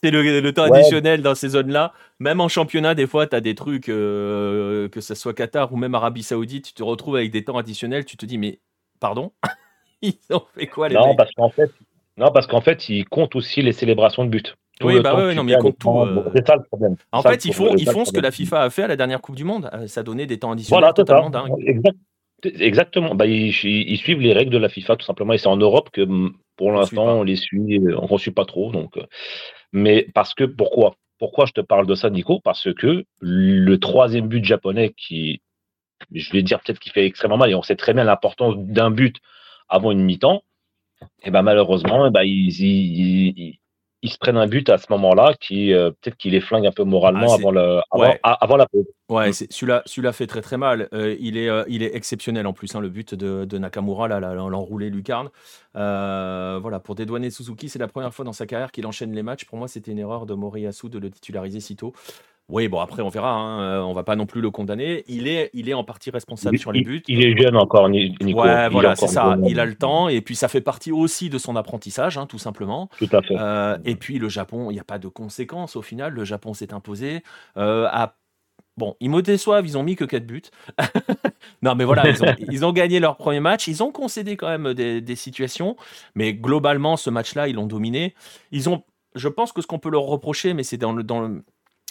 C'est 0.03 0.11
le, 0.11 0.51
temps 0.51 0.63
additionnel 0.63 1.21
dans 1.21 1.33
ces 1.33 1.49
zones-là. 1.49 1.93
Même 2.19 2.41
en 2.41 2.49
championnat, 2.49 2.93
des 2.93 3.07
fois, 3.07 3.25
tu 3.25 3.37
as 3.37 3.41
des 3.41 3.55
trucs, 3.55 3.87
euh, 3.87 4.89
que 4.89 4.99
ce 4.99 5.15
soit 5.15 5.33
Qatar 5.33 5.71
ou 5.71 5.77
même 5.77 5.95
Arabie 5.95 6.23
Saoudite, 6.23 6.65
tu 6.65 6.73
te 6.73 6.83
retrouves 6.83 7.15
avec 7.15 7.31
des 7.31 7.45
temps 7.45 7.57
additionnels, 7.57 8.03
tu 8.03 8.17
te 8.17 8.25
dis, 8.25 8.37
mais 8.37 8.59
pardon? 8.99 9.31
Ils 10.01 10.17
ont 10.31 10.43
fait 10.53 10.67
quoi 10.67 10.89
les 10.89 10.95
non, 10.95 11.15
Parce 11.15 11.31
qu'en 11.31 11.49
fait, 11.49 11.71
non, 12.17 12.31
parce 12.33 12.47
qu'en 12.47 12.59
fait, 12.59 12.89
ils 12.89 13.05
comptent 13.05 13.37
aussi 13.37 13.61
les 13.61 13.71
célébrations 13.71 14.25
de 14.25 14.29
but. 14.29 14.57
oui, 14.81 14.99
bah 14.99 15.15
ouais, 15.15 15.33
non, 15.33 15.45
mais 15.45 15.53
ils 15.53 15.57
comptent 15.57 15.79
tout. 15.79 15.97
Euh. 15.97 16.29
C'est 16.35 16.45
ça 16.45 16.57
le 16.57 16.63
problème. 16.63 16.97
En 17.13 17.21
fait, 17.21 17.45
ils 17.45 17.53
font, 17.53 17.73
ils 17.77 17.89
font 17.89 18.03
ce 18.03 18.11
que 18.11 18.19
la 18.19 18.31
FIFA 18.31 18.63
a 18.63 18.69
fait 18.69 18.83
à 18.83 18.87
la 18.87 18.97
dernière 18.97 19.21
Coupe 19.21 19.35
du 19.37 19.45
Monde. 19.45 19.69
Euh, 19.73 19.87
ça 19.87 20.03
donnait 20.03 20.25
des 20.25 20.39
temps 20.39 20.51
additionnels 20.51 20.81
voilà, 20.81 20.93
totalement 20.93 21.29
dingues. 21.29 21.53
Exactement. 22.43 23.15
Bah, 23.15 23.25
ils, 23.25 23.53
suivent 23.53 24.19
les 24.19 24.33
règles 24.33 24.51
de 24.51 24.57
la 24.57 24.67
FIFA, 24.67 24.97
tout 24.97 25.05
simplement. 25.05 25.31
Et 25.31 25.37
c'est 25.37 25.47
en 25.47 25.55
Europe 25.55 25.89
que, 25.93 26.05
pour 26.57 26.73
l'instant, 26.73 27.19
on 27.19 27.23
les 27.23 27.37
suit, 27.37 27.79
on 27.97 28.13
ne 28.13 28.17
suit 28.17 28.31
pas 28.31 28.43
trop. 28.43 28.73
Donc, 28.73 28.97
mais 29.73 30.07
parce 30.13 30.33
que 30.33 30.43
pourquoi? 30.45 30.95
Pourquoi 31.19 31.45
je 31.45 31.51
te 31.53 31.61
parle 31.61 31.87
de 31.87 31.95
ça, 31.95 32.09
Nico? 32.09 32.39
Parce 32.39 32.73
que 32.73 33.05
le 33.19 33.75
troisième 33.77 34.27
but 34.27 34.43
japonais 34.43 34.93
qui, 34.95 35.41
je 36.11 36.31
vais 36.31 36.43
dire 36.43 36.59
peut-être 36.61 36.79
qu'il 36.79 36.91
fait 36.91 37.05
extrêmement 37.05 37.37
mal, 37.37 37.51
et 37.51 37.55
on 37.55 37.63
sait 37.63 37.75
très 37.75 37.93
bien 37.93 38.03
l'importance 38.03 38.55
d'un 38.57 38.91
but 38.91 39.17
avant 39.69 39.91
une 39.91 40.03
mi-temps, 40.03 40.43
et 41.23 41.31
ben 41.31 41.41
malheureusement, 41.41 42.07
et 42.07 42.11
ben 42.11 42.23
ils, 42.23 42.61
ils 42.61 43.59
se 44.09 44.17
prennent 44.17 44.37
un 44.37 44.47
but 44.47 44.69
à 44.69 44.77
ce 44.77 44.87
moment-là 44.89 45.33
qui 45.39 45.73
euh, 45.73 45.91
peut-être 45.91 46.17
qu'il 46.17 46.33
les 46.33 46.41
flingue 46.41 46.65
un 46.65 46.71
peu 46.71 46.83
moralement 46.83 47.31
ah, 47.31 47.35
avant, 47.35 47.51
le, 47.51 47.79
avant, 48.23 48.57
la 48.57 48.65
pause. 48.67 48.85
Ouais, 49.09 49.29
mm. 49.29 49.33
celui-là, 49.49 49.81
celui-là 49.85 50.11
fait 50.11 50.27
très 50.27 50.41
très 50.41 50.57
mal. 50.57 50.89
Euh, 50.93 51.15
il, 51.19 51.37
est, 51.37 51.49
euh, 51.49 51.63
il 51.67 51.83
est 51.83 51.95
exceptionnel 51.95 52.45
en 52.45 52.53
plus, 52.53 52.75
hein, 52.75 52.81
le 52.81 52.89
but 52.89 53.15
de, 53.15 53.57
Nakamura, 53.57 54.07
là, 54.07 54.19
l'enroulé 54.19 54.89
lucarne. 54.89 55.29
voilà, 55.73 56.79
pour 56.83 56.95
dédouaner 56.95 57.29
Suzuki, 57.29 57.69
c'est 57.69 57.79
la 57.79 57.87
première 57.87 58.13
fois 58.13 58.25
dans 58.25 58.33
sa 58.33 58.45
carrière 58.45 58.71
qu'il 58.71 58.85
enchaîne 58.85 59.13
les 59.13 59.23
matchs. 59.23 59.45
Pour 59.45 59.57
moi, 59.57 59.67
c'était 59.67 59.91
une 59.91 59.99
erreur 59.99 60.25
de 60.25 60.33
Moriyasu 60.33 60.89
de 60.89 60.99
le 60.99 61.09
titulariser 61.09 61.59
si 61.59 61.75
tôt. 61.75 61.93
Oui, 62.49 62.67
bon, 62.67 62.79
après, 62.79 63.01
on 63.01 63.09
verra. 63.09 63.31
Hein, 63.31 63.61
euh, 63.61 63.81
on 63.81 63.93
va 63.93 64.03
pas 64.03 64.15
non 64.15 64.25
plus 64.25 64.41
le 64.41 64.51
condamner. 64.51 65.03
Il 65.07 65.27
est, 65.27 65.49
il 65.53 65.69
est 65.69 65.73
en 65.73 65.83
partie 65.83 66.09
responsable 66.09 66.57
sur 66.57 66.71
les 66.71 66.81
buts. 66.81 67.01
Il, 67.07 67.25
est 67.25 67.37
jeune 67.37 67.55
encore, 67.55 67.87
Nico. 67.89 68.23
Ouais, 68.41 68.69
voilà, 68.69 68.95
c'est 68.95 69.07
ça. 69.07 69.37
Il 69.45 69.59
a 69.59 69.65
le 69.65 69.75
temps. 69.75 70.09
Et 70.09 70.21
puis, 70.21 70.35
ça 70.35 70.47
fait 70.47 70.61
partie 70.61 70.91
aussi 70.91 71.29
de 71.29 71.37
son 71.37 71.55
apprentissage, 71.55 72.17
hein, 72.17 72.25
tout 72.25 72.39
simplement. 72.39 72.89
Tout 72.97 73.09
à 73.11 73.21
fait. 73.21 73.35
Euh, 73.39 73.77
et 73.85 73.95
puis, 73.95 74.19
le 74.19 74.27
Japon, 74.27 74.71
il 74.71 74.73
n'y 74.73 74.79
a 74.79 74.83
pas 74.83 74.99
de 74.99 75.07
conséquences 75.07 75.75
au 75.75 75.81
final. 75.81 76.13
Le 76.13 76.25
Japon 76.25 76.53
s'est 76.53 76.73
imposé. 76.73 77.23
Euh, 77.57 77.87
Bon, 78.75 78.95
ils 78.99 79.09
me 79.09 79.21
déçoivent, 79.21 79.67
ils 79.67 79.77
ont 79.77 79.83
mis 79.83 79.95
que 79.95 80.03
4 80.03 80.25
buts. 80.25 80.41
non, 81.61 81.75
mais 81.75 81.83
voilà, 81.83 82.05
ils 82.49 82.65
ont, 82.65 82.71
gagné 82.71 82.99
leur 82.99 83.17
premier 83.17 83.39
match. 83.39 83.67
Ils 83.67 83.83
ont 83.83 83.91
concédé 83.91 84.35
quand 84.35 84.47
même 84.47 84.73
des, 84.73 84.99
des 84.99 85.15
situations. 85.15 85.75
Mais 86.15 86.33
globalement, 86.33 86.97
ce 86.97 87.11
match-là, 87.11 87.47
ils 87.47 87.55
l'ont 87.55 87.67
dominé. 87.67 88.15
Ils 88.51 88.69
ont, 88.69 88.83
je 89.13 89.27
pense 89.27 89.51
que 89.51 89.61
ce 89.61 89.67
qu'on 89.67 89.77
peut 89.77 89.91
leur 89.91 90.03
reprocher, 90.03 90.55
mais 90.55 90.63
c'est 90.63 90.77
dans 90.77 90.91
le, 90.91 91.03
dans 91.03 91.21
le, 91.21 91.43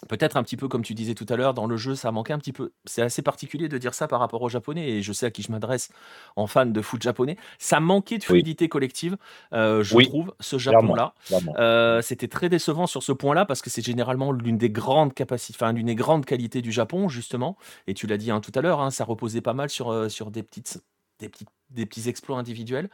Peut-être 0.08 0.36
un 0.36 0.42
petit 0.42 0.56
peu 0.56 0.66
comme 0.66 0.82
tu 0.82 0.94
disais 0.94 1.14
tout 1.14 1.26
à 1.28 1.36
l'heure, 1.36 1.54
dans 1.54 1.66
le 1.66 1.76
jeu, 1.76 1.94
ça 1.94 2.10
manquait 2.10 2.32
un 2.32 2.38
petit 2.38 2.52
peu. 2.52 2.72
C'est 2.84 3.02
assez 3.02 3.22
particulier 3.22 3.68
de 3.68 3.78
dire 3.78 3.94
ça 3.94 4.08
par 4.08 4.20
rapport 4.20 4.42
aux 4.42 4.48
Japonais, 4.48 4.88
et 4.88 5.02
je 5.02 5.12
sais 5.12 5.26
à 5.26 5.30
qui 5.30 5.42
je 5.42 5.52
m'adresse 5.52 5.90
en 6.34 6.46
fan 6.46 6.72
de 6.72 6.82
foot 6.82 7.00
japonais. 7.00 7.36
Ça 7.58 7.78
manquait 7.78 8.18
de 8.18 8.24
fluidité 8.24 8.68
collective, 8.68 9.16
euh, 9.52 9.84
je 9.84 9.96
trouve, 9.98 10.34
ce 10.40 10.58
Japon-là. 10.58 11.14
Euh, 11.58 12.02
c'était 12.02 12.28
très 12.28 12.48
décevant 12.48 12.86
sur 12.86 13.02
ce 13.02 13.12
point-là, 13.12 13.44
parce 13.44 13.62
que 13.62 13.70
c'est 13.70 13.84
généralement 13.84 14.32
l'une 14.32 14.58
des 14.58 14.70
grandes 14.70 15.14
capacités, 15.14 15.56
enfin 15.56 15.72
l'une 15.72 15.86
des 15.86 15.94
grandes 15.94 16.24
qualités 16.24 16.62
du 16.62 16.72
Japon, 16.72 17.08
justement. 17.08 17.56
Et 17.86 17.94
tu 17.94 18.06
l'as 18.06 18.16
dit 18.16 18.30
hein, 18.30 18.40
tout 18.40 18.52
à 18.54 18.60
l'heure, 18.60 18.80
hein, 18.80 18.90
ça 18.90 19.04
reposait 19.04 19.40
pas 19.40 19.54
mal 19.54 19.70
sur, 19.70 19.90
euh, 19.90 20.08
sur 20.08 20.30
des 20.30 20.42
petites 20.42 20.82
des 21.20 21.28
petits, 21.28 21.46
des 21.70 21.86
petits 21.86 22.08
exploits 22.08 22.36
individuels. 22.36 22.90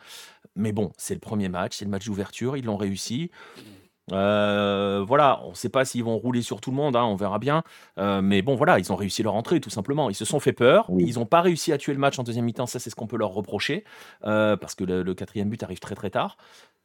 Mais 0.55 0.73
bon, 0.73 0.93
c'est 0.97 1.15
le 1.15 1.21
premier 1.21 1.49
match, 1.49 1.77
c'est 1.77 1.85
le 1.85 1.91
match 1.91 2.05
d'ouverture, 2.07 2.57
ils 2.57 2.65
l'ont 2.65 2.77
réussi. 2.77 3.31
Euh, 4.13 5.05
voilà, 5.07 5.41
on 5.45 5.51
ne 5.51 5.55
sait 5.55 5.69
pas 5.69 5.85
s'ils 5.85 6.05
vont 6.05 6.17
rouler 6.17 6.43
sur 6.43 6.61
tout 6.61 6.71
le 6.71 6.77
monde, 6.77 6.97
hein, 6.97 7.05
on 7.05 7.17
verra 7.17 7.39
bien. 7.39 7.63
Euh, 7.99 8.21
mais 8.23 8.43
bon, 8.43 8.55
voilà, 8.55 8.79
ils 8.79 8.93
ont 8.93 8.97
réussi 8.97 9.23
leur 9.23 9.35
entrée, 9.35 9.61
tout 9.61 9.71
simplement. 9.71 10.11
Ils 10.11 10.15
se 10.15 10.25
sont 10.25 10.41
fait 10.41 10.53
peur. 10.53 10.91
Ils 10.99 11.15
n'ont 11.15 11.27
pas 11.27 11.41
réussi 11.41 11.73
à 11.73 11.79
tuer 11.79 11.93
le 11.93 11.99
match 11.99 12.19
en 12.19 12.23
deuxième 12.23 12.45
mi-temps. 12.45 12.67
Ça, 12.67 12.79
c'est 12.79 12.91
ce 12.91 12.95
qu'on 12.95 13.07
peut 13.07 13.19
leur 13.19 13.31
reprocher, 13.31 13.85
euh, 14.25 14.57
parce 14.57 14.75
que 14.75 14.85
le, 14.85 15.15
quatrième 15.15 15.49
but 15.49 15.63
arrive 15.63 15.81
très 15.81 15.95
très 15.95 16.11
tard. 16.11 16.37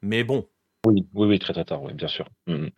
Mais 0.02 0.24
bon. 0.24 0.46
Oui, 0.86 1.06
oui, 1.14 1.28
oui 1.28 1.40
très 1.40 1.54
très 1.54 1.64
tard, 1.64 1.82
oui, 1.84 1.94
bien 1.94 2.10
sûr. 2.10 2.26
Mm, 2.48 2.54
mm. 2.54 2.70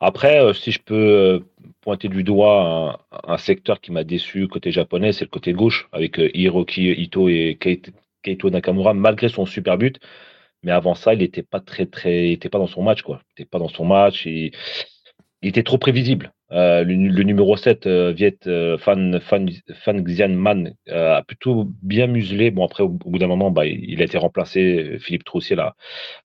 Après, 0.00 0.52
si 0.54 0.70
je 0.70 0.80
peux 0.82 1.44
pointer 1.80 2.08
du 2.08 2.22
doigt 2.22 3.06
un, 3.26 3.38
secteur 3.38 3.80
qui 3.80 3.90
m'a 3.90 4.04
déçu 4.04 4.48
côté 4.48 4.70
japonais, 4.70 5.12
c'est 5.12 5.24
le 5.24 5.30
côté 5.30 5.54
gauche, 5.54 5.88
avec 5.92 6.18
Hiroki 6.18 6.90
Ito 6.90 7.28
et 7.28 7.58
Keito 8.22 8.50
Nakamura, 8.50 8.92
malgré 8.92 9.28
son 9.28 9.46
super 9.46 9.78
but. 9.78 9.98
Mais 10.64 10.72
avant 10.72 10.94
ça, 10.94 11.14
il 11.14 11.20
n'était 11.20 11.42
pas 11.42 11.60
très, 11.60 11.86
très, 11.86 12.30
il 12.30 12.38
pas 12.38 12.58
dans 12.58 12.66
son 12.66 12.82
match, 12.82 13.02
quoi. 13.02 13.20
Il 13.22 13.42
n'était 13.42 13.50
pas 13.50 13.58
dans 13.58 13.68
son 13.68 13.84
match. 13.84 14.26
Il, 14.26 14.52
il 15.42 15.48
était 15.48 15.62
trop 15.62 15.78
prévisible. 15.78 16.32
Euh, 16.52 16.84
le, 16.84 17.22
numéro 17.22 17.56
7, 17.56 17.86
euh, 17.86 18.12
Viet 18.12 18.46
euh, 18.46 18.78
Fan, 18.78 19.20
Fan, 19.20 19.50
Fan 19.84 20.02
Xian 20.02 20.30
Man, 20.30 20.74
a 20.88 21.22
plutôt 21.22 21.66
bien 21.82 22.06
muselé. 22.06 22.50
Bon, 22.50 22.64
après, 22.64 22.82
au, 22.82 22.88
bout 22.88 23.18
d'un 23.18 23.26
moment, 23.26 23.50
bah, 23.50 23.66
il 23.66 24.00
a 24.00 24.04
été 24.04 24.18
remplacé. 24.18 24.98
Philippe 25.00 25.24
Troussier 25.24 25.56
l'a 25.56 25.74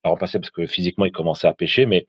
remplacé 0.03 0.39
parce 0.39 0.51
que 0.51 0.67
physiquement, 0.67 1.05
il 1.05 1.11
commençait 1.11 1.47
à 1.47 1.53
pêcher. 1.53 1.85
Mais 1.85 2.07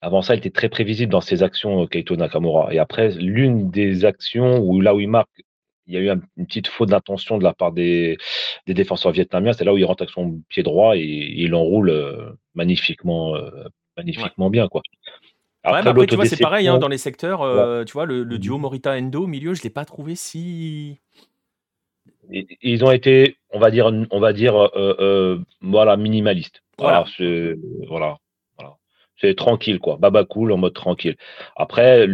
avant 0.00 0.22
ça, 0.22 0.34
il 0.34 0.38
était 0.38 0.50
très 0.50 0.68
prévisible 0.68 1.10
dans 1.10 1.20
ses 1.20 1.42
actions, 1.42 1.86
Keito 1.86 2.16
Nakamura. 2.16 2.72
Et 2.72 2.78
après, 2.78 3.10
l'une 3.10 3.70
des 3.70 4.04
actions 4.04 4.58
où 4.58 4.80
là 4.80 4.94
où 4.94 5.00
il 5.00 5.08
marque 5.08 5.42
il 5.86 5.94
y 5.94 5.96
a 5.96 6.00
eu 6.00 6.20
une 6.36 6.46
petite 6.46 6.68
faute 6.68 6.88
d'intention 6.88 7.38
de 7.38 7.44
la 7.44 7.52
part 7.52 7.72
des, 7.72 8.16
défenseurs 8.66 9.12
vietnamiens. 9.12 9.52
C'est 9.52 9.64
là 9.64 9.72
où 9.72 9.78
il 9.78 9.84
rentre 9.84 10.02
avec 10.02 10.12
son 10.12 10.40
pied 10.48 10.62
droit 10.62 10.96
et, 10.96 11.02
il 11.02 11.54
enroule 11.54 11.90
euh, 11.90 12.30
magnifiquement, 12.54 13.36
euh, 13.36 13.50
magnifiquement 13.96 14.50
bien. 14.50 14.68
Quoi. 14.68 14.82
Après, 15.62 16.06
tu 16.06 16.16
vois, 16.16 16.26
c'est 16.26 16.40
pareil 16.40 16.68
hein, 16.68 16.78
dans 16.78 16.88
les 16.88 16.98
secteurs. 16.98 17.42
Euh, 17.42 17.84
tu 17.84 17.92
vois, 17.92 18.06
le, 18.06 18.24
duo 18.38 18.58
Morita-Endo 18.58 19.24
au 19.24 19.26
milieu, 19.26 19.54
je 19.54 19.60
ne 19.60 19.64
l'ai 19.64 19.70
pas 19.70 19.84
trouvé 19.84 20.14
si. 20.14 21.00
Ils 22.30 22.84
ont 22.84 22.90
été, 22.90 23.36
on 23.50 23.58
va 23.58 23.70
dire, 23.70 23.90
on 24.10 24.20
va 24.20 24.32
dire, 24.32 24.70
voilà, 25.60 25.96
minimaliste. 25.96 26.62
Voilà, 26.78 27.04
c'est 27.16 27.56
voilà, 27.88 28.18
c'est 29.20 29.36
tranquille 29.36 29.78
quoi, 29.78 29.96
baba 29.96 30.24
cool 30.24 30.52
en 30.52 30.56
mode 30.56 30.74
tranquille. 30.74 31.16
Après, 31.54 32.06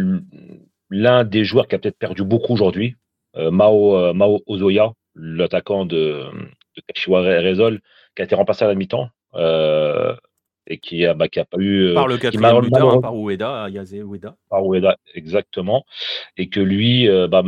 l'un 0.89 1.23
des 1.23 1.43
joueurs 1.43 1.67
qui 1.67 1.75
a 1.75 1.79
peut-être 1.79 1.97
perdu 1.97 2.23
beaucoup 2.23 2.53
aujourd'hui, 2.53 2.95
Mao, 3.35 3.95
euh, 3.95 4.13
Mao 4.13 4.41
Ozoya, 4.45 4.93
l'attaquant 5.15 5.85
de, 5.85 6.25
de 6.75 6.81
Kashiwa 6.87 7.21
Rezol, 7.21 7.79
qui 8.15 8.21
a 8.21 8.25
été 8.25 8.35
remplacé 8.35 8.65
à 8.65 8.67
la 8.67 8.75
mi-temps 8.75 9.09
euh, 9.35 10.15
et 10.67 10.77
qui 10.77 11.05
a, 11.05 11.13
bah, 11.13 11.27
pas 11.29 11.57
eu. 11.57 11.93
Par 11.93 12.07
le 12.07 12.17
quatrième 12.17 12.61
buteur, 12.61 12.93
hein, 12.95 13.01
par 13.01 13.15
Ueda, 13.15 13.69
Yaze 13.69 13.93
Ueda. 13.93 14.35
Par 14.49 14.65
Ueda, 14.65 14.97
exactement. 15.15 15.85
Et 16.37 16.49
que 16.49 16.59
lui 16.59 17.07
bah, 17.29 17.43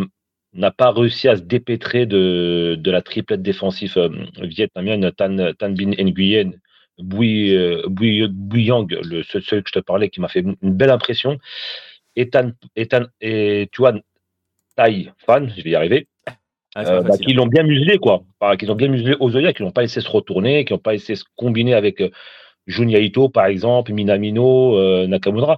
n'a 0.53 0.71
pas 0.71 0.91
réussi 0.91 1.27
à 1.27 1.35
se 1.35 1.41
dépêtrer 1.41 2.05
de, 2.05 2.75
de 2.79 2.91
la 2.91 3.01
triplette 3.01 3.41
défensive 3.41 4.09
vietnamienne 4.41 5.11
Tan, 5.11 5.53
Tan 5.57 5.69
Bin 5.71 5.91
Nguyen, 5.91 6.51
Bui, 6.99 7.55
Bui, 7.87 8.27
Buyang, 8.29 8.87
le, 8.89 9.23
celui 9.23 9.63
que 9.63 9.69
je 9.69 9.79
te 9.79 9.79
parlais, 9.79 10.09
qui 10.09 10.21
m'a 10.21 10.27
fait 10.27 10.41
une 10.41 10.55
belle 10.61 10.91
impression. 10.91 11.37
Et, 12.15 12.29
Tan, 12.29 12.51
et, 12.75 12.87
Tan, 12.87 13.05
et 13.21 13.69
tu 13.71 13.81
vois, 13.81 13.93
taille 14.75 15.11
fan, 15.25 15.51
je 15.55 15.61
vais 15.61 15.71
y 15.71 15.75
arriver, 15.75 16.07
ah, 16.75 16.85
euh, 16.87 17.01
bah, 17.01 17.17
qui 17.17 17.33
l'ont 17.33 17.47
bien 17.47 17.63
muselé, 17.63 17.97
quoi. 17.99 18.23
Qu'ils 18.57 18.71
ont 18.71 18.75
bien 18.75 18.87
muselé 18.87 19.15
Ozoya, 19.19 19.53
qui 19.53 19.63
n'ont 19.63 19.71
pas 19.71 19.81
laissé 19.81 20.01
se 20.01 20.09
retourner, 20.09 20.65
qui 20.65 20.73
n'ont 20.73 20.79
pas 20.79 20.93
laissé 20.93 21.15
se 21.15 21.23
combiner 21.35 21.75
avec 21.75 22.01
euh, 22.01 22.09
Junya 22.65 22.99
Ito, 22.99 23.29
par 23.29 23.45
exemple, 23.45 23.93
Minamino, 23.93 24.77
euh, 24.77 25.07
Nakamura. 25.07 25.57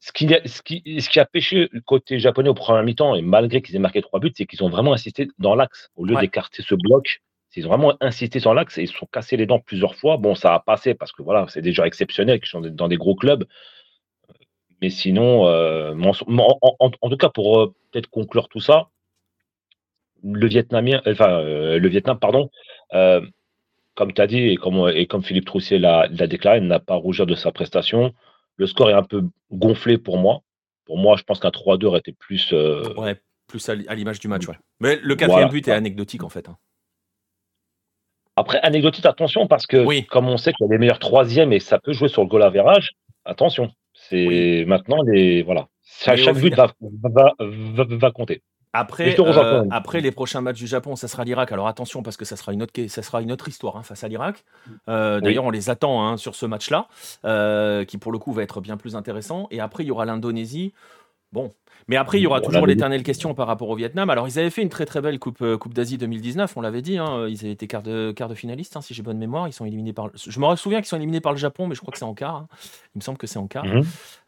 Ce 0.00 0.12
qui, 0.12 0.28
ce, 0.44 0.60
qui, 0.60 0.82
ce 1.00 1.08
qui 1.08 1.18
a 1.18 1.24
pêché 1.24 1.68
le 1.72 1.80
côté 1.80 2.18
japonais 2.18 2.50
au 2.50 2.54
premier 2.54 2.84
mi-temps, 2.84 3.14
et 3.14 3.22
malgré 3.22 3.62
qu'ils 3.62 3.74
aient 3.74 3.78
marqué 3.78 4.02
trois 4.02 4.20
buts, 4.20 4.32
c'est 4.36 4.44
qu'ils 4.44 4.62
ont 4.62 4.68
vraiment 4.68 4.92
insisté 4.92 5.28
dans 5.38 5.54
l'axe. 5.54 5.88
Au 5.96 6.04
lieu 6.04 6.14
d'écarter 6.16 6.62
ce 6.62 6.74
bloc, 6.74 7.22
Ils 7.56 7.66
ont 7.66 7.70
vraiment 7.70 7.94
insisté 8.00 8.38
sur 8.38 8.52
l'axe 8.52 8.76
et 8.76 8.82
ils 8.82 8.88
se 8.88 8.94
sont 8.94 9.06
cassés 9.10 9.38
les 9.38 9.46
dents 9.46 9.60
plusieurs 9.60 9.94
fois. 9.94 10.18
Bon, 10.18 10.34
ça 10.34 10.52
a 10.52 10.60
passé 10.60 10.92
parce 10.92 11.12
que 11.12 11.22
voilà, 11.22 11.46
c'est 11.48 11.62
des 11.62 11.72
joueurs 11.72 11.86
exceptionnels 11.86 12.40
qui 12.40 12.50
sont 12.50 12.60
dans 12.60 12.88
des 12.88 12.96
gros 12.96 13.14
clubs. 13.14 13.46
Mais 14.84 14.90
sinon, 14.90 15.46
euh, 15.46 15.94
en, 15.94 17.08
tout 17.08 17.16
cas, 17.16 17.30
pour 17.30 17.58
euh, 17.58 17.74
peut-être 17.90 18.08
conclure 18.08 18.50
tout 18.50 18.60
ça, 18.60 18.88
le 20.22 20.46
Vietnamien, 20.46 21.00
enfin, 21.06 21.38
euh, 21.40 21.78
le 21.78 21.88
Vietnam, 21.88 22.18
pardon, 22.18 22.50
comme 22.92 24.12
tu 24.12 24.20
as 24.20 24.26
dit 24.26 24.40
et 24.40 24.56
comme, 24.56 24.90
et 24.94 25.06
comme 25.06 25.22
Philippe 25.24 25.46
Troussier 25.46 25.78
l'a 25.78 26.06
déclaré, 26.08 26.58
il 26.58 26.66
n'a 26.66 26.80
pas 26.80 26.94
à 26.94 26.96
rougir 26.98 27.24
de 27.24 27.34
sa 27.34 27.50
prestation. 27.50 28.12
Le 28.56 28.66
score 28.66 28.90
est 28.90 28.94
un 28.94 29.04
peu 29.04 29.22
gonflé 29.50 29.96
pour 29.96 30.18
moi. 30.18 30.42
Pour 30.84 30.98
moi, 30.98 31.16
je 31.16 31.22
pense 31.22 31.40
qu'un 31.40 31.48
3-2 31.48 31.86
aurait 31.86 32.00
été 32.00 32.12
plus. 32.12 32.52
Ouais, 32.52 33.18
plus 33.46 33.66
à 33.70 33.74
l'image 33.94 34.20
du 34.20 34.28
match, 34.28 34.46
ouais. 34.46 34.58
Mais 34.80 34.98
le 35.02 35.16
quatrième 35.16 35.48
but 35.48 35.66
est 35.66 35.72
anecdotique 35.72 36.24
en 36.24 36.28
fait. 36.28 36.46
Hein. 36.46 36.58
Après, 38.36 38.60
anecdotique, 38.60 39.06
attention, 39.06 39.46
parce 39.46 39.66
que 39.66 40.06
comme 40.08 40.28
on 40.28 40.36
sait 40.36 40.52
qu'il 40.52 40.66
y 40.66 40.68
a 40.68 40.72
des 40.72 40.78
meilleurs 40.78 40.98
troisièmes 40.98 41.54
et 41.54 41.60
ça 41.60 41.78
peut 41.78 41.94
jouer 41.94 42.08
sur 42.08 42.20
le 42.20 42.28
goal 42.28 42.42
average, 42.42 42.90
attention. 43.24 43.72
C'est 44.14 44.64
maintenant 44.66 45.02
les. 45.02 45.42
Voilà. 45.42 45.68
chaque 45.82 46.36
but 46.36 46.54
va, 46.54 46.72
va, 47.38 48.10
compter. 48.10 48.42
Après, 48.76 49.14
euh, 49.20 49.64
après 49.70 50.00
les 50.00 50.10
prochains 50.10 50.40
matchs 50.40 50.58
du 50.58 50.66
Japon, 50.66 50.96
ça 50.96 51.06
sera 51.06 51.22
l'Irak. 51.22 51.52
Alors 51.52 51.68
attention 51.68 52.02
parce 52.02 52.16
que 52.16 52.24
ça 52.24 52.34
sera 52.34 52.52
une 52.52 52.60
autre, 52.60 52.72
ça 52.88 53.02
sera 53.02 53.22
une 53.22 53.30
autre 53.30 53.46
histoire 53.46 53.76
hein, 53.76 53.84
face 53.84 54.02
à 54.02 54.08
l'Irak. 54.08 54.44
Euh, 54.88 55.20
d'ailleurs, 55.20 55.44
on 55.44 55.50
les 55.50 55.70
attend 55.70 56.04
hein, 56.04 56.16
sur 56.16 56.34
ce 56.34 56.44
match-là, 56.44 56.88
euh, 57.24 57.84
qui 57.84 57.98
pour 57.98 58.10
le 58.10 58.18
coup 58.18 58.32
va 58.32 58.42
être 58.42 58.60
bien 58.60 58.76
plus 58.76 58.96
intéressant. 58.96 59.46
Et 59.52 59.60
après, 59.60 59.84
il 59.84 59.86
y 59.86 59.90
aura 59.92 60.04
l'Indonésie. 60.06 60.72
Bon, 61.34 61.50
mais 61.88 61.96
après, 61.96 62.20
il 62.20 62.22
y 62.22 62.26
aura 62.28 62.40
toujours 62.40 62.64
l'éternelle 62.64 63.02
question 63.02 63.34
par 63.34 63.48
rapport 63.48 63.68
au 63.68 63.74
Vietnam. 63.74 64.08
Alors, 64.08 64.28
ils 64.28 64.38
avaient 64.38 64.50
fait 64.50 64.62
une 64.62 64.68
très 64.68 64.86
très 64.86 65.00
belle 65.00 65.18
Coupe, 65.18 65.42
euh, 65.42 65.58
coupe 65.58 65.74
d'Asie 65.74 65.98
2019, 65.98 66.56
on 66.56 66.60
l'avait 66.60 66.80
dit. 66.80 66.96
Hein. 66.96 67.26
Ils 67.28 67.40
avaient 67.40 67.50
été 67.50 67.66
quart 67.66 67.82
de, 67.82 68.12
quart 68.12 68.28
de 68.28 68.36
finaliste, 68.36 68.76
hein, 68.76 68.80
si 68.80 68.94
j'ai 68.94 69.02
bonne 69.02 69.18
mémoire. 69.18 69.48
Ils 69.48 69.52
sont 69.52 69.64
éliminés 69.64 69.92
par. 69.92 70.10
Je 70.14 70.38
me 70.38 70.56
souviens 70.56 70.78
qu'ils 70.78 70.86
sont 70.86 70.96
éliminés 70.96 71.20
par 71.20 71.32
le 71.32 71.38
Japon, 71.38 71.66
mais 71.66 71.74
je 71.74 71.80
crois 71.80 71.90
que 71.90 71.98
c'est 71.98 72.04
en 72.04 72.14
quart. 72.14 72.36
Hein. 72.36 72.46
Il 72.94 72.98
me 72.98 73.02
semble 73.02 73.18
que 73.18 73.26
c'est 73.26 73.40
en 73.40 73.48
quart. 73.48 73.66
Mhm. 73.66 73.82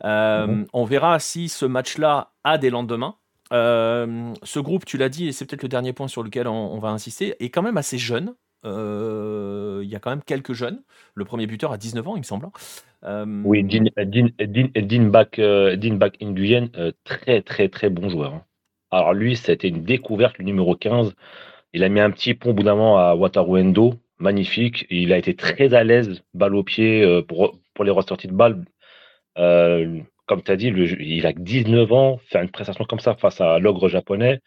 Euh, 0.04 0.46
mhm. 0.48 0.66
On 0.72 0.84
verra 0.84 1.20
si 1.20 1.48
ce 1.48 1.64
match-là 1.64 2.32
a 2.42 2.58
des 2.58 2.70
lendemains. 2.70 3.14
Euh, 3.52 4.34
ce 4.42 4.58
groupe, 4.58 4.84
tu 4.84 4.98
l'as 4.98 5.08
dit, 5.08 5.28
et 5.28 5.32
c'est 5.32 5.46
peut-être 5.46 5.62
le 5.62 5.68
dernier 5.68 5.92
point 5.92 6.08
sur 6.08 6.22
lequel 6.22 6.48
on, 6.48 6.78
va 6.78 6.88
insister, 6.88 7.36
est 7.38 7.50
quand 7.50 7.62
même 7.62 7.76
assez 7.76 7.98
jeune. 7.98 8.34
Il 8.66 9.88
y 9.88 9.96
a 9.96 9.98
quand 10.00 10.10
même 10.10 10.22
quelques 10.22 10.52
jeunes. 10.52 10.82
Le 11.14 11.24
premier 11.24 11.46
buteur 11.46 11.72
a 11.72 11.78
19 11.78 12.08
ans, 12.08 12.16
il 12.16 12.20
me 12.20 12.24
semble. 12.24 12.48
Euh, 13.04 13.24
oui, 13.44 13.62
Dean, 13.62 13.84
Dean, 13.96 14.28
Dean, 14.38 14.68
Dean 14.74 15.10
euh, 15.38 15.76
euh, 16.76 16.92
très 17.04 17.42
très 17.42 17.68
très 17.68 17.90
bon 17.90 18.08
joueur. 18.08 18.34
Hein. 18.34 18.44
Alors 18.90 19.14
lui, 19.14 19.36
c'était 19.36 19.68
une 19.68 19.84
découverte, 19.84 20.38
le 20.38 20.44
numéro 20.44 20.74
15. 20.74 21.14
Il 21.72 21.84
a 21.84 21.88
mis 21.88 22.00
un 22.00 22.10
petit 22.10 22.34
pont 22.34 22.50
au 22.50 22.54
bout 22.54 22.62
d'un 22.62 22.74
moment 22.74 22.98
à 22.98 23.14
Wataruendo, 23.14 23.94
magnifique. 24.18 24.86
Il 24.90 25.12
a 25.12 25.18
été 25.18 25.36
très 25.36 25.74
à 25.74 25.84
l'aise, 25.84 26.22
balle 26.34 26.54
au 26.54 26.64
pied, 26.64 27.22
pour, 27.28 27.58
les 27.84 27.90
ressorties 27.90 28.28
de 28.28 28.32
balles. 28.32 28.64
comme 30.26 30.42
tu 30.42 30.50
as 30.50 30.56
dit, 30.56 30.68
il 30.68 31.26
a 31.26 31.32
19 31.32 31.92
ans, 31.92 32.18
faire 32.28 32.42
une 32.42 32.50
prestation 32.50 32.84
comme 32.84 33.00
ça 33.00 33.14
face 33.14 33.40
à 33.40 33.58
l'ogre 33.58 33.88
japonais, 33.88 34.40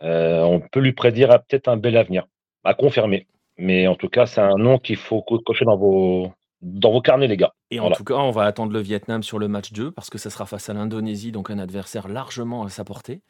on 0.00 0.60
peut 0.72 0.80
lui 0.80 0.92
prédire 0.92 1.28
peut-être 1.48 1.68
un 1.68 1.76
bel 1.76 1.96
avenir, 1.96 2.26
à 2.66 2.74
confirmer. 2.74 3.26
Mais 3.58 3.86
en 3.86 3.94
tout 3.94 4.08
cas, 4.08 4.26
c'est 4.26 4.40
un 4.40 4.56
nom 4.56 4.78
qu'il 4.78 4.96
faut 4.96 5.22
cocher 5.22 5.64
dans 5.64 5.76
vos, 5.76 6.30
dans 6.62 6.90
vos 6.90 7.00
carnets, 7.00 7.26
les 7.26 7.36
gars. 7.36 7.52
Et 7.70 7.80
en 7.80 7.90
tout 7.90 8.04
cas, 8.04 8.14
on 8.14 8.30
va 8.30 8.44
attendre 8.44 8.72
le 8.72 8.80
Vietnam 8.80 9.22
sur 9.22 9.38
le 9.38 9.48
match 9.48 9.72
2 9.72 9.90
parce 9.90 10.08
que 10.08 10.18
ça 10.18 10.30
sera 10.30 10.46
face 10.46 10.68
à 10.68 10.72
l'Indonésie, 10.72 11.32
donc 11.32 11.50
un 11.50 11.58
adversaire 11.58 12.08
largement 12.08 12.64
à 12.64 12.68
sa 12.68 12.84
portée. 12.84 13.20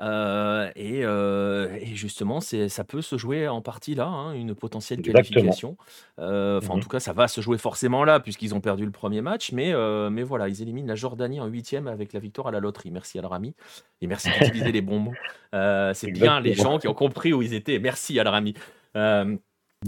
Euh, 0.00 0.70
euh, 0.76 1.78
et, 1.80 1.94
justement, 1.94 2.40
ça 2.40 2.84
peut 2.84 3.00
se 3.00 3.16
jouer 3.16 3.48
en 3.48 3.62
partie 3.62 3.94
là, 3.94 4.06
hein, 4.06 4.32
une 4.34 4.54
potentielle 4.54 5.00
qualification. 5.02 5.76
Euh, 6.18 6.58
enfin, 6.58 6.74
en 6.74 6.76
mhm. 6.76 6.82
tout 6.82 6.88
cas, 6.88 7.00
ça 7.00 7.12
va 7.12 7.26
se 7.26 7.40
jouer 7.40 7.58
forcément 7.58 8.04
là 8.04 8.20
puisqu'ils 8.20 8.54
ont 8.54 8.60
perdu 8.60 8.84
le 8.84 8.92
premier 8.92 9.22
match. 9.22 9.52
Mais, 9.52 9.72
mais 10.10 10.22
voilà, 10.22 10.48
ils 10.48 10.62
éliminent 10.62 10.88
la 10.88 10.94
Jordanie 10.94 11.40
en 11.40 11.46
huitième 11.46 11.88
avec 11.88 12.12
la 12.12 12.20
victoire 12.20 12.48
à 12.48 12.50
la 12.50 12.60
loterie. 12.60 12.90
Merci 12.90 13.18
Al-Rami. 13.18 13.54
Et 14.00 14.06
merci 14.06 14.28
d'utiliser 14.30 14.72
les 14.72 14.82
bons 14.82 14.98
mots. 14.98 15.14
C'est 15.94 16.12
bien 16.12 16.40
les 16.40 16.54
gens 16.54 16.78
qui 16.78 16.88
ont 16.88 16.94
compris 16.94 17.32
où 17.32 17.42
ils 17.42 17.54
étaient. 17.54 17.78
Merci 17.78 18.20
Al-Rami. 18.20 18.54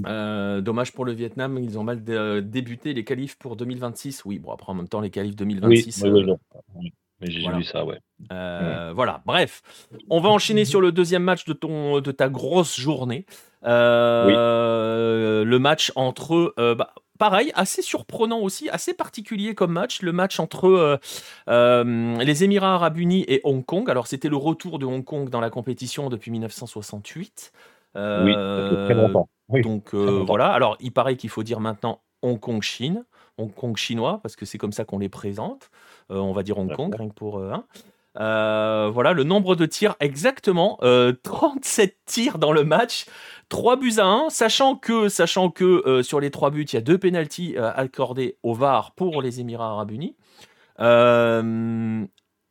Euh, 0.07 0.61
dommage 0.61 0.93
pour 0.93 1.05
le 1.05 1.13
Vietnam, 1.13 1.59
ils 1.59 1.79
ont 1.79 1.85
mal 1.85 2.03
euh, 2.09 2.41
débuté 2.41 2.93
les 2.95 3.05
qualifs 3.05 3.37
pour 3.37 3.57
2026. 3.57 4.25
Oui, 4.25 4.39
bon, 4.39 4.53
après 4.53 4.71
en 4.71 4.75
même 4.75 4.89
temps, 4.89 5.01
les 5.01 5.11
qualifs 5.11 5.37
2026. 5.37 6.03
Oui, 6.05 6.11
oui, 6.11 6.35
oui, 6.75 6.93
j'ai 7.23 7.41
voilà. 7.41 7.59
vu 7.59 7.65
ça, 7.65 7.85
ouais. 7.85 7.99
Euh, 8.31 8.93
voilà, 8.95 9.23
bref. 9.27 9.63
On 10.09 10.21
va 10.21 10.29
enchaîner 10.29 10.65
sur 10.65 10.81
le 10.81 10.93
deuxième 10.93 11.23
match 11.25 11.45
de, 11.47 11.53
ton, 11.53 12.01
de 12.01 12.13
ta 12.13 12.29
grosse 12.29 12.79
journée. 12.79 13.27
Le 13.63 15.57
match 15.59 15.91
entre. 15.97 16.55
Bah, 16.57 16.95
pareil, 17.19 17.51
assez 17.55 17.83
surprenant 17.83 18.39
aussi, 18.39 18.69
assez 18.69 18.95
particulier 18.95 19.57
comme 19.57 19.73
match. 19.73 20.03
Le 20.03 20.13
match 20.13 20.39
entre 20.39 21.01
les 21.49 22.45
Émirats 22.45 22.75
Arabes 22.75 22.99
Unis 22.99 23.25
et 23.27 23.41
Hong 23.43 23.65
Kong. 23.65 23.91
Alors, 23.91 24.07
c'était 24.07 24.29
le 24.29 24.37
retour 24.37 24.79
de 24.79 24.87
Hong 24.87 25.05
Kong 25.05 25.29
dans 25.29 25.41
la 25.41 25.51
compétition 25.51 26.11
depuis 26.11 26.31
1968. 26.31 27.53
Oui, 27.95 28.35
ça 28.35 28.69
fait 28.71 28.85
très 28.85 28.95
longtemps. 28.95 29.29
Donc 29.51 29.95
euh, 29.95 30.23
voilà, 30.27 30.49
alors 30.49 30.77
il 30.81 30.93
paraît 30.93 31.17
qu'il 31.17 31.31
faut 31.31 31.43
dire 31.43 31.61
maintenant 31.61 32.03
Hong 32.23 32.39
Kong-Chine, 32.39 33.05
Hong 33.39 33.53
Kong 33.55 33.77
chinois, 33.77 34.21
parce 34.23 34.37
que 34.37 34.45
c'est 34.45 34.59
comme 34.59 34.73
ça 34.73 34.85
qu'on 34.85 34.99
les 34.99 35.09
présente. 35.09 35.71
Euh, 36.11 36.17
on 36.17 36.33
va 36.33 36.43
dire 36.43 36.59
Hong 36.59 36.75
Kong, 36.75 36.95
rien 36.95 37.09
que 37.09 37.15
pour 37.15 37.39
euh, 37.39 37.53
un. 37.53 38.91
voilà, 38.91 39.13
le 39.15 39.25
nombre 39.25 39.57
de 39.57 39.65
tirs, 39.65 39.97
exactement, 40.01 40.79
37 41.23 41.97
tirs 42.05 42.39
dans 42.39 42.53
le 42.53 42.65
match, 42.65 43.07
3 43.49 43.77
buts 43.77 43.95
à 43.99 44.05
1, 44.05 44.29
sachant 44.29 44.77
que, 44.77 45.09
sachant 45.09 45.51
que 45.51 46.03
sur 46.03 46.21
les 46.21 46.31
3 46.31 46.51
buts, 46.51 46.65
il 46.65 46.75
y 46.75 46.79
a 46.79 46.83
deux 46.83 46.99
pénalties 46.99 47.57
accordés 47.57 48.37
au 48.43 48.53
VAR 48.53 48.93
pour 48.93 49.23
les 49.23 49.41
Émirats 49.41 49.71
Arabes 49.71 49.93
Unis. 49.93 50.15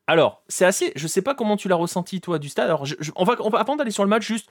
alors, 0.07 0.41
c'est 0.47 0.65
assez. 0.65 0.93
Je 0.95 1.05
sais 1.05 1.21
pas 1.21 1.35
comment 1.35 1.57
tu 1.57 1.67
l'as 1.67 1.75
ressenti, 1.75 2.21
toi, 2.21 2.39
du 2.39 2.49
stade. 2.49 2.65
Alors, 2.65 2.85
on, 3.15 3.23
va, 3.23 3.35
on 3.41 3.49
va, 3.49 3.59
avant 3.59 3.75
d'aller 3.75 3.91
sur 3.91 4.03
le 4.03 4.09
match, 4.09 4.25
juste 4.25 4.49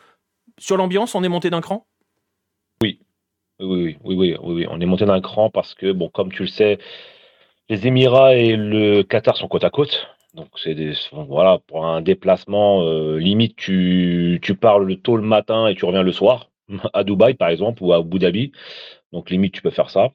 sur 0.58 0.76
l'ambiance, 0.76 1.14
on 1.14 1.22
est 1.22 1.28
monté 1.28 1.50
d'un 1.50 1.60
cran? 1.60 1.86
Oui. 2.82 3.00
Oui, 3.58 3.96
oui, 4.04 4.14
oui, 4.14 4.36
oui, 4.42 4.66
on 4.68 4.80
est 4.80 4.86
monté 4.86 5.06
d'un 5.06 5.20
cran 5.20 5.50
parce 5.50 5.74
que, 5.74 5.92
bon, 5.92 6.08
comme 6.08 6.30
tu 6.30 6.42
le 6.42 6.48
sais, 6.48 6.78
les 7.68 7.86
Émirats 7.86 8.34
et 8.34 8.56
le 8.56 9.02
Qatar 9.02 9.36
sont 9.36 9.48
côte 9.48 9.64
à 9.64 9.70
côte. 9.70 10.08
Donc, 10.34 10.48
c'est 10.56 10.74
des, 10.74 10.92
voilà, 11.12 11.58
pour 11.66 11.86
un 11.86 12.02
déplacement, 12.02 12.82
euh, 12.82 13.16
limite, 13.16 13.56
tu, 13.56 14.38
tu 14.42 14.54
pars 14.54 14.78
le 14.78 14.96
tôt 14.96 15.16
le 15.16 15.22
matin 15.22 15.66
et 15.66 15.74
tu 15.74 15.86
reviens 15.86 16.02
le 16.02 16.12
soir, 16.12 16.50
à 16.92 17.04
Dubaï, 17.04 17.34
par 17.34 17.48
exemple, 17.48 17.82
ou 17.82 17.92
à 17.92 17.96
Abu 17.96 18.18
Dhabi. 18.18 18.52
Donc, 19.12 19.30
limite, 19.30 19.54
tu 19.54 19.62
peux 19.62 19.70
faire 19.70 19.88
ça. 19.88 20.10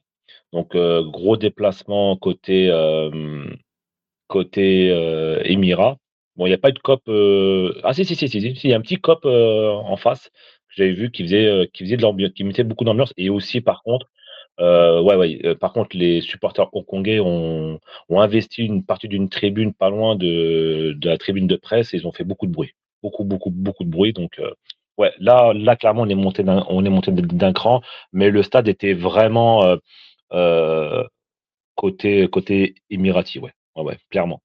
Donc, 0.52 0.76
euh, 0.76 1.02
gros 1.02 1.36
déplacement 1.36 2.16
côté, 2.16 2.68
euh, 2.70 3.46
côté 4.28 4.88
Émirats. 5.44 5.96
Bon, 6.36 6.46
il 6.46 6.50
n'y 6.50 6.54
a 6.54 6.58
pas 6.58 6.70
eu 6.70 6.72
de 6.72 6.78
COP. 6.78 7.02
Ah, 7.84 7.92
si, 7.92 8.04
si, 8.04 8.16
si, 8.16 8.28
si, 8.28 8.40
si, 8.40 8.68
il 8.68 8.70
y 8.70 8.74
a 8.74 8.76
un 8.76 8.80
petit 8.80 8.98
COP 9.00 9.24
en 9.26 9.96
face 9.96 10.30
j'avais 10.76 10.92
vu 10.92 11.10
qu'ils 11.10 11.26
faisaient, 11.26 11.46
euh, 11.46 11.66
faisait 11.76 11.96
de 11.96 12.02
l'ambiance, 12.02 12.32
qui 12.32 12.44
mettait 12.44 12.64
beaucoup 12.64 12.84
d'ambiance. 12.84 13.12
Et 13.16 13.30
aussi, 13.30 13.60
par 13.60 13.82
contre, 13.82 14.10
euh, 14.60 15.00
ouais, 15.02 15.16
ouais, 15.16 15.40
euh, 15.44 15.54
par 15.54 15.72
contre, 15.72 15.96
les 15.96 16.20
supporters 16.20 16.68
hongkongais 16.74 17.20
ont, 17.20 17.78
investi 18.10 18.64
une 18.64 18.84
partie 18.84 19.08
d'une 19.08 19.28
tribune 19.28 19.72
pas 19.74 19.90
loin 19.90 20.16
de, 20.16 20.94
de, 20.96 21.08
la 21.08 21.18
tribune 21.18 21.46
de 21.46 21.56
presse 21.56 21.94
et 21.94 21.98
ils 21.98 22.06
ont 22.06 22.12
fait 22.12 22.24
beaucoup 22.24 22.46
de 22.46 22.52
bruit. 22.52 22.72
Beaucoup, 23.02 23.24
beaucoup, 23.24 23.50
beaucoup 23.50 23.84
de 23.84 23.90
bruit. 23.90 24.12
Donc, 24.12 24.40
ouais, 24.98 25.12
là, 25.18 25.52
là, 25.54 25.76
clairement, 25.76 26.02
on 26.02 26.08
est 26.08 26.14
monté 26.14 26.42
d'un, 26.44 26.64
on 26.68 26.84
est 26.84 26.90
monté 26.90 27.12
d'un 27.12 27.52
cran, 27.52 27.82
mais 28.12 28.30
le 28.30 28.42
stade 28.42 28.68
était 28.68 28.94
vraiment 28.94 29.76
côté, 31.74 32.28
côté 32.28 32.74
émirati, 32.90 33.38
ouais, 33.38 33.52
ouais, 33.76 33.82
ouais 33.82 33.98
clairement. 34.10 34.40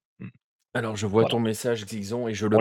Alors, 0.78 0.96
je 0.96 1.08
vois 1.08 1.26
ton 1.26 1.40
message, 1.40 1.86
Xixon, 1.86 2.28
et 2.28 2.36
je 2.36 2.46
le, 2.46 2.58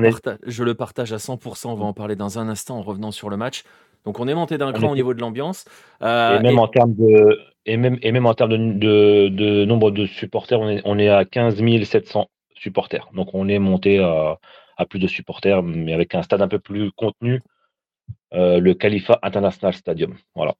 je 0.46 0.64
le 0.64 0.74
partage 0.74 1.12
à 1.12 1.16
100%. 1.16 1.68
On 1.68 1.74
va 1.74 1.84
en 1.84 1.92
parler 1.92 2.16
dans 2.16 2.38
un 2.38 2.48
instant 2.48 2.78
en 2.78 2.82
revenant 2.82 3.10
sur 3.10 3.28
le 3.28 3.36
match. 3.36 3.64
Donc, 4.06 4.20
on 4.20 4.26
est 4.26 4.34
monté 4.34 4.56
d'un 4.56 4.72
cran 4.72 4.92
au 4.92 4.94
niveau 4.94 5.12
de 5.12 5.20
l'ambiance. 5.20 5.66
Euh, 6.00 6.38
et 6.38 6.42
même 6.42 6.58
en 6.58 6.68
termes 6.68 6.94
de, 6.94 7.38
et 7.66 7.76
même, 7.76 7.98
et 8.00 8.12
même 8.12 8.24
en 8.24 8.32
termes 8.32 8.78
de, 8.78 9.28
de, 9.28 9.64
nombre 9.66 9.90
de 9.90 10.06
supporters, 10.06 10.58
on 10.58 10.68
est, 10.70 10.80
on 10.84 10.98
est 10.98 11.10
à 11.10 11.26
15 11.26 11.62
700 11.84 12.30
supporters. 12.54 13.10
Donc, 13.14 13.34
on 13.34 13.48
est 13.48 13.58
monté 13.58 13.98
à, 13.98 14.38
à, 14.78 14.86
plus 14.86 14.98
de 14.98 15.08
supporters, 15.08 15.62
mais 15.62 15.92
avec 15.92 16.14
un 16.14 16.22
stade 16.22 16.40
un 16.40 16.48
peu 16.48 16.58
plus 16.58 16.92
contenu, 16.92 17.42
euh, 18.32 18.60
le 18.60 18.72
Khalifa 18.72 19.18
International 19.22 19.74
Stadium. 19.74 20.14
Voilà. 20.34 20.54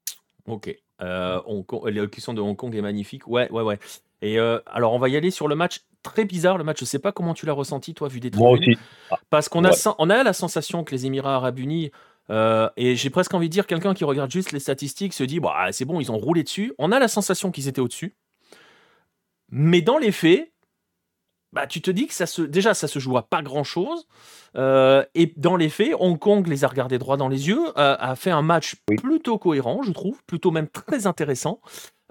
Ok. 0.46 0.76
Euh, 1.02 1.40
la 1.84 2.06
question 2.06 2.34
de 2.34 2.40
Hong 2.40 2.56
Kong 2.56 2.74
est 2.74 2.82
magnifique. 2.82 3.26
Ouais, 3.26 3.50
ouais, 3.50 3.62
ouais. 3.62 3.78
Et 4.22 4.38
euh, 4.38 4.58
alors, 4.66 4.92
on 4.92 4.98
va 4.98 5.08
y 5.08 5.16
aller 5.16 5.30
sur 5.30 5.48
le 5.48 5.54
match 5.54 5.80
très 6.06 6.24
bizarre. 6.24 6.58
Le 6.58 6.64
match, 6.64 6.78
je 6.80 6.84
sais 6.84 6.98
pas 6.98 7.12
comment 7.12 7.34
tu 7.34 7.46
l'as 7.46 7.52
ressenti, 7.52 7.94
toi, 7.94 8.08
vu 8.08 8.20
des 8.20 8.30
tribunes. 8.30 8.48
Moi 8.48 8.58
aussi. 8.58 8.78
Parce 9.30 9.48
qu'on 9.48 9.64
a, 9.64 9.70
on 9.98 10.10
a 10.10 10.22
la 10.22 10.32
sensation 10.32 10.84
que 10.84 10.92
les 10.92 11.06
Émirats 11.06 11.36
Arabes 11.36 11.58
Unis, 11.58 11.90
euh, 12.30 12.68
et 12.76 12.96
j'ai 12.96 13.10
presque 13.10 13.34
envie 13.34 13.48
de 13.48 13.52
dire, 13.52 13.66
quelqu'un 13.66 13.94
qui 13.94 14.04
regarde 14.04 14.30
juste 14.30 14.52
les 14.52 14.60
statistiques 14.60 15.12
se 15.12 15.24
dit, 15.24 15.40
bah, 15.40 15.68
c'est 15.72 15.84
bon, 15.84 16.00
ils 16.00 16.10
ont 16.10 16.18
roulé 16.18 16.42
dessus. 16.42 16.72
On 16.78 16.92
a 16.92 16.98
la 16.98 17.08
sensation 17.08 17.50
qu'ils 17.50 17.68
étaient 17.68 17.80
au-dessus. 17.80 18.16
Mais 19.50 19.80
dans 19.80 19.98
les 19.98 20.12
faits, 20.12 20.52
bah, 21.52 21.66
tu 21.66 21.80
te 21.80 21.90
dis 21.90 22.06
que 22.06 22.14
ça 22.14 22.26
se, 22.26 22.42
déjà, 22.42 22.74
ça 22.74 22.88
se 22.88 22.98
joue 22.98 23.16
à 23.16 23.22
pas 23.28 23.42
grand-chose. 23.42 24.06
Euh, 24.56 25.04
et 25.14 25.32
dans 25.36 25.56
les 25.56 25.68
faits, 25.68 25.92
Hong 25.98 26.18
Kong 26.18 26.46
les 26.48 26.64
a 26.64 26.68
regardés 26.68 26.98
droit 26.98 27.16
dans 27.16 27.28
les 27.28 27.48
yeux, 27.48 27.60
a 27.76 28.16
fait 28.16 28.30
un 28.30 28.42
match 28.42 28.76
plutôt 28.96 29.38
cohérent, 29.38 29.82
je 29.82 29.92
trouve, 29.92 30.22
plutôt 30.26 30.50
même 30.50 30.68
très 30.68 31.06
intéressant. 31.06 31.60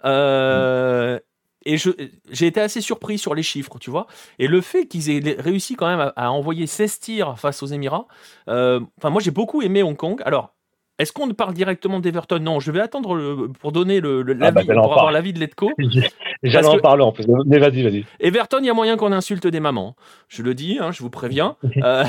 Euh, 0.05 1.19
et 1.65 1.77
j'ai 1.77 2.47
été 2.47 2.61
assez 2.61 2.81
surpris 2.81 3.17
sur 3.17 3.35
les 3.35 3.43
chiffres, 3.43 3.77
tu 3.79 3.89
vois. 3.89 4.07
Et 4.39 4.47
le 4.47 4.61
fait 4.61 4.85
qu'ils 4.85 5.09
aient 5.09 5.35
réussi 5.39 5.75
quand 5.75 5.87
même 5.87 6.11
à, 6.15 6.31
envoyer 6.31 6.67
16 6.67 6.99
tirs 6.99 7.39
face 7.39 7.63
aux 7.63 7.67
Émirats, 7.67 8.07
euh, 8.47 8.79
enfin, 8.97 9.09
moi 9.09 9.21
j'ai 9.21 9.31
beaucoup 9.31 9.61
aimé 9.61 9.83
Hong 9.83 9.97
Kong. 9.97 10.21
Alors, 10.25 10.55
est-ce 10.97 11.11
qu'on 11.11 11.27
parle 11.29 11.53
directement 11.53 11.99
d'Everton? 11.99 12.39
Non, 12.39 12.59
je 12.61 12.71
vais 12.71 12.79
attendre 12.79 13.47
pour 13.59 13.71
donner 13.73 13.99
le, 13.99 14.21
ah, 14.41 14.51
bah, 14.51 14.61
l'avis, 14.61 14.67
pour 14.67 14.93
avoir 14.93 15.11
l'avis 15.11 15.33
de 15.33 15.39
Letco. 15.39 15.71
J'allais 16.43 16.67
en 16.67 16.79
parler 16.79 17.03
en 17.03 17.11
plus, 17.11 17.25
mais 17.45 17.59
vas-y, 17.59 17.83
vas-y. 17.83 18.05
Everton, 18.19 18.59
il 18.61 18.65
y 18.65 18.69
a 18.69 18.73
moyen 18.73 18.95
qu'on 18.95 19.11
insulte 19.11 19.47
des 19.47 19.59
mamans. 19.59 19.95
Je 20.29 20.41
le 20.41 20.53
dis, 20.53 20.77
hein, 20.79 20.91
je 20.91 21.03
vous 21.03 21.09
préviens. 21.09 21.57
Euh, 21.83 22.05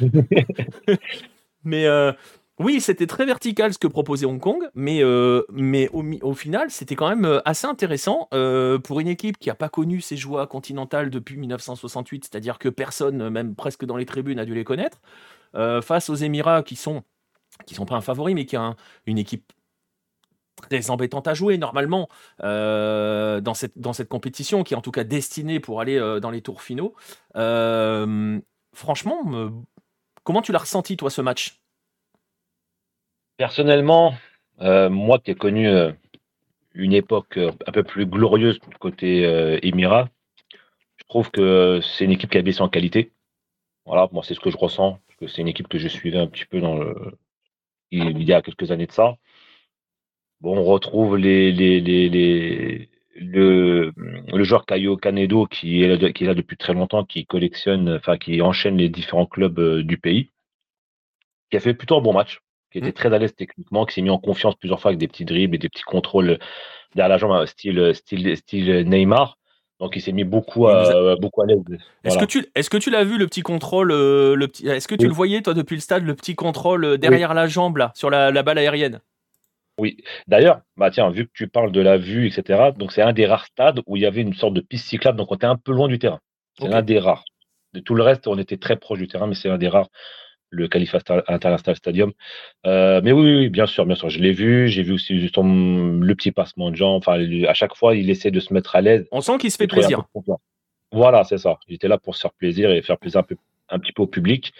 mais 1.64 1.86
euh, 1.86 2.12
oui, 2.58 2.80
c'était 2.80 3.06
très 3.06 3.26
vertical 3.26 3.72
ce 3.72 3.78
que 3.78 3.86
proposait 3.86 4.26
Hong 4.26 4.40
Kong, 4.40 4.68
mais, 4.74 5.02
euh, 5.02 5.42
mais 5.52 5.88
au, 5.90 6.34
final, 6.34 6.70
c'était 6.70 6.94
quand 6.94 7.08
même 7.08 7.42
assez 7.44 7.66
intéressant 7.66 8.28
pour 8.84 9.00
une 9.00 9.08
équipe 9.08 9.38
qui 9.38 9.48
n'a 9.48 9.54
pas 9.54 9.68
connu 9.68 10.00
ces 10.00 10.16
joies 10.16 10.46
continentales 10.46 11.10
depuis 11.10 11.36
1968, 11.36 12.24
c'est-à-dire 12.24 12.58
que 12.58 12.68
personne, 12.68 13.28
même 13.28 13.54
presque 13.54 13.84
dans 13.84 13.96
les 13.96 14.06
tribunes, 14.06 14.38
a 14.38 14.44
dû 14.44 14.54
les 14.54 14.64
connaître, 14.64 15.00
face 15.82 16.08
aux 16.10 16.14
Émirats 16.14 16.62
qui 16.62 16.76
sont 16.76 17.02
qui 17.66 17.74
sont 17.74 17.86
pas 17.86 17.94
un 17.94 18.00
favori, 18.00 18.34
mais 18.34 18.46
qui 18.46 18.56
a 18.56 18.74
une 19.06 19.18
équipe 19.18 19.52
très 20.68 20.90
embêtante 20.90 21.28
à 21.28 21.34
jouer 21.34 21.58
normalement 21.58 22.08
euh, 22.42 23.40
dans, 23.40 23.54
cette, 23.54 24.08
compétition, 24.08 24.62
qui 24.62 24.74
est 24.74 24.76
en 24.76 24.80
tout 24.80 24.90
cas 24.90 25.04
destinée 25.04 25.60
pour 25.60 25.80
aller 25.80 25.98
euh, 25.98 26.20
dans 26.20 26.30
les 26.30 26.42
tours 26.42 26.62
finaux. 26.62 26.94
Euh, 27.36 28.40
franchement, 28.74 29.50
comment 30.22 30.42
tu 30.42 30.52
l'as 30.52 30.58
ressenti 30.58 30.96
toi 30.96 31.10
ce 31.10 31.20
match? 31.20 31.63
Personnellement, 33.36 34.14
moi 34.60 35.18
qui 35.18 35.30
ai 35.30 35.34
connu 35.34 35.68
une 36.74 36.92
époque 36.92 37.38
un 37.38 37.72
peu 37.72 37.82
plus 37.82 38.06
glorieuse 38.06 38.58
côté 38.80 39.22
Émirat, 39.62 40.08
je 40.96 41.04
trouve 41.08 41.30
que 41.30 41.80
c'est 41.82 42.04
une 42.04 42.12
équipe 42.12 42.30
qui 42.30 42.38
a 42.38 42.42
baissé 42.42 42.62
en 42.62 42.68
qualité. 42.68 43.12
Voilà, 43.86 44.08
moi 44.12 44.22
c'est 44.24 44.34
ce 44.34 44.40
que 44.40 44.50
je 44.50 44.56
ressens, 44.56 44.98
que 45.18 45.26
c'est 45.26 45.42
une 45.42 45.48
équipe 45.48 45.68
que 45.68 45.78
je 45.78 45.88
suivais 45.88 46.18
un 46.18 46.26
petit 46.26 46.46
peu 46.46 46.60
dans 46.60 46.76
le, 46.76 47.18
il 47.90 48.22
y 48.22 48.32
a 48.32 48.42
quelques 48.42 48.70
années 48.70 48.86
de 48.86 48.92
ça. 48.92 49.16
Bon, 50.40 50.58
on 50.58 50.64
retrouve 50.64 51.16
les, 51.16 51.52
les, 51.52 51.80
les, 51.80 52.90
le, 53.16 53.92
le, 53.96 54.44
joueur 54.44 54.66
Caio 54.66 54.96
Canedo 54.96 55.46
qui 55.46 55.82
est, 55.82 55.96
là, 55.96 56.12
qui 56.12 56.24
est 56.24 56.26
là 56.26 56.34
depuis 56.34 56.56
très 56.56 56.74
longtemps, 56.74 57.04
qui 57.04 57.24
collectionne, 57.24 57.88
enfin 57.94 58.18
qui 58.18 58.42
enchaîne 58.42 58.76
les 58.76 58.88
différents 58.88 59.26
clubs 59.26 59.58
euh, 59.58 59.82
du 59.82 59.96
pays, 59.96 60.30
qui 61.50 61.56
a 61.56 61.60
fait 61.60 61.74
plutôt 61.74 61.96
un 61.96 62.02
bon 62.02 62.12
match, 62.12 62.40
qui 62.74 62.78
était 62.78 62.88
mmh. 62.88 62.92
très 62.92 63.14
à 63.14 63.18
l'aise 63.18 63.34
techniquement, 63.36 63.86
qui 63.86 63.94
s'est 63.94 64.02
mis 64.02 64.10
en 64.10 64.18
confiance 64.18 64.56
plusieurs 64.56 64.80
fois 64.80 64.88
avec 64.88 64.98
des 64.98 65.06
petits 65.06 65.24
dribbles 65.24 65.54
et 65.54 65.58
des 65.58 65.68
petits 65.68 65.84
contrôles 65.84 66.40
derrière 66.96 67.08
la 67.08 67.18
jambe, 67.18 67.46
style, 67.46 67.94
style, 67.94 68.36
style 68.36 68.88
Neymar. 68.88 69.38
Donc 69.78 69.94
il 69.94 70.00
s'est 70.00 70.10
mis 70.10 70.24
beaucoup 70.24 70.66
à, 70.66 71.14
beaucoup 71.14 71.42
à 71.42 71.46
l'aise. 71.46 71.62
Est-ce 72.02 72.18
que 72.18 72.24
tu 72.24 72.46
est-ce 72.56 72.70
que 72.70 72.76
tu 72.76 72.90
l'as 72.90 73.04
vu 73.04 73.16
le 73.16 73.28
petit 73.28 73.42
contrôle 73.42 73.92
euh, 73.92 74.34
le 74.34 74.48
petit 74.48 74.66
est-ce 74.66 74.88
que 74.88 74.96
tu 74.96 75.06
le 75.06 75.12
voyais 75.12 75.40
toi 75.40 75.54
depuis 75.54 75.76
le 75.76 75.80
stade 75.80 76.02
le 76.02 76.14
petit 76.16 76.34
contrôle 76.34 76.84
euh, 76.84 76.96
derrière 76.96 77.32
la 77.32 77.46
jambe 77.46 77.76
là 77.76 77.92
sur 77.94 78.10
la, 78.10 78.42
balle 78.42 78.58
aérienne? 78.58 79.00
Oui. 79.78 79.98
D'ailleurs, 80.26 80.60
bah 80.76 80.90
tiens, 80.90 81.10
vu 81.10 81.26
que 81.26 81.32
tu 81.32 81.46
parles 81.46 81.70
de 81.70 81.80
la 81.80 81.96
vue, 81.96 82.26
etc. 82.26 82.70
Donc 82.76 82.90
c'est 82.90 83.02
un 83.02 83.12
des 83.12 83.26
rares 83.26 83.46
stades 83.46 83.82
où 83.86 83.96
il 83.96 84.02
y 84.02 84.06
avait 84.06 84.22
une 84.22 84.34
sorte 84.34 84.54
de 84.54 84.60
piste 84.60 84.88
cyclable, 84.88 85.16
donc 85.16 85.30
on 85.30 85.36
était 85.36 85.46
un 85.46 85.56
peu 85.56 85.72
loin 85.72 85.86
du 85.86 86.00
terrain. 86.00 86.18
C'est 86.58 86.72
un 86.72 86.82
des 86.82 86.98
rares. 86.98 87.24
De 87.72 87.78
tout 87.78 87.94
le 87.94 88.02
reste, 88.02 88.26
on 88.26 88.38
était 88.38 88.56
très 88.56 88.76
proche 88.76 88.98
du 88.98 89.06
terrain, 89.06 89.28
mais 89.28 89.36
c'est 89.36 89.48
un 89.48 89.58
des 89.58 89.68
rares 89.68 89.88
le 90.54 90.68
Khalifa 90.68 90.98
International 91.28 91.76
Stadium. 91.76 92.12
Euh, 92.66 93.00
mais 93.04 93.12
oui, 93.12 93.36
oui, 93.36 93.48
bien 93.48 93.66
sûr, 93.66 93.86
bien 93.86 93.96
sûr. 93.96 94.08
Je 94.08 94.20
l'ai 94.20 94.32
vu. 94.32 94.68
J'ai 94.68 94.82
vu 94.82 94.92
aussi 94.92 95.14
le 95.14 96.14
petit 96.14 96.32
passement 96.32 96.70
de 96.70 96.76
jambes. 96.76 96.96
Enfin, 96.96 97.18
à 97.46 97.54
chaque 97.54 97.74
fois, 97.74 97.94
il 97.94 98.10
essaie 98.10 98.30
de 98.30 98.40
se 98.40 98.52
mettre 98.52 98.76
à 98.76 98.80
l'aise. 98.80 99.06
On 99.12 99.20
sent 99.20 99.38
qu'il 99.38 99.50
se 99.50 99.56
fait 99.56 99.66
plaisir. 99.66 100.04
Voilà, 100.92 101.24
c'est 101.24 101.38
ça. 101.38 101.58
J'étais 101.68 101.88
là 101.88 101.98
pour 101.98 102.14
se 102.14 102.20
faire 102.20 102.32
plaisir 102.32 102.70
et 102.70 102.80
faire 102.80 102.98
plaisir 102.98 103.20
un, 103.20 103.24
peu, 103.24 103.36
un 103.68 103.78
petit 103.78 103.92
peu 103.92 104.02
au 104.02 104.06
public. 104.06 104.52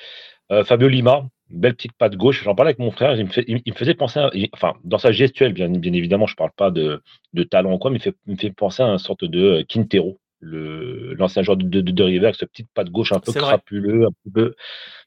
Euh, 0.51 0.65
Fabio 0.65 0.89
Lima, 0.89 1.27
belle 1.49 1.75
petite 1.75 1.93
patte 1.93 2.17
gauche. 2.17 2.43
J'en 2.43 2.55
parlais 2.55 2.71
avec 2.71 2.81
mon 2.81 2.91
frère. 2.91 3.15
Il 3.17 3.27
me, 3.27 3.75
faisait 3.75 3.95
penser, 3.95 4.21
enfin, 4.53 4.75
dans 4.83 4.99
sa 4.99 5.13
gestuelle, 5.13 5.53
bien, 5.53 5.69
bien 5.69 5.93
évidemment, 5.93 6.27
je 6.27 6.33
ne 6.33 6.37
parle 6.37 6.51
pas 6.57 6.71
de, 6.71 7.03
talent 7.51 7.73
ou 7.75 7.79
quoi, 7.79 7.91
mais 7.91 7.99
il 8.27 8.33
me 8.33 8.37
fait, 8.37 8.51
penser 8.51 8.83
à 8.83 8.87
une 8.87 8.99
sorte 8.99 9.25
de 9.25 9.41
euh, 9.41 9.65
Quintero, 9.67 10.19
l'ancien 10.41 11.43
joueur 11.43 11.57
de, 11.57 11.65
de, 11.65 11.81
de, 11.81 12.03
River, 12.03 12.27
avec 12.27 12.37
ce 12.37 12.45
petite 12.45 12.69
patte 12.75 12.91
gauche 12.91 13.13
un 13.13 13.21
peu 13.21 13.33
crapuleux, 13.33 14.07
un 14.07 14.31
peu 14.33 14.55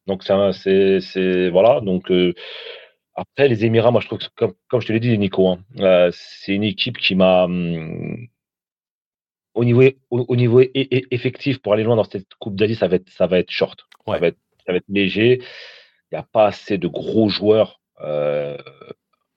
donc 0.08 0.24
c'est 0.24 1.50
voilà. 1.50 1.82
Donc 1.82 2.10
euh, 2.12 2.34
après 3.16 3.48
les 3.48 3.66
Émirats, 3.66 3.92
moi 3.92 4.02
je 4.02 4.08
trouve 4.08 4.20
que 4.20 4.26
comme, 4.36 4.54
comme 4.70 4.82
je 4.82 4.88
te 4.88 4.94
l'ai 4.94 5.00
dit, 5.00 5.18
Nico, 5.18 5.48
hein, 5.50 5.60
euh, 5.80 6.12
c'est 6.14 6.54
une 6.54 6.64
équipe 6.64 6.98
qui 6.98 7.16
m'a 7.16 7.44
hum, 7.46 8.28
au 9.54 9.66
niveau 9.66 9.84
au, 10.10 10.36
niveau 10.36 10.62
effectif 10.74 11.60
pour 11.60 11.74
aller 11.74 11.84
loin 11.84 11.96
dans 11.96 12.04
cette 12.04 12.34
Coupe 12.40 12.56
d'Asie, 12.56 12.76
ça 12.76 12.88
va 12.88 12.98
être 12.98 13.10
ça 13.10 13.28
va 13.28 13.40
être 13.40 13.52
short, 13.52 13.80
ça, 14.06 14.18
va 14.20 14.28
être, 14.28 14.38
ça 14.66 14.72
va 14.72 14.78
être 14.78 14.86
léger. 14.90 15.42
Il 16.12 16.16
n'y 16.16 16.20
a 16.20 16.24
pas 16.24 16.48
assez 16.48 16.78
de 16.78 16.88
gros 16.88 17.28
joueurs. 17.30 17.82
Euh, 18.02 18.58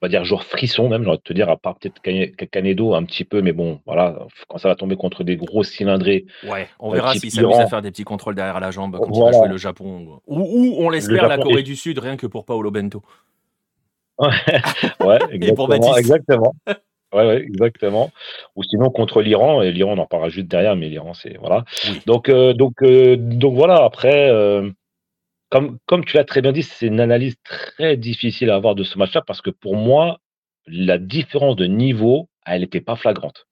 on 0.00 0.06
va 0.06 0.08
dire 0.08 0.24
joueur 0.24 0.44
frisson 0.44 0.88
même, 0.88 1.04
j'aurais 1.04 1.18
te 1.18 1.32
dire, 1.32 1.50
à 1.50 1.56
part 1.56 1.76
peut-être 1.76 2.00
Canedo 2.50 2.94
un 2.94 3.04
petit 3.04 3.24
peu, 3.24 3.42
mais 3.42 3.52
bon, 3.52 3.80
voilà, 3.84 4.26
quand 4.48 4.56
ça 4.56 4.68
va 4.68 4.74
tomber 4.74 4.96
contre 4.96 5.24
des 5.24 5.36
gros 5.36 5.62
cylindrés. 5.62 6.24
Ouais, 6.48 6.68
on 6.78 6.90
euh, 6.90 6.94
verra 6.94 7.14
s'il 7.14 7.30
s'amuse 7.30 7.58
à 7.58 7.66
faire 7.66 7.82
des 7.82 7.90
petits 7.90 8.04
contrôles 8.04 8.34
derrière 8.34 8.60
la 8.60 8.70
jambe 8.70 8.96
quand 8.96 9.12
il 9.12 9.22
va 9.22 9.32
jouer 9.32 9.48
le 9.48 9.58
Japon. 9.58 10.20
Ou, 10.26 10.76
on 10.78 10.88
l'espère 10.88 11.28
la 11.28 11.36
Corée 11.36 11.62
du 11.62 11.76
Sud, 11.76 11.98
rien 11.98 12.16
que 12.16 12.26
pour 12.26 12.46
Paolo 12.46 12.70
Bento. 12.70 13.02
ouais, 14.18 14.28
exactement. 15.30 15.96
exactement. 15.96 16.54
Ouais, 17.12 17.26
ouais, 17.26 17.42
exactement. 17.42 18.12
Ou 18.54 18.62
sinon 18.62 18.88
contre 18.90 19.20
l'Iran, 19.20 19.62
et 19.62 19.72
l'Iran 19.72 19.94
on 19.96 19.98
en 19.98 20.06
parlera 20.06 20.28
juste 20.28 20.46
derrière, 20.46 20.76
mais 20.76 20.88
l'Iran 20.88 21.12
c'est 21.12 21.36
voilà. 21.40 21.64
Donc 22.06 22.28
euh, 22.28 22.52
donc 22.52 22.84
euh, 22.84 23.16
donc 23.16 23.56
voilà. 23.56 23.82
Après, 23.82 24.30
comme, 25.50 25.78
comme 25.86 26.04
tu 26.04 26.16
l'as 26.16 26.24
très 26.24 26.40
bien 26.40 26.52
dit, 26.52 26.62
c'est 26.62 26.86
une 26.86 27.00
analyse 27.00 27.36
très 27.44 27.96
difficile 27.96 28.50
à 28.50 28.54
avoir 28.54 28.74
de 28.74 28.84
ce 28.84 28.98
match-là 28.98 29.22
parce 29.26 29.42
que 29.42 29.50
pour 29.50 29.76
moi, 29.76 30.20
la 30.66 30.98
différence 30.98 31.56
de 31.56 31.66
niveau, 31.66 32.28
elle 32.46 32.62
n'était 32.62 32.80
pas 32.80 32.96
flagrante. 32.96 33.46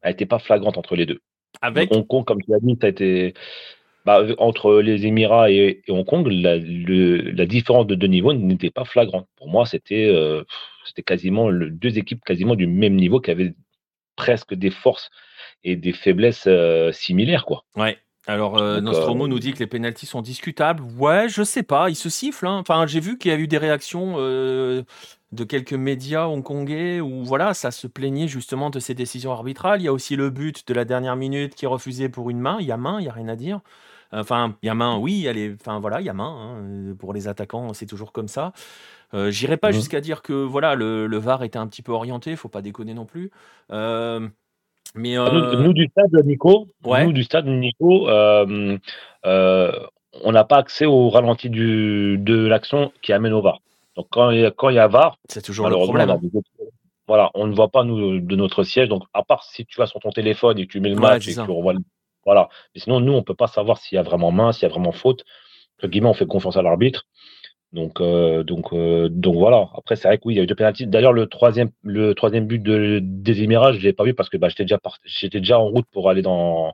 Elle 0.00 0.12
n'était 0.12 0.26
pas 0.26 0.38
flagrante 0.38 0.78
entre 0.78 0.96
les 0.96 1.06
deux. 1.06 1.20
Avec 1.60 1.94
Hong 1.94 2.06
Kong, 2.06 2.24
comme 2.24 2.42
tu 2.42 2.50
l'as 2.50 2.60
dit, 2.60 2.76
ça 2.80 2.86
a 2.86 2.90
été 2.90 3.34
bah, 4.04 4.24
entre 4.38 4.80
les 4.80 5.06
Émirats 5.06 5.50
et, 5.50 5.82
Hong 5.88 6.04
Kong, 6.04 6.26
la, 6.30 6.56
la, 6.56 7.46
différence 7.46 7.86
de 7.86 7.94
deux 7.94 8.06
niveaux 8.06 8.32
n'était 8.32 8.70
pas 8.70 8.84
flagrante. 8.84 9.28
Pour 9.36 9.48
moi, 9.48 9.66
c'était 9.66 10.06
euh, 10.06 10.44
c'était 10.86 11.02
quasiment 11.02 11.50
le, 11.50 11.70
deux 11.70 11.98
équipes 11.98 12.24
quasiment 12.24 12.54
du 12.54 12.66
même 12.66 12.94
niveau 12.94 13.20
qui 13.20 13.30
avaient 13.30 13.54
presque 14.16 14.54
des 14.54 14.70
forces 14.70 15.10
et 15.62 15.76
des 15.76 15.92
faiblesses 15.92 16.46
euh, 16.46 16.90
similaires, 16.92 17.44
quoi. 17.44 17.64
Ouais. 17.76 17.98
Alors, 18.28 18.58
euh, 18.58 18.82
Nostromo 18.82 19.26
nous 19.26 19.38
dit 19.38 19.54
que 19.54 19.58
les 19.58 19.66
pénalties 19.66 20.04
sont 20.04 20.20
discutables. 20.20 20.82
Ouais, 20.98 21.30
je 21.30 21.42
sais 21.42 21.62
pas, 21.62 21.88
ils 21.88 21.96
se 21.96 22.10
sifflent. 22.10 22.46
Hein. 22.46 22.58
Enfin, 22.58 22.86
j'ai 22.86 23.00
vu 23.00 23.16
qu'il 23.16 23.30
y 23.30 23.34
a 23.34 23.38
eu 23.38 23.48
des 23.48 23.56
réactions 23.56 24.16
euh, 24.18 24.82
de 25.32 25.44
quelques 25.44 25.72
médias 25.72 26.26
hongkongais 26.26 27.00
où 27.00 27.24
voilà, 27.24 27.54
ça 27.54 27.70
se 27.70 27.86
plaignait 27.86 28.28
justement 28.28 28.68
de 28.68 28.80
ces 28.80 28.92
décisions 28.92 29.32
arbitrales. 29.32 29.80
Il 29.80 29.84
y 29.84 29.88
a 29.88 29.94
aussi 29.94 30.14
le 30.14 30.28
but 30.28 30.68
de 30.68 30.74
la 30.74 30.84
dernière 30.84 31.16
minute 31.16 31.54
qui 31.54 31.64
est 31.64 31.68
refusé 31.68 32.10
pour 32.10 32.28
une 32.28 32.38
main. 32.38 32.58
Il 32.60 32.66
y 32.66 32.72
a 32.72 32.76
main, 32.76 33.00
il 33.00 33.06
y 33.06 33.08
a 33.08 33.12
rien 33.12 33.28
à 33.28 33.36
dire. 33.36 33.60
Enfin, 34.12 34.56
il 34.62 34.66
y 34.66 34.70
a 34.70 34.74
main, 34.74 34.98
oui, 34.98 35.24
elle 35.24 35.56
enfin 35.58 35.80
voilà, 35.80 36.02
il 36.02 36.04
y 36.04 36.10
a 36.10 36.14
main. 36.14 36.58
Hein. 36.60 36.94
Pour 36.98 37.14
les 37.14 37.28
attaquants, 37.28 37.72
c'est 37.72 37.86
toujours 37.86 38.12
comme 38.12 38.28
ça. 38.28 38.52
Euh, 39.14 39.30
J'irai 39.30 39.56
pas 39.56 39.70
mmh. 39.70 39.72
jusqu'à 39.72 40.02
dire 40.02 40.20
que 40.20 40.34
voilà, 40.34 40.74
le, 40.74 41.06
le, 41.06 41.16
VAR 41.16 41.44
était 41.44 41.58
un 41.58 41.66
petit 41.66 41.80
peu 41.80 41.92
orienté, 41.92 42.36
faut 42.36 42.50
pas 42.50 42.60
déconner 42.60 42.92
non 42.92 43.06
plus. 43.06 43.30
Euh, 44.96 45.00
mais 45.00 45.62
nous, 45.62 45.72
du 45.72 45.86
stade, 45.86 46.24
Nico, 46.24 46.68
nous 46.84 47.12
du 47.12 47.24
stade, 47.24 47.46
Nico, 47.46 48.08
euh, 48.08 48.78
euh, 49.26 49.72
on 50.24 50.32
n'a 50.32 50.44
pas 50.44 50.56
accès 50.56 50.86
au 50.86 51.08
ralenti 51.08 51.50
du, 51.50 52.18
de 52.18 52.46
l'action 52.46 52.92
qui 53.02 53.12
amène 53.12 53.32
au 53.32 53.42
VAR. 53.42 53.60
Donc 53.96 54.06
quand 54.10 54.30
il 54.30 54.40
y 54.40 54.44
a, 54.44 54.50
quand 54.50 54.70
il 54.70 54.76
y 54.76 54.78
a 54.78 54.88
VAR, 54.88 55.18
c'est 55.28 55.42
toujours 55.42 55.68
le 55.68 55.76
problème. 55.76 56.16
voilà, 57.06 57.30
on 57.34 57.46
ne 57.46 57.54
voit 57.54 57.68
pas 57.68 57.84
nous 57.84 58.20
de 58.20 58.36
notre 58.36 58.64
siège. 58.64 58.88
Donc 58.88 59.04
à 59.12 59.22
part 59.22 59.44
si 59.44 59.66
tu 59.66 59.78
vas 59.78 59.86
sur 59.86 60.00
ton 60.00 60.10
téléphone 60.10 60.58
et 60.58 60.66
que 60.66 60.72
tu 60.72 60.80
mets 60.80 60.90
le 60.90 60.96
match 60.96 61.28
et 61.28 61.34
que 61.34 61.44
tu 61.44 61.50
revois 61.50 61.74
voilà. 62.24 62.48
Mais 62.74 62.80
sinon 62.80 63.00
nous 63.00 63.12
on 63.12 63.22
peut 63.22 63.34
pas 63.34 63.46
savoir 63.46 63.78
s'il 63.78 63.96
y 63.96 63.98
a 63.98 64.02
vraiment 64.02 64.30
main, 64.30 64.52
s'il 64.52 64.62
y 64.62 64.66
a 64.66 64.74
vraiment 64.74 64.92
faute. 64.92 65.24
Entre 65.78 65.88
guillemets, 65.88 66.08
on 66.08 66.14
fait 66.14 66.26
confiance 66.26 66.56
à 66.56 66.62
l'arbitre. 66.62 67.06
Donc, 67.72 68.00
euh, 68.00 68.44
donc, 68.44 68.72
euh, 68.72 69.08
donc 69.10 69.34
voilà. 69.34 69.68
Après, 69.76 69.94
c'est 69.96 70.08
vrai 70.08 70.16
que 70.16 70.22
oui, 70.24 70.34
il 70.34 70.36
y 70.38 70.40
a 70.40 70.44
eu 70.44 70.46
deux 70.46 70.54
pénalties. 70.54 70.86
D'ailleurs, 70.86 71.12
le 71.12 71.26
troisième, 71.26 71.70
le 71.82 72.14
troisième 72.14 72.46
but 72.46 72.62
de, 72.62 73.00
des 73.02 73.42
Émirats, 73.42 73.72
je 73.72 73.80
l'ai 73.80 73.92
pas 73.92 74.04
vu 74.04 74.14
parce 74.14 74.30
que 74.30 74.38
bah, 74.38 74.48
j'étais 74.48 74.64
déjà 74.64 74.78
j'étais 75.04 75.40
déjà 75.40 75.58
en 75.58 75.66
route 75.66 75.86
pour 75.92 76.08
aller 76.08 76.22
dans 76.22 76.72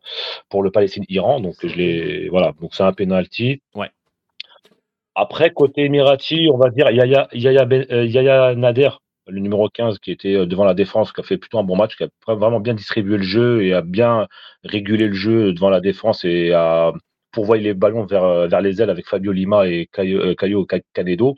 pour 0.49 0.63
le 0.63 0.71
Palestine-Iran. 0.71 1.41
Donc 1.41 1.55
je 1.63 1.75
l'ai, 1.77 2.29
voilà. 2.29 2.53
Donc 2.61 2.75
c'est 2.75 2.85
un 2.85 2.93
penalty. 2.93 3.61
Ouais. 3.75 3.91
Après, 5.17 5.51
côté 5.53 5.85
Émirati, 5.85 6.49
on 6.53 6.59
va 6.59 6.71
dire 6.71 6.91
Yaya, 6.91 7.29
Yaya, 7.33 7.65
ben, 7.65 7.87
euh, 7.91 8.05
Yaya 8.07 8.55
Nader 8.55 8.91
le 9.27 9.41
numéro 9.41 9.69
15 9.71 9.99
qui 10.01 10.11
était 10.11 10.47
devant 10.47 10.65
la 10.65 10.75
défense, 10.75 11.11
qui 11.13 11.21
a 11.21 11.25
fait 11.25 11.39
plutôt 11.39 11.59
un 11.59 11.65
bon 11.65 11.77
match, 11.77 11.97
qui 11.97 12.05
a 12.05 12.09
vraiment 12.35 12.61
bien 12.61 12.75
distribué 12.75 13.17
le 13.17 13.23
jeu 13.23 13.65
et 13.65 13.73
a 13.73 13.81
bien 13.81 14.29
régulé 14.65 15.09
le 15.09 15.15
jeu 15.15 15.53
devant 15.55 15.71
la 15.71 15.81
défense 15.81 16.25
et 16.27 16.53
a 16.53 16.93
pourvoyé 17.35 17.63
les 17.63 17.75
ballons 17.75 18.07
vers, 18.07 18.25
euh, 18.25 18.49
vers 18.49 18.61
les 18.61 18.81
ailes 18.81 18.91
avec 18.91 19.09
Fabio 19.09 19.33
Lima 19.33 19.67
et 19.67 19.89
Caio 19.93 20.67
Canedo. 20.95 21.37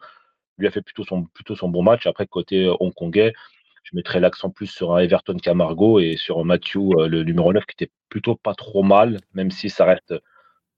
Lui 0.59 0.67
a 0.67 0.71
fait 0.71 0.83
plutôt 0.83 1.05
son, 1.05 1.69
bon 1.69 1.83
match. 1.83 2.07
Après, 2.07 2.27
côté 2.27 2.73
hongkongais, 2.81 3.33
je 3.83 3.97
mettrais 3.97 4.21
l'accent 4.21 4.51
plus 4.51 4.69
sur 4.69 4.95
un 4.95 4.99
Everton 4.99 5.37
Camargo 5.37 6.01
et 6.01 6.17
sur 6.17 6.45
Matthew, 6.45 6.93
le 7.09 7.25
numéro 7.25 7.53
9, 7.53 7.65
qui 7.67 7.85
était 7.85 7.93
plutôt 8.09 8.37
pas 8.37 8.55
trop 8.55 8.83
mal, 8.83 9.21
même 9.35 9.51
si 9.51 9.69
ça 9.69 9.85
reste, 9.85 10.15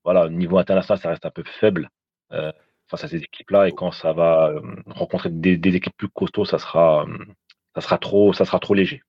voilà, 0.04 0.26
au 0.26 0.30
niveau 0.30 0.58
international, 0.58 0.98
ça 1.00 1.10
reste 1.10 1.26
un 1.26 1.30
peu 1.30 1.44
faible 1.44 1.90
face 2.88 3.04
à 3.04 3.08
ces 3.08 3.18
équipes-là. 3.18 3.68
Et 3.68 3.72
quand 3.72 3.92
ça 3.92 4.12
va 4.12 4.48
euh, 4.48 4.60
rencontrer 4.86 5.30
des, 5.30 5.76
équipes 5.76 5.96
plus 5.96 6.08
costauds, 6.08 6.44
ça 6.44 6.58
sera, 6.58 7.06
euh, 7.06 7.98
trop, 8.00 8.32
ça 8.32 8.44
sera 8.44 8.58
trop 8.58 8.74
léger. 8.74 9.02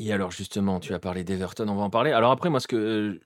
Et 0.00 0.12
alors 0.12 0.30
justement, 0.30 0.78
tu 0.78 0.94
as 0.94 1.00
parlé 1.00 1.24
d'Everton, 1.24 1.66
on 1.68 1.74
va 1.74 1.82
en 1.82 1.90
parler. 1.90 2.12
Alors 2.12 2.30
après, 2.30 2.50
moi, 2.50 2.60
ce 2.60 2.68
que 2.68 2.76
euh, 2.76 3.20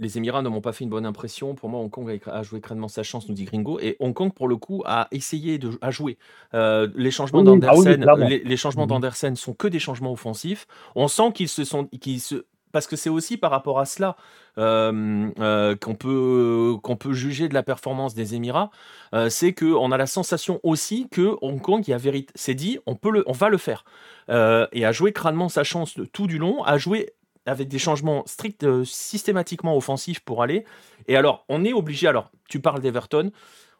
les 0.00 0.18
Émirats 0.18 0.42
ne 0.42 0.48
m'ont 0.48 0.60
pas 0.60 0.72
fait 0.72 0.84
une 0.84 0.90
bonne 0.90 1.06
impression. 1.06 1.54
Pour 1.54 1.68
moi, 1.68 1.80
Hong 1.80 1.90
Kong 1.90 2.20
a, 2.26 2.42
joué 2.42 2.60
crânement 2.60 2.88
sa 2.88 3.04
chance, 3.04 3.28
nous 3.28 3.34
dit 3.34 3.44
Gringo. 3.44 3.78
Et 3.80 3.96
Hong 4.00 4.12
Kong, 4.12 4.32
pour 4.32 4.48
le 4.48 4.56
coup, 4.56 4.82
a 4.86 5.06
essayé 5.12 5.58
de 5.58 5.70
à 5.80 5.90
jouer. 5.92 6.18
les 6.52 7.10
changements 7.10 7.40
ah 7.40 7.44
d'Andersen, 7.44 8.04
les, 8.44 8.56
changements 8.56 8.86
d'Andersen 8.86 9.36
sont 9.36 9.54
que 9.54 9.68
des 9.68 9.78
changements 9.78 10.12
offensifs. 10.12 10.66
On 10.96 11.06
sent 11.06 11.32
qu'ils 11.32 11.48
se 11.48 11.64
sont, 11.64 11.86
qu'ils 11.86 12.20
se, 12.20 12.44
parce 12.72 12.86
que 12.86 12.96
c'est 12.96 13.10
aussi 13.10 13.36
par 13.36 13.50
rapport 13.50 13.78
à 13.80 13.84
cela 13.84 14.16
euh, 14.58 15.30
euh, 15.38 15.76
qu'on 15.76 15.94
peut, 15.94 16.76
qu'on 16.82 16.96
peut 16.96 17.12
juger 17.12 17.48
de 17.48 17.54
la 17.54 17.62
performance 17.62 18.14
des 18.14 18.34
Émirats, 18.34 18.70
euh, 19.14 19.28
c'est 19.28 19.52
qu'on 19.52 19.92
a 19.92 19.96
la 19.96 20.06
sensation 20.06 20.60
aussi 20.62 21.08
que 21.10 21.36
Hong 21.40 21.60
Kong, 21.60 21.86
il 21.86 21.92
a 21.92 21.98
vérité, 21.98 22.32
c'est 22.34 22.54
dit, 22.54 22.78
on, 22.86 22.94
peut 22.94 23.10
le, 23.10 23.24
on 23.26 23.32
va 23.32 23.48
le 23.48 23.58
faire. 23.58 23.84
et 24.28 24.84
a 24.84 24.92
joué 24.92 25.12
crânement 25.12 25.48
sa 25.48 25.64
chance 25.64 25.94
tout 26.12 26.26
du 26.26 26.38
long, 26.38 26.62
a 26.64 26.78
joué 26.78 27.10
avec 27.50 27.68
des 27.68 27.78
changements 27.78 28.22
stricts, 28.26 28.66
systématiquement 28.84 29.76
offensifs 29.76 30.20
pour 30.20 30.42
aller. 30.42 30.64
Et 31.08 31.16
alors, 31.16 31.44
on 31.48 31.64
est 31.64 31.72
obligé, 31.72 32.06
alors, 32.06 32.30
tu 32.48 32.60
parles 32.60 32.80
d'Everton, 32.80 33.30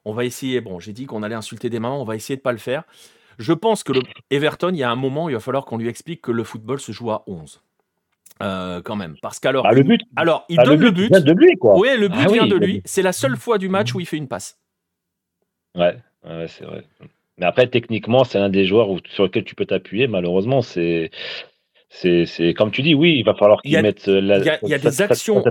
on 0.05 0.13
va 0.13 0.25
essayer, 0.25 0.61
bon, 0.61 0.81
j'ai 0.81 0.93
dit 0.93 1.07
qu'on 1.07 1.23
allait 1.23 1.35
insulter 1.35 1.71
des 1.71 1.79
mamans, 1.79 2.01
on 2.01 2.05
va 2.05 2.17
essayer 2.17 2.37
de 2.37 2.43
pas 2.43 2.53
le 2.53 2.59
faire. 2.59 2.85
Je 3.39 3.53
pense 3.53 3.83
que 3.83 3.93
le 3.93 4.03
Everton, 4.31 4.71
il 4.71 4.79
y 4.79 4.83
a 4.83 4.91
un 4.91 4.97
moment, 4.97 5.29
il 5.29 5.33
va 5.33 5.41
falloir 5.41 5.65
qu'on 5.65 5.79
lui 5.79 5.89
explique 5.89 6.21
que 6.21 6.33
le 6.33 6.45
football 6.45 6.81
se 6.81 6.93
joue 6.93 7.11
à 7.11 7.25
11. 7.27 7.63
Euh, 8.43 8.81
quand 8.83 8.97
même. 8.97 9.17
Parce 9.21 9.39
qu'alors. 9.39 9.67
Ah, 9.67 9.73
le 9.73 9.83
but. 9.83 10.01
Alors, 10.17 10.47
il 10.49 10.59
ah, 10.59 10.65
donne 10.65 10.81
le 10.81 10.91
but. 10.91 11.09
Vient 11.09 11.21
de 11.21 11.33
lui, 11.33 11.57
quoi. 11.57 11.79
Oui, 11.79 11.89
le 11.99 12.09
but 12.09 12.25
ah 12.27 12.33
vient 12.33 12.47
de 12.47 12.57
lui. 12.57 12.81
C'est 12.87 13.03
la 13.03 13.13
seule 13.13 13.37
fois 13.37 13.59
du 13.59 13.69
match 13.69 13.95
où 13.95 14.01
il 14.01 14.07
fait 14.07 14.17
une 14.17 14.29
passe. 14.29 14.59
Ouais, 15.75 15.97
ouais 16.25 16.47
c'est 16.49 16.65
vrai. 16.65 16.85
Mais 17.37 17.47
après, 17.47 17.67
techniquement, 17.67 18.25
c'est 18.25 18.39
un 18.39 18.49
des 18.49 18.65
joueurs 18.65 18.89
sur 19.11 19.25
lequel 19.25 19.45
tu 19.45 19.55
peux 19.55 19.67
t'appuyer. 19.67 20.07
Malheureusement, 20.07 20.63
c'est 20.63 21.11
c'est 21.93 22.55
comme 22.57 22.71
tu 22.71 22.83
dis, 22.83 22.95
oui, 22.95 23.17
il 23.19 23.25
va 23.25 23.35
falloir 23.35 23.61
qu'il 23.63 23.81
mette 23.83 24.07
la. 24.07 24.39
Il 24.39 24.69
y 24.69 24.75
a, 24.75 24.79
des 24.79 25.03
actions. 25.03 25.43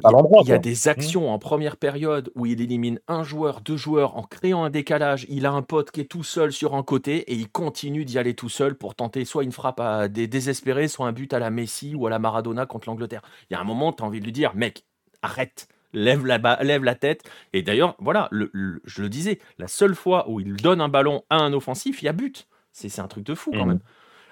Il 0.44 0.48
y 0.48 0.54
a 0.54 0.58
des 0.58 0.88
actions 0.88 1.32
en 1.32 1.38
première 1.38 1.76
période 1.76 2.32
où 2.34 2.46
il 2.46 2.62
élimine 2.62 3.02
un 3.10 3.24
joueur, 3.24 3.60
deux 3.60 3.76
joueurs 3.76 4.16
en 4.16 4.24
créant 4.24 4.64
un 4.64 4.70
décalage. 4.70 5.26
Il 5.28 5.46
a 5.46 5.52
un 5.52 5.62
pote 5.62 5.92
qui 5.92 6.00
est 6.02 6.06
tout 6.06 6.24
seul 6.24 6.54
sur 6.54 6.76
un 6.76 6.84
côté 6.84 7.18
et 7.32 7.34
il 7.34 7.50
continue 7.50 8.06
d'y 8.06 8.18
aller 8.18 8.36
tout 8.36 8.48
seul 8.48 8.76
pour 8.76 8.96
tenter 8.96 9.26
soit 9.26 9.44
une 9.44 9.52
frappe 9.52 9.82
à 9.82 10.08
des 10.08 10.28
désespérés, 10.28 10.88
soit 10.88 11.08
un 11.08 11.12
but 11.12 11.34
à 11.34 11.40
la 11.40 11.50
Messi 11.50 11.94
ou 11.94 12.08
à 12.08 12.10
la 12.10 12.20
Maradona 12.20 12.66
contre 12.66 12.88
l'Angleterre. 12.88 13.22
Il 13.50 13.54
y 13.54 13.58
a 13.58 13.60
un 13.60 13.66
moment, 13.66 13.92
tu 13.92 14.02
as 14.02 14.06
envie 14.06 14.22
de 14.22 14.26
lui 14.26 14.32
dire, 14.32 14.56
mec, 14.56 14.86
arrête. 15.22 15.68
Lève 15.92 16.26
la, 16.26 16.38
lève 16.64 16.84
la 16.84 16.96
tête. 16.96 17.24
Et 17.52 17.64
d'ailleurs, 17.64 17.96
voilà, 18.00 18.30
je 18.32 19.02
le 19.02 19.10
disais, 19.10 19.40
la 19.58 19.68
seule 19.68 19.96
fois 19.96 20.30
où 20.30 20.40
il 20.40 20.56
donne 20.56 20.82
un 20.82 20.88
ballon 20.88 21.24
à 21.30 21.38
un 21.38 21.52
offensif, 21.52 22.02
il 22.02 22.06
y 22.06 22.08
a 22.08 22.14
but. 22.14 22.48
C'est 22.72 23.00
un 23.00 23.08
truc 23.08 23.26
de 23.26 23.36
fou 23.36 23.52
quand 23.52 23.66
mmh. 23.66 23.70
même. 23.70 23.80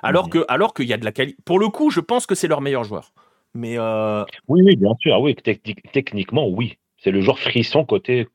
Alors 0.03 0.29
que, 0.29 0.45
alors 0.47 0.73
qu'il 0.73 0.85
y 0.85 0.93
a 0.93 0.97
de 0.97 1.05
la 1.05 1.11
qualité. 1.11 1.37
Pour 1.45 1.59
le 1.59 1.69
coup, 1.69 1.89
je 1.89 1.99
pense 1.99 2.25
que 2.25 2.35
c'est 2.35 2.47
leur 2.47 2.61
meilleur 2.61 2.83
joueur. 2.83 3.13
Mais 3.53 3.77
euh, 3.77 4.23
oui, 4.47 4.61
oui, 4.63 4.75
bien 4.75 4.93
sûr. 4.99 5.19
Oui, 5.19 5.35
techniquement, 5.91 6.47
oui. 6.47 6.77
C'est 6.97 7.11
le 7.11 7.21
joueur 7.21 7.39
frisson 7.39 7.85
côté 7.85 8.27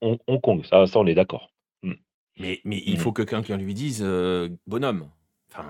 Hong 0.00 0.40
Kong. 0.42 0.64
Ça, 0.64 0.86
ça, 0.86 0.98
on 0.98 1.06
est 1.06 1.14
d'accord. 1.14 1.50
Hmm. 1.82 1.94
Mais, 2.38 2.60
mais 2.64 2.82
il 2.86 2.94
hmm. 2.94 2.98
faut 2.98 3.12
que 3.12 3.22
quelqu'un 3.22 3.56
lui 3.56 3.74
dise 3.74 4.02
euh, 4.04 4.48
bonhomme. 4.66 5.08
Enfin, 5.50 5.66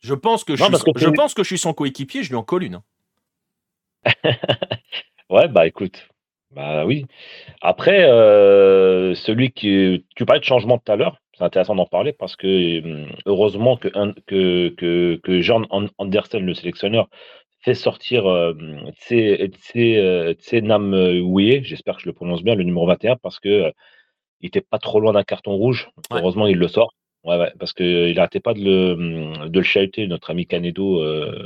je 0.00 0.14
pense 0.14 0.44
que 0.44 0.56
je, 0.56 0.64
suis, 0.64 0.72
je 0.96 1.08
pense 1.10 1.34
que 1.34 1.42
je 1.42 1.48
suis 1.48 1.58
son 1.58 1.72
coéquipier. 1.72 2.22
Je 2.22 2.30
lui 2.30 2.36
en 2.36 2.42
colle 2.42 2.64
une. 2.64 2.76
Hein. 2.76 2.82
ouais, 5.30 5.48
bah 5.48 5.66
écoute. 5.66 6.08
Bah 6.50 6.84
oui. 6.84 7.06
Après, 7.60 8.04
euh, 8.04 9.14
celui 9.14 9.52
qui. 9.52 10.04
Tu 10.16 10.24
parlais 10.24 10.40
de 10.40 10.44
changement 10.44 10.78
tout 10.78 10.90
à 10.90 10.96
l'heure 10.96 11.20
c'est 11.40 11.46
intéressant 11.46 11.74
d'en 11.74 11.86
parler 11.86 12.12
parce 12.12 12.36
que 12.36 12.82
hum, 12.84 13.08
heureusement 13.24 13.76
que, 13.76 13.88
que, 14.26 14.68
que, 14.76 15.20
que 15.22 15.40
John 15.40 15.66
Anderson, 15.70 16.40
le 16.40 16.54
sélectionneur, 16.54 17.08
fait 17.60 17.74
sortir 17.74 18.26
euh, 18.26 18.54
Tsenam 20.34 20.94
Ouye, 20.94 21.64
j'espère 21.64 21.96
que 21.96 22.02
je 22.02 22.06
le 22.06 22.12
prononce 22.12 22.42
bien, 22.42 22.54
le 22.54 22.64
numéro 22.64 22.86
21, 22.86 23.16
parce 23.16 23.38
que 23.40 23.48
euh, 23.48 23.70
il 24.40 24.46
n'était 24.46 24.60
pas 24.60 24.78
trop 24.78 25.00
loin 25.00 25.12
d'un 25.12 25.24
carton 25.24 25.52
rouge. 25.54 25.90
Heureusement, 26.10 26.46
il 26.46 26.56
le 26.56 26.68
sort. 26.68 26.94
Ouais, 27.24 27.36
ouais, 27.36 27.52
parce 27.58 27.74
qu'il 27.74 28.14
n'arrêtait 28.14 28.40
pas 28.40 28.54
de 28.54 28.60
le, 28.60 28.92
hum, 28.92 29.48
de 29.48 29.58
le 29.58 29.64
chahuter, 29.64 30.06
notre 30.06 30.30
ami 30.30 30.46
Canedo, 30.46 31.02
euh, 31.02 31.44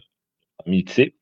ami 0.66 0.82
Tse. 0.82 1.12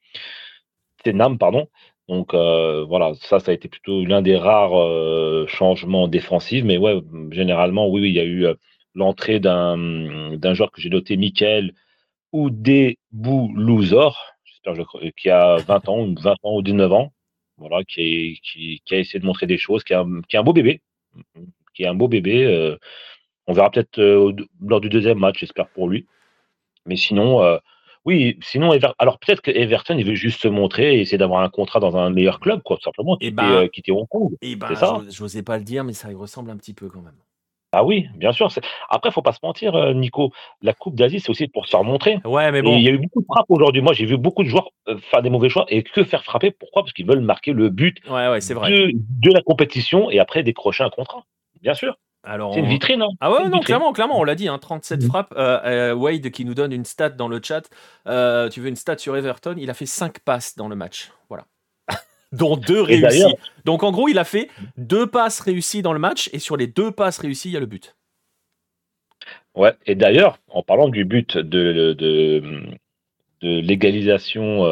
Tsenam, 1.03 1.39
pardon. 1.39 1.69
Donc 2.13 2.35
euh, 2.35 2.85
voilà, 2.85 3.15
ça, 3.15 3.41
ça 3.41 3.53
a 3.53 3.55
été 3.55 3.69
plutôt 3.69 4.05
l'un 4.05 4.21
des 4.21 4.37
rares 4.37 4.79
euh, 4.79 5.47
changements 5.49 6.09
défensifs. 6.09 6.63
Mais 6.63 6.77
ouais, 6.77 7.01
généralement, 7.31 7.89
oui, 7.89 8.03
il 8.03 8.13
y 8.13 8.21
a 8.21 8.25
eu 8.25 8.45
euh, 8.45 8.55
l'entrée 8.95 9.41
d'un, 9.41 9.79
joueur 10.53 10.71
que 10.73 10.83
j'ai 10.83 10.91
noté, 10.91 11.17
Michael 11.17 11.73
Oudeboulouzor, 12.33 14.19
j'espère 14.45 14.75
qui 15.17 15.31
a 15.31 15.57
20 15.57 15.89
ans, 15.89 16.15
20 16.15 16.33
ans 16.43 16.57
ou 16.57 16.61
19 16.61 16.93
ans, 16.93 17.13
voilà, 17.57 17.83
qui, 17.83 18.39
a 18.91 18.97
essayé 18.97 19.19
de 19.19 19.25
montrer 19.25 19.47
des 19.47 19.57
choses, 19.57 19.83
qui 19.83 19.95
a, 19.95 20.05
qui 20.29 20.37
a 20.37 20.41
un 20.41 20.43
beau 20.43 20.53
bébé, 20.53 20.83
qui 21.75 21.85
est 21.85 21.87
un 21.87 21.95
beau 21.95 22.09
bébé. 22.09 22.77
on 23.47 23.55
verra 23.55 23.71
peut-être 23.71 23.99
lors 24.61 24.83
du 24.83 24.91
deuxième 24.91 25.19
match, 25.19 25.39
j'espère 25.41 25.69
pour 25.71 25.89
lui. 25.89 26.07
Mais 26.85 26.97
sinon, 26.97 27.41
oui, 28.05 28.39
sinon, 28.43 28.73
alors 28.99 29.19
peut-être 29.19 29.43
que 29.43 29.51
Everton, 29.51 29.97
il 29.97 30.05
veut 30.05 30.15
juste 30.15 30.41
se 30.41 30.49
montrer 30.49 30.97
et 30.97 31.01
essayer 31.01 31.19
d'avoir 31.19 31.43
un 31.43 31.49
contrat 31.49 31.79
dans 31.79 31.97
un 31.97 32.11
meilleur 32.11 32.41
club, 32.41 32.63
quoi, 32.63 32.77
tout 32.77 32.83
simplement, 32.83 33.17
Et 33.21 33.27
quitter, 33.27 33.93
ben, 33.93 33.95
euh, 33.97 34.01
Hong 34.01 34.09
Kong. 34.09 34.37
Et 34.43 34.57
ben, 34.57 34.75
ça? 34.75 35.01
j'osais 35.09 35.43
pas 35.43 35.59
le 35.59 35.65
dire, 35.65 35.85
mais 35.85 35.93
ça 35.93 36.11
y 36.11 36.15
ressemble 36.15 36.51
un 36.51 36.57
petit 36.57 36.75
peu 36.75 36.89
quand 36.89 37.01
même. 37.03 37.15
Ah 37.75 37.85
oui, 37.85 38.07
bien 38.17 38.33
sûr. 38.33 38.51
Après, 38.91 39.11
faut 39.11 39.23
pas 39.23 39.33
se 39.33 39.39
mentir, 39.43 39.75
euh, 39.75 39.95
Nico. 39.95 40.31
La 40.61 40.75
Coupe 40.75 40.95
d'Asie, 40.95 41.21
c'est 41.21 41.31
aussi 41.31 41.49
pour 41.49 41.65
se 41.65 41.71
faire 41.71 41.85
montrer. 41.85 42.19
Ouais, 42.27 42.53
mais 42.53 42.61
bon. 42.61 42.77
il 42.77 42.83
y 42.83 42.89
a 42.89 42.91
eu 42.91 42.99
beaucoup 42.99 43.23
de 43.23 43.27
frappes 43.27 43.47
aujourd'hui. 43.49 43.81
Moi, 43.81 43.95
j'ai 43.95 44.05
vu 44.05 44.19
beaucoup 44.19 44.43
de 44.43 44.49
joueurs 44.49 44.71
euh, 44.89 44.99
faire 44.99 45.23
des 45.23 45.31
mauvais 45.31 45.49
choix 45.49 45.65
et 45.69 45.83
que 45.83 46.05
faire 46.05 46.23
frapper. 46.23 46.51
Pourquoi? 46.51 46.83
Parce 46.83 46.93
qu'ils 46.93 47.07
veulent 47.07 47.21
marquer 47.21 47.55
le 47.55 47.71
but 47.71 47.97
ouais, 48.11 48.29
ouais, 48.29 48.41
vrai. 48.41 48.71
De, 48.71 48.91
de, 48.93 49.33
la 49.33 49.41
compétition 49.41 50.11
et 50.11 50.19
après 50.19 50.43
décrocher 50.43 50.85
un 50.85 50.91
contrat. 50.91 51.25
Bien 51.63 51.73
sûr. 51.73 51.97
C'est 52.25 52.61
une 52.61 52.67
vitrine. 52.67 53.03
Hein. 53.03 53.09
Ah 53.21 53.33
ouais, 53.33 53.49
non, 53.49 53.61
clairement, 53.61 53.93
clairement, 53.93 54.19
on 54.19 54.25
l'a 54.25 54.37
dit, 54.37 54.47
hein, 54.47 54.59
37 54.59 55.03
mmh. 55.03 55.07
frappes. 55.07 55.35
Euh, 55.37 55.61
euh, 55.65 55.95
Wade 55.95 56.31
qui 56.31 56.45
nous 56.45 56.55
donne 56.55 56.73
une 56.73 56.85
stat 56.85 57.11
dans 57.11 57.29
le 57.29 57.41
chat. 57.43 57.69
Euh, 58.07 58.49
tu 58.49 58.61
veux 58.61 58.69
une 58.69 58.77
stat 58.77 58.99
sur 58.99 59.17
Everton? 59.17 59.57
Il 59.59 59.71
a 59.71 59.75
fait 59.75 59.87
5 59.87 60.21
passes 60.21 60.57
dans 60.57 60.69
le 60.69 60.77
match. 60.77 61.11
Voilà. 61.29 61.47
dont 62.33 62.57
deux 62.57 62.81
réussies. 62.81 63.35
Donc 63.65 63.83
en 63.83 63.91
gros, 63.91 64.09
il 64.09 64.19
a 64.19 64.25
fait 64.25 64.49
deux 64.77 65.07
passes 65.07 65.41
réussies 65.41 65.83
dans 65.83 65.93
le 65.93 65.99
match 65.99 66.31
et 66.33 66.39
sur 66.39 66.57
les 66.57 66.69
deux 66.69 66.93
passes 66.93 67.19
réussies, 67.19 67.49
il 67.49 67.55
y 67.55 67.57
a 67.57 67.61
le 67.61 67.67
but. 67.67 67.97
Ouais, 69.55 69.75
et 69.85 69.95
d'ailleurs, 69.95 70.39
en 70.49 70.63
parlant 70.63 70.89
du 70.89 71.05
but 71.05 71.37
de, 71.37 71.43
de, 71.43 71.93
de 73.43 73.61
l'égalisation 73.61 74.63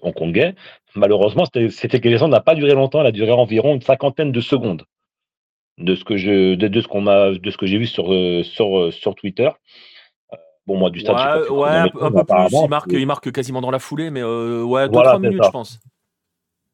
hongkongais, 0.00 0.54
malheureusement, 0.94 1.44
cette 1.44 1.94
égalisation 1.94 2.28
n'a 2.28 2.40
pas 2.40 2.54
duré 2.54 2.72
longtemps, 2.72 3.00
elle 3.00 3.08
a 3.08 3.12
duré 3.12 3.32
environ 3.32 3.74
une 3.74 3.82
cinquantaine 3.82 4.32
de 4.32 4.40
secondes 4.40 4.84
de 5.78 5.94
ce 5.94 6.04
que 6.04 6.16
je 6.16 6.54
de, 6.54 6.80
ce 6.80 6.88
qu'on 6.88 7.00
m'a 7.00 7.30
de 7.30 7.50
ce 7.50 7.56
que 7.56 7.66
j'ai 7.66 7.78
vu 7.78 7.86
sur 7.86 8.12
euh, 8.12 8.42
sur 8.42 8.78
euh, 8.78 8.90
sur 8.90 9.14
Twitter. 9.14 9.48
Euh, 10.32 10.36
bon 10.66 10.76
moi 10.76 10.90
du 10.90 11.00
stade 11.00 11.48
ouais, 11.50 11.68
un, 11.68 11.88
peu 11.88 12.24
plus. 12.24 12.36
Il 12.52 12.68
marque 12.68 12.92
il 12.92 13.06
marque 13.06 13.32
quasiment 13.32 13.60
dans 13.60 13.70
la 13.70 13.78
foulée, 13.78 14.10
mais 14.10 14.22
ouais 14.22 14.86
2-3 14.86 15.20
minutes 15.20 15.42
je 15.44 15.50
pense. 15.50 15.80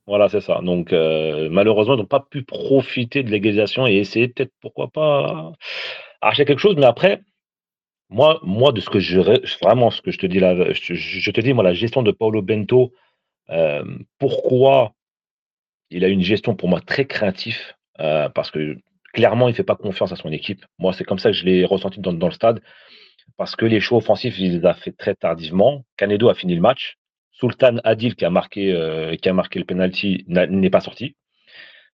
Voilà, 0.06 0.28
c'est 0.28 0.42
ça. 0.42 0.60
Donc, 0.62 0.92
malheureusement, 0.92 1.94
ils 1.94 2.00
n'ont 2.00 2.04
pas 2.04 2.20
pu 2.20 2.42
profiter 2.42 3.22
de 3.22 3.30
l'égalisation 3.30 3.86
et 3.86 3.94
essayer 3.94 4.28
peut-être, 4.28 4.52
pourquoi 4.60 4.88
pas, 4.88 5.52
arracher 6.20 6.44
quelque 6.44 6.58
chose. 6.58 6.76
Mais 6.76 6.84
après, 6.84 7.22
moi, 8.10 8.38
moi, 8.42 8.72
de 8.72 8.82
ce 8.82 8.90
que 8.90 8.98
je 8.98 9.18
vraiment, 9.62 9.90
ce 9.90 10.02
que 10.02 10.10
je 10.10 10.18
te 10.18 10.26
dis 10.26 10.40
là, 10.40 10.74
je, 10.74 11.30
te 11.30 11.40
dis, 11.40 11.54
moi, 11.54 11.64
la 11.64 11.72
gestion 11.72 12.02
de 12.02 12.10
Paulo 12.10 12.42
Bento, 12.42 12.92
pourquoi 14.18 14.92
il 15.88 16.04
a 16.04 16.08
une 16.08 16.20
gestion 16.20 16.54
pour 16.54 16.68
moi 16.68 16.82
très 16.82 17.06
craintif, 17.06 17.74
parce 17.96 18.50
que 18.50 18.76
clairement, 19.14 19.48
il 19.48 19.52
ne 19.52 19.56
fait 19.56 19.64
pas 19.64 19.76
confiance 19.76 20.12
à 20.12 20.16
son 20.16 20.30
équipe. 20.30 20.66
Moi, 20.78 20.92
c'est 20.92 21.04
comme 21.04 21.18
ça 21.18 21.30
que 21.30 21.36
je 21.36 21.46
l'ai 21.46 21.64
ressenti 21.64 22.00
dans, 22.00 22.12
le 22.12 22.32
stade. 22.32 22.60
Parce 23.38 23.56
que 23.56 23.64
les 23.64 23.80
choix 23.80 23.98
offensifs, 23.98 24.38
il 24.38 24.58
les 24.58 24.66
a 24.66 24.74
fait 24.74 24.92
très 24.92 25.14
tardivement. 25.14 25.84
Canedo 25.96 26.28
a 26.28 26.34
fini 26.34 26.54
le 26.54 26.60
match. 26.60 26.98
Sultan 27.32 27.78
Adil, 27.84 28.14
qui 28.16 28.24
a 28.24 28.30
marqué, 28.30 28.72
euh, 28.72 29.12
le 29.12 29.64
penalty, 29.64 30.24
n'est 30.28 30.70
pas 30.70 30.80
sorti. 30.80 31.16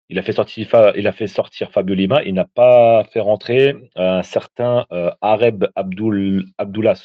il 0.09 0.19
a 0.19 0.23
fait 0.23 1.27
sortir, 1.27 1.71
Fabio 1.71 1.95
Lima. 1.95 2.23
Il 2.23 2.33
n'a 2.33 2.45
pas 2.45 3.05
fait 3.05 3.21
rentrer 3.21 3.75
un 3.95 4.23
certain 4.23 4.85
Areb 5.21 5.65
Abdul, 5.75 6.45
Abdullah 6.57 6.95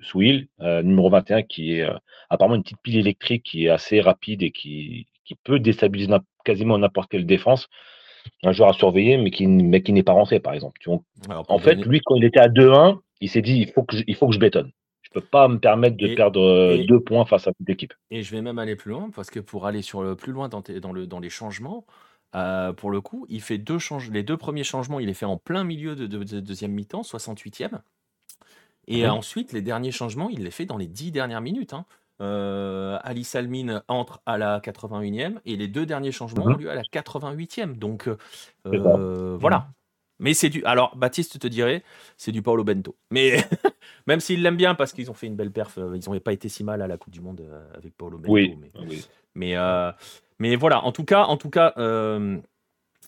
Souil, 0.00 0.48
numéro 0.60 1.10
21, 1.10 1.42
qui 1.42 1.74
est 1.74 1.88
apparemment 2.30 2.56
une 2.56 2.62
petite 2.62 2.82
pile 2.82 2.98
électrique 2.98 3.42
qui 3.44 3.66
est 3.66 3.70
assez 3.70 4.00
rapide 4.00 4.42
et 4.42 4.52
qui 4.52 5.06
peut 5.44 5.58
déstabiliser 5.58 6.12
quasiment 6.44 6.78
n'importe 6.78 7.10
quelle 7.10 7.26
défense. 7.26 7.68
Un 8.42 8.52
joueur 8.52 8.70
à 8.70 8.72
surveiller, 8.72 9.16
mais 9.16 9.30
qui, 9.30 9.46
mais 9.46 9.82
qui 9.82 9.92
n'est 9.92 10.02
pas 10.02 10.12
rentré, 10.12 10.40
par 10.40 10.54
exemple. 10.54 10.80
en 11.28 11.58
fait, 11.58 11.76
lui, 11.76 12.00
quand 12.04 12.16
il 12.16 12.24
était 12.24 12.40
à 12.40 12.48
2-1, 12.48 12.98
il 13.20 13.30
s'est 13.30 13.42
dit 13.42 13.56
il 13.58 13.70
faut, 13.70 13.82
que 13.82 13.96
je, 13.96 14.04
il 14.06 14.14
faut 14.14 14.28
que 14.28 14.34
je 14.34 14.38
bétonne. 14.38 14.70
Je 15.02 15.10
ne 15.14 15.20
peux 15.20 15.26
pas 15.26 15.48
me 15.48 15.58
permettre 15.58 15.96
de 15.96 16.14
perdre 16.14 16.84
deux 16.86 17.00
points 17.00 17.24
face 17.24 17.46
à 17.46 17.52
toute 17.52 17.68
l'équipe. 17.68 17.94
Et 18.10 18.22
je 18.22 18.30
vais 18.32 18.42
même 18.42 18.58
aller 18.58 18.76
plus 18.76 18.90
loin, 18.90 19.10
parce 19.14 19.30
que 19.30 19.40
pour 19.40 19.66
aller 19.66 19.82
sur 19.82 20.02
le, 20.02 20.16
plus 20.16 20.32
loin 20.32 20.48
dans, 20.48 20.62
dans, 20.80 20.92
le, 20.92 21.06
dans 21.06 21.20
les 21.20 21.30
changements, 21.30 21.84
euh, 22.34 22.72
pour 22.72 22.90
le 22.90 23.00
coup, 23.00 23.26
il 23.28 23.40
fait 23.40 23.58
deux 23.58 23.78
change 23.78 24.10
les 24.10 24.22
deux 24.22 24.36
premiers 24.36 24.64
changements, 24.64 25.00
il 25.00 25.06
les 25.06 25.14
fait 25.14 25.26
en 25.26 25.38
plein 25.38 25.64
milieu 25.64 25.96
de, 25.96 26.06
deuxième 26.40 26.72
mi-temps, 26.72 27.02
68e. 27.02 27.80
Et 28.88 29.06
ensuite, 29.06 29.52
les 29.52 29.62
derniers 29.62 29.90
changements, 29.90 30.28
il 30.28 30.44
les 30.44 30.50
fait 30.50 30.66
dans 30.66 30.76
les 30.76 30.86
dix 30.86 31.10
dernières 31.10 31.40
minutes. 31.40 31.72
Hein. 31.72 31.86
Euh, 32.22 32.98
Ali 33.02 33.24
Salmine 33.24 33.82
entre 33.88 34.22
à 34.24 34.38
la 34.38 34.60
81e 34.60 35.34
et 35.44 35.56
les 35.56 35.68
deux 35.68 35.84
derniers 35.84 36.12
changements 36.12 36.44
ont 36.44 36.56
lieu 36.56 36.70
à 36.70 36.74
la 36.74 36.82
88e. 36.82 37.76
Donc 37.76 38.08
voilà. 38.64 39.68
Mais 40.18 40.34
c'est 40.34 40.48
du. 40.48 40.64
Alors, 40.64 40.96
Baptiste 40.96 41.38
te 41.38 41.46
dirait, 41.46 41.82
c'est 42.16 42.32
du 42.32 42.42
Paolo 42.42 42.64
Bento. 42.64 42.96
Mais 43.10 43.36
même 44.06 44.20
s'il 44.20 44.42
l'aime 44.42 44.56
bien 44.56 44.74
parce 44.74 44.92
qu'ils 44.92 45.10
ont 45.10 45.14
fait 45.14 45.26
une 45.26 45.36
belle 45.36 45.52
perf, 45.52 45.78
euh, 45.78 45.96
ils 45.96 46.08
n'ont 46.08 46.18
pas 46.20 46.32
été 46.32 46.48
si 46.48 46.64
mal 46.64 46.82
à 46.82 46.86
la 46.86 46.96
Coupe 46.96 47.12
du 47.12 47.20
Monde 47.20 47.42
euh, 47.42 47.66
avec 47.74 47.96
Paolo 47.96 48.18
Bento. 48.18 48.32
Oui. 48.32 48.56
Mais, 49.34 49.56
euh, 49.56 49.92
mais, 50.38 50.56
voilà, 50.56 50.82
en 50.84 50.92
tout 50.92 51.04
cas, 51.04 51.24
en 51.24 51.36
tout 51.36 51.50
cas 51.50 51.74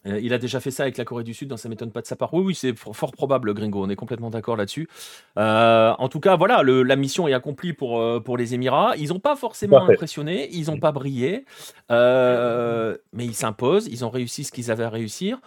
il 0.04 0.32
a 0.32 0.38
déjà 0.38 0.60
fait 0.60 0.70
ça 0.70 0.84
avec 0.84 0.96
la 0.96 1.04
Corée 1.04 1.24
du 1.24 1.34
Sud, 1.34 1.48
donc 1.48 1.58
ça 1.58 1.68
m'étonne 1.68 1.90
pas 1.90 2.00
de 2.00 2.06
sa 2.06 2.16
part. 2.16 2.32
Oui, 2.34 2.42
oui, 2.44 2.54
c'est 2.54 2.76
fort 2.76 3.12
probable, 3.12 3.54
Gringo, 3.54 3.84
on 3.84 3.88
est 3.88 3.96
complètement 3.96 4.30
d'accord 4.30 4.56
là-dessus. 4.56 4.88
en 5.36 6.08
tout 6.08 6.20
cas, 6.20 6.36
voilà, 6.36 6.62
la 6.62 6.96
mission 6.96 7.28
est 7.28 7.34
accomplie 7.34 7.72
pour, 7.72 8.22
pour 8.22 8.36
les 8.36 8.54
Émirats. 8.54 8.94
Ils 8.96 9.08
n'ont 9.08 9.20
pas 9.20 9.36
forcément 9.36 9.82
impressionné, 9.82 10.48
ils 10.52 10.66
n'ont 10.66 10.80
pas 10.80 10.92
brillé, 10.92 11.44
mais 11.90 13.24
ils 13.24 13.34
s'imposent, 13.34 13.88
ils 13.88 14.04
ont 14.04 14.10
réussi 14.10 14.44
ce 14.44 14.52
qu'ils 14.52 14.70
avaient 14.70 14.84
à 14.84 14.90
réussir. 14.90 15.40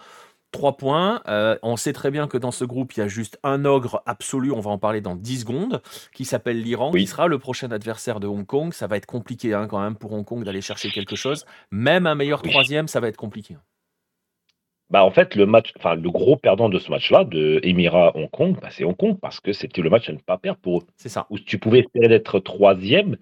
Trois 0.52 0.76
points. 0.76 1.22
Euh, 1.28 1.56
on 1.62 1.76
sait 1.76 1.94
très 1.94 2.10
bien 2.10 2.28
que 2.28 2.36
dans 2.36 2.50
ce 2.50 2.66
groupe, 2.66 2.92
il 2.92 3.00
y 3.00 3.02
a 3.02 3.08
juste 3.08 3.38
un 3.42 3.64
ogre 3.64 4.02
absolu, 4.04 4.52
on 4.52 4.60
va 4.60 4.70
en 4.70 4.76
parler 4.76 5.00
dans 5.00 5.16
10 5.16 5.40
secondes, 5.40 5.82
qui 6.12 6.26
s'appelle 6.26 6.60
l'Iran, 6.60 6.92
qui 6.92 7.06
sera 7.06 7.26
le 7.26 7.38
prochain 7.38 7.70
adversaire 7.70 8.20
de 8.20 8.26
Hong 8.26 8.44
Kong. 8.44 8.74
Ça 8.74 8.86
va 8.86 8.98
être 8.98 9.06
compliqué 9.06 9.54
hein, 9.54 9.66
quand 9.66 9.80
même 9.80 9.96
pour 9.96 10.12
Hong 10.12 10.26
Kong 10.26 10.44
d'aller 10.44 10.60
chercher 10.60 10.90
quelque 10.90 11.16
chose. 11.16 11.46
Même 11.70 12.06
un 12.06 12.14
meilleur 12.14 12.42
troisième, 12.42 12.86
ça 12.86 13.00
va 13.00 13.08
être 13.08 13.16
compliqué. 13.16 13.56
Bah 14.92 15.04
en 15.04 15.10
fait, 15.10 15.36
le 15.36 15.46
match, 15.46 15.72
enfin 15.78 15.94
le 15.94 16.10
gros 16.10 16.36
perdant 16.36 16.68
de 16.68 16.78
ce 16.78 16.90
match-là, 16.90 17.24
de 17.24 17.60
Émirat-Hong 17.62 18.28
Kong, 18.30 18.58
bah, 18.60 18.68
c'est 18.70 18.84
Hong 18.84 18.94
Kong 18.94 19.16
parce 19.18 19.40
que 19.40 19.54
c'était 19.54 19.80
le 19.80 19.88
match 19.88 20.10
à 20.10 20.12
ne 20.12 20.18
pas 20.18 20.36
perdre 20.36 20.60
pour 20.60 20.80
eux. 20.80 20.82
C'est 20.96 21.08
ça. 21.08 21.26
Où 21.30 21.38
tu 21.38 21.56
pouvais 21.58 21.78
espérer 21.78 22.08
d'être 22.08 22.38
troisième, 22.40 23.16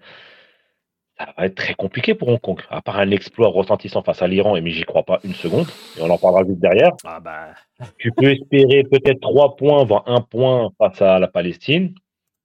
ça 1.17 1.33
va 1.37 1.45
être 1.45 1.55
très 1.55 1.73
compliqué 1.73 2.13
pour 2.13 2.27
Hong 2.27 2.41
Kong. 2.41 2.59
À 2.69 2.81
part 2.81 2.99
un 2.99 3.09
exploit 3.11 3.47
retentissant 3.47 4.03
face 4.03 4.21
à 4.21 4.27
l'Iran, 4.27 4.59
mais 4.61 4.69
j'y 4.69 4.83
crois 4.83 5.03
pas 5.03 5.21
une 5.23 5.33
seconde, 5.33 5.67
et 5.97 6.01
on 6.01 6.09
en 6.09 6.17
parlera 6.17 6.43
vite 6.43 6.59
derrière. 6.59 6.91
Ah 7.05 7.21
bah. 7.21 7.51
Tu 7.97 8.11
peux 8.11 8.33
espérer 8.33 8.83
peut-être 8.83 9.21
trois 9.21 9.55
points, 9.55 9.85
voire 9.85 10.03
un 10.07 10.19
point 10.19 10.71
face 10.77 11.01
à 11.01 11.19
la 11.19 11.29
Palestine. 11.29 11.95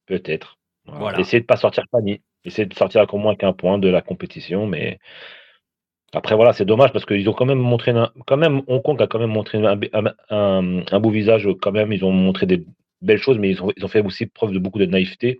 Peut-être. 0.07 0.57
Voilà. 0.85 1.19
Essayer 1.19 1.41
de 1.41 1.47
pas 1.47 1.57
sortir 1.57 1.83
panier. 1.91 2.23
Essayer 2.45 2.67
de 2.67 2.75
sortir 2.75 3.01
à 3.01 3.17
moins 3.17 3.35
qu'un 3.35 3.53
point 3.53 3.79
de 3.79 3.89
la 3.89 4.03
compétition, 4.03 4.69
mais 4.69 5.01
après 6.17 6.35
voilà, 6.35 6.55
c'est 6.55 6.65
dommage 6.65 6.93
parce 6.95 7.05
qu'ils 7.05 7.29
ont 7.29 7.35
quand 7.35 7.45
même 7.45 7.59
montré, 7.59 7.93
quand 8.27 8.39
même 8.39 8.63
Hong 8.69 8.83
Kong 8.83 9.01
a 9.03 9.07
quand 9.07 9.19
même 9.19 9.31
montré 9.31 9.63
un, 9.63 11.01
beau 11.01 11.11
visage 11.11 11.47
quand 11.61 11.73
même. 11.73 11.93
Ils 11.93 12.07
ont 12.07 12.11
montré 12.11 12.47
des 12.47 12.65
belles 13.03 13.21
choses, 13.21 13.37
mais 13.39 13.51
ils 13.51 13.63
ont, 13.63 13.71
ils 13.77 13.85
ont 13.85 13.89
fait 13.89 14.01
aussi 14.01 14.25
preuve 14.25 14.53
de 14.53 14.59
beaucoup 14.59 14.79
de 14.79 14.87
naïveté. 14.87 15.39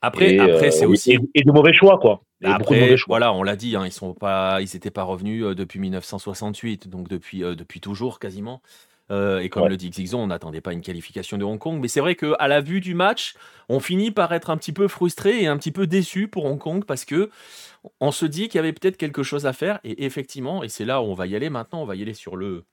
Après, 0.00 0.36
après 0.40 0.72
c'est 0.72 0.86
euh, 0.86 0.88
aussi 0.88 1.16
et, 1.34 1.44
de 1.44 1.52
mauvais 1.52 1.72
choix 1.72 2.00
quoi. 2.00 2.22
Après, 2.42 2.96
voilà, 3.06 3.32
on 3.32 3.44
l'a 3.44 3.54
dit, 3.54 3.76
hein, 3.76 3.86
ils 3.86 3.92
sont 3.92 4.12
pas, 4.12 4.60
ils 4.60 4.68
n'étaient 4.74 4.90
pas 4.90 5.04
revenus 5.04 5.44
euh, 5.44 5.54
depuis 5.54 5.78
1968, 5.78 6.88
donc 6.88 7.08
depuis, 7.08 7.44
euh, 7.44 7.54
depuis 7.54 7.78
toujours 7.78 8.18
quasiment. 8.18 8.60
et 9.08 9.48
comme 9.50 9.68
le 9.68 9.76
dit 9.76 9.90
Xixon, 9.90 10.18
on 10.18 10.26
n'attendait 10.26 10.60
pas 10.60 10.72
une 10.72 10.80
qualification 10.80 11.38
de 11.38 11.44
Hong 11.44 11.60
Kong. 11.60 11.78
Mais 11.80 11.86
c'est 11.86 12.00
vrai 12.00 12.16
qu'à 12.16 12.48
la 12.48 12.60
vue 12.60 12.80
du 12.80 12.94
match, 12.96 13.34
on 13.68 13.78
finit 13.78 14.10
par 14.10 14.32
être 14.32 14.50
un 14.50 14.56
petit 14.56 14.72
peu 14.72 14.88
frustré 14.88 15.44
et 15.44 15.46
un 15.46 15.56
petit 15.58 15.70
peu 15.70 15.86
déçu 15.86 16.26
pour 16.26 16.46
Hong 16.46 16.58
Kong 16.58 16.84
parce 16.84 17.04
que 17.04 17.30
on 18.00 18.12
se 18.12 18.26
dit 18.26 18.48
qu'il 18.48 18.56
y 18.56 18.58
avait 18.58 18.72
peut-être 18.72 18.96
quelque 18.96 19.22
chose 19.22 19.46
à 19.46 19.52
faire. 19.52 19.80
Et 19.84 20.04
effectivement, 20.04 20.62
et 20.62 20.68
c'est 20.68 20.84
là 20.84 21.02
où 21.02 21.06
on 21.06 21.14
va 21.14 21.26
y 21.26 21.36
aller 21.36 21.50
maintenant, 21.50 21.82
on 21.82 21.86
va 21.86 21.96
y 21.96 22.02
aller 22.02 22.14
sur 22.14 22.36
le, 22.36 22.64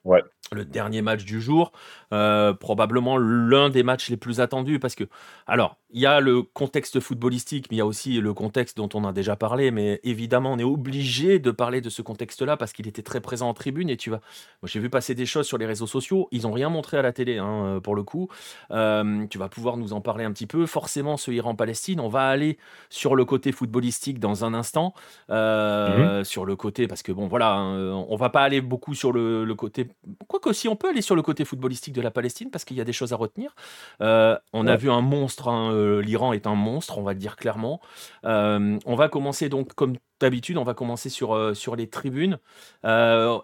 le 0.52 0.66
dernier 0.66 1.02
match 1.02 1.26
du 1.26 1.42
jour, 1.42 1.72
euh, 2.14 2.54
probablement 2.54 3.18
l'un 3.18 3.70
des 3.70 3.84
matchs 3.84 4.10
les 4.10 4.18
plus 4.18 4.40
attendus 4.40 4.80
parce 4.80 4.96
que, 4.96 5.04
alors, 5.48 5.78
il 5.92 6.02
y 6.02 6.06
a 6.06 6.20
le 6.20 6.44
contexte 6.44 7.00
footballistique, 7.00 7.68
mais 7.72 7.78
il 7.78 7.80
y 7.80 7.82
a 7.82 7.86
aussi 7.86 8.22
le 8.22 8.34
contexte 8.34 8.78
dont 8.78 8.90
on 8.94 9.06
a 9.06 9.12
déjà 9.12 9.36
parlé. 9.36 9.72
Mais 9.72 10.00
évidemment, 10.04 10.54
on 10.54 10.60
est 10.60 10.64
obligé 10.64 11.40
de 11.40 11.50
parler 11.52 11.82
de 11.82 11.90
ce 11.90 12.02
contexte-là 12.02 12.58
parce 12.58 12.74
qu'il 12.74 12.88
était 12.88 13.02
très 13.02 13.22
présent 13.22 13.50
en 13.50 13.54
tribune. 13.54 13.90
Et 13.90 13.98
tu 13.98 14.10
vois, 14.10 14.20
moi 14.62 14.70
j'ai 14.70 14.80
vu 14.80 14.90
passer 14.90 15.16
des 15.16 15.26
choses 15.26 15.48
sur 15.48 15.58
les 15.58 15.66
réseaux 15.66 15.88
sociaux. 15.88 16.28
Ils 16.32 16.44
n'ont 16.44 16.52
rien 16.52 16.70
montré 16.70 16.98
à 16.98 17.02
la 17.02 17.12
télé 17.12 17.40
hein, 17.40 17.80
pour 17.84 17.96
le 17.96 18.04
coup. 18.04 18.30
Euh, 18.72 19.26
tu 19.28 19.40
vas 19.40 19.50
pouvoir 19.50 19.78
nous 19.78 19.94
en 19.94 20.02
parler 20.02 20.26
un 20.26 20.32
petit 20.32 20.46
peu. 20.46 20.68
Forcément, 20.68 21.18
ce 21.18 21.32
Iran-Palestine, 21.32 22.00
on 22.00 22.10
va 22.10 22.28
aller 22.28 22.58
sur 22.90 23.16
le 23.16 23.26
côté 23.26 23.52
footballistique 23.52 24.20
dans 24.20 24.46
un 24.46 24.54
instant. 24.54 24.94
Euh, 25.30 26.22
mmh 26.22 26.24
sur 26.24 26.46
le 26.46 26.56
côté, 26.56 26.88
parce 26.88 27.02
que 27.02 27.12
bon, 27.12 27.28
voilà, 27.28 27.54
hein, 27.54 28.06
on 28.10 28.16
va 28.16 28.30
pas 28.30 28.42
aller 28.42 28.62
beaucoup 28.62 28.94
sur 28.94 29.12
le, 29.12 29.46
le 29.46 29.56
côté. 29.56 29.88
Quoique, 30.28 30.52
si 30.54 30.68
on 30.68 30.76
peut 30.76 30.90
aller 30.90 31.02
sur 31.02 31.16
le 31.16 31.22
côté 31.22 31.46
footballistique 31.46 31.94
de 31.94 32.02
la 32.02 32.12
Palestine, 32.12 32.50
parce 32.52 32.66
qu'il 32.66 32.78
y 32.78 32.82
a 32.82 32.84
des 32.84 32.94
choses 32.94 33.14
à 33.14 33.16
retenir. 33.16 33.56
Euh, 34.02 34.38
on 34.54 34.68
a 34.68 34.76
vu 34.76 34.90
un 34.90 35.02
monstre, 35.02 35.48
hein, 35.48 35.72
euh, 35.72 36.02
l'Iran 36.02 36.34
est 36.34 36.48
un 36.48 36.56
monstre, 36.56 36.98
on 36.98 37.04
va 37.04 37.14
le 37.14 37.20
dire 37.20 37.36
clairement. 37.36 37.80
on 38.24 38.96
va 38.96 39.10
commencer 39.10 39.50
donc, 39.50 39.74
comme 39.74 39.96
d'habitude, 40.20 40.58
on 40.58 40.64
va 40.64 40.74
commencer 40.74 41.10
sur, 41.10 41.56
sur 41.56 41.76
les 41.76 41.88
tribunes. 41.88 42.40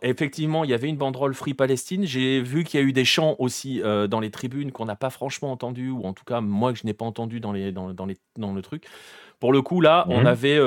effectivement, 0.01 0.63
il 0.63 0.69
y 0.69 0.73
avait 0.73 0.89
une 0.89 0.97
banderole 0.97 1.33
Free 1.33 1.53
Palestine. 1.53 2.05
J'ai 2.05 2.41
vu 2.41 2.63
qu'il 2.63 2.79
y 2.79 2.83
a 2.83 2.85
eu 2.85 2.93
des 2.93 3.05
chants 3.05 3.35
aussi 3.39 3.81
dans 4.09 4.19
les 4.19 4.31
tribunes 4.31 4.71
qu'on 4.71 4.85
n'a 4.85 4.95
pas 4.95 5.09
franchement 5.09 5.51
entendu, 5.51 5.89
ou 5.91 6.03
en 6.03 6.13
tout 6.13 6.25
cas, 6.25 6.41
moi, 6.41 6.73
que 6.73 6.79
je 6.79 6.85
n'ai 6.85 6.93
pas 6.93 7.05
entendu 7.05 7.39
dans, 7.39 7.51
les, 7.51 7.71
dans, 7.71 7.93
dans, 7.93 8.05
les, 8.05 8.17
dans 8.37 8.53
le 8.53 8.61
truc. 8.61 8.85
Pour 9.39 9.53
le 9.53 9.61
coup, 9.61 9.81
là, 9.81 10.05
on 10.09 10.23
mmh 10.23 10.27
avait 10.27 10.59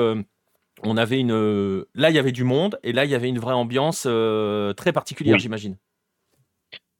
on 0.83 0.97
avait 0.97 1.19
une. 1.19 1.85
Là, 1.95 2.09
il 2.09 2.15
y 2.15 2.19
avait 2.19 2.31
du 2.31 2.43
monde 2.43 2.79
et 2.83 2.93
là, 2.93 3.05
il 3.05 3.11
y 3.11 3.15
avait 3.15 3.29
une 3.29 3.39
vraie 3.39 3.53
ambiance 3.53 4.05
euh, 4.07 4.73
très 4.73 4.91
particulière, 4.93 5.37
j'imagine. 5.39 5.77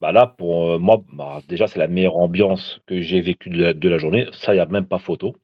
Bah 0.02 0.12
là, 0.12 0.28
pour 0.28 0.72
euh, 0.72 0.80
moi, 0.80 1.02
bah, 1.12 1.42
déjà, 1.48 1.68
c'est 1.68 1.80
la 1.80 1.88
meilleure 1.88 2.18
ambiance 2.18 2.80
que 2.88 3.02
j'ai 3.02 3.22
vécue 3.22 3.50
de 3.50 3.90
la, 3.90 3.98
journée. 3.98 4.28
Ça, 4.32 4.54
il 4.54 4.58
n'y 4.58 4.62
a 4.62 4.66
même 4.66 4.88
pas 4.88 5.00
photo. 5.00 5.36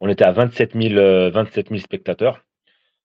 On 0.00 0.08
était 0.08 0.24
à 0.24 0.32
27 0.32 0.72
000, 0.72 0.94
euh, 0.94 1.78
spectateurs. 1.78 2.44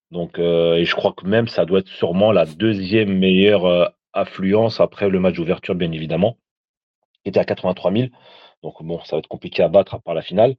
Donc, 0.09 0.39
et 0.39 0.85
je 0.85 0.95
crois 0.95 1.11
que 1.11 1.27
même 1.27 1.49
ça 1.49 1.65
doit 1.65 1.79
être 1.79 1.89
sûrement 1.89 2.31
la 2.31 2.45
deuxième 2.45 3.17
meilleure 3.17 3.93
affluence 4.13 4.79
après 4.79 5.09
le 5.09 5.19
match 5.19 5.35
d'ouverture, 5.35 5.75
bien 5.75 5.91
évidemment, 5.91 6.37
qui 7.23 7.29
était 7.29 7.41
à 7.41 7.45
83 7.45 7.91
000. 7.91 8.07
Donc 8.63 8.81
bon, 8.83 8.99
ça 9.03 9.15
va 9.15 9.19
être 9.19 9.27
compliqué 9.27 9.63
à 9.63 9.67
battre 9.67 9.95
à 9.95 9.99
part 9.99 10.13
la 10.13 10.21
finale. 10.21 10.55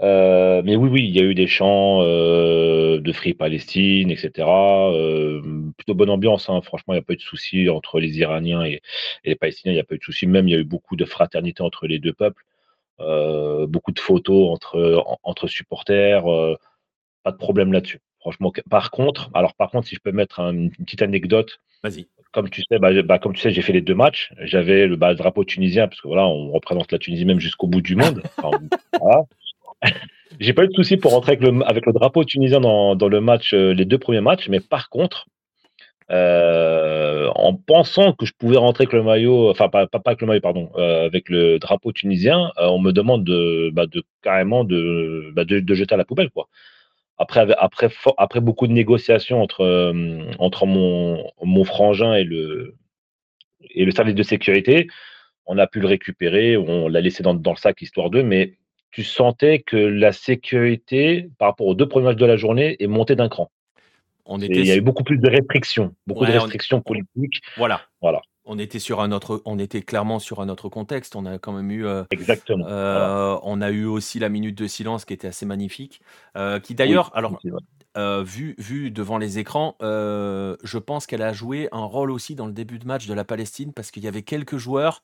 Euh, 0.00 0.62
mais 0.64 0.76
oui, 0.76 0.88
oui, 0.90 1.04
il 1.04 1.14
y 1.14 1.20
a 1.20 1.22
eu 1.22 1.34
des 1.34 1.46
chants 1.46 2.00
euh, 2.02 3.00
de 3.00 3.12
Free 3.12 3.34
Palestine, 3.34 4.10
etc. 4.10 4.46
Euh, 4.48 5.40
plutôt 5.76 5.94
bonne 5.94 6.10
ambiance, 6.10 6.48
hein. 6.48 6.60
franchement, 6.62 6.94
il 6.94 6.96
n'y 6.96 7.02
a 7.02 7.04
pas 7.04 7.12
eu 7.12 7.16
de 7.16 7.22
souci 7.22 7.68
entre 7.68 8.00
les 8.00 8.18
Iraniens 8.18 8.64
et, 8.64 8.82
les 9.24 9.36
Palestiniens, 9.36 9.72
il 9.72 9.76
n'y 9.76 9.80
a 9.80 9.84
pas 9.84 9.94
eu 9.94 9.98
de 9.98 10.04
souci. 10.04 10.26
Même, 10.26 10.48
il 10.48 10.52
y 10.52 10.54
a 10.56 10.58
eu 10.58 10.64
beaucoup 10.64 10.96
de 10.96 11.04
fraternité 11.04 11.62
entre 11.62 11.86
les 11.86 11.98
deux 11.98 12.12
peuples, 12.12 12.44
beaucoup 13.68 13.92
de 13.92 14.00
photos 14.00 14.50
entre, 14.50 15.04
entre 15.22 15.46
supporters, 15.46 16.24
pas 17.22 17.32
de 17.32 17.36
problème 17.36 17.72
là-dessus. 17.72 18.00
Franchement, 18.20 18.52
par 18.70 18.90
contre, 18.90 19.30
alors 19.34 19.54
par 19.54 19.70
contre, 19.70 19.86
si 19.86 19.94
je 19.94 20.00
peux 20.00 20.12
mettre 20.12 20.40
une 20.40 20.70
petite 20.70 21.02
anecdote, 21.02 21.60
Vas-y 21.82 22.06
comme 22.32 22.50
tu 22.50 22.62
sais, 22.68 22.80
bah, 22.80 22.90
bah, 23.02 23.20
comme 23.20 23.32
tu 23.32 23.40
sais, 23.40 23.52
j'ai 23.52 23.62
fait 23.62 23.72
les 23.72 23.80
deux 23.80 23.94
matchs. 23.94 24.32
J'avais 24.40 24.88
le, 24.88 24.96
bah, 24.96 25.14
drapeau 25.14 25.44
tunisien 25.44 25.86
parce 25.86 26.00
que 26.00 26.08
voilà, 26.08 26.26
on 26.26 26.50
représente 26.50 26.90
la 26.90 26.98
Tunisie 26.98 27.24
même 27.24 27.38
jusqu'au 27.38 27.68
bout 27.68 27.80
du 27.80 27.94
monde. 27.94 28.22
j'ai 30.40 30.52
pas 30.52 30.64
eu 30.64 30.68
de 30.68 30.74
souci 30.74 30.96
pour 30.96 31.12
rentrer 31.12 31.32
avec 31.32 31.86
le, 31.86 31.92
drapeau 31.92 32.24
tunisien 32.24 32.60
dans, 32.60 32.94
le 32.94 33.20
match, 33.20 33.54
euh, 33.54 33.72
les 33.72 33.84
deux 33.84 33.98
premiers 33.98 34.20
matchs. 34.20 34.48
Mais 34.48 34.60
par 34.60 34.88
contre, 34.88 35.26
euh, 36.10 37.28
en 37.34 37.54
pensant 37.54 38.12
que 38.12 38.26
je 38.26 38.32
pouvais 38.36 38.56
rentrer 38.56 38.82
avec 38.82 38.92
le 38.92 39.02
maillot, 39.02 39.50
enfin 39.50 39.68
pas, 39.68 39.86
avec 39.92 40.20
le 40.20 40.26
maillot, 40.26 40.40
pardon, 40.40 40.70
euh, 40.76 41.06
avec 41.06 41.28
le 41.28 41.58
drapeau 41.58 41.92
tunisien, 41.92 42.52
on 42.58 42.78
me 42.78 42.92
demande 42.92 43.24
de, 43.24 43.70
de 43.70 44.02
carrément 44.22 44.64
de, 44.64 45.32
de, 45.34 45.74
jeter 45.74 45.94
à 45.94 45.98
la 45.98 46.04
poubelle, 46.04 46.30
quoi. 46.30 46.48
Après, 47.16 47.46
après, 48.18 48.40
beaucoup 48.40 48.66
de 48.66 48.72
négociations 48.72 49.40
entre, 49.40 49.92
mon, 50.66 51.64
frangin 51.64 52.14
et 52.14 52.24
le, 52.24 52.74
et 53.70 53.84
le 53.84 53.92
service 53.92 54.16
de 54.16 54.22
sécurité, 54.24 54.88
on 55.46 55.58
a 55.58 55.68
pu 55.68 55.78
le 55.78 55.86
récupérer, 55.86 56.56
on 56.56 56.88
l'a 56.88 57.00
laissé 57.00 57.22
dans, 57.22 57.34
dans, 57.34 57.52
le 57.52 57.56
sac 57.56 57.80
histoire 57.82 58.10
d'eux, 58.10 58.24
mais 58.24 58.54
tu 58.94 59.02
sentais 59.02 59.58
que 59.58 59.76
la 59.76 60.12
sécurité, 60.12 61.28
par 61.38 61.48
rapport 61.48 61.66
aux 61.66 61.74
deux 61.74 61.88
premiers 61.88 62.06
matchs 62.06 62.18
de 62.18 62.26
la 62.26 62.36
journée, 62.36 62.76
est 62.78 62.86
montée 62.86 63.16
d'un 63.16 63.28
cran. 63.28 63.50
On 64.24 64.40
était 64.40 64.60
il 64.60 64.66
y 64.66 64.70
a 64.70 64.76
eu 64.76 64.80
beaucoup 64.80 65.02
plus 65.02 65.18
de 65.18 65.28
restrictions, 65.28 65.94
beaucoup 66.06 66.24
de 66.24 66.30
restrictions 66.30 66.80
politiques. 66.80 67.42
Voilà. 67.56 67.80
Voilà. 68.00 68.22
On 68.44 68.56
était 68.56 68.78
sur 68.78 69.00
un 69.00 69.10
autre, 69.10 69.42
on 69.46 69.58
était 69.58 69.82
clairement 69.82 70.20
sur 70.20 70.40
un 70.40 70.48
autre 70.48 70.68
contexte. 70.68 71.16
On 71.16 71.26
a 71.26 71.38
quand 71.38 71.52
même 71.52 71.72
eu, 71.72 71.86
euh, 71.86 72.04
exactement. 72.12 72.66
Euh, 72.68 73.36
on 73.42 73.60
a 73.60 73.70
eu 73.70 73.84
aussi 73.84 74.20
la 74.20 74.28
minute 74.28 74.56
de 74.56 74.68
silence 74.68 75.04
qui 75.04 75.12
était 75.12 75.28
assez 75.28 75.44
magnifique, 75.44 76.00
euh, 76.36 76.60
qui 76.60 76.76
d'ailleurs, 76.76 77.10
alors 77.16 77.40
vu, 78.22 78.54
vu 78.58 78.92
devant 78.92 79.18
les 79.18 79.40
écrans, 79.40 79.74
je 79.80 80.78
pense 80.78 81.06
qu'elle 81.06 81.22
a 81.22 81.32
joué 81.32 81.68
un 81.72 81.84
rôle 81.84 82.12
aussi 82.12 82.36
dans 82.36 82.46
le 82.46 82.52
début 82.52 82.78
de 82.78 82.86
match 82.86 83.08
de 83.08 83.14
la 83.14 83.24
Palestine 83.24 83.72
parce 83.72 83.90
qu'il 83.90 84.04
y 84.04 84.08
avait 84.08 84.22
quelques 84.22 84.56
joueurs 84.56 85.02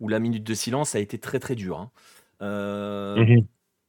où 0.00 0.08
la 0.08 0.18
minute 0.18 0.44
de 0.44 0.54
silence 0.54 0.94
a 0.94 0.98
été 0.98 1.18
très 1.18 1.38
très 1.38 1.54
dure. 1.54 1.78
Hein. 1.78 1.90
Mmh 2.40 3.40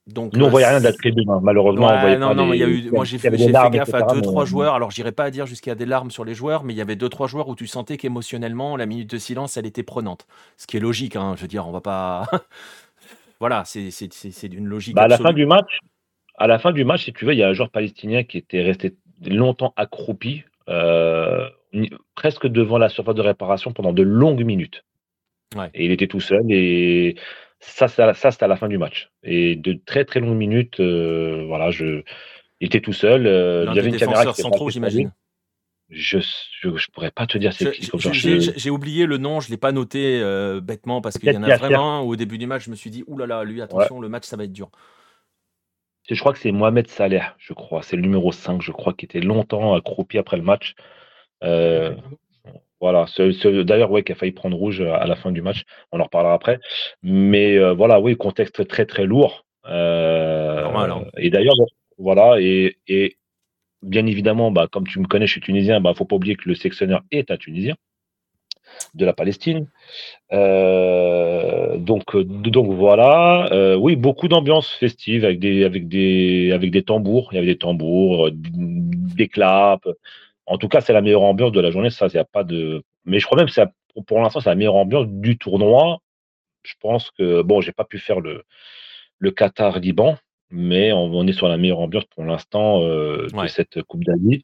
donc, 0.08 0.34
Nous, 0.34 0.46
on 0.46 0.50
voyait 0.50 0.68
rien 0.68 0.92
tribune, 0.94 1.30
hein. 1.30 1.40
malheureusement. 1.44 1.90
non, 2.18 2.34
non, 2.34 2.54
il 2.54 2.60
y 2.60 2.64
a 2.64 2.68
eu, 2.68 2.90
moi, 2.92 3.04
j'ai 3.04 3.18
fait, 3.18 3.30
gaffe 3.30 3.94
à 3.94 4.04
deux, 4.14 4.22
trois 4.22 4.46
joueurs. 4.46 4.74
Alors, 4.74 4.90
j'irai 4.90 5.12
pas 5.12 5.26
à 5.26 5.32
dire 5.32 5.46
jusqu'à 5.46 5.76
des 5.76 5.86
larmes 5.86 6.12
sur 6.12 6.24
les 6.24 6.34
joueurs, 6.34 6.64
mais 6.64 6.74
il 6.74 6.78
y 6.78 6.82
avait 6.82 6.96
deux, 6.96 7.10
trois 7.10 7.28
joueurs 7.28 7.50
où 7.50 7.56
tu 7.56 7.68
sentais 7.68 7.98
qu'émotionnellement, 7.98 8.78
la 8.78 8.86
minute 8.86 9.10
de 9.10 9.18
silence, 9.18 9.58
elle 9.58 9.66
était 9.66 9.84
prenante. 9.84 10.26
Ce 10.56 10.66
qui 10.66 10.78
est 10.78 10.80
logique, 10.80 11.18
hein. 11.18 11.34
je 11.36 11.42
veux 11.42 11.48
dire, 11.48 11.68
on 11.68 11.72
va 11.72 11.82
pas. 11.82 12.26
voilà, 13.42 13.64
c'est 13.66 14.48
d'une 14.48 14.66
logique. 14.66 14.96
Bah, 14.96 15.04
à 15.04 15.08
la 15.10 15.18
fin 15.18 15.34
du 15.34 15.46
match, 15.46 15.80
à 16.38 16.48
la 16.48 16.58
fin 16.58 16.72
du 16.72 16.86
match, 16.86 17.04
si 17.04 17.14
tu 17.14 17.26
veux, 17.26 17.34
il 17.34 17.40
y 17.40 17.44
a 17.44 17.50
un 17.50 17.54
joueur 17.54 17.70
palestinien 17.70 18.24
qui 18.24 18.38
était 18.38 18.62
resté 18.62 18.96
longtemps 19.26 19.74
accroupi, 19.76 20.44
euh, 20.70 21.50
presque 22.16 22.48
devant 22.48 22.78
la 22.78 22.88
surface 22.88 23.16
de 23.16 23.22
réparation 23.22 23.74
pendant 23.74 23.92
de 23.92 24.04
longues 24.04 24.46
minutes. 24.46 24.86
Ouais. 25.56 25.70
Et 25.74 25.86
il 25.86 25.92
était 25.92 26.08
tout 26.08 26.20
seul 26.22 26.46
et 26.50 27.16
ça, 27.60 27.88
ça, 27.88 28.14
c'était 28.32 28.44
à 28.44 28.48
la 28.48 28.56
fin 28.56 28.68
du 28.68 28.78
match. 28.78 29.12
Et 29.24 29.56
de 29.56 29.74
très 29.86 30.06
très 30.06 30.20
longues 30.20 30.38
minutes, 30.38 30.80
euh, 30.80 31.46
voilà, 31.48 31.72
je, 31.72 32.04
il 32.60 32.68
était 32.68 32.82
tout 32.82 32.94
seul. 32.94 33.26
Euh, 33.28 33.66
il 33.70 33.76
y 33.76 33.80
avait 33.80 33.90
une 33.90 33.98
caméra 33.98 34.26
qui 34.26 34.42
centraux, 34.42 34.70
j'imagine. 34.70 35.12
Je, 35.90 36.20
je, 36.20 36.92
pourrais 36.92 37.12
pas 37.12 37.26
te 37.28 37.38
dire 37.38 37.54
c'est 37.54 37.72
qui. 37.72 37.90
J'ai 38.12 38.70
oublié 38.70 39.06
le 39.06 39.18
nom, 39.18 39.40
je 39.40 39.50
l'ai 39.50 39.58
pas 39.58 39.72
noté 39.72 40.20
euh, 40.22 40.60
bêtement 40.60 41.00
parce 41.00 41.18
qu'il 41.18 41.32
y 41.32 41.38
en 41.38 41.44
a 41.44 41.56
vraiment 41.56 42.00
un 42.00 42.02
au 42.02 42.18
début 42.18 42.38
du 42.38 42.46
match, 42.46 42.66
je 42.66 42.72
me 42.72 42.76
suis 42.76 42.90
dit, 42.90 43.06
oulala, 43.08 43.44
lui, 43.46 43.62
attention, 43.62 44.02
le 44.02 44.10
match, 44.10 44.26
ça 44.26 44.36
va 44.36 44.44
être 44.44 44.52
dur. 44.52 44.70
Je 46.10 46.20
crois 46.20 46.32
que 46.32 46.40
c'est 46.40 46.52
Mohamed 46.52 46.88
Saleh, 46.88 47.24
je 47.38 47.54
crois. 47.54 47.84
C'est 47.84 47.98
le 47.98 48.02
numéro 48.02 48.32
5, 48.32 48.62
je 48.62 48.72
crois, 48.72 48.94
qui 48.94 49.06
était 49.06 49.20
longtemps 49.20 49.76
accroupi 49.76 50.18
après 50.18 50.38
le 50.38 50.44
match. 50.44 50.76
Voilà, 52.80 53.06
d'ailleurs, 53.64 53.90
ouais, 53.92 54.04
qui 54.04 54.12
a 54.12 54.16
failli 54.16 54.32
prendre 54.32 54.56
rouge 54.56 54.82
à 54.82 55.06
la 55.08 55.16
fin 55.16 55.32
du 55.32 55.42
match. 55.42 55.64
On 55.92 56.00
en 56.00 56.04
reparlera 56.04 56.34
après. 56.34 56.60
Mais 57.02 57.58
euh, 57.58 57.74
voilà, 57.74 58.00
oui, 58.00 58.16
contexte 58.16 58.68
très 58.68 58.86
très 58.86 59.06
lourd. 59.06 59.46
Euh, 59.66 60.64
hein. 60.64 61.06
Et 61.18 61.32
d'ailleurs, 61.32 61.56
voilà, 61.98 62.40
et, 62.40 63.18
bien 63.82 64.06
évidemment, 64.06 64.52
bah, 64.52 64.68
comme 64.72 64.88
tu 64.88 65.00
me 65.00 65.08
connais, 65.08 65.26
je 65.26 65.32
suis 65.32 65.42
tunisien, 65.42 65.82
bah, 65.82 65.94
faut 65.96 66.06
pas 66.06 66.16
oublier 66.16 66.36
que 66.36 66.48
le 66.48 66.56
sectionneur 66.56 67.02
est 67.12 67.32
un 67.32 67.38
Tunisien 67.38 67.76
de 68.94 69.06
la 69.06 69.14
Palestine. 69.14 69.68
Euh, 70.34 71.78
donc, 71.78 72.16
donc 72.16 72.74
voilà, 72.74 73.76
oui, 73.80 73.96
beaucoup 73.96 74.28
d'ambiance 74.28 74.70
festive 74.70 75.26
avec 75.26 75.40
des, 75.40 75.64
avec, 75.64 75.88
des, 75.88 76.52
avec 76.54 76.70
des 76.70 76.84
tambours. 76.84 77.30
Il 77.32 77.36
y 77.36 77.38
avait 77.40 77.48
des 77.48 77.58
tambours, 77.58 78.30
des 78.32 79.28
claps. 79.28 79.88
En 80.48 80.58
tout 80.58 80.70
cas, 80.70 80.82
c'est 80.82 80.94
la 80.94 81.02
meilleure 81.02 81.24
ambiance 81.24 81.52
de 81.52 81.60
la 81.60 81.72
journée. 81.72 81.90
Ça, 81.90 82.08
il 82.12 82.18
a 82.18 82.26
pas 82.26 82.44
de. 82.44 82.82
Mais 83.06 83.20
je 83.20 83.26
crois 83.26 83.38
même 83.38 83.48
que 83.48 83.62
pour, 83.94 84.06
pour 84.06 84.20
l'instant, 84.22 84.40
c'est 84.40 84.50
la 84.50 84.56
meilleure 84.56 84.76
ambiance 84.76 85.08
du 85.08 85.38
tournoi. 85.38 86.00
Je 86.64 86.74
pense 86.80 87.12
que 87.12 87.42
bon, 87.42 87.62
j'ai 87.62 87.74
pas 87.74 87.86
pu 87.86 88.00
faire 88.00 88.20
le, 88.22 88.44
le 89.20 89.32
Qatar-Liban, 89.32 90.18
mais 90.50 90.92
on, 90.94 91.28
est 91.28 91.34
sur 91.34 91.48
la 91.48 91.58
meilleure 91.58 91.80
ambiance 91.80 92.06
pour 92.06 92.24
l'instant 92.24 92.82
euh, 92.82 93.28
de 93.28 93.48
cette 93.48 93.82
Coupe 93.84 94.04
d'Asie. 94.04 94.44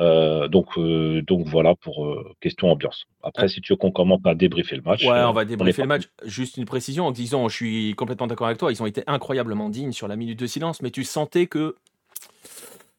Euh, 0.00 0.46
donc, 0.48 0.66
euh, 0.76 1.22
donc 1.22 1.46
voilà 1.46 1.74
pour 1.74 2.16
question 2.40 2.70
ambiance. 2.70 3.06
Après, 3.22 3.48
si 3.48 3.60
tu 3.60 3.72
veux 3.72 3.76
qu'on 3.76 3.90
commence 3.90 4.20
à 4.24 4.34
débriefer 4.34 4.76
le 4.76 4.82
match. 4.82 5.04
Ouais, 5.04 5.22
on 5.24 5.32
va 5.32 5.44
débriefer 5.44 5.82
le 5.82 5.88
match. 5.88 6.04
Juste 6.24 6.56
une 6.56 6.64
précision 6.64 7.06
en 7.06 7.12
disant, 7.12 7.48
je 7.48 7.54
suis 7.54 7.94
complètement 7.94 8.26
d'accord 8.26 8.46
avec 8.46 8.58
toi, 8.58 8.72
ils 8.72 8.82
ont 8.82 8.86
été 8.86 9.02
incroyablement 9.06 9.68
dignes 9.68 9.92
sur 9.92 10.08
la 10.08 10.16
minute 10.16 10.38
de 10.38 10.46
silence, 10.46 10.82
mais 10.82 10.90
tu 10.90 11.04
sentais 11.04 11.46
que 11.46 11.76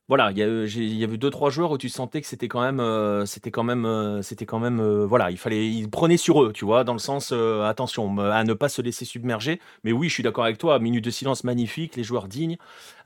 voilà, 0.10 0.32
il 0.32 0.40
y, 0.40 0.42
a, 0.42 0.48
y 0.66 1.04
avait 1.04 1.18
deux 1.18 1.30
trois 1.30 1.52
joueurs 1.52 1.70
où 1.70 1.78
tu 1.78 1.88
sentais 1.88 2.20
que 2.20 2.26
c'était 2.26 2.48
quand 2.48 2.62
même, 2.62 2.80
euh, 2.80 3.28
c'était 3.28 3.52
quand 3.52 3.64
même, 3.64 3.86
euh, 3.86 4.24
c'était 4.24 4.48
quand 4.48 4.58
même, 4.58 4.80
euh, 4.80 5.06
voilà, 5.06 5.30
il 5.30 5.38
fallait, 5.38 5.68
ils 5.68 5.88
prenaient 5.88 6.18
sur 6.18 6.44
eux, 6.44 6.52
tu 6.52 6.66
vois, 6.66 6.84
dans 6.84 6.94
le 6.94 7.00
sens 7.00 7.32
attention 7.32 8.18
à 8.18 8.44
ne 8.44 8.54
pas 8.54 8.70
se 8.70 8.82
laisser 8.82 9.06
submerger. 9.06 9.62
Mais 9.84 9.92
oui, 9.92 10.10
je 10.10 10.16
suis 10.16 10.24
d'accord 10.24 10.46
avec 10.46 10.58
toi, 10.58 10.80
minute 10.80 11.06
de 11.06 11.12
silence 11.12 11.44
magnifique, 11.44 11.96
les 11.96 12.04
joueurs 12.04 12.28
dignes 12.28 12.58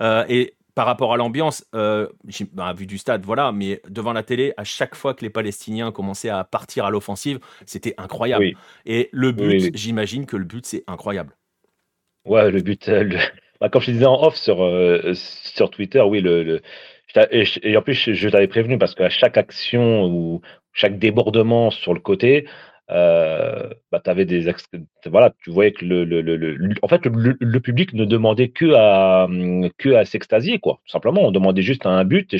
et 0.02 0.56
par 0.76 0.86
rapport 0.86 1.14
à 1.14 1.18
l'ambiance, 1.18 1.66
bah, 1.74 2.74
vu 2.74 2.88
du 2.88 2.98
stade, 2.98 3.26
voilà, 3.26 3.52
mais 3.52 3.82
devant 3.90 4.14
la 4.14 4.24
télé, 4.24 4.54
à 4.56 4.64
chaque 4.64 4.96
fois 4.96 5.14
que 5.14 5.24
les 5.26 5.30
Palestiniens 5.30 5.92
commençaient 5.92 6.30
à 6.30 6.46
partir 6.46 6.86
à 6.86 6.90
l'offensive, 6.90 7.40
c'était 7.66 7.96
incroyable. 7.98 8.54
Et 8.86 9.10
le 9.12 9.34
but, 9.34 9.76
j'imagine 9.76 10.26
que 10.26 10.38
le 10.38 10.46
but, 10.46 10.66
c'est 10.66 10.86
incroyable. 10.88 11.36
Ouais, 12.26 12.50
le 12.50 12.62
but, 12.62 12.90
bah, 13.60 13.68
comme 13.68 13.82
je 13.82 13.92
disais 13.92 14.06
en 14.06 14.24
off 14.24 14.36
sur, 14.36 14.58
sur 15.14 15.70
Twitter, 15.70 16.02
oui, 16.02 16.22
le, 16.22 16.62
et, 17.32 17.78
en 17.78 17.82
plus, 17.82 18.14
je, 18.14 18.30
t'avais 18.30 18.48
prévenu 18.48 18.78
parce 18.78 18.96
qu'à 18.96 19.10
chaque 19.10 19.38
action 19.38 20.06
ou 20.06 20.42
chaque 20.72 20.98
débordement 20.98 21.70
sur 21.70 21.94
le 21.94 22.00
côté, 22.00 22.48
euh, 22.92 23.70
bah, 23.92 24.02
avais 24.06 24.26
des 24.26 24.54
voilà, 25.06 25.32
tu 25.44 25.52
voyais 25.52 25.72
que 25.72 25.86
le, 25.86 26.04
le, 26.04 26.22
le, 26.22 26.76
en 26.82 26.88
fait 26.88 27.06
le, 27.06 27.60
public 27.60 27.94
ne 27.94 28.04
demandait 28.04 28.50
que 28.50 28.74
à 28.76 29.28
que 29.78 29.94
à 29.94 30.06
s'extasier 30.06 30.60
quoi. 30.60 30.80
Tout 30.86 30.92
simplement, 30.92 31.22
on 31.22 31.32
demandait 31.32 31.62
juste 31.62 31.86
un 31.86 32.04
but 32.04 32.34
et 32.34 32.40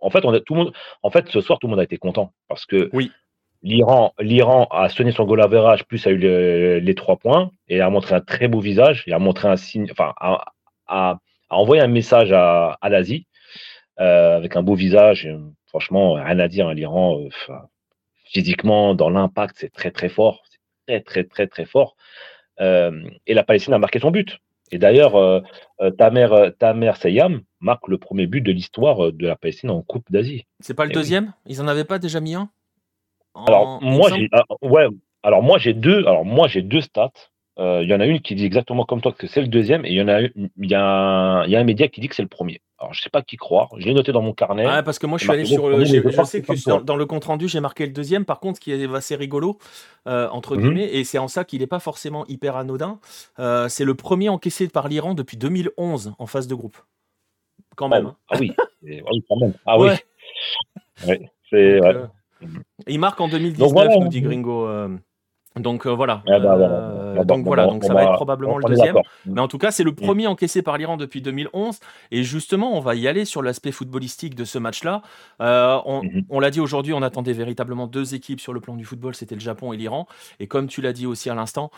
en 0.00 0.10
fait 0.10 0.24
on 0.24 0.32
a 0.32 0.40
tout 0.40 0.54
le 0.54 0.64
monde 0.64 0.72
en 1.02 1.10
fait 1.10 1.28
ce 1.28 1.40
soir 1.40 1.58
tout 1.60 1.68
le 1.68 1.72
monde 1.72 1.80
a 1.80 1.84
été 1.84 1.98
content 1.98 2.32
parce 2.48 2.66
que 2.66 2.90
oui. 2.92 3.10
L'Iran, 3.62 4.14
l'Iran 4.18 4.68
a 4.70 4.88
sonné 4.88 5.12
son 5.12 5.26
goal 5.26 5.42
average, 5.42 5.84
plus 5.84 6.06
a 6.06 6.10
eu 6.10 6.16
les 6.16 6.94
trois 6.94 7.18
points 7.18 7.50
et 7.68 7.82
a 7.82 7.90
montré 7.90 8.14
un 8.14 8.22
très 8.22 8.48
beau 8.48 8.58
visage 8.58 9.04
et 9.06 9.12
a 9.12 9.18
montré 9.18 9.48
un 9.48 9.56
signe, 9.56 9.86
enfin, 9.90 10.14
a, 10.16 10.46
a, 10.86 11.18
envoyé 11.50 11.82
un 11.82 11.86
message 11.86 12.32
à, 12.32 12.78
à 12.80 12.88
l'Asie 12.88 13.26
avec 14.00 14.56
un 14.56 14.62
beau 14.62 14.74
visage. 14.74 15.28
franchement, 15.66 16.14
rien 16.14 16.38
à 16.38 16.48
dire. 16.48 16.68
Hein, 16.68 16.74
L'Iran, 16.74 17.20
euh, 17.20 17.54
physiquement, 18.24 18.94
dans 18.94 19.10
l'impact, 19.10 19.56
c'est 19.58 19.72
très 19.72 19.90
très 19.90 20.08
fort. 20.08 20.42
C'est 20.88 21.04
très 21.04 21.24
très 21.24 21.24
très 21.24 21.46
très 21.46 21.64
fort. 21.66 21.96
Euh, 22.60 23.08
et 23.26 23.34
la 23.34 23.44
Palestine 23.44 23.74
a 23.74 23.78
marqué 23.78 23.98
son 24.00 24.10
but. 24.10 24.38
Et 24.72 24.78
d'ailleurs, 24.78 25.42
Tamer, 25.98 26.52
Tamer 26.58 26.92
Seyam 26.94 27.42
marque 27.58 27.88
le 27.88 27.98
premier 27.98 28.28
but 28.28 28.40
de 28.40 28.52
l'histoire 28.52 29.12
de 29.12 29.26
la 29.26 29.34
Palestine 29.34 29.70
en 29.70 29.82
Coupe 29.82 30.10
d'Asie. 30.12 30.46
C'est 30.60 30.74
pas 30.74 30.84
le 30.84 30.92
deuxième? 30.92 31.32
Ils 31.46 31.60
en 31.60 31.66
avaient 31.66 31.84
pas 31.84 31.98
déjà 31.98 32.20
mis 32.20 32.34
un? 32.34 32.48
Alors 33.34 33.82
moi, 33.82 34.10
j'ai, 34.14 34.28
ah, 34.32 34.44
ouais. 34.62 34.86
Alors 35.22 35.42
moi 35.42 35.58
j'ai 35.58 35.74
deux. 35.74 35.98
Alors 36.06 36.24
moi 36.24 36.48
j'ai 36.48 36.62
deux 36.62 36.80
stats. 36.80 37.10
Il 37.58 37.88
y 37.88 37.94
en 37.94 38.00
a 38.00 38.06
une 38.06 38.20
qui 38.20 38.34
dit 38.34 38.46
exactement 38.46 38.84
comme 38.84 39.00
toi 39.00 39.12
que 39.12 39.26
c'est 39.26 39.42
le 39.42 39.48
deuxième, 39.48 39.84
et 39.84 39.90
il 39.90 39.96
y 39.96 40.02
en 40.02 40.08
a, 40.08 40.22
il 40.22 40.50
y 40.56 40.74
a, 40.74 40.82
un, 40.82 41.46
y 41.46 41.56
a 41.56 41.60
un 41.60 41.64
média 41.64 41.88
qui 41.88 42.00
dit 42.00 42.08
que 42.08 42.14
c'est 42.14 42.22
le 42.22 42.28
premier. 42.28 42.62
Alors, 42.80 42.94
je 42.94 43.02
sais 43.02 43.10
pas 43.10 43.20
qui 43.20 43.36
croire. 43.36 43.68
Je 43.76 43.84
l'ai 43.84 43.92
noté 43.92 44.10
dans 44.10 44.22
mon 44.22 44.32
carnet. 44.32 44.64
Ah, 44.66 44.82
parce 44.82 44.98
que 44.98 45.06
moi, 45.06 45.18
je 45.18 45.24
suis 45.24 45.32
allé 45.32 45.44
sur 45.44 45.68
le. 45.68 45.84
Je 45.84 46.24
sais 46.24 46.40
que 46.40 46.80
dans, 46.82 46.96
le 46.96 47.04
compte 47.04 47.26
rendu, 47.26 47.46
j'ai 47.46 47.60
marqué 47.60 47.84
le 47.84 47.92
deuxième. 47.92 48.24
Par 48.24 48.40
contre, 48.40 48.56
ce 48.56 48.60
qui 48.62 48.72
est 48.72 48.94
assez 48.94 49.16
rigolo, 49.16 49.58
euh, 50.08 50.28
entre 50.30 50.56
mhm. 50.56 50.62
guillemets, 50.62 50.94
et 50.94 51.04
c'est 51.04 51.18
en 51.18 51.28
ça 51.28 51.44
qu'il 51.44 51.60
n'est 51.60 51.66
pas 51.66 51.78
forcément 51.78 52.24
hyper 52.26 52.56
anodin, 52.56 52.98
euh, 53.38 53.68
c'est 53.68 53.84
le 53.84 53.94
premier 53.94 54.30
encaissé 54.30 54.66
par 54.68 54.88
l'Iran 54.88 55.12
depuis 55.12 55.36
2011 55.36 56.14
en 56.18 56.26
phase 56.26 56.46
de 56.46 56.54
groupe. 56.54 56.78
Quand 57.76 57.90
même. 57.90 58.06
Hein. 58.06 58.16
Ah, 58.30 58.36
oui. 58.40 58.52
oui, 58.82 59.24
quand 59.28 59.36
même. 59.36 59.52
Ah 59.66 59.78
oui. 59.78 59.90
c'est, 61.50 61.84
euh, 61.84 62.06
il 62.86 62.98
marque 62.98 63.20
en 63.20 63.28
2019, 63.28 63.88
nous 64.00 64.08
dit 64.08 64.22
Gringo. 64.22 64.66
Donc 65.56 65.84
euh, 65.86 65.90
voilà. 65.90 66.22
Ah 66.28 66.38
bah, 66.38 66.56
euh, 66.56 67.24
donc 67.24 67.44
voilà, 67.44 67.66
donc 67.66 67.82
ça 67.82 67.92
va 67.92 68.04
être 68.04 68.14
probablement 68.14 68.58
le 68.58 68.64
deuxième. 68.64 68.96
Mais 69.26 69.40
en 69.40 69.48
tout 69.48 69.58
cas, 69.58 69.72
c'est 69.72 69.82
le 69.82 69.90
mm. 69.90 69.96
premier 69.96 70.26
encaissé 70.28 70.62
par 70.62 70.78
l'Iran 70.78 70.96
depuis 70.96 71.22
2011. 71.22 71.80
Et 72.12 72.22
justement, 72.22 72.76
on 72.76 72.80
va 72.80 72.94
y 72.94 73.08
aller 73.08 73.24
sur 73.24 73.42
l'aspect 73.42 73.72
footballistique 73.72 74.36
de 74.36 74.44
ce 74.44 74.58
match-là. 74.58 75.02
Euh, 75.40 75.76
mm-hmm. 75.76 76.24
on, 76.30 76.40
l'a 76.40 76.50
dit 76.50 76.60
aujourd'hui, 76.60 76.92
on 76.92 77.02
attendait 77.02 77.32
véritablement 77.32 77.88
deux 77.88 78.14
équipes 78.14 78.40
sur 78.40 78.52
le 78.52 78.60
plan 78.60 78.76
du 78.76 78.84
football, 78.84 79.14
c'était 79.16 79.34
le 79.34 79.40
Japon 79.40 79.72
et 79.72 79.76
l'Iran. 79.76 80.06
Et 80.38 80.46
comme 80.46 80.68
tu 80.68 80.82
l'as 80.82 80.92
dit 80.92 81.06
aussi 81.06 81.28
à 81.30 81.34
l'instant, 81.34 81.70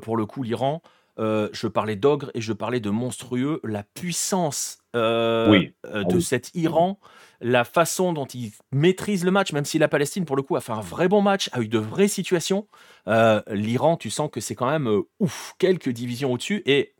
pour 0.00 0.16
le 0.16 0.24
coup, 0.24 0.42
l'Iran, 0.42 0.80
je 1.20 1.66
parlais 1.66 1.96
d'ogre 1.96 2.30
et 2.34 2.40
je 2.40 2.52
parlais 2.52 2.80
de 2.80 2.90
monstrueux. 2.90 3.60
La 3.62 3.82
puissance 3.82 4.78
de 4.94 5.72
ah 5.84 6.20
cet 6.20 6.50
Iran 6.54 6.98
la 7.40 7.64
façon 7.64 8.12
dont 8.12 8.26
il 8.26 8.52
maîtrise 8.70 9.24
le 9.24 9.30
match, 9.30 9.52
même 9.52 9.64
si 9.64 9.78
la 9.78 9.88
Palestine, 9.88 10.24
pour 10.24 10.36
le 10.36 10.42
coup, 10.42 10.56
a 10.56 10.60
fait 10.60 10.72
un 10.72 10.80
vrai 10.80 11.08
bon 11.08 11.22
match, 11.22 11.48
a 11.52 11.60
eu 11.60 11.68
de 11.68 11.78
vraies 11.78 12.08
situations. 12.08 12.66
Euh, 13.08 13.40
L'Iran, 13.50 13.96
tu 13.96 14.10
sens 14.10 14.30
que 14.30 14.40
c'est 14.40 14.54
quand 14.54 14.70
même 14.70 14.88
euh, 14.88 15.02
ouf, 15.20 15.54
quelques 15.58 15.88
divisions 15.88 16.32
au-dessus, 16.32 16.62
et 16.66 16.94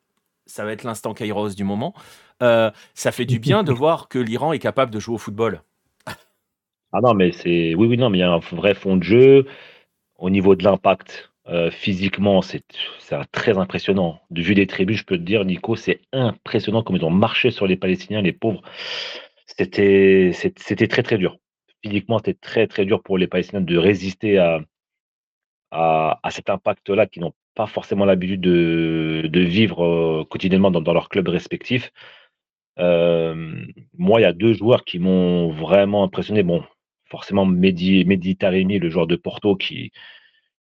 ça 0.46 0.64
va 0.64 0.72
être 0.72 0.84
l'instant 0.84 1.14
Kairos 1.14 1.50
du 1.50 1.64
moment. 1.64 1.94
Euh, 2.42 2.70
ça 2.94 3.12
fait 3.12 3.26
du 3.26 3.38
bien 3.38 3.62
de 3.62 3.72
voir 3.72 4.08
que 4.08 4.18
l'Iran 4.18 4.52
est 4.52 4.58
capable 4.58 4.90
de 4.90 4.98
jouer 4.98 5.14
au 5.14 5.18
football. 5.18 5.62
Ah 6.92 7.00
non, 7.00 7.14
mais 7.14 7.30
c'est. 7.30 7.74
Oui, 7.76 7.86
oui, 7.86 7.96
non, 7.96 8.10
mais 8.10 8.18
il 8.18 8.22
y 8.22 8.24
a 8.24 8.32
un 8.32 8.38
vrai 8.38 8.74
fond 8.74 8.96
de 8.96 9.04
jeu. 9.04 9.46
Au 10.18 10.28
niveau 10.28 10.56
de 10.56 10.64
l'impact, 10.64 11.29
physiquement, 11.72 12.42
c'est 12.42 12.64
très 13.32 13.58
impressionnant. 13.58 14.20
Du 14.30 14.42
vue 14.42 14.54
des 14.54 14.66
tribunes, 14.66 14.96
je 14.96 15.04
peux 15.04 15.18
te 15.18 15.22
dire, 15.22 15.44
Nico, 15.44 15.76
c'est 15.76 16.00
impressionnant 16.12 16.82
comme 16.82 16.96
ils 16.96 17.04
ont 17.04 17.10
marché 17.10 17.50
sur 17.50 17.66
les 17.66 17.76
Palestiniens, 17.76 18.22
les 18.22 18.32
pauvres 18.32 18.62
c'était 19.60 20.88
très 20.88 21.02
très 21.02 21.18
dur. 21.18 21.38
Physiquement, 21.82 22.18
c'était 22.18 22.34
très 22.34 22.66
très 22.66 22.84
dur 22.84 23.02
pour 23.02 23.18
les 23.18 23.26
Palestiniens 23.26 23.62
de 23.62 23.76
résister 23.76 24.38
à, 24.38 24.60
à, 25.70 26.30
cet 26.30 26.50
impact-là 26.50 27.06
qui 27.06 27.20
n'ont 27.20 27.32
pas 27.54 27.66
forcément 27.66 28.04
l'habitude 28.04 28.40
de, 28.40 29.28
de, 29.28 29.40
vivre 29.40 29.84
euh, 29.84 30.24
quotidiennement 30.24 30.70
dans, 30.70 30.80
dans 30.80 30.92
leur 30.92 31.08
club 31.08 31.28
respectif. 31.28 31.92
Euh, 32.78 33.64
moi, 33.96 34.20
il 34.20 34.22
y 34.24 34.26
a 34.26 34.32
deux 34.32 34.52
joueurs 34.52 34.84
qui 34.84 34.98
m'ont 34.98 35.50
vraiment 35.50 36.04
impressionné. 36.04 36.42
Bon, 36.42 36.64
forcément, 37.06 37.46
Mehdi, 37.46 38.04
Mehdi 38.04 38.36
le 38.40 38.90
joueur 38.90 39.06
de 39.06 39.16
Porto, 39.16 39.56
qui, 39.56 39.92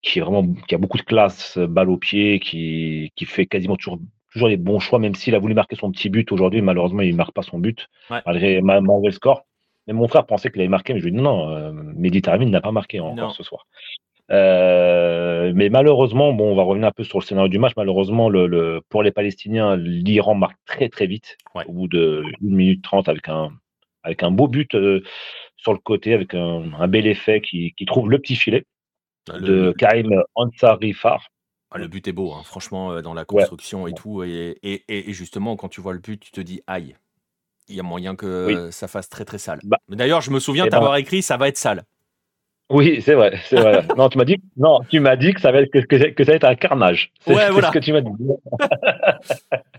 qui, 0.02 0.18
est 0.18 0.22
vraiment, 0.22 0.46
qui 0.68 0.74
a 0.74 0.78
beaucoup 0.78 0.98
de 0.98 1.02
classe, 1.02 1.58
balle 1.58 1.90
au 1.90 1.96
pied, 1.96 2.40
qui, 2.40 3.12
qui 3.16 3.24
fait 3.24 3.46
quasiment 3.46 3.76
toujours, 3.76 3.98
toujours 4.32 4.48
les 4.48 4.56
bons 4.56 4.80
choix, 4.80 4.98
même 4.98 5.14
s'il 5.14 5.34
a 5.34 5.38
voulu 5.38 5.54
marquer 5.54 5.76
son 5.76 5.90
petit 5.90 6.08
but 6.08 6.30
aujourd'hui. 6.32 6.62
Malheureusement, 6.62 7.02
il 7.02 7.12
ne 7.12 7.16
marque 7.16 7.32
pas 7.32 7.42
son 7.42 7.58
but, 7.58 7.88
malgré, 8.10 8.60
malgré, 8.60 9.06
le 9.06 9.12
score. 9.12 9.46
Mais 9.86 9.92
mon 9.92 10.08
frère 10.08 10.26
pensait 10.26 10.50
qu'il 10.50 10.60
avait 10.60 10.68
marqué, 10.68 10.94
mais 10.94 11.00
je 11.00 11.04
lui 11.04 11.12
ai 11.12 11.16
dit 11.16 11.22
non, 11.22 11.46
non, 11.46 12.10
euh, 12.10 12.20
Taremi 12.20 12.46
n'a 12.46 12.60
pas 12.60 12.72
marqué 12.72 13.00
encore 13.00 13.32
ce 13.32 13.42
soir. 13.42 13.66
Euh, 14.32 15.52
mais 15.54 15.68
malheureusement, 15.68 16.32
bon, 16.32 16.50
on 16.52 16.56
va 16.56 16.64
revenir 16.64 16.88
un 16.88 16.92
peu 16.92 17.04
sur 17.04 17.20
le 17.20 17.24
scénario 17.24 17.48
du 17.48 17.58
match. 17.58 17.74
Malheureusement, 17.76 18.28
le, 18.28 18.80
pour 18.88 19.02
les 19.02 19.12
Palestiniens, 19.12 19.76
l'Iran 19.76 20.34
marque 20.34 20.58
très 20.66 20.88
très 20.88 21.06
vite, 21.06 21.36
au 21.54 21.72
bout 21.72 21.88
de 21.88 22.24
1 22.42 22.54
minute 22.54 22.82
30 22.82 23.08
avec 23.08 23.28
un, 23.28 23.52
avec 24.02 24.22
un 24.22 24.30
beau 24.30 24.48
but 24.48 24.74
euh, 24.74 25.02
sur 25.56 25.72
le 25.72 25.78
côté, 25.78 26.14
avec 26.14 26.34
un, 26.34 26.88
bel 26.88 27.06
effet 27.06 27.40
qui, 27.40 27.72
qui, 27.76 27.86
trouve 27.86 28.10
le 28.10 28.18
petit 28.18 28.36
filet 28.36 28.64
ah, 29.30 29.38
de 29.38 29.74
Karim 29.76 30.22
Ansari 30.34 30.92
Far. 30.92 31.28
Ah, 31.70 31.78
le 31.78 31.88
but 31.88 32.06
est 32.06 32.12
beau, 32.12 32.32
hein, 32.32 32.42
franchement, 32.44 32.92
euh, 32.92 33.02
dans 33.02 33.14
la 33.14 33.24
construction 33.24 33.86
et 33.86 33.92
tout. 33.92 34.22
Et, 34.22 34.58
et, 34.62 34.84
et, 34.88 35.12
justement, 35.12 35.56
quand 35.56 35.68
tu 35.68 35.80
vois 35.80 35.92
le 35.92 35.98
but, 35.98 36.18
tu 36.20 36.30
te 36.30 36.40
dis 36.40 36.62
aïe, 36.66 36.96
il 37.68 37.74
y 37.74 37.80
a 37.80 37.82
moyen 37.82 38.14
que 38.14 38.70
ça 38.70 38.86
fasse 38.88 39.08
très 39.08 39.24
très 39.24 39.38
sale. 39.38 39.60
Bah, 39.64 39.78
D'ailleurs, 39.88 40.20
je 40.20 40.30
me 40.30 40.38
souviens 40.38 40.64
eh 40.64 40.70
ben 40.70 40.76
t'avoir 40.76 40.96
écrit 40.96 41.22
ça 41.22 41.36
va 41.36 41.48
être 41.48 41.58
sale. 41.58 41.84
Oui, 42.68 43.00
c'est 43.00 43.14
vrai, 43.14 43.38
c'est 43.44 43.60
vrai. 43.60 43.86
non, 43.96 44.08
tu 44.08 44.18
m'as 44.18 44.24
dit, 44.24 44.38
non, 44.56 44.80
tu 44.88 44.98
m'as 44.98 45.14
dit 45.14 45.32
que 45.32 45.40
ça 45.40 45.52
va 45.52 45.60
être 45.60 45.70
que, 45.70 45.78
que, 45.78 46.24
ça 46.24 46.32
va 46.32 46.36
être 46.36 46.44
un 46.44 46.56
carnage. 46.56 47.12
C'est 47.20 47.34
ouais, 47.34 47.50
voilà. 47.50 47.68
ce 47.68 47.72
que 47.72 47.78
tu 47.78 47.92
m'as 47.92 48.00
dit. 48.00 48.10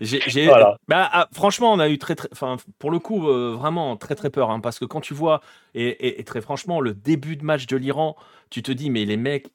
j'ai, 0.00 0.46
voilà. 0.46 0.78
bah, 0.88 1.08
ah, 1.12 1.28
franchement, 1.32 1.72
on 1.72 1.80
a 1.80 1.88
eu 1.88 1.98
très, 1.98 2.14
très, 2.14 2.28
enfin, 2.32 2.56
pour 2.78 2.90
le 2.90 2.98
coup, 2.98 3.28
euh, 3.28 3.54
vraiment 3.58 3.96
très, 3.96 4.14
très 4.14 4.30
peur, 4.30 4.50
hein, 4.50 4.60
parce 4.60 4.78
que 4.78 4.86
quand 4.86 5.02
tu 5.02 5.12
vois 5.12 5.40
et, 5.74 6.18
et, 6.18 6.24
très 6.24 6.40
franchement, 6.40 6.80
le 6.80 6.94
début 6.94 7.36
de 7.36 7.44
match 7.44 7.66
de 7.66 7.76
l'Iran, 7.76 8.16
tu 8.48 8.62
te 8.62 8.72
dis, 8.72 8.88
mais 8.88 9.04
les 9.04 9.18
mecs, 9.18 9.48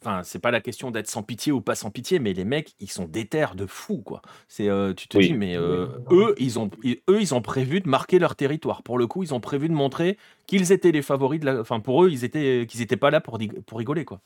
Enfin, 0.00 0.22
c'est 0.22 0.38
pas 0.38 0.52
la 0.52 0.60
question 0.60 0.92
d'être 0.92 1.08
sans 1.08 1.24
pitié 1.24 1.50
ou 1.50 1.60
pas 1.60 1.74
sans 1.74 1.90
pitié, 1.90 2.20
mais 2.20 2.32
les 2.32 2.44
mecs, 2.44 2.74
ils 2.78 2.90
sont 2.90 3.06
déter 3.06 3.46
de 3.56 3.66
fou, 3.66 3.98
quoi. 3.98 4.22
C'est, 4.46 4.68
euh, 4.68 4.94
tu 4.94 5.08
te 5.08 5.18
dis, 5.18 5.34
mais 5.34 5.56
euh, 5.56 5.86
eux, 6.12 6.36
ils 6.38 6.60
ont, 6.60 6.70
eux, 6.84 7.20
ils 7.20 7.34
ont 7.34 7.42
prévu 7.42 7.80
de 7.80 7.88
marquer 7.88 8.20
leur 8.20 8.36
territoire. 8.36 8.84
Pour 8.84 8.96
le 8.96 9.08
coup, 9.08 9.24
ils 9.24 9.34
ont 9.34 9.40
prévu 9.40 9.68
de 9.68 9.74
montrer 9.74 10.16
qu'ils 10.46 10.70
étaient 10.70 10.92
les 10.92 11.02
favoris 11.02 11.40
de 11.40 11.46
la. 11.46 11.60
Enfin, 11.60 11.80
pour 11.80 12.04
eux, 12.04 12.10
ils 12.10 12.24
étaient, 12.24 12.66
qu'ils 12.68 12.80
étaient 12.80 12.96
pas 12.96 13.10
là 13.10 13.20
pour, 13.20 13.40
pour 13.66 13.78
rigoler, 13.78 14.04
quoi. 14.04 14.20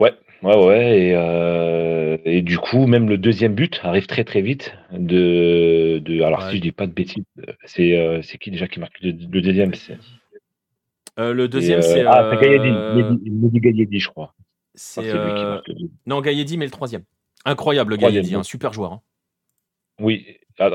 Ouais, 0.00 0.14
ouais, 0.42 0.64
ouais. 0.64 0.98
Et, 0.98 1.14
euh, 1.14 2.16
et, 2.24 2.40
du 2.40 2.56
coup, 2.56 2.86
même 2.86 3.10
le 3.10 3.18
deuxième 3.18 3.54
but 3.54 3.80
arrive 3.82 4.06
très 4.06 4.24
très 4.24 4.40
vite. 4.40 4.74
De, 4.92 6.00
de 6.02 6.22
alors 6.22 6.48
si 6.48 6.56
je 6.56 6.62
dis 6.62 6.72
pas 6.72 6.86
de 6.86 6.92
bêtises, 6.92 7.24
c'est, 7.66 8.20
c'est 8.22 8.38
qui 8.38 8.50
déjà 8.50 8.66
qui 8.66 8.80
marque 8.80 8.98
le, 9.02 9.12
deuxième? 9.12 9.72
Euh, 11.18 11.32
le 11.32 11.48
deuxième, 11.48 11.82
c'est. 11.82 12.04
Euh, 12.04 12.10
ah, 12.10 12.30
c'est 12.30 12.46
Gaïedi. 12.46 13.30
Mehdi 13.30 13.60
Gaïedi, 13.60 13.98
je 14.00 14.08
crois. 14.08 14.34
C'est 14.74 15.02
lui 15.02 15.10
qui 15.10 15.16
euh, 15.16 15.50
marque 15.50 15.70
Non, 16.06 16.20
Gaïedi, 16.20 16.58
mais 16.58 16.66
le 16.66 16.70
troisième. 16.70 17.04
Incroyable, 17.44 17.96
Gaïedi, 17.96 18.34
un 18.34 18.42
super 18.42 18.72
joueur. 18.72 18.92
Hein. 18.92 19.00
Oui. 20.00 20.26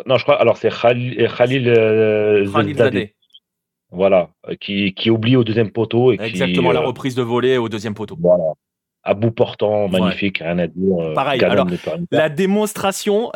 non, 0.05 0.18
je 0.18 0.23
crois. 0.23 0.39
Alors, 0.41 0.57
c'est 0.57 0.72
Khalil, 0.72 1.30
Khalil 1.38 2.76
Zadeh. 2.76 3.15
Voilà, 3.93 4.30
qui, 4.61 4.93
qui 4.93 5.09
oublie 5.09 5.35
au 5.35 5.43
deuxième 5.43 5.69
poteau. 5.69 6.13
Et 6.13 6.18
Exactement, 6.19 6.72
la 6.72 6.80
reprise 6.80 7.13
de 7.13 7.22
volée 7.22 7.57
au 7.57 7.68
deuxième 7.68 7.93
poteau. 7.93 8.18
Voilà. 8.19 8.53
À 9.03 9.15
bout 9.15 9.31
portant, 9.31 9.89
magnifique, 9.89 10.38
rien 10.38 10.59
à 10.59 10.68
dire. 10.68 11.13
Pareil, 11.13 11.43
alors, 11.43 11.68
la 12.11 12.30
démonstration, 12.30 13.31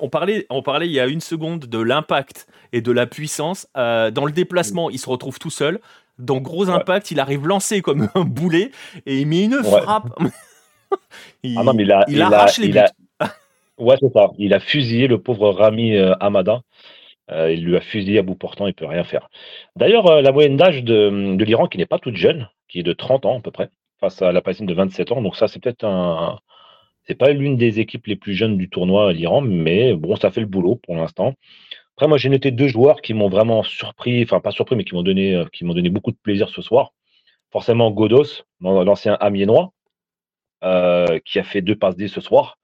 on, 0.00 0.08
parlait, 0.08 0.46
on 0.50 0.62
parlait 0.62 0.86
il 0.86 0.92
y 0.92 1.00
a 1.00 1.06
une 1.06 1.20
seconde 1.20 1.66
de 1.66 1.78
l'impact 1.78 2.48
et 2.72 2.80
de 2.80 2.90
la 2.90 3.06
puissance. 3.06 3.68
dans 3.74 4.24
le 4.26 4.32
déplacement, 4.32 4.90
il 4.90 4.98
se 4.98 5.08
retrouve 5.08 5.38
tout 5.38 5.50
seul. 5.50 5.80
Donc 6.22 6.42
gros 6.42 6.70
impact, 6.70 7.10
il 7.10 7.20
arrive 7.20 7.46
lancé 7.46 7.82
comme 7.82 8.08
un 8.14 8.24
boulet 8.24 8.70
et 9.06 9.20
il 9.20 9.26
met 9.26 9.44
une 9.44 9.62
frappe. 9.62 10.08
il, 11.42 11.56
ah 11.58 11.64
non, 11.64 11.74
mais 11.74 11.82
il, 11.82 11.92
a, 11.92 12.04
il, 12.08 12.22
arrache 12.22 12.58
les 12.58 12.68
buts. 12.68 12.78
ouais, 13.78 13.96
c'est 14.00 14.12
ça. 14.12 14.30
Il 14.38 14.54
a 14.54 14.60
fusillé 14.60 15.08
le 15.08 15.18
pauvre 15.18 15.50
Rami 15.50 15.96
euh, 15.96 16.14
Amada. 16.20 16.62
Euh, 17.30 17.52
il 17.52 17.64
lui 17.64 17.76
a 17.76 17.80
fusillé 17.80 18.18
à 18.18 18.22
bout 18.22 18.34
portant, 18.34 18.66
il 18.66 18.74
peut 18.74 18.86
rien 18.86 19.04
faire. 19.04 19.28
D'ailleurs, 19.76 20.06
euh, 20.06 20.22
la 20.22 20.32
moyenne 20.32 20.56
d'âge 20.56 20.82
de, 20.82 21.36
de 21.36 21.44
l'Iran, 21.44 21.66
qui 21.66 21.78
n'est 21.78 21.86
pas 21.86 21.98
toute 21.98 22.16
jeune, 22.16 22.48
qui 22.68 22.80
est 22.80 22.82
de 22.82 22.92
30 22.92 23.26
ans 23.26 23.38
à 23.38 23.40
peu 23.40 23.50
près, 23.50 23.70
face 24.00 24.20
à 24.22 24.32
la 24.32 24.42
Palestine 24.42 24.66
de 24.66 24.74
27 24.74 25.12
ans. 25.12 25.22
Donc 25.22 25.36
ça, 25.36 25.48
c'est 25.48 25.62
peut-être 25.62 25.84
un, 25.84 26.40
c'est 27.04 27.14
pas 27.14 27.30
l'une 27.30 27.56
des 27.56 27.80
équipes 27.80 28.06
les 28.06 28.16
plus 28.16 28.34
jeunes 28.34 28.56
du 28.56 28.68
tournoi, 28.68 29.12
l'Iran, 29.12 29.40
mais 29.40 29.94
bon, 29.94 30.16
ça 30.16 30.30
fait 30.30 30.40
le 30.40 30.46
boulot 30.46 30.80
pour 30.82 30.96
l'instant. 30.96 31.34
Après, 32.02 32.08
moi, 32.08 32.18
j'ai 32.18 32.30
noté 32.30 32.50
deux 32.50 32.66
joueurs 32.66 33.00
qui 33.00 33.14
m'ont 33.14 33.28
vraiment 33.28 33.62
surpris, 33.62 34.24
enfin 34.24 34.40
pas 34.40 34.50
surpris, 34.50 34.74
mais 34.74 34.82
qui 34.82 34.92
m'ont 34.92 35.04
donné, 35.04 35.36
euh, 35.36 35.44
qui 35.52 35.64
m'ont 35.64 35.72
donné 35.72 35.88
beaucoup 35.88 36.10
de 36.10 36.16
plaisir 36.16 36.48
ce 36.48 36.60
soir. 36.60 36.94
Forcément, 37.52 37.92
Godos, 37.92 38.42
l'ancien 38.60 39.14
Amiénois, 39.20 39.72
euh, 40.64 41.20
qui 41.24 41.38
a 41.38 41.44
fait 41.44 41.62
deux 41.62 41.76
passes 41.76 41.94
D 41.94 42.08
ce 42.08 42.20
soir, 42.20 42.58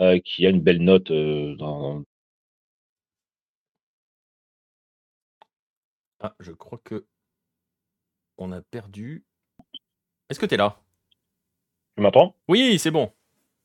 euh, 0.00 0.18
qui 0.22 0.46
a 0.46 0.50
une 0.50 0.60
belle 0.60 0.82
note 0.82 1.10
dans. 1.10 2.02
Ah, 6.20 6.34
je 6.38 6.52
crois 6.52 6.78
que 6.84 7.06
on 8.36 8.52
a 8.52 8.60
perdu. 8.60 9.24
Est-ce 10.28 10.38
que 10.38 10.44
tu 10.44 10.56
es 10.56 10.58
là? 10.58 10.76
Tu 11.96 12.02
m'entends? 12.02 12.36
Oui, 12.48 12.78
c'est 12.78 12.90
bon. 12.90 13.14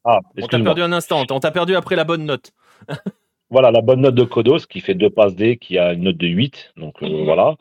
Ah, 0.05 0.21
on 0.41 0.47
t'a 0.47 0.61
perdu 0.61 0.81
un 0.81 0.93
instant. 0.93 1.25
On 1.29 1.41
t'a 1.41 1.51
perdu 1.51 1.75
après 1.75 1.97
la 1.97 2.05
bonne 2.05 2.23
note. 2.23 2.53
Voilà, 3.49 3.71
la 3.71 3.81
bonne 3.81 4.01
note 4.01 4.15
de 4.15 4.23
Kodos 4.23 4.65
qui 4.69 4.81
fait 4.81 4.93
deux 4.93 5.09
passes 5.09 5.35
D, 5.35 5.57
qui 5.57 5.77
a 5.77 5.93
une 5.93 6.03
note 6.03 6.17
de 6.17 6.27
8. 6.27 6.73
Donc 6.75 7.01
euh, 7.01 7.23
voilà. 7.23 7.55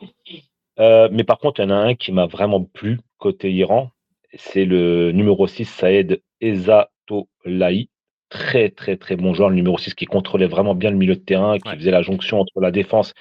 Euh, 0.79 1.07
mais 1.11 1.23
par 1.23 1.37
contre, 1.37 1.61
il 1.61 1.63
y 1.63 1.65
en 1.67 1.71
a 1.71 1.75
un 1.75 1.95
qui 1.95 2.11
m'a 2.11 2.25
vraiment 2.25 2.61
plu 2.61 2.99
côté 3.17 3.51
Iran. 3.53 3.91
C'est 4.33 4.65
le 4.65 5.11
numéro 5.11 5.47
6, 5.47 5.65
Saed 5.65 6.21
Ezatolahi. 6.41 7.89
Très, 8.29 8.69
très, 8.69 8.97
très 8.97 9.15
bon 9.15 9.33
joueur. 9.33 9.49
Le 9.49 9.55
numéro 9.55 9.77
6 9.77 9.93
qui 9.93 10.05
contrôlait 10.05 10.47
vraiment 10.47 10.75
bien 10.75 10.91
le 10.91 10.97
milieu 10.97 11.15
de 11.15 11.21
terrain, 11.21 11.57
qui 11.57 11.71
faisait 11.77 11.91
la 11.91 12.01
jonction 12.01 12.41
entre 12.41 12.59
la 12.59 12.71
défense 12.71 13.13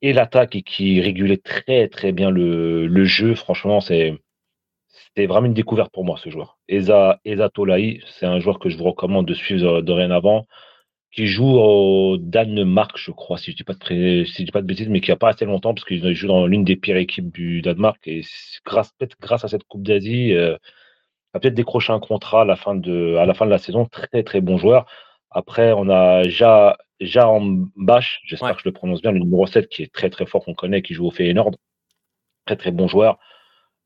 et 0.00 0.14
l'attaque 0.14 0.56
et 0.56 0.62
qui 0.62 1.02
régulait 1.02 1.36
très, 1.36 1.88
très 1.88 2.12
bien 2.12 2.30
le, 2.30 3.04
jeu. 3.04 3.34
Franchement, 3.34 3.80
c'est. 3.80 4.14
C'était 4.88 5.26
vraiment 5.26 5.46
une 5.46 5.54
découverte 5.54 5.92
pour 5.92 6.04
moi, 6.04 6.16
ce 6.22 6.30
joueur. 6.30 6.58
Eza, 6.68 7.20
Ezatolahi, 7.24 8.00
c'est 8.06 8.26
un 8.26 8.38
joueur 8.40 8.58
que 8.58 8.70
je 8.70 8.78
vous 8.78 8.84
recommande 8.84 9.26
de 9.26 9.34
suivre 9.34 9.82
dorénavant 9.82 10.46
qui 11.12 11.26
joue 11.26 11.58
au 11.58 12.18
Danemark, 12.18 12.96
je 12.96 13.10
crois, 13.10 13.36
si 13.38 13.50
je 13.50 13.56
dis 13.56 13.64
pas 13.64 13.74
de, 13.74 14.24
si 14.24 14.42
je 14.42 14.44
dis 14.44 14.52
pas 14.52 14.62
de 14.62 14.66
bêtises, 14.66 14.88
mais 14.88 15.00
qui 15.00 15.10
a 15.10 15.16
pas 15.16 15.30
assez 15.30 15.44
longtemps 15.44 15.74
parce 15.74 15.84
qu'il 15.84 16.14
joue 16.14 16.28
dans 16.28 16.46
l'une 16.46 16.64
des 16.64 16.76
pires 16.76 16.96
équipes 16.96 17.32
du 17.32 17.62
Danemark 17.62 18.00
et 18.06 18.22
grâce 18.64 18.92
peut-être 18.92 19.16
grâce 19.20 19.44
à 19.44 19.48
cette 19.48 19.64
Coupe 19.64 19.82
d'Asie, 19.82 20.34
euh, 20.34 20.56
a 21.34 21.40
peut-être 21.40 21.54
décroché 21.54 21.92
un 21.92 22.00
contrat 22.00 22.42
à 22.42 22.44
la 22.44 22.56
fin 22.56 22.74
de 22.74 23.16
à 23.16 23.26
la 23.26 23.34
fin 23.34 23.46
de 23.46 23.50
la 23.50 23.58
saison. 23.58 23.86
Très 23.86 24.22
très 24.22 24.40
bon 24.40 24.58
joueur. 24.58 24.86
Après, 25.30 25.72
on 25.72 25.88
a 25.90 26.22
Ja 26.28 26.76
en 27.28 27.40
Bach, 27.76 28.20
j'espère 28.24 28.54
que 28.54 28.62
je 28.62 28.68
le 28.68 28.72
prononce 28.72 29.02
bien, 29.02 29.12
le 29.12 29.20
numéro 29.20 29.46
7 29.46 29.68
qui 29.68 29.82
est 29.82 29.92
très 29.92 30.10
très 30.10 30.26
fort 30.26 30.44
qu'on 30.44 30.54
connaît, 30.54 30.82
qui 30.82 30.94
joue 30.94 31.06
au 31.06 31.10
Feyenoord. 31.10 31.52
Très 32.46 32.56
très 32.56 32.72
bon 32.72 32.88
joueur. 32.88 33.18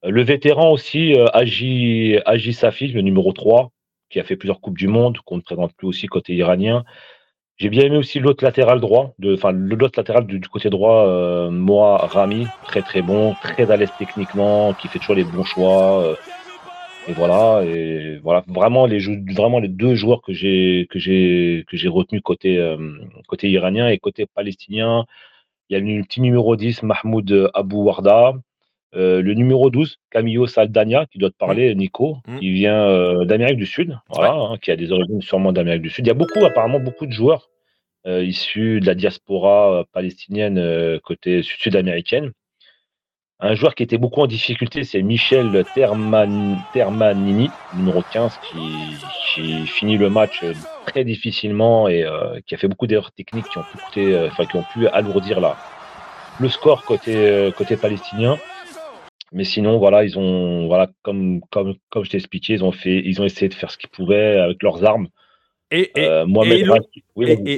Le 0.02 0.22
vétéran 0.22 0.70
aussi, 0.72 1.14
euh, 1.14 1.26
Agi, 1.32 2.18
Agi 2.26 2.52
Safi, 2.52 2.88
le 2.88 3.00
numéro 3.02 3.32
3, 3.32 3.70
qui 4.10 4.20
a 4.20 4.24
fait 4.24 4.36
plusieurs 4.36 4.60
Coupes 4.60 4.78
du 4.78 4.88
Monde, 4.88 5.18
qu'on 5.24 5.36
ne 5.36 5.42
présente 5.42 5.74
plus 5.74 5.86
aussi 5.86 6.06
côté 6.06 6.34
iranien. 6.34 6.84
J'ai 7.58 7.68
bien 7.68 7.84
aimé 7.84 7.96
aussi 7.98 8.18
l'autre 8.18 8.44
latéral 8.44 8.80
droit, 8.80 9.14
enfin 9.24 9.52
l'autre 9.52 9.96
latéral 9.96 10.26
du, 10.26 10.40
côté 10.40 10.70
droit, 10.70 11.06
euh, 11.06 11.50
moi 11.50 11.98
Rami, 11.98 12.48
très 12.64 12.82
très 12.82 13.00
bon, 13.00 13.34
très 13.34 13.70
à 13.70 13.76
l'aise 13.76 13.92
techniquement, 13.96 14.74
qui 14.74 14.88
fait 14.88 14.98
toujours 14.98 15.14
les 15.14 15.24
bons 15.24 15.44
choix. 15.44 16.02
Euh, 16.02 16.16
et 17.06 17.12
voilà, 17.12 17.62
et 17.64 18.18
voilà, 18.22 18.42
vraiment 18.48 18.86
les 18.86 18.98
vraiment 19.34 19.60
les 19.60 19.68
deux 19.68 19.94
joueurs 19.94 20.22
que 20.22 20.32
j'ai 20.32 20.88
que 20.90 20.98
j'ai 20.98 21.64
que 21.68 21.76
j'ai 21.76 21.88
retenu 21.88 22.20
côté 22.22 22.58
euh, 22.58 22.76
côté 23.28 23.50
iranien 23.50 23.88
et 23.88 23.98
côté 23.98 24.26
palestinien. 24.26 25.04
Il 25.70 25.74
y 25.74 25.76
a 25.76 25.80
le 25.80 26.02
petit 26.02 26.20
numéro 26.20 26.56
10, 26.56 26.82
Mahmoud 26.82 27.50
Abou 27.54 27.84
Warda, 27.84 28.34
euh, 28.96 29.22
le 29.22 29.34
numéro 29.34 29.70
12, 29.70 29.98
Camillo 30.10 30.46
Saldania, 30.46 31.06
qui 31.06 31.18
doit 31.18 31.30
te 31.30 31.36
parler, 31.36 31.74
mm. 31.74 31.78
Nico, 31.78 32.18
mm. 32.26 32.38
qui 32.38 32.50
vient 32.52 32.88
euh, 32.88 33.24
d'Amérique 33.24 33.56
du 33.56 33.66
Sud, 33.66 33.98
voilà, 34.08 34.34
hein, 34.34 34.56
qui 34.58 34.70
a 34.70 34.76
des 34.76 34.92
origines 34.92 35.20
sûrement 35.20 35.52
d'Amérique 35.52 35.82
du 35.82 35.90
Sud. 35.90 36.06
Il 36.06 36.08
y 36.08 36.12
a 36.12 36.14
beaucoup, 36.14 36.44
apparemment, 36.44 36.78
beaucoup 36.78 37.06
de 37.06 37.12
joueurs 37.12 37.50
euh, 38.06 38.22
issus 38.22 38.80
de 38.80 38.86
la 38.86 38.94
diaspora 38.94 39.84
palestinienne 39.92 41.00
côté 41.00 41.42
sud-américaine. 41.42 42.32
Un 43.40 43.54
joueur 43.54 43.74
qui 43.74 43.82
était 43.82 43.98
beaucoup 43.98 44.20
en 44.20 44.28
difficulté, 44.28 44.84
c'est 44.84 45.02
Michel 45.02 45.64
Termanini, 45.74 47.50
numéro 47.76 48.02
15, 48.12 48.38
qui, 48.48 48.56
finit 49.66 49.98
le 49.98 50.08
match 50.08 50.44
très 50.86 51.02
difficilement 51.02 51.88
et 51.88 52.06
qui 52.46 52.54
a 52.54 52.58
fait 52.58 52.68
beaucoup 52.68 52.86
d'erreurs 52.86 53.10
techniques 53.10 53.48
qui 53.48 53.58
ont 53.58 53.64
pu, 53.64 54.46
qui 54.46 54.56
ont 54.56 54.64
pu 54.72 54.86
alourdir 54.86 55.40
la, 55.40 55.56
le 56.38 56.48
score 56.48 56.84
côté, 56.84 57.50
côté 57.56 57.76
palestinien. 57.76 58.38
Mais 59.34 59.44
sinon, 59.44 59.78
voilà, 59.78 60.04
ils 60.04 60.16
ont, 60.16 60.68
voilà, 60.68 60.88
comme, 61.02 61.40
comme, 61.50 61.74
comme 61.90 62.04
je 62.04 62.10
t'ai 62.10 62.18
expliqué, 62.18 62.52
ils 62.54 62.64
ont, 62.64 62.70
fait, 62.70 63.02
ils 63.04 63.20
ont 63.20 63.24
essayé 63.24 63.48
de 63.48 63.54
faire 63.54 63.70
ce 63.70 63.76
qu'ils 63.76 63.90
pouvaient 63.90 64.38
avec 64.38 64.62
leurs 64.62 64.84
armes. 64.84 65.08
Et, 65.72 65.90
et, 65.96 66.06
euh, 66.06 66.24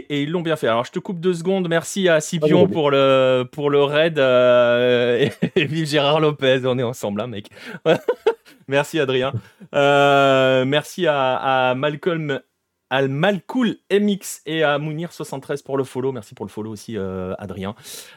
et, 0.09 0.23
ils 0.23 0.31
l'ont 0.31 0.41
bien 0.41 0.57
fait. 0.57 0.69
Alors, 0.69 0.87
je 0.87 0.93
te 0.93 0.99
coupe 0.99 1.21
deux 1.21 1.35
secondes. 1.35 1.69
Merci 1.69 2.09
à 2.09 2.21
Scipion 2.21 2.67
pour, 2.67 2.91
le, 2.91 3.45
pour 3.53 3.69
le 3.69 3.83
raid. 3.83 4.19
Euh, 4.19 5.29
et 5.57 5.65
vive 5.67 5.87
Gérard 5.87 6.21
Lopez. 6.21 6.61
On 6.65 6.79
est 6.79 6.83
ensemble, 6.83 7.21
hein, 7.21 7.27
mec. 7.27 7.49
merci, 8.69 8.99
Adrien. 8.99 9.35
Euh, 9.75 10.65
merci 10.65 11.07
à, 11.07 11.35
à 11.35 11.75
Malcolm 11.75 12.41
Al 12.91 13.09
Malcool 13.09 13.77
MX 13.91 14.43
et 14.47 14.63
à 14.63 14.79
Mounir73 14.79 15.65
pour 15.65 15.77
le 15.77 15.85
follow. 15.85 16.13
Merci 16.13 16.35
pour 16.35 16.47
le 16.47 16.51
follow 16.51 16.71
aussi, 16.71 16.97
euh, 16.97 17.35
Adrien. 17.39 17.75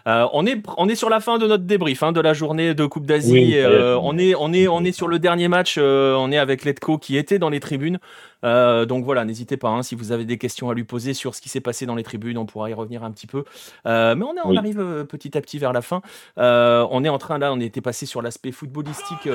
Euh, 0.07 0.27
on, 0.33 0.45
est, 0.45 0.61
on 0.77 0.87
est 0.87 0.95
sur 0.95 1.09
la 1.09 1.19
fin 1.19 1.37
de 1.39 1.47
notre 1.47 1.63
débrief 1.63 2.03
hein, 2.03 2.11
de 2.11 2.21
la 2.21 2.33
journée 2.33 2.75
de 2.75 2.85
Coupe 2.85 3.05
d'Asie. 3.05 3.57
Euh, 3.57 3.97
on, 4.01 4.17
est, 4.17 4.35
on, 4.35 4.53
est, 4.53 4.67
on 4.67 4.83
est 4.83 4.91
sur 4.91 5.07
le 5.07 5.17
dernier 5.17 5.47
match. 5.47 5.77
on 5.77 6.31
est 6.31 6.37
avec 6.37 6.65
Letko 6.65 6.97
qui 6.99 7.17
était 7.17 7.39
dans 7.39 7.49
les 7.49 7.59
tribunes. 7.59 7.99
Euh, 8.43 8.85
donc 8.85 9.03
voilà, 9.05 9.25
n'hésitez 9.25 9.57
pas, 9.57 9.69
hein, 9.69 9.83
si 9.83 9.95
vous 9.95 10.11
avez 10.11 10.25
des 10.25 10.37
questions 10.37 10.69
à 10.69 10.73
lui 10.73 10.83
poser 10.83 11.13
sur 11.13 11.35
ce 11.35 11.41
qui 11.41 11.49
s'est 11.49 11.61
passé 11.61 11.85
dans 11.85 11.95
les 11.95 12.03
tribunes, 12.03 12.37
on 12.37 12.45
pourra 12.45 12.69
y 12.69 12.73
revenir 12.73 13.03
un 13.03 13.11
petit 13.11 13.27
peu. 13.27 13.43
Euh, 13.85 14.15
mais 14.15 14.25
on, 14.25 14.35
on 14.43 14.55
arrive 14.55 14.79
euh, 14.79 15.03
petit 15.03 15.37
à 15.37 15.41
petit 15.41 15.59
vers 15.59 15.73
la 15.73 15.81
fin. 15.81 16.01
on 16.37 17.03
est 17.03 17.09
en 17.09 17.17
train, 17.17 17.37
là, 17.37 17.51
on 17.53 17.59
était 17.59 17.81
passé 17.81 18.05
sur 18.05 18.21
l'aspect 18.21 18.51
footballistique, 18.51 19.29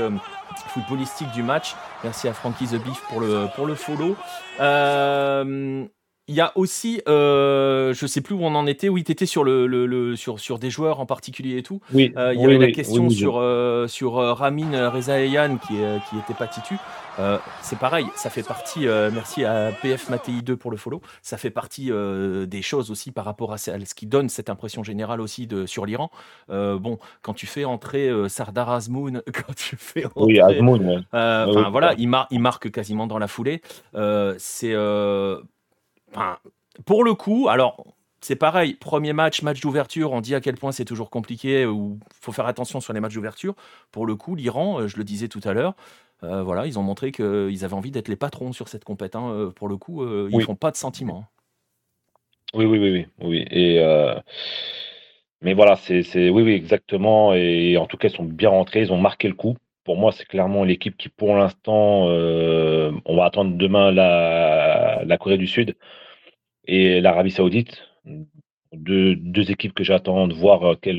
footballistique 0.68 1.30
du 1.32 1.42
match. 1.42 1.74
Merci 2.02 2.28
à 2.28 2.32
Frankie 2.32 2.66
The 2.66 2.82
Beef 2.82 3.00
pour 3.08 3.20
le, 3.20 3.46
pour 3.54 3.66
le 3.66 3.74
follow. 3.74 4.16
Il 6.28 6.34
y 6.34 6.40
a 6.40 6.52
aussi, 6.56 7.02
euh, 7.06 7.92
je 7.92 8.06
sais 8.06 8.20
plus 8.20 8.34
où 8.34 8.42
on 8.42 8.54
en 8.54 8.66
était. 8.66 8.88
Oui, 8.88 9.04
tu 9.04 9.12
étais 9.12 9.26
sur, 9.26 9.44
le, 9.44 9.66
le, 9.66 10.16
sur, 10.16 10.40
sur 10.40 10.58
des 10.58 10.70
joueurs 10.70 11.00
en 11.00 11.06
particulier 11.06 11.58
et 11.58 11.62
tout. 11.62 11.80
Oui, 11.92 12.12
il 12.14 12.40
y 12.40 12.44
avait 12.44 12.58
la 12.58 12.72
question 12.72 13.10
sur, 13.10 13.42
sur 13.88 14.14
Ramin 14.14 14.88
Rezaeian 14.88 15.58
qui, 15.58 15.74
qui 15.74 16.18
était 16.18 16.34
pas 16.34 16.46
titu. 16.46 16.76
Euh, 17.18 17.38
c'est 17.62 17.78
pareil, 17.78 18.06
ça 18.16 18.30
fait 18.30 18.42
partie, 18.42 18.88
euh, 18.88 19.10
merci 19.12 19.44
à 19.44 19.70
PF 19.82 20.10
Mattei 20.10 20.42
2 20.42 20.56
pour 20.56 20.70
le 20.70 20.76
follow, 20.76 21.00
ça 21.22 21.36
fait 21.36 21.50
partie 21.50 21.92
euh, 21.92 22.46
des 22.46 22.62
choses 22.62 22.90
aussi 22.90 23.12
par 23.12 23.24
rapport 23.24 23.52
à 23.52 23.58
ce 23.58 23.94
qui 23.94 24.06
donne 24.06 24.28
cette 24.28 24.50
impression 24.50 24.82
générale 24.82 25.20
aussi 25.20 25.46
de, 25.46 25.66
sur 25.66 25.86
l'Iran. 25.86 26.10
bon, 26.48 26.98
quand 27.22 27.34
tu 27.34 27.46
fais 27.46 27.64
entrer 27.64 28.10
Sardar 28.28 28.70
Azmoun, 28.70 29.22
quand 29.32 29.54
tu 29.54 29.76
fais 29.76 30.06
entrer, 30.06 30.24
oui, 30.24 30.40
Azmoun, 30.40 31.04
voilà, 31.12 31.94
il, 31.98 32.10
il, 32.30 32.40
marque 32.40 32.70
quasiment 32.70 33.06
dans 33.06 33.18
la 33.18 33.28
foulée. 33.28 33.60
c'est, 34.38 34.74
pour 36.84 37.04
le 37.04 37.14
coup, 37.14 37.48
alors 37.48 37.84
c'est 38.20 38.36
pareil, 38.36 38.74
premier 38.74 39.12
match, 39.12 39.42
match 39.42 39.60
d'ouverture, 39.60 40.12
on 40.12 40.20
dit 40.20 40.34
à 40.34 40.40
quel 40.40 40.54
point 40.54 40.72
c'est 40.72 40.86
toujours 40.86 41.10
compliqué, 41.10 41.66
ou 41.66 41.98
faut 42.20 42.32
faire 42.32 42.46
attention 42.46 42.80
sur 42.80 42.92
les 42.92 43.00
matchs 43.00 43.14
d'ouverture. 43.14 43.54
Pour 43.92 44.06
le 44.06 44.16
coup, 44.16 44.34
l'Iran, 44.34 44.86
je 44.88 44.96
le 44.96 45.04
disais 45.04 45.28
tout 45.28 45.42
à 45.44 45.52
l'heure, 45.52 45.74
euh, 46.24 46.42
voilà, 46.42 46.66
ils 46.66 46.78
ont 46.78 46.82
montré 46.82 47.12
qu'ils 47.12 47.64
avaient 47.64 47.74
envie 47.74 47.90
d'être 47.90 48.08
les 48.08 48.16
patrons 48.16 48.52
sur 48.52 48.68
cette 48.68 48.84
compète. 48.84 49.16
Hein. 49.16 49.30
Euh, 49.30 49.50
pour 49.50 49.68
le 49.68 49.76
coup, 49.76 50.02
euh, 50.02 50.28
ils 50.30 50.38
ne 50.38 50.42
font 50.42 50.54
pas 50.54 50.70
de 50.70 50.76
sentiments. 50.76 51.24
Oui, 52.54 52.64
oui, 52.64 52.78
oui, 52.78 52.90
oui. 52.92 53.06
oui. 53.20 53.46
Et, 53.50 53.84
mais 55.42 55.52
voilà, 55.52 55.76
c'est, 55.76 56.30
oui, 56.30 56.42
oui, 56.42 56.52
exactement. 56.52 57.34
Et 57.34 57.76
en 57.76 57.86
tout 57.86 57.98
cas, 57.98 58.08
ils 58.08 58.14
sont 58.14 58.24
bien 58.24 58.48
rentrés, 58.48 58.80
ils 58.80 58.92
ont 58.92 58.98
marqué 58.98 59.28
le 59.28 59.34
coup. 59.34 59.56
Pour 59.84 59.98
moi, 59.98 60.12
c'est 60.12 60.24
clairement 60.24 60.64
l'équipe 60.64 60.96
qui, 60.96 61.10
pour 61.10 61.36
l'instant, 61.36 62.06
on 62.06 63.16
va 63.16 63.24
attendre 63.24 63.56
demain 63.56 63.92
la, 63.92 65.02
la 65.04 65.18
Corée 65.18 65.36
du 65.36 65.46
Sud 65.46 65.76
et 66.66 67.00
l'Arabie 67.00 67.30
Saoudite. 67.30 67.82
Deux, 68.72 69.50
équipes 69.50 69.72
que 69.72 69.84
j'attends 69.84 70.26
de 70.26 70.34
voir 70.34 70.76
quel, 70.82 70.96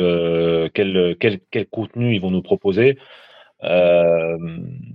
quel, 0.74 1.18
quel, 1.20 1.40
quel 1.52 1.68
contenu 1.68 2.16
ils 2.16 2.22
vont 2.22 2.32
nous 2.32 2.42
proposer. 2.42 2.98
Euh, 3.64 4.38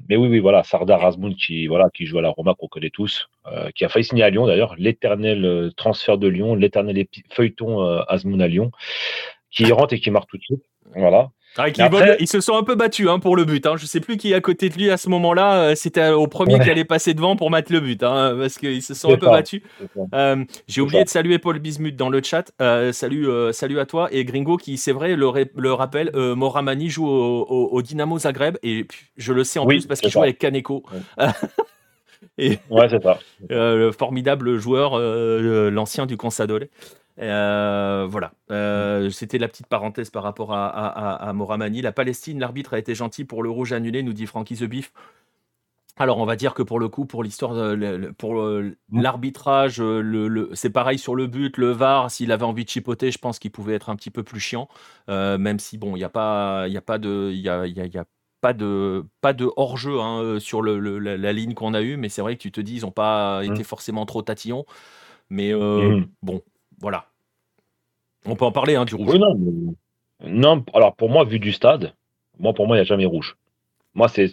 mais 0.08 0.16
oui, 0.16 0.28
oui, 0.28 0.38
voilà, 0.38 0.62
Sardar 0.62 1.04
Azmoun 1.04 1.34
qui, 1.34 1.66
voilà, 1.66 1.88
qui 1.92 2.06
joue 2.06 2.18
à 2.18 2.22
la 2.22 2.30
Roma, 2.30 2.54
qu'on 2.54 2.68
connaît 2.68 2.90
tous, 2.90 3.28
euh, 3.46 3.70
qui 3.74 3.84
a 3.84 3.88
failli 3.88 4.04
signer 4.04 4.22
à 4.22 4.30
Lyon 4.30 4.46
d'ailleurs, 4.46 4.74
l'éternel 4.76 5.44
euh, 5.44 5.70
transfert 5.76 6.18
de 6.18 6.28
Lyon, 6.28 6.54
l'éternel 6.54 7.06
feuilleton 7.30 7.80
Azmoun 8.08 8.40
à 8.40 8.48
Lyon, 8.48 8.70
qui 9.50 9.70
rentre 9.72 9.94
et 9.94 10.00
qui 10.00 10.10
marque 10.10 10.28
tout 10.30 10.38
de 10.38 10.42
suite. 10.42 10.64
Voilà. 10.94 11.30
Ah, 11.56 11.66
ils 12.20 12.28
se 12.28 12.40
sont 12.40 12.56
un 12.56 12.62
peu 12.62 12.76
battus 12.76 13.08
hein, 13.08 13.18
pour 13.18 13.36
le 13.36 13.44
but. 13.44 13.66
Hein. 13.66 13.74
Je 13.76 13.84
sais 13.84 14.00
plus 14.00 14.16
qui 14.16 14.32
est 14.32 14.34
à 14.34 14.40
côté 14.40 14.68
de 14.68 14.74
lui 14.74 14.90
à 14.90 14.96
ce 14.96 15.08
moment-là. 15.08 15.62
Euh, 15.62 15.74
c'était 15.74 16.10
au 16.10 16.26
premier 16.28 16.60
qui 16.60 16.70
allait 16.70 16.84
passer 16.84 17.12
devant 17.12 17.34
pour 17.34 17.50
mettre 17.50 17.72
le 17.72 17.80
but, 17.80 18.02
hein, 18.02 18.36
parce 18.38 18.56
qu'ils 18.56 18.82
se 18.82 18.94
sont 18.94 19.12
un 19.12 19.16
peu 19.16 19.26
battus. 19.26 19.62
Euh, 20.14 20.44
j'ai 20.68 20.80
oublié 20.80 21.02
de 21.02 21.08
saluer 21.08 21.38
Paul 21.38 21.58
Bismuth 21.58 21.96
dans 21.96 22.08
le 22.08 22.22
chat. 22.22 22.52
Euh, 22.60 22.92
salut, 22.92 23.26
salut 23.52 23.80
à 23.80 23.86
toi 23.86 24.08
et 24.12 24.24
Gringo 24.24 24.56
qui, 24.56 24.76
c'est 24.76 24.92
vrai, 24.92 25.16
le, 25.16 25.28
le 25.54 25.72
rappelle. 25.72 26.10
Moramani 26.14 26.88
joue 26.88 27.08
au, 27.08 27.82
Dynamo 27.82 28.18
Zagreb 28.18 28.56
et 28.62 28.86
je 29.16 29.32
le 29.32 29.44
sais 29.44 29.58
en 29.58 29.66
plus 29.66 29.86
parce 29.86 30.00
qu'il 30.00 30.10
joue 30.10 30.22
avec 30.22 30.38
Kaneko. 30.38 30.84
et 32.38 32.58
ouais, 32.70 32.88
c'est 32.88 33.02
ça. 33.02 33.18
le 33.48 33.90
formidable 33.90 34.58
joueur, 34.58 34.98
l'ancien 34.98 36.06
du 36.06 36.16
Consadole. 36.16 36.68
Euh, 37.18 38.06
voilà, 38.08 38.32
euh, 38.50 39.10
c'était 39.10 39.38
la 39.38 39.48
petite 39.48 39.66
parenthèse 39.66 40.10
par 40.10 40.22
rapport 40.22 40.52
à, 40.52 41.32
Moramani. 41.34 41.82
La 41.82 41.92
Palestine, 41.92 42.38
l'arbitre 42.38 42.74
a 42.74 42.78
été 42.78 42.94
gentil 42.94 43.24
pour 43.24 43.42
le 43.42 43.50
rouge 43.50 43.72
annulé, 43.72 44.02
nous 44.02 44.12
dit 44.12 44.26
Frankie 44.26 44.56
The 44.56 44.64
Beef. 44.64 44.92
Alors, 45.96 46.16
on 46.16 46.24
va 46.24 46.34
dire 46.34 46.54
que 46.54 46.62
pour 46.62 46.80
le 46.80 46.88
coup, 46.88 47.04
pour 47.04 47.22
l'histoire, 47.22 47.76
pour 48.16 48.34
mm. 48.36 48.72
l'arbitrage, 48.90 49.82
c'est 50.54 50.70
pareil 50.70 50.98
sur 50.98 51.14
le 51.14 51.26
but, 51.26 51.58
le 51.58 51.72
VAR. 51.72 52.10
S'il 52.10 52.32
avait 52.32 52.44
envie 52.44 52.64
de 52.64 52.70
chipoter, 52.70 53.10
je 53.10 53.18
pense 53.18 53.38
qu'il 53.38 53.50
pouvait 53.50 53.74
être 53.74 53.90
un 53.90 53.96
petit 53.96 54.10
peu 54.10 54.22
plus 54.22 54.40
chiant, 54.40 54.68
euh, 55.10 55.36
même 55.36 55.58
si 55.58 55.76
bon, 55.76 55.96
il 55.96 55.98
n'y 55.98 56.04
a 56.04 56.08
pas, 56.08 56.66
il 56.68 56.76
a 56.76 56.80
pas 56.80 56.96
de, 56.96 57.30
il 57.32 57.40
y 57.40 57.48
a, 57.50 58.04
pas 58.40 58.54
de, 58.54 59.04
pas 59.20 59.34
de 59.34 59.50
hors-jeu 59.56 60.00
hein, 60.00 60.38
sur 60.40 60.62
la, 60.62 61.32
ligne 61.34 61.52
qu'on 61.52 61.74
a 61.74 61.82
eue, 61.82 61.98
mais 61.98 62.08
c'est 62.08 62.22
vrai 62.22 62.34
que 62.36 62.40
tu 62.40 62.50
te 62.50 62.62
dis, 62.62 62.76
ils 62.76 62.82
n'ont 62.82 62.90
pas 62.90 63.42
mm. 63.42 63.52
été 63.52 63.64
forcément 63.64 64.06
trop 64.06 64.22
tatillons. 64.22 64.64
Mais 65.28 65.52
mm. 65.52 66.06
bon, 66.22 66.40
voilà. 66.80 67.06
On 68.26 68.36
peut 68.36 68.44
en 68.44 68.52
parler 68.52 68.74
hein, 68.74 68.84
du 68.84 68.94
rouge. 68.94 69.18
non, 70.24 70.64
alors 70.74 70.94
pour 70.94 71.08
moi, 71.08 71.24
vu 71.24 71.38
du 71.38 71.52
stade, 71.52 71.94
moi 72.38 72.52
pour 72.52 72.66
moi, 72.66 72.76
il 72.76 72.80
n'y 72.80 72.82
a 72.82 72.88
jamais 72.88 73.06
rouge. 73.06 73.36
Moi, 73.94 74.08
c'est 74.08 74.28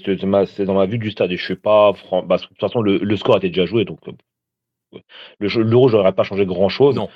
dans 0.66 0.74
ma 0.74 0.86
vue 0.86 1.00
du 1.00 1.12
stade 1.12 1.32
et 1.32 1.38
je 1.38 1.44
suis 1.44 1.56
pas. 1.56 1.94
Bah, 2.26 2.38
de 2.38 2.44
toute 2.44 2.60
façon, 2.60 2.82
le, 2.82 3.18
score 3.18 3.38
était 3.38 3.50
déjà 3.50 3.66
joué, 3.66 3.86
donc 3.86 4.00
euh, 4.08 5.00
le, 5.40 5.48
le 5.48 5.76
rouge 5.76 5.94
n'aurait 5.94 6.14
pas 6.14 6.24
changé 6.24 6.46
grand 6.46 6.70
chose. 6.70 6.96
Non. 6.96 7.10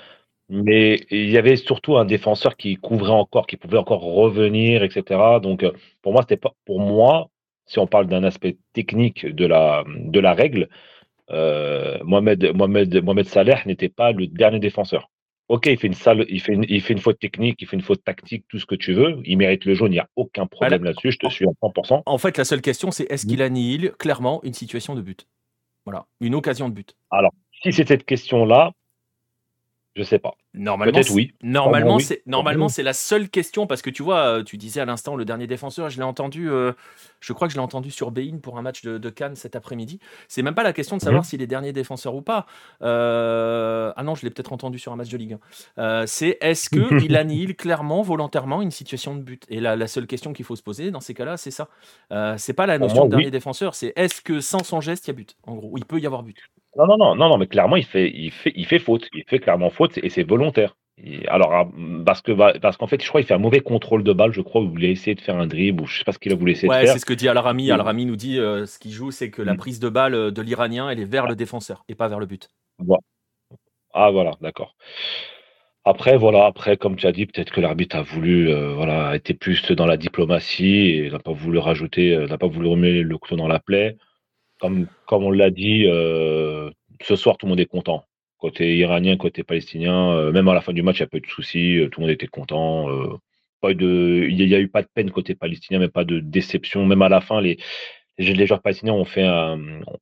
Mais 0.49 0.99
il 1.12 1.30
y 1.30 1.38
avait 1.38 1.56
surtout 1.56 1.98
un 1.98 2.06
défenseur 2.06 2.58
qui 2.58 2.76
couvrait 2.76 3.12
encore, 3.12 3.48
qui 3.48 3.58
pouvait 3.58 3.78
encore 3.78 4.02
revenir, 4.02 4.84
etc. 4.84 5.40
Donc 5.41 5.64
euh, 5.64 5.72
pour 6.02 6.14
moi, 6.14 6.24
c'était 6.24 6.38
pas. 6.38 6.53
Pour 6.66 6.80
moi, 6.80 7.30
si 7.68 7.80
on 7.80 7.88
parle 7.88 8.08
d'un 8.08 8.24
aspect 8.24 8.58
technique 8.74 9.26
de 9.26 9.45
la, 9.45 9.86
de 9.88 10.20
la 10.20 10.34
règle, 10.34 10.68
euh, 11.30 11.99
Mohamed, 12.03 12.53
Mohamed, 12.56 13.03
Mohamed 13.03 13.26
Saleh 13.28 13.66
n'était 13.66 13.90
pas 13.90 14.12
le 14.12 14.28
dernier 14.28 14.60
défenseur. 14.60 15.10
Ok, 15.48 15.66
il 15.66 15.78
fait 15.78 15.88
une 15.88 15.94
salle, 15.94 16.26
il 16.30 16.40
fait 16.40 16.54
une, 16.54 16.66
il 16.70 16.82
fait 16.82 16.94
une 16.94 17.00
faute 17.00 17.20
technique, 17.20 17.62
il 17.62 17.68
fait 17.68 17.76
une 17.76 17.82
faute 17.82 18.04
tactique, 18.04 18.46
tout 18.48 18.58
ce 18.58 18.66
que 18.66 18.76
tu 18.76 18.94
veux. 18.94 19.18
Il 19.26 19.38
mérite 19.38 19.66
le 19.66 19.74
jaune, 19.74 19.92
il 19.92 19.96
n'y 19.96 20.00
a 20.00 20.08
aucun 20.16 20.48
problème 20.48 20.84
là-dessus. 20.84 21.12
Je 21.12 21.18
te 21.18 21.30
suis 21.30 21.46
à 21.46 21.52
100%. 21.62 22.04
En 22.06 22.18
fait, 22.18 22.38
la 22.38 22.46
seule 22.46 22.62
question, 22.62 22.90
c'est 22.92 23.12
est-ce 23.12 23.26
qu'il 23.26 23.42
annihile 23.42 23.92
clairement 24.00 24.42
une 24.44 24.54
situation 24.54 24.96
de 24.96 25.02
but? 25.02 25.28
Voilà, 25.86 26.06
une 26.22 26.36
occasion 26.36 26.70
de 26.70 26.74
but. 26.74 26.96
Alors, 27.10 27.34
si 27.62 27.74
c'est 27.74 27.88
cette 27.88 28.06
question-là, 28.06 28.72
je 29.96 30.04
sais 30.04 30.20
pas. 30.20 30.36
Normalement, 30.54 30.94
Peut-être 30.94 31.12
oui. 31.12 31.34
Normalement, 31.44 32.00
c'est 32.00 32.22
normalement 32.26 32.70
c'est 32.70 32.84
la 32.84 32.94
seule 32.94 33.30
question 33.30 33.68
parce 33.68 33.82
que 33.82 33.90
tu 33.90 34.04
vois, 34.04 34.38
euh, 34.38 34.44
tu 34.44 34.58
disais 34.58 34.80
à 34.80 34.86
l'instant 34.86 35.16
le 35.16 35.26
dernier 35.26 35.48
défenseur, 35.48 35.90
je 35.90 35.98
l'ai 35.98 36.04
entendu, 36.04 36.50
euh, 36.50 36.72
je 37.20 37.34
crois 37.34 37.48
que 37.48 37.54
je 37.54 37.58
l'ai 37.58 37.64
entendu 37.64 37.92
sur 37.92 38.12
Bein 38.12 38.40
pour 38.42 38.58
un 38.58 38.62
match 38.62 38.84
de, 38.84 39.10
Cannes 39.10 39.36
cet 39.36 39.56
après-midi. 39.58 40.00
C'est 40.30 40.44
même 40.44 40.56
pas 40.56 40.64
la 40.64 40.72
question 40.72 40.96
de 40.96 41.02
savoir 41.02 41.24
mhm. 41.24 41.28
s'il 41.28 41.42
est 41.42 41.48
dernier 41.48 41.74
défenseur 41.74 42.16
ou 42.16 42.22
pas. 42.22 42.46
Euh, 42.82 43.92
ah 43.98 44.04
non, 44.04 44.16
je 44.16 44.24
l'ai 44.24 44.30
peut-être 44.30 44.54
entendu 44.54 44.80
sur 44.80 44.94
un 44.94 44.96
match 44.96 45.10
de 45.10 45.18
Ligue 45.18 45.38
1. 45.78 46.06
c'est 46.08 46.38
est-ce 46.40 46.70
que 46.70 47.04
il 47.04 47.18
annihile 47.18 47.56
clairement, 47.56 48.02
volontairement, 48.02 48.62
une 48.62 48.72
situation 48.72 49.16
de 49.16 49.22
but? 49.22 49.46
Et 49.50 49.60
la, 49.60 49.76
la 49.76 49.88
seule 49.88 50.08
question 50.08 50.32
qu'il 50.32 50.46
faut 50.46 50.56
se 50.56 50.64
poser 50.64 50.92
dans 50.92 51.02
ces 51.02 51.14
cas-là, 51.14 51.36
c'est 51.36 51.52
ça. 51.52 51.68
c'est 52.38 52.54
pas 52.54 52.66
la 52.66 52.78
notion 52.78 53.06
de 53.06 53.10
dernier 53.10 53.32
défenseur, 53.32 53.76
c'est 53.76 53.92
est-ce 53.98 54.22
que 54.22 54.40
sans 54.40 54.64
son 54.64 54.80
geste, 54.80 55.08
il 55.08 55.10
y 55.10 55.12
a 55.12 55.16
but 55.16 55.36
En 55.44 55.56
gros, 55.56 55.78
il 55.78 55.86
peut 55.86 56.00
y 56.00 56.06
avoir 56.06 56.24
but? 56.24 56.38
Non, 56.77 56.88
non, 56.88 56.98
non, 56.98 57.15
non, 57.15 57.30
non, 57.30 57.38
mais 57.38 57.48
clairement, 57.48 57.76
il 57.76 57.85
fait, 57.85 58.10
il 58.14 58.31
fait, 58.31 58.53
il 58.56 58.65
fait 58.65 58.80
faute. 58.80 59.10
Il 59.14 59.23
fait 59.27 59.39
clairement 59.39 59.69
faute 59.69 59.98
et 59.98 60.10
c'est 60.10 60.23
volontaire. 60.23 60.77
alors, 61.27 61.53
ah, 61.53 61.68
parce 62.06 62.22
que 62.22 62.31
parce 62.60 62.77
qu'en 62.77 62.88
fait, 62.88 63.02
je 63.03 63.10
crois 63.10 63.19
qu'il 63.19 63.27
fait 63.27 63.34
un 63.34 63.39
mauvais 63.39 63.60
contrôle 63.60 64.03
de 64.03 64.14
balle. 64.14 64.31
Je 64.31 64.41
crois 64.41 64.61
qu'il 64.61 64.69
voulait 64.69 64.91
essayer 64.91 65.15
de 65.15 65.22
faire 65.22 65.38
un 65.38 65.48
dribble 65.48 65.84
ou 65.84 65.85
je 65.85 65.98
sais 65.98 66.06
pas 66.06 66.14
ce 66.14 66.19
qu'il 66.19 66.31
a 66.31 66.35
voulu 66.35 66.53
essayer 66.53 66.69
de 66.69 66.73
faire. 66.73 66.93
c'est 66.93 66.99
ce 66.99 67.06
que 67.06 67.14
dit 67.14 67.27
Al-Rami. 67.27 67.72
Al-Rami 67.72 68.06
nous 68.06 68.15
dit 68.15 68.39
euh, 68.39 68.65
ce 68.65 68.80
qu'il 68.80 68.91
joue, 68.91 69.11
c'est 69.11 69.30
que 69.30 69.41
la 69.41 69.53
mm. 69.53 69.57
prise 69.57 69.80
de 69.80 69.89
balle 69.89 70.15
euh, 70.15 70.31
de 70.31 70.41
l'Iranien, 70.41 70.89
elle 70.89 70.99
est 70.99 71.06
vers 71.06 71.27
le 71.27 71.35
défenseur 71.35 71.84
et 71.89 71.95
pas 71.95 72.07
vers 72.07 72.19
le 72.19 72.26
but. 72.26 72.49
Ah 73.93 74.10
voilà, 74.11 74.31
d'accord. 74.39 74.76
Après, 75.84 76.15
voilà, 76.15 76.45
après, 76.45 76.77
comme 76.77 76.95
tu 76.95 77.07
as 77.07 77.11
dit, 77.11 77.26
peut-être 77.26 77.52
que 77.52 77.60
l'arbitre 77.60 77.98
a 77.98 78.02
voulu, 78.03 78.49
euh, 78.49 78.73
voilà, 78.76 79.15
était 79.15 79.34
plus 79.34 79.72
dans 79.72 79.88
la 79.88 79.98
diplomatie 79.98 80.91
et 80.91 81.10
n'a 81.10 81.19
pas 81.19 81.34
voulu 81.34 81.57
rajouter, 81.57 82.15
n'a 82.30 82.38
pas 82.38 82.48
voulu 82.48 82.68
remettre 82.68 83.06
le 83.06 83.18
couteau 83.18 83.35
dans 83.35 83.48
la 83.48 83.60
plaie 83.60 83.98
comme, 84.62 84.88
comme 85.08 85.24
on 85.24 85.32
l'a 85.32 85.50
dit, 85.50 85.86
euh, 85.88 86.70
ce 87.02 87.16
soir, 87.16 87.38
tout 87.38 87.48
le 87.48 87.50
monde 87.50 87.60
est 87.60 87.66
content. 87.66 88.06
Côté 88.38 88.78
iranien, 88.78 89.18
côté 89.18 89.44
palestinien, 89.44 90.12
euh, 90.12 90.32
même 90.32 90.48
à 90.48 90.54
la 90.54 90.62
fin 90.62 90.72
du 90.72 90.84
match, 90.84 91.00
il 91.00 91.02
n'y 91.02 91.06
a 91.06 91.08
pas 91.08 91.18
eu 91.18 91.22
de 91.22 91.28
soucis, 91.28 91.78
euh, 91.78 91.90
tout 91.90 92.00
le 92.00 92.06
monde 92.06 92.14
était 92.14 92.28
content. 92.28 92.88
pas 93.60 93.74
de, 93.74 94.28
il 94.30 94.36
n'y 94.36 94.56
a 94.56 94.60
eu 94.60 94.68
pas 94.68 94.84
de 94.84 94.88
peine 94.94 95.10
côté 95.10 95.34
palestinien, 95.34 95.80
mais 95.80 95.90
pas 95.90 96.04
de 96.04 96.20
déception. 96.20 96.86
Même 96.86 97.02
à 97.02 97.10
la 97.10 97.22
fin, 97.22 97.42
les, 97.42 97.58
les 98.20 98.46
joueurs 98.46 98.62
palestiniens 98.62 98.94
ont 98.94 99.06
fait 99.06 99.24
un, 99.24 99.60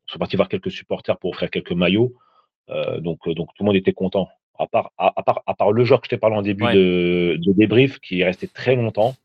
sont 0.08 0.20
partis 0.20 0.36
voir 0.36 0.50
quelques 0.50 0.72
supporters 0.72 1.18
pour 1.18 1.32
offrir 1.32 1.50
quelques 1.50 1.72
maillots. 1.72 2.14
Euh, 2.70 3.00
donc, 3.00 3.28
donc 3.30 3.48
tout 3.56 3.64
le 3.64 3.66
monde 3.66 3.78
était 3.78 3.94
content. 3.94 4.28
À 4.58 4.68
part, 4.68 4.92
à, 4.98 5.24
part, 5.24 5.42
à 5.48 5.54
part 5.54 5.72
le 5.72 5.86
joueur 5.86 6.02
que 6.02 6.08
je 6.08 6.10
t'ai 6.10 6.18
parlé 6.18 6.36
en 6.36 6.42
début 6.42 6.66
de, 6.66 7.38
de, 7.40 7.54
débrief, 7.54 8.00
qui 8.00 8.20
est 8.20 8.26
resté 8.26 8.48
très 8.50 8.76
longtemps 8.76 9.16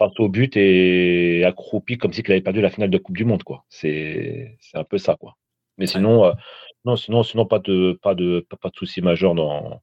face 0.00 0.18
au 0.18 0.28
but 0.28 0.56
et 0.56 1.44
accroupi 1.44 1.98
comme 1.98 2.12
si 2.12 2.22
il 2.22 2.32
avait 2.32 2.40
perdu 2.40 2.62
la 2.62 2.70
finale 2.70 2.90
de 2.90 2.98
Coupe 2.98 3.16
du 3.16 3.26
Monde. 3.26 3.42
quoi. 3.42 3.64
C'est 3.68 4.56
un 4.74 4.84
peu 4.84 4.98
ça. 4.98 5.16
quoi. 5.16 5.36
Mais 5.76 5.86
sinon, 5.86 6.24
euh, 6.24 6.32
non, 6.86 6.96
sinon, 6.96 7.22
sinon 7.22 7.44
pas 7.44 7.58
de, 7.58 7.98
pas 8.02 8.14
de, 8.14 8.46
pas 8.60 8.70
de 8.70 8.76
soucis 8.76 9.02
majeurs 9.02 9.34
dans, 9.34 9.80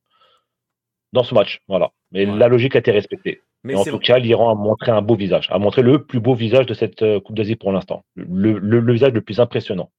dans 1.14 1.24
ce 1.24 1.36
match. 1.36 1.60
Voilà. 1.68 1.92
Mais 2.12 2.26
la 2.26 2.48
logique 2.48 2.76
a 2.76 2.80
été 2.80 2.92
respectée. 2.92 3.42
Mais 3.64 3.76
en 3.76 3.84
tout 3.84 4.00
cas, 4.00 4.18
l'Iran 4.18 4.52
a 4.52 4.56
montré 4.56 4.92
un 4.92 5.02
beau 5.02 5.16
visage, 5.16 5.48
a 5.52 5.60
montré 5.60 5.82
le 5.82 6.04
plus 6.04 6.20
beau 6.20 6.34
visage 6.34 6.66
de 6.66 6.74
cette 6.74 7.02
euh, 7.02 7.20
Coupe 7.20 7.36
d'Asie 7.36 7.56
pour 7.56 7.72
l'instant. 7.72 8.04
Le, 8.16 8.58
le, 8.58 8.94
visage 8.94 9.14
le 9.14 9.22
plus 9.22 9.40
impressionnant 9.40 9.92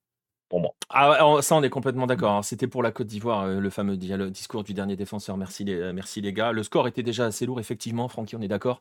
moi. 0.57 0.75
Ah, 0.89 1.39
ça, 1.43 1.57
on 1.57 1.63
est 1.63 1.71
complètement 1.71 2.07
d'accord. 2.07 2.33
Hein. 2.33 2.43
C'était 2.43 2.67
pour 2.67 2.83
la 2.83 2.91
Côte 2.91 3.07
d'Ivoire, 3.07 3.45
euh, 3.45 3.61
le 3.61 3.71
fameux 3.71 3.97
discours 3.97 4.65
du 4.65 4.75
dernier 4.75 4.97
défenseur. 4.97 5.37
Euh, 5.37 5.93
merci 5.93 6.21
les 6.21 6.33
gars. 6.33 6.53
Le 6.53 6.63
score 6.63 6.89
était 6.89 7.03
déjà 7.03 7.27
assez 7.27 7.47
lourd, 7.47 7.61
effectivement. 7.61 8.09
Francky, 8.09 8.37
on 8.37 8.41
est 8.41 8.49
d'accord. 8.49 8.81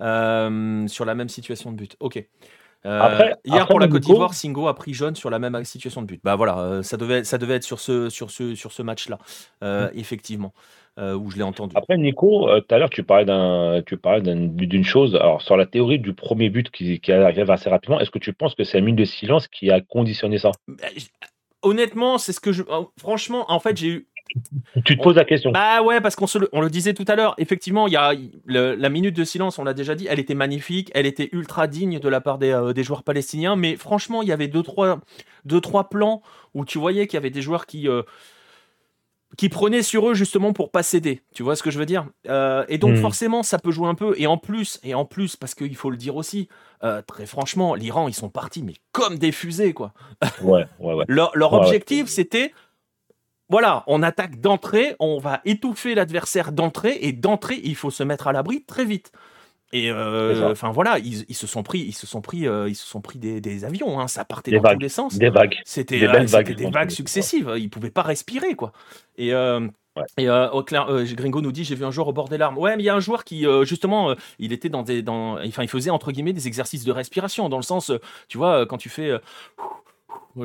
sur 0.00 1.04
la 1.04 1.14
même 1.14 1.28
situation 1.28 1.72
de 1.72 1.76
but. 1.76 1.96
Ok. 2.00 2.24
Hier 2.84 3.66
pour 3.68 3.80
la 3.80 3.88
Côte 3.88 4.02
d'Ivoire, 4.02 4.34
Singo 4.34 4.68
a 4.68 4.74
pris 4.74 4.94
jaune 4.94 5.14
sur 5.14 5.30
la 5.30 5.38
même 5.38 5.64
situation 5.64 6.02
de 6.02 6.06
but. 6.06 6.20
Bah 6.22 6.36
voilà, 6.36 6.82
ça 6.82 6.96
devait, 6.96 7.24
ça 7.24 7.38
devait 7.38 7.54
être 7.54 7.64
sur 7.64 7.80
ce, 7.80 8.08
sur 8.10 8.30
ce, 8.30 8.54
sur 8.54 8.72
ce 8.72 8.82
match-là, 8.82 9.18
mmh. 9.62 9.98
effectivement. 9.98 10.52
Euh, 10.98 11.14
où 11.14 11.30
je 11.30 11.36
l'ai 11.36 11.44
entendu. 11.44 11.76
Après, 11.76 11.96
Nico, 11.96 12.48
euh, 12.48 12.60
tout 12.60 12.74
à 12.74 12.78
l'heure, 12.78 12.90
tu 12.90 13.04
parlais 13.04 13.24
d'une 14.24 14.84
chose. 14.84 15.14
Alors, 15.14 15.42
sur 15.42 15.56
la 15.56 15.64
théorie 15.64 16.00
du 16.00 16.12
premier 16.12 16.50
but 16.50 16.72
qui, 16.72 16.98
qui 16.98 17.12
arrive 17.12 17.48
assez 17.52 17.70
rapidement, 17.70 18.00
est-ce 18.00 18.10
que 18.10 18.18
tu 18.18 18.32
penses 18.32 18.56
que 18.56 18.64
c'est 18.64 18.78
la 18.78 18.84
minute 18.84 18.98
de 18.98 19.04
silence 19.04 19.46
qui 19.46 19.70
a 19.70 19.80
conditionné 19.80 20.38
ça? 20.38 20.50
Bah, 20.66 20.88
Honnêtement, 21.62 22.18
c'est 22.18 22.32
ce 22.32 22.40
que 22.40 22.50
je. 22.50 22.64
Franchement, 22.98 23.44
en 23.48 23.60
fait, 23.60 23.76
j'ai 23.76 23.88
eu. 23.88 24.08
Tu 24.84 24.96
te 24.96 25.02
poses 25.02 25.16
la 25.16 25.24
question. 25.24 25.50
Bah 25.50 25.82
ouais, 25.82 26.00
parce 26.00 26.16
qu'on 26.16 26.26
le, 26.38 26.48
on 26.52 26.60
le 26.60 26.70
disait 26.70 26.94
tout 26.94 27.04
à 27.08 27.16
l'heure. 27.16 27.34
Effectivement, 27.38 27.86
il 27.86 27.92
y 27.92 27.96
a 27.96 28.12
la 28.46 28.88
minute 28.88 29.16
de 29.16 29.24
silence, 29.24 29.58
on 29.58 29.64
l'a 29.64 29.74
déjà 29.74 29.94
dit, 29.94 30.06
elle 30.08 30.18
était 30.18 30.34
magnifique, 30.34 30.90
elle 30.94 31.06
était 31.06 31.28
ultra 31.32 31.66
digne 31.66 31.98
de 31.98 32.08
la 32.08 32.20
part 32.20 32.38
des, 32.38 32.50
euh, 32.50 32.72
des 32.72 32.84
joueurs 32.84 33.02
palestiniens. 33.02 33.56
Mais 33.56 33.76
franchement, 33.76 34.22
il 34.22 34.28
y 34.28 34.32
avait 34.32 34.48
deux 34.48 34.62
trois, 34.62 35.00
deux, 35.44 35.60
trois 35.60 35.88
plans 35.88 36.22
où 36.54 36.64
tu 36.64 36.78
voyais 36.78 37.06
qu'il 37.06 37.16
y 37.16 37.18
avait 37.18 37.30
des 37.30 37.42
joueurs 37.42 37.66
qui 37.66 37.88
qui 39.36 39.48
prenaient 39.48 39.82
sur 39.82 40.08
eux 40.08 40.14
justement 40.14 40.52
pour 40.52 40.70
pas 40.70 40.82
céder. 40.82 41.22
Tu 41.34 41.42
vois 41.42 41.54
ce 41.54 41.62
que 41.62 41.70
je 41.70 41.78
veux 41.78 41.86
dire? 41.86 42.06
Euh, 42.28 42.64
Et 42.68 42.78
donc 42.78 42.94
hmm. 42.94 43.00
forcément, 43.00 43.42
ça 43.42 43.58
peut 43.58 43.70
jouer 43.70 43.88
un 43.88 43.94
peu. 43.94 44.14
Et 44.16 44.26
en 44.26 44.38
plus, 44.38 44.80
et 44.82 44.94
en 44.94 45.04
plus, 45.04 45.36
parce 45.36 45.54
qu'il 45.54 45.76
faut 45.76 45.90
le 45.90 45.96
dire 45.96 46.16
aussi, 46.16 46.48
euh, 46.82 47.02
très 47.02 47.26
franchement, 47.26 47.74
l'Iran, 47.74 48.08
ils 48.08 48.14
sont 48.14 48.30
partis, 48.30 48.62
mais 48.62 48.74
comme 48.92 49.18
des 49.18 49.32
fusées, 49.32 49.74
quoi. 49.74 49.92
Ouais, 50.42 50.66
ouais, 50.80 50.94
ouais. 50.94 51.04
leur, 51.08 51.52
objectif, 51.52 52.06
c'était, 52.06 52.52
voilà, 53.50 53.84
on 53.86 54.02
attaque 54.02 54.40
d'entrée, 54.40 54.94
on 54.98 55.18
va 55.18 55.40
étouffer 55.44 55.94
l'adversaire 55.94 56.52
d'entrée, 56.52 56.98
et 57.00 57.12
d'entrée, 57.12 57.60
il 57.64 57.76
faut 57.76 57.90
se 57.90 58.02
mettre 58.02 58.26
à 58.26 58.32
l'abri 58.32 58.64
très 58.64 58.84
vite. 58.84 59.12
Et 59.72 59.90
euh, 59.90 60.50
enfin 60.50 60.70
voilà, 60.70 60.98
ils, 60.98 61.34
se 61.34 61.46
sont 61.46 61.62
pris, 61.62 61.80
ils 61.80 61.92
se 61.92 62.06
sont 62.06 62.22
pris, 62.22 62.46
ils 62.46 62.74
se 62.74 62.86
sont 62.86 63.02
pris 63.02 63.18
des, 63.18 63.64
avions. 63.66 64.00
Hein, 64.00 64.08
ça 64.08 64.24
partait 64.24 64.50
dans 64.50 64.62
tous 64.62 64.78
les 64.78 64.88
sens. 64.88 65.18
Des 65.18 65.28
vagues. 65.28 65.56
C'était 65.64 66.00
des, 66.00 66.06
vagues, 66.06 66.54
des 66.54 66.70
vagues 66.70 66.90
successives. 66.90 67.52
Ils 67.58 67.68
pouvaient 67.68 67.90
pas 67.90 68.02
respirer 68.02 68.54
quoi. 68.54 68.72
Et 69.18 69.32
Et 70.16 70.30
au 70.30 70.62
clair, 70.62 70.86
Gringo 70.88 71.42
nous 71.42 71.52
dit 71.52 71.64
j'ai 71.64 71.74
vu 71.74 71.84
un 71.84 71.90
joueur 71.90 72.08
au 72.08 72.14
bord 72.14 72.30
des 72.30 72.38
larmes. 72.38 72.56
Ouais, 72.56 72.76
mais 72.76 72.82
il 72.82 72.86
y 72.86 72.90
a 72.90 72.94
un 72.94 73.00
joueur 73.00 73.24
qui 73.24 73.44
justement, 73.64 74.14
il 74.38 74.54
était 74.54 74.70
dans 74.70 74.82
des, 74.82 75.02
dans, 75.02 75.38
enfin, 75.46 75.64
il 75.64 75.68
faisait 75.68 75.90
entre 75.90 76.12
guillemets 76.12 76.32
des 76.32 76.46
exercices 76.46 76.84
de 76.84 76.92
respiration 76.92 77.50
dans 77.50 77.58
le 77.58 77.62
sens, 77.62 77.92
tu 78.28 78.38
vois, 78.38 78.64
quand 78.64 78.78
tu 78.78 78.88
fais 78.88 79.20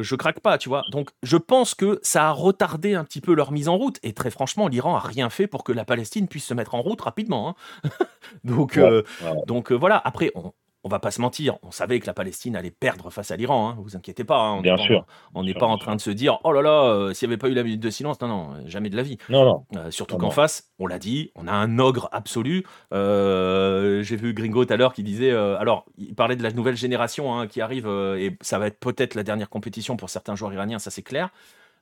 je 0.02 0.16
craque 0.16 0.40
pas, 0.40 0.58
tu 0.58 0.70
vois. 0.70 0.84
Donc, 0.90 1.12
je 1.22 1.38
pense 1.38 1.76
que 1.76 2.00
ça 2.02 2.28
a 2.28 2.32
retardé 2.32 2.96
un 2.96 3.04
petit 3.04 3.22
peu 3.22 3.34
leur 3.34 3.52
mise 3.52 3.70
en 3.70 3.78
route. 3.78 4.00
Et 4.04 4.14
très 4.14 4.32
franchement, 4.32 4.68
l'Iran 4.68 4.96
a 4.96 5.00
rien 5.00 5.30
fait 5.30 5.48
pour 5.48 5.64
que 5.64 5.72
la 5.72 5.86
Palestine 5.86 6.28
puisse 6.28 6.46
se 6.46 6.54
mettre 6.54 6.76
en 6.76 6.82
route 6.82 7.02
rapidement. 7.02 7.56
Hein. 7.84 7.90
donc, 8.44 8.78
euh, 8.78 9.04
donc 9.48 9.72
euh, 9.72 9.76
voilà. 9.76 10.02
Après, 10.04 10.32
on, 10.36 10.54
on 10.84 10.90
va 10.90 11.00
pas 11.00 11.12
se 11.12 11.22
mentir, 11.22 11.58
on 11.64 11.72
savait 11.72 12.00
que 12.02 12.08
la 12.08 12.14
Palestine 12.14 12.58
allait 12.58 12.72
perdre 12.72 13.10
face 13.10 13.32
à 13.32 13.38
l'Iran, 13.38 13.70
hein, 13.70 13.78
vous 13.80 13.96
inquiétez 13.96 14.26
pas. 14.26 14.40
Hein, 14.40 14.56
on 14.58 14.62
bien 14.62 14.78
sûr. 14.78 15.06
on 15.34 15.44
n'est 15.44 15.54
pas 15.54 15.66
en 15.66 15.78
train 15.78 15.96
de 15.96 16.02
se 16.02 16.10
dire, 16.10 16.40
oh 16.44 16.52
là 16.52 16.62
là, 16.62 16.84
euh, 16.84 17.14
s'il 17.14 17.30
n'y 17.30 17.34
avait 17.34 17.40
pas 17.40 17.48
eu 17.48 17.54
la 17.54 17.64
minute 17.64 17.80
de 17.80 17.90
silence, 17.90 18.20
non, 18.20 18.28
non, 18.28 18.50
jamais 18.66 18.90
de 18.90 18.98
la 18.98 19.04
vie. 19.04 19.18
Non, 19.30 19.46
non. 19.46 19.66
Euh, 19.78 19.92
surtout 19.92 20.18
qu'en 20.18 20.30
face, 20.30 20.74
on 20.80 20.88
l'a 20.88 21.00
dit, 21.00 21.32
on 21.36 21.48
a 21.48 21.54
un 21.54 21.80
ogre 21.80 22.10
absolu. 22.12 22.66
Euh, 22.94 24.04
j'ai 24.04 24.18
vu 24.18 24.34
Gringo 24.34 24.66
tout 24.66 24.74
à 24.74 24.78
l'heure 24.78 24.94
qui 24.94 25.04
disait, 25.04 25.32
alors, 25.32 25.86
il 25.98 26.16
parlait 26.16 26.36
de 26.36 26.44
la 26.44 26.52
nouvelle 26.52 26.76
génération 26.76 27.34
hein, 27.34 27.48
qui 27.48 27.62
arrive, 27.62 27.88
et 27.88 28.36
ça 28.42 28.60
va 28.60 28.68
être 28.68 28.80
peut-être 28.80 29.16
la 29.16 29.24
dernière 29.24 29.50
compétition 29.50 29.96
pour 29.96 30.10
certains 30.10 30.36
joueurs 30.36 30.52
iraniens, 30.52 30.80
ça 30.80 30.92
c'est 30.92 31.02
clair. 31.02 31.30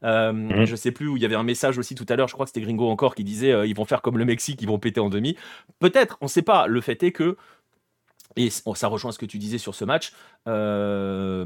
Euh, 0.03 0.31
mhm. 0.31 0.65
Je 0.65 0.75
sais 0.75 0.91
plus 0.91 1.07
où 1.07 1.15
il 1.15 1.21
y 1.21 1.25
avait 1.25 1.35
un 1.35 1.43
message 1.43 1.77
aussi 1.77 1.93
tout 1.93 2.07
à 2.09 2.15
l'heure, 2.15 2.27
je 2.27 2.33
crois 2.33 2.45
que 2.45 2.49
c'était 2.49 2.61
Gringo 2.61 2.89
encore 2.89 3.13
qui 3.13 3.23
disait 3.23 3.67
ils 3.67 3.75
vont 3.75 3.85
faire 3.85 4.01
comme 4.01 4.17
le 4.17 4.25
Mexique, 4.25 4.61
ils 4.61 4.67
vont 4.67 4.79
péter 4.79 4.99
en 4.99 5.09
demi. 5.09 5.37
Peut-être, 5.79 6.17
on 6.21 6.25
ne 6.25 6.29
sait 6.29 6.41
pas. 6.41 6.67
Le 6.67 6.81
fait 6.81 7.01
est 7.03 7.11
que 7.11 7.37
et 8.35 8.49
ça 8.49 8.87
rejoint 8.87 9.11
ce 9.11 9.19
que 9.19 9.25
tu 9.25 9.37
disais 9.37 9.57
sur 9.57 9.75
ce 9.75 9.85
match. 9.85 10.13
Euh, 10.47 11.45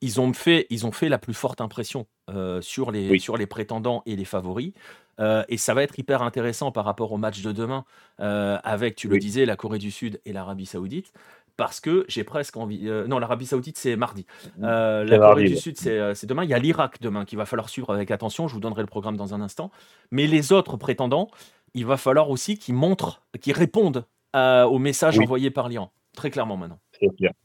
ils, 0.00 0.20
ont 0.20 0.32
fait, 0.32 0.66
ils 0.70 0.86
ont 0.86 0.92
fait 0.92 1.08
la 1.08 1.18
plus 1.18 1.34
forte 1.34 1.60
impression 1.60 2.06
euh, 2.30 2.60
sur, 2.60 2.90
les, 2.90 3.18
sur 3.18 3.36
les 3.36 3.46
prétendants 3.46 4.02
et 4.06 4.16
les 4.16 4.24
favoris. 4.24 4.72
Euh, 5.20 5.42
et 5.48 5.56
ça 5.56 5.74
va 5.74 5.82
être 5.82 5.98
hyper 5.98 6.22
intéressant 6.22 6.70
par 6.70 6.84
rapport 6.84 7.10
au 7.10 7.16
match 7.16 7.42
de 7.42 7.52
demain 7.52 7.84
avec, 8.18 8.96
tu 8.96 9.08
le 9.08 9.18
disais, 9.18 9.46
la 9.46 9.56
Corée 9.56 9.78
du 9.78 9.90
Sud 9.90 10.20
et 10.24 10.32
l'Arabie 10.32 10.66
Saoudite. 10.66 11.12
Parce 11.56 11.80
que 11.80 12.04
j'ai 12.06 12.22
presque 12.22 12.56
envie. 12.56 12.88
non, 13.08 13.18
l'Arabie 13.18 13.46
Saoudite, 13.46 13.78
c'est 13.78 13.96
mardi. 13.96 14.26
la 14.58 15.18
Corée 15.18 15.44
du 15.44 15.56
Sud, 15.56 15.76
c'est 15.76 16.26
demain. 16.26 16.44
Il 16.44 16.50
y 16.50 16.54
a 16.54 16.58
l'Irak 16.58 17.00
demain 17.00 17.24
qu'il 17.24 17.36
va 17.36 17.46
falloir 17.46 17.68
suivre 17.68 17.92
avec 17.92 18.12
attention. 18.12 18.46
Je 18.46 18.54
vous 18.54 18.60
donnerai 18.60 18.82
le 18.82 18.86
programme 18.86 19.16
dans 19.16 19.34
un 19.34 19.40
instant. 19.40 19.72
Mais 20.12 20.28
les 20.28 20.52
autres 20.52 20.76
prétendants, 20.76 21.28
il 21.74 21.84
va 21.84 21.96
falloir 21.96 22.30
aussi 22.30 22.58
qu'ils 22.58 22.74
montrent, 22.74 23.22
qu'ils 23.40 23.54
répondent 23.54 24.04
au 24.34 24.78
message 24.78 25.18
envoyé 25.18 25.50
par 25.50 25.68
l'Iran. 25.68 25.90
Très 26.14 26.30
clairement 26.30 26.56
maintenant. 26.56 26.80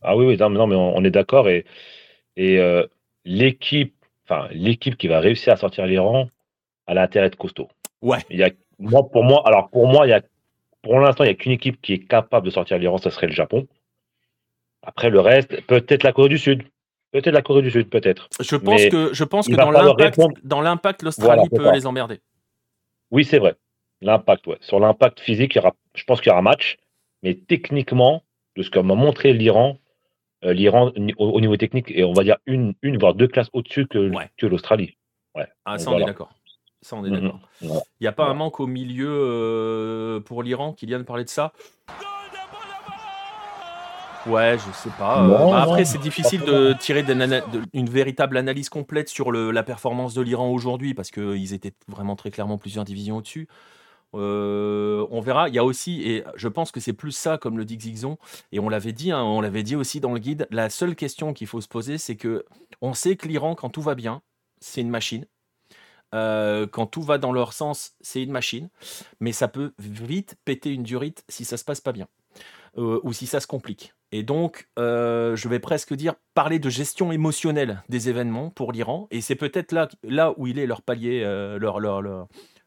Ah 0.02 0.16
oui, 0.16 0.26
oui 0.26 0.38
non, 0.38 0.68
mais 0.68 0.76
on, 0.76 1.04
est 1.04 1.12
d'accord. 1.12 1.48
Et, 1.48 1.66
et 2.36 2.58
euh, 2.58 2.86
l'équipe, 3.24 3.96
enfin, 4.28 4.48
l'équipe 4.52 4.98
qui 4.98 5.08
va 5.08 5.20
réussir 5.20 5.54
à 5.54 5.58
sortir 5.58 5.86
l'Iran, 5.86 6.28
elle 6.88 6.98
a 6.98 7.04
intérêt 7.04 7.30
de 7.30 7.36
costaud. 7.36 7.68
Ouais. 8.02 8.20
Il 8.30 8.40
y 8.40 8.44
a, 8.44 8.50
moi, 8.80 9.08
pour 9.10 9.24
moi, 9.24 9.44
alors 9.46 9.70
pour 9.70 9.88
moi, 9.88 10.08
il 10.08 10.10
y 10.10 10.14
a, 10.14 10.22
pour 10.82 11.00
l'instant, 11.00 11.24
il 11.24 11.28
n'y 11.28 11.34
a 11.34 11.36
qu'une 11.36 11.52
équipe 11.52 11.82
qui 11.82 11.94
est 11.94 12.08
capable 12.08 12.46
de 12.46 12.52
sortir 12.52 12.78
l'Iran, 12.80 12.98
ce 12.98 13.10
serait 13.10 13.28
le 13.28 13.34
Japon. 13.34 13.68
Après, 14.82 15.10
le 15.10 15.20
reste, 15.20 15.62
peut-être 15.68 16.04
la 16.04 16.12
Corée 16.12 16.30
du 16.30 16.38
Sud. 16.38 16.64
Peut-être 17.12 17.34
la 17.34 17.44
Corée 17.44 17.62
du 17.62 17.72
Sud, 17.72 17.90
peut-être. 17.90 18.28
Je 18.42 18.56
pense 18.56 18.86
que, 18.88 19.14
je 19.14 19.24
pense 19.24 19.48
que 19.48 19.54
dans 19.54 19.72
l'impact, 19.72 20.20
dans 20.44 20.62
l'impact, 20.62 21.04
l'Australie 21.04 21.48
peut 21.50 21.72
les 21.72 21.86
emmerder. 21.86 22.22
Oui, 23.12 23.24
c'est 23.24 23.38
vrai. 23.38 23.56
L'impact, 24.04 24.48
ouais. 24.48 24.58
Sur 24.62 24.80
l'impact 24.80 25.20
physique, 25.22 25.56
il 25.56 25.58
y 25.58 25.62
aura, 25.62 25.74
je 25.96 26.04
pense 26.04 26.20
qu'il 26.22 26.30
y 26.30 26.34
aura 26.34 26.42
match. 26.42 26.78
Mais 27.24 27.36
techniquement, 27.36 28.24
de 28.58 28.64
ce 28.64 28.70
qu'a 28.70 28.84
montré 28.84 29.34
l'Iran, 29.34 29.78
euh, 30.44 30.54
l'Iran 30.54 30.92
au, 31.18 31.42
niveau 31.42 31.56
technique 31.56 31.90
et 31.90 32.04
on 32.04 32.12
va 32.12 32.24
dire 32.24 32.38
une, 32.46 32.74
une 32.82 32.98
voire 32.98 33.14
deux 33.14 33.28
classes 33.28 33.50
au-dessus 33.54 33.88
que, 33.88 34.12
que 34.38 34.46
l'Australie. 34.46 34.98
Ouais. 35.36 35.48
Ah, 35.66 35.80
ça, 35.80 35.92
on 35.92 36.00
est 36.00 36.06
d'accord. 36.06 36.34
Ça, 36.82 36.98
on 36.98 37.06
est 37.06 37.10
d'accord. 37.10 37.40
Il 37.62 37.70
n'y 38.02 38.08
a 38.08 38.12
pas 38.12 38.26
un 38.26 38.34
manque 38.34 38.60
au 38.60 38.68
milieu 38.68 39.10
euh, 39.10 40.20
pour 40.20 40.44
l'Iran 40.44 40.74
qui 40.74 40.86
vient 40.86 41.00
de 41.00 41.04
parler 41.04 41.24
de 41.24 41.30
ça? 41.30 41.54
Ouais, 44.26 44.58
je 44.58 44.72
sais 44.74 44.90
pas. 44.98 45.28
Bah, 45.28 45.62
après, 45.64 45.86
c'est 45.86 45.98
difficile 45.98 46.42
de 46.42 46.74
tirer 46.74 47.06
une 47.74 47.90
véritable 47.90 48.38
analyse 48.38 48.70
complète 48.70 49.10
sur 49.10 49.32
le, 49.32 49.52
la 49.52 49.64
performance 49.64 50.14
de 50.14 50.22
l'Iran 50.22 50.50
aujourd'hui 50.50 50.94
parce 50.94 51.10
qu'ils 51.10 51.54
étaient 51.54 51.74
vraiment 51.88 52.16
très 52.16 52.32
clairement 52.32 52.58
plusieurs 52.58 52.86
divisions 52.86 53.18
au-dessus. 53.18 53.48
Euh, 54.16 55.08
on 55.12 55.22
verra. 55.22 55.50
Il 55.50 55.56
y 55.56 55.60
a 55.60 55.64
aussi, 55.64 56.02
et 56.04 56.24
je 56.36 56.48
pense 56.48 56.72
que 56.72 56.80
c'est 56.80 56.94
plus 56.94 57.12
ça, 57.12 57.38
comme 57.38 57.58
le 57.58 57.66
dit 57.66 57.78
Xixon, 57.78 58.18
et 58.52 58.60
on 58.60 58.70
l'avait 58.70 58.94
dit, 58.94 59.12
hein, 59.12 59.24
on 59.24 59.42
l'avait 59.42 59.64
dit 59.64 59.76
aussi 59.76 60.00
dans 60.00 60.14
le 60.14 60.20
guide. 60.20 60.48
La 60.52 60.70
seule 60.70 60.96
question 60.96 61.34
qu'il 61.34 61.48
faut 61.48 61.62
se 61.62 61.68
poser, 61.68 61.98
c'est 61.98 62.16
que 62.16 62.46
on 62.82 62.94
sait 62.94 63.16
que 63.16 63.28
l'Iran, 63.28 63.56
quand 63.56 63.70
tout 63.70 63.82
va 63.82 63.96
bien, 63.96 64.22
c'est 64.60 64.82
une 64.82 64.90
machine. 64.90 65.26
Euh, 66.14 66.68
quand 66.68 66.86
tout 66.86 67.02
va 67.02 67.18
dans 67.18 67.32
leur 67.32 67.54
sens, 67.54 67.94
c'est 68.02 68.22
une 68.22 68.32
machine, 68.32 68.70
mais 69.20 69.32
ça 69.32 69.48
peut 69.48 69.74
vite 69.80 70.36
péter 70.46 70.70
une 70.70 70.84
durite 70.84 71.24
si 71.28 71.44
ça 71.44 71.58
se 71.58 71.64
passe 71.64 71.82
pas 71.82 71.92
bien 71.92 72.08
euh, 72.78 73.00
ou 73.02 73.14
si 73.14 73.26
ça 73.26 73.40
se 73.40 73.48
complique. 73.48 73.96
Et 74.12 74.22
donc, 74.22 74.70
je 74.78 75.48
vais 75.48 75.58
presque 75.58 75.96
dire 75.96 76.14
parler 76.36 76.60
de 76.60 76.70
gestion 76.70 77.12
émotionnelle 77.12 77.82
des 77.90 78.10
événements 78.10 78.52
pour 78.52 78.72
l'Iran, 78.72 79.08
et 79.10 79.22
c'est 79.22 79.34
peut-être 79.34 79.74
là, 80.04 80.36
où 80.38 80.46
il 80.46 80.60
est 80.60 80.68
leur 80.68 80.84
palier, 80.84 81.22
leur, 81.60 81.80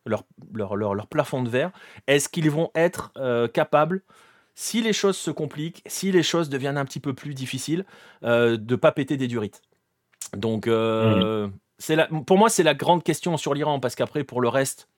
leur, 0.06 0.24
leur, 0.54 0.94
leur, 0.94 1.06
plafond 1.06 1.42
de 1.42 1.48
verre, 1.48 1.70
est-ce 2.06 2.28
qu'ils 2.28 2.50
vont 2.50 2.70
être 2.74 3.12
euh, 3.16 3.48
capables, 3.48 4.02
si 4.54 4.80
les 4.80 4.92
choses 4.92 5.16
se 5.16 5.30
compliquent, 5.30 5.82
si 5.86 6.12
les 6.12 6.22
choses 6.22 6.48
deviennent 6.48 6.78
un 6.78 6.84
petit 6.84 7.00
peu 7.00 7.12
plus 7.12 7.34
difficiles, 7.34 7.84
euh, 8.22 8.56
de 8.56 8.76
pas 8.76 8.92
péter 8.92 9.16
des 9.16 9.28
durites? 9.28 9.62
Donc, 10.36 10.66
euh, 10.66 11.46
mmh. 11.46 11.52
c'est 11.78 11.96
pour 12.26 12.38
moi, 12.38 12.48
c'est 12.48 12.62
la 12.62 12.74
grande 12.74 13.02
question 13.02 13.36
sur 13.36 13.54
l'Iran, 13.54 13.80
parce 13.80 13.94
qu'après, 13.94 14.24
pour 14.24 14.40
le 14.40 14.48
reste, 14.48 14.88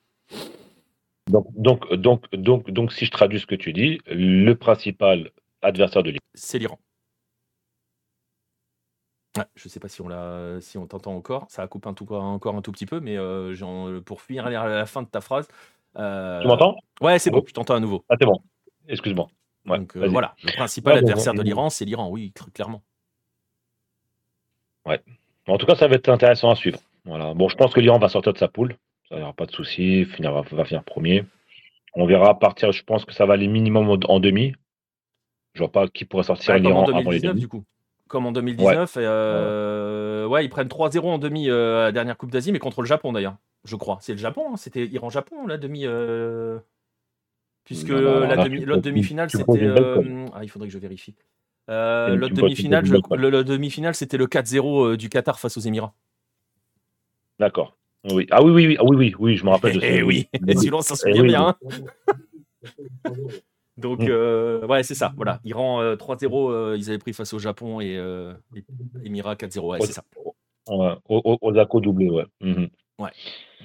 Donc, 1.30 1.46
donc, 1.54 1.92
donc, 1.94 2.30
donc, 2.32 2.70
donc, 2.70 2.92
si 2.92 3.04
je 3.04 3.10
traduis 3.10 3.40
ce 3.40 3.46
que 3.46 3.54
tu 3.54 3.72
dis, 3.72 3.98
le 4.06 4.54
principal 4.54 5.30
adversaire 5.62 6.02
de 6.02 6.10
l'Iran, 6.10 6.24
c'est 6.34 6.58
l'Iran. 6.58 6.78
Je 9.36 9.42
je 9.56 9.68
sais 9.68 9.80
pas 9.80 9.88
si 9.88 10.00
on 10.00 10.08
l'a, 10.08 10.60
si 10.60 10.78
on 10.78 10.86
t'entend 10.86 11.14
encore. 11.14 11.46
Ça 11.48 11.66
coupe 11.66 11.86
un 11.86 11.94
tout, 11.94 12.06
encore 12.12 12.56
un 12.56 12.62
tout 12.62 12.72
petit 12.72 12.86
peu, 12.86 13.00
mais 13.00 13.16
euh, 13.16 14.00
pour 14.00 14.22
finir 14.22 14.46
à 14.46 14.50
la 14.50 14.86
fin 14.86 15.02
de 15.02 15.08
ta 15.08 15.20
phrase. 15.20 15.48
Euh, 15.96 16.40
tu 16.40 16.48
m'entends? 16.48 16.76
Ouais, 17.00 17.18
c'est 17.18 17.30
bon, 17.30 17.44
je 17.46 17.52
t'entends 17.52 17.74
à 17.74 17.80
nouveau. 17.80 18.04
Ah, 18.08 18.16
c'est 18.18 18.26
bon. 18.26 18.40
Excuse-moi. 18.88 19.28
Donc 19.66 19.96
euh, 19.96 20.08
voilà, 20.08 20.34
le 20.42 20.52
principal 20.52 20.98
adversaire 20.98 21.34
de 21.34 21.42
l'Iran, 21.42 21.68
c'est 21.70 21.84
l'Iran, 21.84 22.08
oui, 22.08 22.32
clairement. 22.54 22.82
Ouais. 24.86 25.00
En 25.46 25.58
tout 25.58 25.66
cas, 25.66 25.74
ça 25.74 25.88
va 25.88 25.94
être 25.96 26.08
intéressant 26.08 26.50
à 26.50 26.54
suivre. 26.54 26.78
Voilà. 27.04 27.34
Bon, 27.34 27.48
je 27.48 27.56
pense 27.56 27.74
que 27.74 27.80
l'Iran 27.80 27.98
va 27.98 28.08
sortir 28.08 28.32
de 28.32 28.38
sa 28.38 28.48
poule. 28.48 28.76
Ça 29.08 29.16
n'y 29.16 29.22
aura 29.22 29.32
pas 29.32 29.46
de 29.46 29.52
souci. 29.52 30.04
Finir, 30.06 30.32
va 30.32 30.64
finir 30.64 30.82
premier. 30.84 31.24
On 31.94 32.06
verra 32.06 32.30
à 32.30 32.34
partir, 32.34 32.72
je 32.72 32.82
pense 32.84 33.04
que 33.04 33.12
ça 33.12 33.26
va 33.26 33.34
aller 33.34 33.48
minimum 33.48 33.88
en 33.88 34.20
demi. 34.20 34.54
Je 35.54 35.60
vois 35.60 35.72
pas 35.72 35.88
qui 35.88 36.04
pourrait 36.04 36.22
sortir 36.22 36.56
l'Iran 36.58 36.84
avant 36.84 37.10
les 37.10 37.20
demi. 37.20 37.40
du 37.40 37.48
coup. 37.48 37.64
Comme 38.08 38.26
en 38.26 38.32
2019. 38.32 38.96
Ouais, 38.96 39.02
euh, 39.04 40.26
ouais 40.26 40.44
ils 40.44 40.48
prennent 40.48 40.68
3-0 40.68 41.00
en 41.00 41.18
demi 41.18 41.48
euh, 41.48 41.80
à 41.80 41.84
la 41.84 41.92
dernière 41.92 42.16
Coupe 42.16 42.30
d'Asie, 42.30 42.52
mais 42.52 42.58
contre 42.58 42.80
le 42.82 42.86
Japon 42.86 43.12
d'ailleurs, 43.12 43.36
je 43.64 43.76
crois. 43.76 43.98
C'est 44.00 44.12
le 44.12 44.18
Japon, 44.18 44.52
hein. 44.52 44.56
c'était 44.56 44.86
Iran-Japon, 44.86 45.46
la 45.46 45.58
demi. 45.58 45.82
Euh, 45.84 46.58
puisque 47.64 47.88
l'autre 47.90 48.82
demi-finale, 48.82 49.30
c'était. 49.30 49.70
Ah, 50.34 50.42
il 50.42 50.48
faudrait 50.48 50.68
que 50.68 50.74
je 50.74 50.78
vérifie. 50.78 51.14
l'autre 51.68 52.34
demi-finale, 52.34 52.84
le, 53.10 53.44
demi-finale, 53.44 53.94
c'était 53.94 54.16
le 54.16 54.26
4-0 54.26 54.96
du 54.96 55.08
Qatar 55.08 55.38
face 55.38 55.56
aux 55.56 55.60
Émirats. 55.60 55.94
D'accord. 57.38 57.76
Oui. 58.10 58.26
Ah 58.30 58.42
oui, 58.42 58.52
oui, 58.52 58.66
oui, 58.68 58.76
ah 58.78 58.84
oui, 58.84 58.96
oui, 58.96 59.14
oui, 59.18 59.36
je 59.36 59.44
me 59.44 59.50
rappelle 59.50 59.74
de 59.74 59.80
ça. 59.80 59.86
Eh 59.86 60.02
oui, 60.02 60.28
sinon 60.56 60.80
ça 60.80 60.96
se 60.96 61.06
souvient 61.08 61.24
bien. 61.24 61.56
Donc, 63.78 64.00
mm. 64.00 64.08
euh, 64.08 64.66
ouais, 64.66 64.82
c'est 64.82 64.94
ça. 64.94 65.12
Voilà. 65.16 65.40
Iran 65.44 65.94
3-0, 65.94 66.50
euh, 66.50 66.72
euh, 66.72 66.76
ils 66.76 66.88
avaient 66.88 66.98
pris 66.98 67.12
face 67.12 67.32
au 67.32 67.38
Japon 67.38 67.80
et, 67.80 67.94
Émirats 69.04 69.34
4-0. 69.34 69.70
Ouais, 69.70 69.78
c'est 69.80 69.92
ça. 69.92 70.02
Ouais, 70.68 70.94
au, 71.08 71.38
au, 71.40 71.80
doublé, 71.80 72.10
ouais. 72.10 72.26
Mm-hmm. 72.42 72.68
Ouais. 72.98 73.10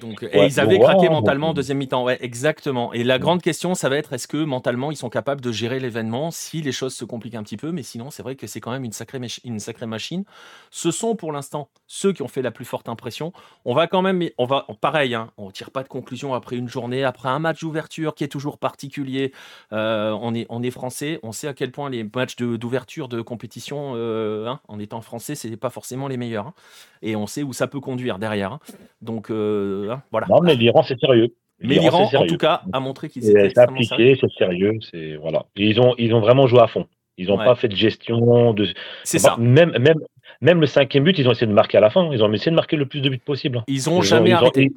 Donc, 0.00 0.22
et 0.22 0.44
ils 0.44 0.60
avaient 0.60 0.78
craqué 0.78 1.08
mentalement 1.08 1.50
en 1.50 1.54
deuxième 1.54 1.78
mi-temps. 1.78 2.04
Ouais, 2.04 2.18
exactement. 2.20 2.92
Et 2.92 3.04
la 3.04 3.18
grande 3.18 3.42
question, 3.42 3.74
ça 3.74 3.88
va 3.88 3.96
être 3.96 4.12
est-ce 4.12 4.26
que 4.26 4.42
mentalement, 4.42 4.90
ils 4.90 4.96
sont 4.96 5.08
capables 5.08 5.40
de 5.40 5.52
gérer 5.52 5.78
l'événement 5.78 6.30
si 6.30 6.62
les 6.62 6.72
choses 6.72 6.94
se 6.94 7.04
compliquent 7.04 7.36
un 7.36 7.42
petit 7.42 7.56
peu? 7.56 7.70
Mais 7.70 7.82
sinon, 7.82 8.10
c'est 8.10 8.22
vrai 8.22 8.34
que 8.34 8.46
c'est 8.46 8.60
quand 8.60 8.72
même 8.72 8.84
une 8.84 8.92
sacrée, 8.92 9.20
une 9.44 9.60
sacrée 9.60 9.86
machine. 9.86 10.24
Ce 10.70 10.90
sont 10.90 11.14
pour 11.14 11.32
l'instant 11.32 11.68
ceux 11.86 12.12
qui 12.12 12.22
ont 12.22 12.28
fait 12.28 12.42
la 12.42 12.50
plus 12.50 12.64
forte 12.64 12.88
impression. 12.88 13.32
On 13.64 13.74
va 13.74 13.86
quand 13.86 14.02
même, 14.02 14.22
on 14.38 14.46
va, 14.46 14.66
pareil, 14.80 15.14
hein, 15.14 15.30
on 15.36 15.46
ne 15.46 15.52
tire 15.52 15.70
pas 15.70 15.82
de 15.82 15.88
conclusion 15.88 16.34
après 16.34 16.56
une 16.56 16.68
journée, 16.68 17.04
après 17.04 17.28
un 17.28 17.38
match 17.38 17.60
d'ouverture 17.60 18.14
qui 18.14 18.24
est 18.24 18.28
toujours 18.28 18.58
particulier. 18.58 19.32
Euh, 19.72 20.16
on, 20.20 20.34
est, 20.34 20.46
on 20.48 20.62
est 20.62 20.70
français, 20.70 21.20
on 21.22 21.32
sait 21.32 21.48
à 21.48 21.54
quel 21.54 21.70
point 21.70 21.90
les 21.90 22.04
matchs 22.04 22.36
d'ouverture 22.36 23.08
de, 23.08 23.20
compétition, 23.22 23.92
euh, 23.94 24.48
hein, 24.48 24.60
en 24.68 24.78
étant 24.78 25.00
français, 25.00 25.34
ce 25.34 25.48
n'est 25.48 25.56
pas 25.56 25.70
forcément 25.70 26.08
les 26.08 26.16
meilleurs. 26.16 26.48
Hein. 26.48 26.54
Et 27.02 27.16
on 27.16 27.26
sait 27.26 27.42
où 27.42 27.52
ça 27.52 27.66
peut 27.66 27.80
conduire 27.80 28.18
derrière. 28.18 28.58
Donc, 29.02 29.30
euh, 29.30 29.83
Hein, 29.90 30.02
voilà. 30.10 30.26
Non, 30.28 30.40
mais 30.42 30.54
l'Iran, 30.54 30.82
c'est 30.82 30.98
sérieux. 30.98 31.34
Mais 31.60 31.76
l'Iran, 31.76 32.10
en 32.14 32.26
tout 32.26 32.36
cas, 32.36 32.62
a 32.72 32.80
montré 32.80 33.08
qu'ils 33.08 33.28
étaient 33.30 33.50
c'est 33.54 33.58
appliqué, 33.58 34.16
c'est 34.20 34.30
sérieux, 34.36 34.78
c'est 34.90 35.16
voilà. 35.16 35.46
ils 35.56 35.80
ont 35.80 35.94
ils 35.98 36.14
ont 36.14 36.20
vraiment 36.20 36.46
joué 36.46 36.60
à 36.60 36.66
fond. 36.66 36.86
Ils 37.16 37.28
n'ont 37.28 37.38
pas 37.38 37.54
fait 37.54 37.68
de 37.68 37.76
gestion 37.76 38.52
de. 38.52 38.68
C'est 39.04 39.18
ça. 39.18 39.36
Même 39.38 39.70
même 39.78 40.00
même 40.40 40.60
le 40.60 40.66
cinquième 40.66 41.04
but, 41.04 41.18
ils 41.18 41.28
ont 41.28 41.32
essayé 41.32 41.46
de 41.46 41.52
marquer 41.52 41.78
à 41.78 41.80
la 41.80 41.90
fin. 41.90 42.10
Ils 42.12 42.22
ont 42.24 42.32
essayé 42.32 42.50
de 42.50 42.56
marquer 42.56 42.76
le 42.76 42.86
plus 42.86 43.00
de 43.00 43.08
buts 43.08 43.18
possible. 43.18 43.62
Ils 43.68 43.88
ont 43.88 44.02
jamais 44.02 44.32
arrêté. 44.32 44.72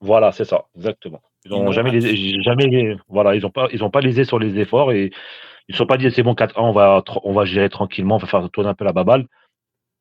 Voilà, 0.00 0.30
c'est 0.32 0.44
ça, 0.44 0.66
exactement. 0.76 1.22
Ils 1.46 1.54
ont 1.54 1.72
jamais, 1.72 2.00
jamais, 2.42 2.96
voilà, 3.08 3.34
ils 3.34 3.46
ont 3.46 3.50
pas, 3.50 3.68
ils 3.72 3.82
ont 3.82 3.90
pas 3.90 4.00
lisé 4.00 4.24
sur 4.24 4.38
les 4.38 4.58
efforts 4.58 4.92
et 4.92 5.10
ils 5.68 5.72
ne 5.72 5.76
sont 5.76 5.86
pas 5.86 5.96
dit 5.96 6.10
c'est 6.10 6.22
bon 6.22 6.34
4-1, 6.34 6.52
on 6.56 6.72
va, 6.72 7.02
on 7.24 7.32
va 7.32 7.44
gérer 7.44 7.70
tranquillement, 7.70 8.16
on 8.16 8.18
va 8.18 8.26
faire 8.26 8.50
tourner 8.50 8.68
un 8.68 8.74
peu 8.74 8.84
la 8.84 8.92
baballe. 8.92 9.26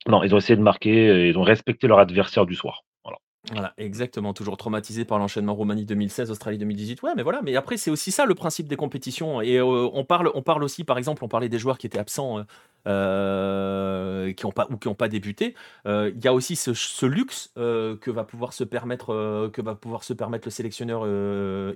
Non, 0.07 0.22
ils 0.23 0.35
ont 0.35 0.38
essayé 0.38 0.57
de 0.57 0.61
marquer, 0.61 1.30
ils 1.30 1.38
ont 1.38 1.43
respecté 1.43 1.88
leur 1.88 1.99
adversaire 1.99 2.45
du 2.45 2.56
soir. 2.56 2.84
Voilà, 3.51 3.73
exactement. 3.77 4.34
Toujours 4.34 4.57
traumatisé 4.57 5.05
par 5.05 5.19
l'enchaînement 5.19 5.53
Roumanie 5.53 5.85
2016, 5.85 6.31
Australie 6.31 6.57
2018. 6.57 7.01
Ouais, 7.03 7.11
mais 7.15 7.23
voilà. 7.23 7.41
Mais 7.43 7.55
après, 7.55 7.77
c'est 7.77 7.91
aussi 7.91 8.11
ça 8.11 8.26
le 8.26 8.35
principe 8.35 8.67
des 8.67 8.76
compétitions. 8.76 9.41
Et 9.41 9.57
euh, 9.57 9.89
on 9.93 10.03
parle, 10.03 10.31
on 10.34 10.41
parle 10.41 10.63
aussi, 10.63 10.84
par 10.84 10.97
exemple, 10.97 11.23
on 11.23 11.27
parlait 11.27 11.49
des 11.49 11.59
joueurs 11.59 11.77
qui 11.77 11.88
étaient 11.88 11.99
absents. 11.99 12.39
Euh, 12.39 12.43
euh, 12.87 14.31
qui 14.33 14.45
ont 14.45 14.51
pas 14.51 14.67
ou 14.69 14.77
qui 14.77 14.87
n'ont 14.87 14.95
pas 14.95 15.07
débuté. 15.07 15.55
Euh, 15.87 16.11
il 16.15 16.23
y 16.23 16.27
a 16.27 16.33
aussi 16.33 16.55
ce, 16.55 17.05
luxe 17.05 17.51
euh, 17.57 17.97
que 17.97 18.11
va 18.11 18.23
pouvoir 18.23 18.53
se 18.53 18.63
permettre 18.63 19.49
que 19.51 19.61
va 19.61 19.73
pouvoir 19.73 20.03
se 20.03 20.13
permettre 20.13 20.47
le 20.47 20.51
sélectionneur 20.51 21.07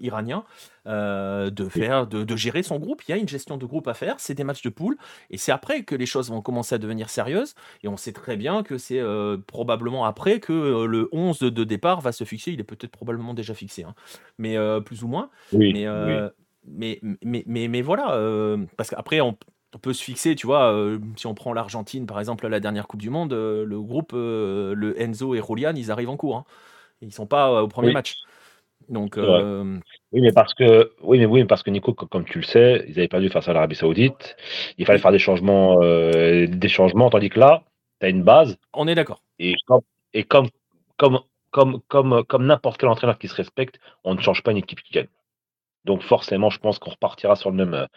iranien 0.02 0.44
de 0.86 1.70
faire, 1.70 2.08
de, 2.08 2.36
gérer 2.36 2.64
son 2.64 2.78
groupe. 2.78 3.02
Il 3.08 3.12
y 3.12 3.14
a 3.14 3.18
une 3.18 3.28
gestion 3.28 3.58
de 3.58 3.66
groupe 3.66 3.88
à 3.88 3.94
faire. 3.94 4.16
C'est 4.20 4.36
des 4.36 4.44
matchs 4.44 4.62
de 4.62 4.70
poule 4.70 4.98
et 5.32 5.38
c'est 5.38 5.52
après 5.52 5.84
que 5.84 5.96
les 5.96 6.06
choses 6.06 6.30
vont 6.30 6.42
commencer 6.42 6.76
à 6.76 6.78
devenir 6.78 7.10
sérieuses. 7.10 7.56
Et 7.84 7.88
on 7.88 7.98
sait 7.98 8.14
très 8.14 8.38
bien 8.38 8.62
que 8.64 8.78
c'est 8.78 9.02
probablement 9.48 10.06
après 10.06 10.40
que 10.40 10.86
le 10.86 11.10
11 11.12 11.40
de, 11.40 11.64
départ 11.64 12.02
va 12.02 12.12
se 12.12 12.24
fixer. 12.24 12.52
Il 12.52 12.60
est 12.60 12.64
peut-être 12.64 12.92
probablement 12.92 13.34
déjà 13.34 13.54
fixé, 13.54 13.84
hein. 13.84 13.96
mais 14.38 14.58
plus 14.82 15.04
ou 15.04 15.08
moins. 15.08 15.30
mais, 15.54 15.88
mais, 16.68 17.00
mais, 17.24 17.44
mais, 17.48 17.68
mais, 17.68 17.82
voilà, 17.82 18.16
parce 18.78 18.92
qu'après, 18.92 19.22
on, 19.22 19.36
on 19.76 19.78
peut 19.78 19.94
se 19.94 20.04
fixer, 20.04 20.36
tu 20.36 20.48
vois, 20.48 20.74
euh, 20.74 21.00
si 21.16 21.28
on 21.28 21.36
prend 21.36 21.54
l'Argentine, 21.54 22.06
par 22.06 22.20
exemple, 22.20 22.48
la 22.48 22.60
dernière 22.60 22.88
Coupe 22.88 23.02
du 23.02 23.10
Monde, 23.10 23.34
euh, 23.34 23.66
le 23.66 23.80
groupe, 23.80 24.14
euh, 24.14 24.74
le 24.76 25.00
Enzo 25.00 25.36
et 25.36 25.42
Julian, 25.48 25.74
ils 25.76 25.92
arrivent 25.92 26.10
en 26.10 26.18
cours. 26.18 26.38
Hein. 26.38 26.46
Ils 27.02 27.14
sont 27.14 27.28
pas 27.28 27.64
au 27.64 27.68
premier 27.68 27.94
match. 27.94 28.16
Donc, 28.90 29.18
oui, 29.18 30.22
mais 30.22 30.32
parce 30.32 30.54
que, 30.54 30.92
oui, 31.02 31.20
mais 31.20 31.26
oui, 31.26 31.46
parce 31.46 31.62
que 31.62 31.70
Nico, 31.70 31.94
comme 31.94 32.26
tu 32.26 32.40
le 32.40 32.44
sais, 32.44 32.84
ils 32.88 32.98
avaient 32.98 33.08
perdu 33.08 33.30
face 33.30 33.48
à 33.48 33.54
l'Arabie 33.54 33.76
Saoudite. 33.76 34.36
Il 34.78 34.86
fallait 34.86 35.00
faire 35.00 35.12
des 35.12 35.20
changements, 35.20 35.80
des 35.80 36.68
changements, 36.68 37.10
tandis 37.10 37.30
que 37.30 37.40
là, 37.40 37.64
tu 38.00 38.08
as 38.08 38.10
une 38.10 38.24
base. 38.24 38.58
On 38.74 38.88
est 38.88 38.96
d'accord. 38.96 39.22
Et, 39.38 39.54
comme, 39.66 39.82
et 40.14 40.24
comme, 40.24 40.50
comme, 40.98 41.20
comme, 41.52 41.80
comme, 41.88 42.24
comme 42.26 42.46
n'importe 42.48 42.80
quel 42.80 42.90
entraîneur 42.90 43.18
qui 43.20 43.28
se 43.28 43.36
respecte, 43.36 43.80
on 44.04 44.16
ne 44.16 44.22
change 44.22 44.44
pas 44.44 44.52
une 44.52 44.58
équipe 44.58 44.82
qui 44.82 44.94
gagne. 44.94 45.08
Donc 45.86 46.02
forcément, 46.02 46.50
je 46.50 46.60
pense 46.60 46.80
qu'on 46.80 46.92
repartira 46.92 47.36
sur 47.36 47.52
le 47.52 47.66
même, 47.66 47.88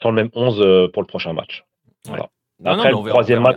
sur 0.00 0.10
le 0.10 0.16
même 0.16 0.30
11 0.34 0.60
euh, 0.60 0.88
pour 0.88 1.02
le 1.02 1.06
prochain 1.06 1.32
match. 1.32 1.64
Voilà. 2.06 2.28
Après, 2.64 2.90
le 2.90 3.08
troisième 3.08 3.42
match, 3.42 3.56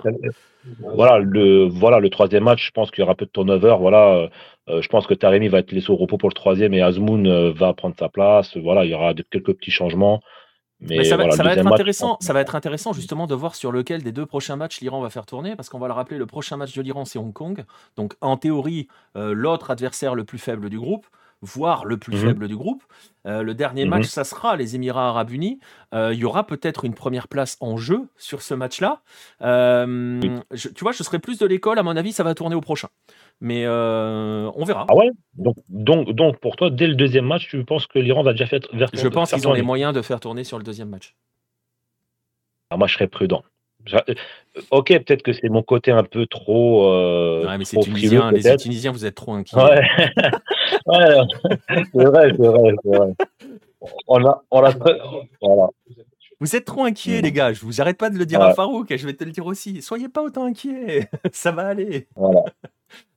voilà, 0.79 1.17
le, 1.17 1.65
voilà, 1.65 1.99
le 1.99 2.09
troisième 2.09 2.43
match, 2.43 2.67
je 2.67 2.71
pense 2.71 2.91
qu'il 2.91 3.01
y 3.01 3.03
aura 3.03 3.15
peu 3.15 3.25
de 3.25 3.31
turnover. 3.31 3.75
Voilà, 3.79 4.29
euh, 4.69 4.81
je 4.81 4.87
pense 4.89 5.07
que 5.07 5.15
Taremi 5.15 5.47
va 5.47 5.59
être 5.59 5.71
laissé 5.71 5.89
au 5.89 5.95
repos 5.95 6.17
pour 6.17 6.29
le 6.29 6.35
troisième 6.35 6.73
et 6.75 6.81
Azmoun 6.81 7.25
euh, 7.25 7.51
va 7.51 7.73
prendre 7.73 7.95
sa 7.97 8.09
place. 8.09 8.55
Voilà, 8.57 8.85
il 8.85 8.91
y 8.91 8.93
aura 8.93 9.13
quelques 9.13 9.53
petits 9.53 9.71
changements. 9.71 10.21
Mais, 10.83 11.03
ça, 11.03 11.15
va, 11.15 11.25
être 11.25 11.39
intéressant, 11.67 12.17
ça 12.21 12.33
va 12.33 12.41
être 12.41 12.55
intéressant 12.55 12.91
justement 12.91 13.27
de 13.27 13.35
voir 13.35 13.53
sur 13.53 13.71
lequel 13.71 14.01
des 14.01 14.11
deux 14.11 14.25
prochains 14.25 14.55
matchs 14.55 14.81
l'Iran 14.81 14.99
va 14.99 15.11
faire 15.11 15.27
tourner, 15.27 15.55
parce 15.55 15.69
qu'on 15.69 15.77
va 15.77 15.87
le 15.87 15.93
rappeler, 15.93 16.17
le 16.17 16.25
prochain 16.25 16.57
match 16.57 16.75
de 16.75 16.81
l'Iran 16.81 17.05
c'est 17.05 17.19
Hong 17.19 17.33
Kong, 17.33 17.65
donc 17.97 18.15
en 18.19 18.35
théorie 18.35 18.87
l'autre 19.13 19.69
adversaire 19.69 20.15
le 20.15 20.23
plus 20.23 20.39
faible 20.39 20.71
du 20.71 20.79
groupe 20.79 21.05
voire 21.41 21.85
le 21.85 21.97
plus 21.97 22.15
mmh 22.15 22.27
faible 22.27 22.47
du 22.47 22.55
groupe. 22.55 22.83
Euh, 23.25 23.43
le 23.43 23.53
dernier 23.53 23.85
mmh 23.85 23.89
match, 23.89 24.05
ça 24.05 24.23
sera 24.23 24.55
les 24.55 24.75
Émirats 24.75 25.09
arabes 25.09 25.31
unis. 25.31 25.59
Euh, 25.93 26.13
il 26.13 26.19
y 26.19 26.25
aura 26.25 26.45
peut-être 26.45 26.85
une 26.85 26.93
première 26.93 27.27
place 27.27 27.57
en 27.59 27.77
jeu 27.77 28.07
sur 28.17 28.41
ce 28.41 28.53
match-là. 28.53 29.01
Euh, 29.41 30.19
tu 30.55 30.83
vois, 30.83 30.91
je 30.91 31.03
serai 31.03 31.19
plus 31.19 31.39
de 31.39 31.45
l'école. 31.45 31.79
À 31.79 31.83
mon 31.83 31.95
avis, 31.97 32.11
ça 32.11 32.23
va 32.23 32.33
tourner 32.35 32.55
au 32.55 32.61
prochain. 32.61 32.89
Mais 33.39 33.67
on 33.67 34.63
verra. 34.65 34.85
Ah 34.89 34.95
ouais? 34.95 35.09
Donc, 35.33 35.57
donc, 35.69 36.11
donc, 36.11 36.39
pour 36.39 36.55
toi, 36.55 36.69
dès 36.69 36.87
le 36.87 36.95
deuxième 36.95 37.25
match, 37.25 37.49
tu 37.49 37.63
penses 37.63 37.87
que 37.87 37.99
l'Iran 37.99 38.23
va 38.23 38.31
déjà 38.31 38.45
faire, 38.45 38.59
Je 38.93 39.07
pense 39.07 39.31
qu'ils 39.31 39.47
ont 39.47 39.53
les 39.53 39.61
moyens 39.61 39.93
de 39.93 40.01
faire 40.01 40.19
tourner 40.19 40.43
sur 40.43 40.57
le 40.57 40.63
deuxième 40.63 40.89
match. 40.89 41.15
Ah, 42.69 42.77
moi, 42.77 42.87
je 42.87 42.93
serais 42.93 43.07
prudent. 43.07 43.43
Ok, 44.69 44.87
peut-être 44.87 45.23
que 45.23 45.33
c'est 45.33 45.49
mon 45.49 45.63
côté 45.63 45.91
un 45.91 46.03
peu 46.03 46.25
trop. 46.27 46.91
Euh, 46.91 47.45
ouais, 47.47 47.57
mais 47.57 47.65
c'est 47.65 47.79
Tunisien, 47.79 48.31
les 48.31 48.55
Tunisiens, 48.57 48.91
vous 48.91 49.05
êtes 49.05 49.15
trop 49.15 49.33
inquiets. 49.33 49.57
Ouais, 49.57 49.81
c'est 50.71 52.03
vrai, 52.03 52.31
c'est 52.33 52.47
vrai, 52.47 52.75
c'est 52.83 52.97
vrai. 52.97 53.13
On 54.07 54.25
a, 54.25 54.43
on 54.51 54.63
a... 54.63 54.73
Voilà. 55.41 55.69
Vous 56.39 56.55
êtes 56.55 56.65
trop 56.65 56.83
inquiets, 56.83 57.21
les 57.21 57.31
gars. 57.31 57.53
Je 57.53 57.61
vous 57.61 57.81
arrête 57.81 57.97
pas 57.97 58.09
de 58.09 58.17
le 58.17 58.25
dire 58.25 58.41
à 58.41 58.53
Farouk 58.53 58.89
et 58.91 58.97
je 58.97 59.05
vais 59.05 59.13
te 59.13 59.23
le 59.23 59.31
dire 59.31 59.45
aussi. 59.45 59.81
Soyez 59.81 60.09
pas 60.09 60.23
autant 60.23 60.45
inquiets. 60.45 61.07
Ça 61.31 61.51
va 61.51 61.67
aller. 61.67 62.07
Voilà. 62.15 62.43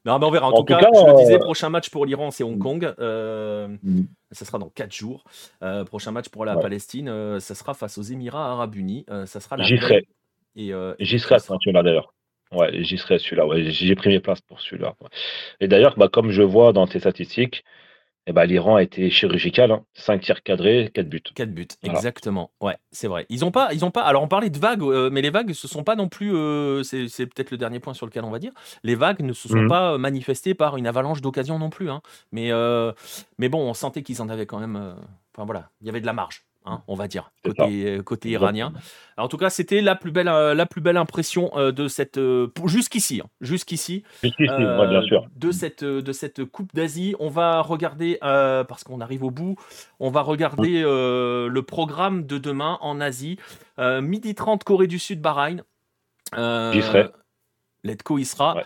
Non, 0.07 0.19
mais 0.19 0.27
on 0.27 0.31
verra. 0.31 0.49
En, 0.49 0.53
tout, 0.53 0.65
cas, 0.65 0.79
je 0.79 1.07
le 1.07 1.17
disais, 1.17 1.37
euh, 1.37 1.39
prochain 1.39 1.71
match 1.71 1.89
pour 1.89 2.05
l'Iran, 2.05 2.31
c'est 2.31 2.45
Hong 2.45 2.59
Kong. 2.59 2.95
Euh, 2.99 3.69
mm. 3.83 4.03
Ça 4.33 4.45
sera 4.45 4.59
dans 4.59 4.69
4 4.69 4.93
jours. 4.93 5.25
Euh, 5.63 5.83
prochain 5.85 6.11
match 6.11 6.29
pour 6.29 6.45
la 6.45 6.57
Palestine, 6.57 7.41
ça 7.41 7.55
sera 7.55 7.73
face 7.73 7.97
aux 7.97 8.03
Émirats 8.03 8.53
Arabes 8.53 8.75
Unis. 8.75 9.07
ça 9.25 9.41
sera 9.41 9.57
J'y 9.63 9.79
serai. 9.79 10.07
Euh, 10.57 10.95
j'y 11.01 11.19
serai 11.19 11.37
à 11.37 11.39
ce 11.39 11.71
là 11.71 11.83
d'ailleurs. 11.83 12.13
Ouais, 12.55 12.83
j'y 12.83 12.99
serai 12.99 13.19
celui-là. 13.19 13.47
Ouais, 13.47 13.65
j'ai 13.71 13.95
pris 13.95 14.11
mes 14.11 14.21
places 14.21 14.41
pour 14.41 14.61
celui-là. 14.61 14.95
Et 15.61 15.69
d'ailleurs, 15.69 15.97
bah, 15.97 16.09
comme 16.09 16.31
je 16.31 16.43
vois 16.43 16.73
dans 16.73 16.87
tes 16.87 17.01
statistiques, 17.01 17.65
eh 18.27 18.33
ben, 18.33 18.47
l'Iran 18.47 18.77
a 18.77 18.83
été 18.83 19.11
chirurgical. 19.11 19.83
5 19.93 20.13
hein. 20.13 20.19
tirs 20.19 20.43
cadrés, 20.43 20.91
4 20.95 21.09
buts. 21.09 21.23
4 21.35 21.51
buts, 21.51 21.69
exactement. 21.83 22.51
Ouais, 22.61 22.77
c'est 22.91 23.07
vrai. 23.07 23.27
Ils 23.29 23.45
ont 23.45 23.51
pas, 23.51 23.75
ils 23.75 23.85
ont 23.85 23.91
pas. 23.91 24.03
Alors 24.03 24.23
on 24.23 24.29
parlait 24.29 24.49
de 24.49 24.59
vagues, 24.59 24.83
euh, 24.83 25.11
mais 25.11 25.21
les 25.21 25.29
vagues 25.29 25.53
ce 25.53 25.69
sont 25.69 25.85
pas 25.85 25.95
non 25.95 26.09
plus. 26.09 26.35
Euh, 26.35 26.83
c'est 26.83 27.27
peut-être 27.27 27.51
le 27.51 27.59
dernier 27.59 27.81
point 27.81 27.93
sur 27.93 28.07
lequel 28.07 28.25
on 28.25 28.31
va 28.31 28.39
dire. 28.39 28.53
Les 28.83 28.95
vagues 28.95 29.21
ne 29.21 29.35
se 29.35 29.49
sont 29.49 29.63
mhm. 29.63 29.69
pas 29.69 29.99
manifestées 29.99 30.55
par 30.55 30.79
une 30.79 30.87
avalanche 30.87 31.21
d'occasions 31.21 31.59
non 31.59 31.69
plus. 31.69 31.91
Hein. 31.91 32.01
Mais, 32.33 32.51
euh, 32.51 32.93
mais 33.39 33.51
bon, 33.51 33.69
on 33.69 33.75
sentait 33.75 34.03
qu'ils 34.03 34.23
en 34.23 34.31
avaient 34.31 34.47
quand 34.47 34.59
même. 34.59 34.95
Enfin 35.35 35.45
voilà, 35.45 35.71
il 35.83 35.87
y 35.87 35.91
avait 35.91 36.01
de 36.01 36.07
la 36.07 36.15
marge. 36.15 36.45
Hein, 36.67 36.81
on 36.89 36.95
va 36.95 37.09
dire, 37.09 37.31
côté, 37.45 38.01
côté 38.07 38.31
iranien. 38.31 38.73
en 39.19 39.29
tout 39.29 39.37
cas, 39.37 39.51
c'était 39.51 39.83
la 39.83 39.95
plus 39.95 40.13
belle, 40.13 40.29
euh, 40.29 40.55
la 40.55 40.65
plus 40.65 40.81
belle 40.81 40.97
impression 40.97 41.51
euh, 41.59 41.73
de 41.73 41.89
cette, 41.89 42.17
euh, 42.17 42.51
jusqu'ici, 42.65 43.21
hein, 43.23 43.29
jusqu'ici, 43.43 44.03
bien 44.23 45.03
sûr. 45.03 45.27
de 45.37 45.53
cette, 45.53 45.85
de 45.85 46.13
cette 46.13 46.47
Coupe 46.47 46.75
d'Asie. 46.75 47.15
On 47.19 47.29
va 47.29 47.61
regarder, 47.61 48.17
parce 48.23 48.83
qu'on 48.83 49.03
arrive 49.03 49.25
au 49.25 49.31
bout, 49.31 49.57
on 50.01 50.11
va 50.11 50.23
regarder 50.23 50.81
le 50.83 51.61
programme 51.61 52.25
de 52.25 52.39
demain 52.39 52.79
en 52.81 52.99
Asie. 52.99 53.39
midi 53.79 54.35
30, 54.35 54.65
Corée 54.65 54.87
du 54.87 54.99
Sud, 54.99 55.21
Bahreïn. 55.21 55.65
J'y 56.33 56.81
serai. 56.81 57.11
Y 57.85 58.25
sera. 58.25 58.57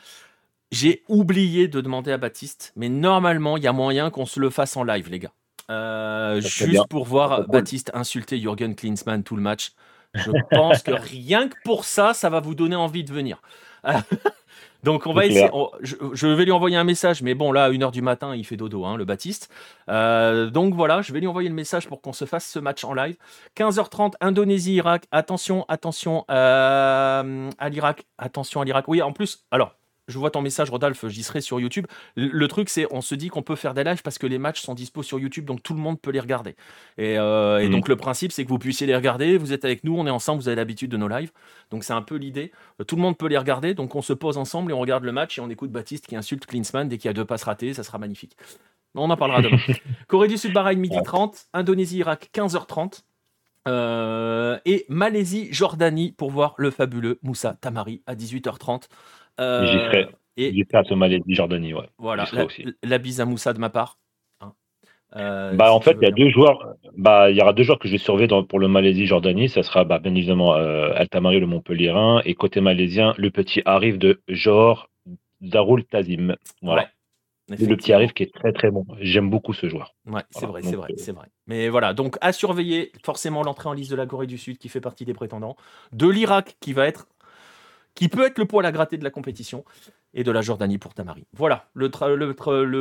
J'ai 0.70 1.02
oublié 1.08 1.66
de 1.66 1.80
demander 1.80 2.12
à 2.12 2.18
Baptiste, 2.18 2.72
mais 2.76 2.88
normalement, 2.88 3.56
il 3.56 3.64
y 3.64 3.66
a 3.66 3.72
moyen 3.72 4.10
qu'on 4.10 4.26
se 4.26 4.38
le 4.38 4.50
fasse 4.50 4.76
en 4.76 4.84
live, 4.84 5.10
les 5.10 5.18
gars. 5.18 5.32
Euh, 5.70 6.40
juste 6.40 6.86
pour 6.88 7.04
voir 7.04 7.46
Baptiste 7.46 7.90
insulter 7.94 8.38
Jürgen 8.38 8.74
Klinsmann 8.74 9.22
tout 9.22 9.36
le 9.36 9.42
match. 9.42 9.72
Je 10.14 10.30
pense 10.50 10.82
que 10.82 10.90
rien 10.92 11.48
que 11.48 11.56
pour 11.64 11.84
ça, 11.84 12.14
ça 12.14 12.30
va 12.30 12.40
vous 12.40 12.54
donner 12.54 12.76
envie 12.76 13.04
de 13.04 13.12
venir. 13.12 13.42
Donc 14.84 15.06
on 15.06 15.12
va 15.12 15.26
essayer. 15.26 15.50
je, 15.82 16.26
vais 16.26 16.44
lui 16.44 16.52
envoyer 16.52 16.76
un 16.76 16.84
message, 16.84 17.20
mais 17.22 17.34
bon 17.34 17.50
là 17.50 17.64
à 17.64 17.70
1h 17.70 17.90
du 17.90 18.00
matin 18.00 18.36
il 18.36 18.44
fait 18.44 18.56
dodo, 18.56 18.84
hein, 18.84 18.96
le 18.96 19.04
Baptiste. 19.04 19.52
Euh, 19.90 20.50
donc 20.50 20.74
voilà, 20.74 21.02
je 21.02 21.12
vais 21.12 21.18
lui 21.18 21.26
envoyer 21.26 21.48
le 21.48 21.54
message 21.54 21.88
pour 21.88 22.00
qu'on 22.00 22.12
se 22.12 22.24
fasse 22.24 22.46
ce 22.46 22.60
match 22.60 22.84
en 22.84 22.94
live. 22.94 23.16
15h30 23.56 24.12
Indonésie 24.20 24.74
Irak. 24.74 25.06
Attention, 25.10 25.64
attention 25.68 26.24
euh, 26.30 27.50
à 27.58 27.68
l'Irak. 27.68 28.06
Attention 28.18 28.60
à 28.60 28.64
l'Irak. 28.64 28.86
Oui, 28.86 29.02
en 29.02 29.12
plus, 29.12 29.44
alors 29.50 29.74
je 30.08 30.18
vois 30.18 30.30
ton 30.30 30.42
message, 30.42 30.70
Rodolphe, 30.70 31.06
j'y 31.08 31.22
serai 31.22 31.40
sur 31.40 31.60
YouTube. 31.60 31.86
Le, 32.16 32.48
truc, 32.48 32.68
c'est 32.68 32.86
on 32.90 33.00
se 33.00 33.14
dit 33.14 33.28
qu'on 33.28 33.42
peut 33.42 33.56
faire 33.56 33.74
des 33.74 33.84
lives 33.84 34.02
parce 34.02 34.18
que 34.18 34.26
les 34.26 34.38
matchs 34.38 34.62
sont 34.62 34.74
dispo 34.74 35.02
sur 35.02 35.18
YouTube, 35.18 35.44
donc 35.44 35.62
tout 35.62 35.74
le 35.74 35.80
monde 35.80 36.00
peut 36.00 36.10
les 36.10 36.20
regarder. 36.20 36.56
Et, 36.96 37.18
euh, 37.18 37.62
mhm. 37.62 37.70
donc 37.70 37.88
le 37.88 37.96
principe, 37.96 38.32
c'est 38.32 38.44
que 38.44 38.48
vous 38.48 38.58
puissiez 38.58 38.86
les 38.86 38.96
regarder. 38.96 39.38
Vous 39.38 39.52
êtes 39.52 39.64
avec 39.64 39.84
nous, 39.84 39.96
on 39.96 40.06
est 40.06 40.10
ensemble, 40.10 40.42
vous 40.42 40.48
avez 40.48 40.56
l'habitude 40.56 40.90
de 40.90 40.96
nos 40.96 41.08
lives. 41.08 41.30
Donc 41.70 41.84
c'est 41.84 41.92
un 41.92 42.02
peu 42.02 42.16
l'idée. 42.16 42.52
Tout 42.86 42.96
le 42.96 43.02
monde 43.02 43.16
peut 43.16 43.28
les 43.28 43.38
regarder, 43.38 43.74
donc 43.74 43.94
on 43.94 44.02
se 44.02 44.12
pose 44.12 44.38
ensemble 44.38 44.72
et 44.72 44.74
on 44.74 44.80
regarde 44.80 45.04
le 45.04 45.12
match 45.12 45.38
et 45.38 45.40
on 45.40 45.50
écoute 45.50 45.70
Baptiste 45.70 46.06
qui 46.06 46.16
insulte 46.16 46.46
Klinsmann 46.46 46.88
dès 46.88 46.96
qu'il 46.96 47.08
y 47.08 47.10
a 47.10 47.14
deux 47.14 47.24
passes 47.24 47.44
ratées, 47.44 47.74
ça 47.74 47.82
sera 47.82 47.98
magnifique. 47.98 48.36
On 48.94 49.10
en 49.10 49.16
parlera 49.16 49.42
demain. 49.42 49.58
Corée 50.08 50.28
du 50.28 50.38
Sud, 50.38 50.52
Bahreïn, 50.52 50.78
midi 50.78 50.98
30. 51.04 51.46
Indonésie, 51.52 51.98
Irak, 51.98 52.30
15h30. 52.34 53.02
Euh, 53.68 54.58
et 54.64 54.86
Malaisie, 54.88 55.48
Jordanie 55.52 56.12
pour 56.12 56.30
voir 56.30 56.54
le 56.56 56.70
fabuleux 56.70 57.18
Moussa 57.22 57.54
Tamari 57.60 58.02
à 58.06 58.14
18h30. 58.14 58.84
Euh, 59.40 59.66
J'y 59.66 59.78
serai. 59.78 60.08
Et... 60.36 60.52
J'y 60.52 60.64
serai 60.64 60.78
à 60.78 60.84
Somalie, 60.84 61.22
Jordanie, 61.28 61.74
ouais. 61.74 61.88
Voilà, 61.98 62.26
la, 62.32 62.46
la, 62.82 62.98
bise 62.98 63.20
à 63.20 63.24
Moussa 63.24 63.52
de 63.52 63.58
ma 63.58 63.70
part. 63.70 63.98
Hein. 64.40 64.52
Euh, 65.16 65.52
bah, 65.54 65.72
en 65.72 65.80
fait, 65.80 65.96
il 66.00 66.04
y 66.04 66.08
a 66.08 66.12
deux 66.12 66.30
joueurs. 66.30 66.74
Bah, 66.96 67.30
il 67.30 67.36
y 67.36 67.42
aura 67.42 67.52
deux 67.52 67.64
joueurs 67.64 67.78
que 67.78 67.88
je 67.88 67.92
vais 67.92 67.98
surveiller 67.98 68.28
pour 68.48 68.58
le 68.58 68.68
Malaisie-Jordanie. 68.68 69.48
Ça 69.48 69.62
sera 69.62 69.84
bah, 69.84 69.98
bien 69.98 70.14
évidemment 70.14 70.54
euh, 70.54 70.92
Altamari, 70.94 71.40
le 71.40 71.46
Montpellierin, 71.46 72.22
et 72.24 72.34
côté 72.34 72.60
malaisien, 72.60 73.14
le 73.16 73.30
petit 73.30 73.62
arrive 73.64 73.98
de 73.98 74.20
Johor 74.28 74.90
Darul 75.40 75.84
Tazim. 75.84 76.36
Voilà. 76.62 76.88
le 77.48 77.76
petit 77.76 77.92
arrive 77.92 78.12
qui 78.12 78.24
est 78.24 78.34
très 78.34 78.52
très 78.52 78.70
bon. 78.70 78.84
J'aime 79.00 79.30
beaucoup 79.30 79.54
ce 79.54 79.68
joueur. 79.68 79.94
Ouais, 80.06 80.22
c'est 80.30 80.46
vrai, 80.46 80.62
c'est 80.62 80.76
vrai, 80.76 80.88
c'est 80.96 81.12
vrai. 81.12 81.26
Mais 81.46 81.68
voilà, 81.68 81.94
donc 81.94 82.16
à 82.20 82.32
surveiller 82.32 82.92
forcément 83.04 83.42
l'entrée 83.42 83.68
en 83.68 83.72
liste 83.72 83.90
de 83.90 83.96
la 83.96 84.06
Corée 84.06 84.26
du 84.26 84.38
Sud 84.38 84.58
qui 84.58 84.68
fait 84.68 84.80
partie 84.80 85.04
des 85.04 85.14
prétendants, 85.14 85.56
de 85.92 86.08
l'Irak 86.08 86.56
qui 86.60 86.72
va 86.72 86.86
être 86.86 87.06
qui 87.98 88.08
peut 88.08 88.24
être 88.24 88.38
le 88.38 88.44
poil 88.44 88.64
à 88.64 88.70
gratter 88.70 88.96
de 88.96 89.02
la 89.02 89.10
compétition, 89.10 89.64
et 90.14 90.22
de 90.22 90.30
la 90.30 90.40
Jordanie 90.40 90.78
pour 90.78 90.94
Tamari. 90.94 91.26
Voilà, 91.32 91.68
le, 91.74 91.88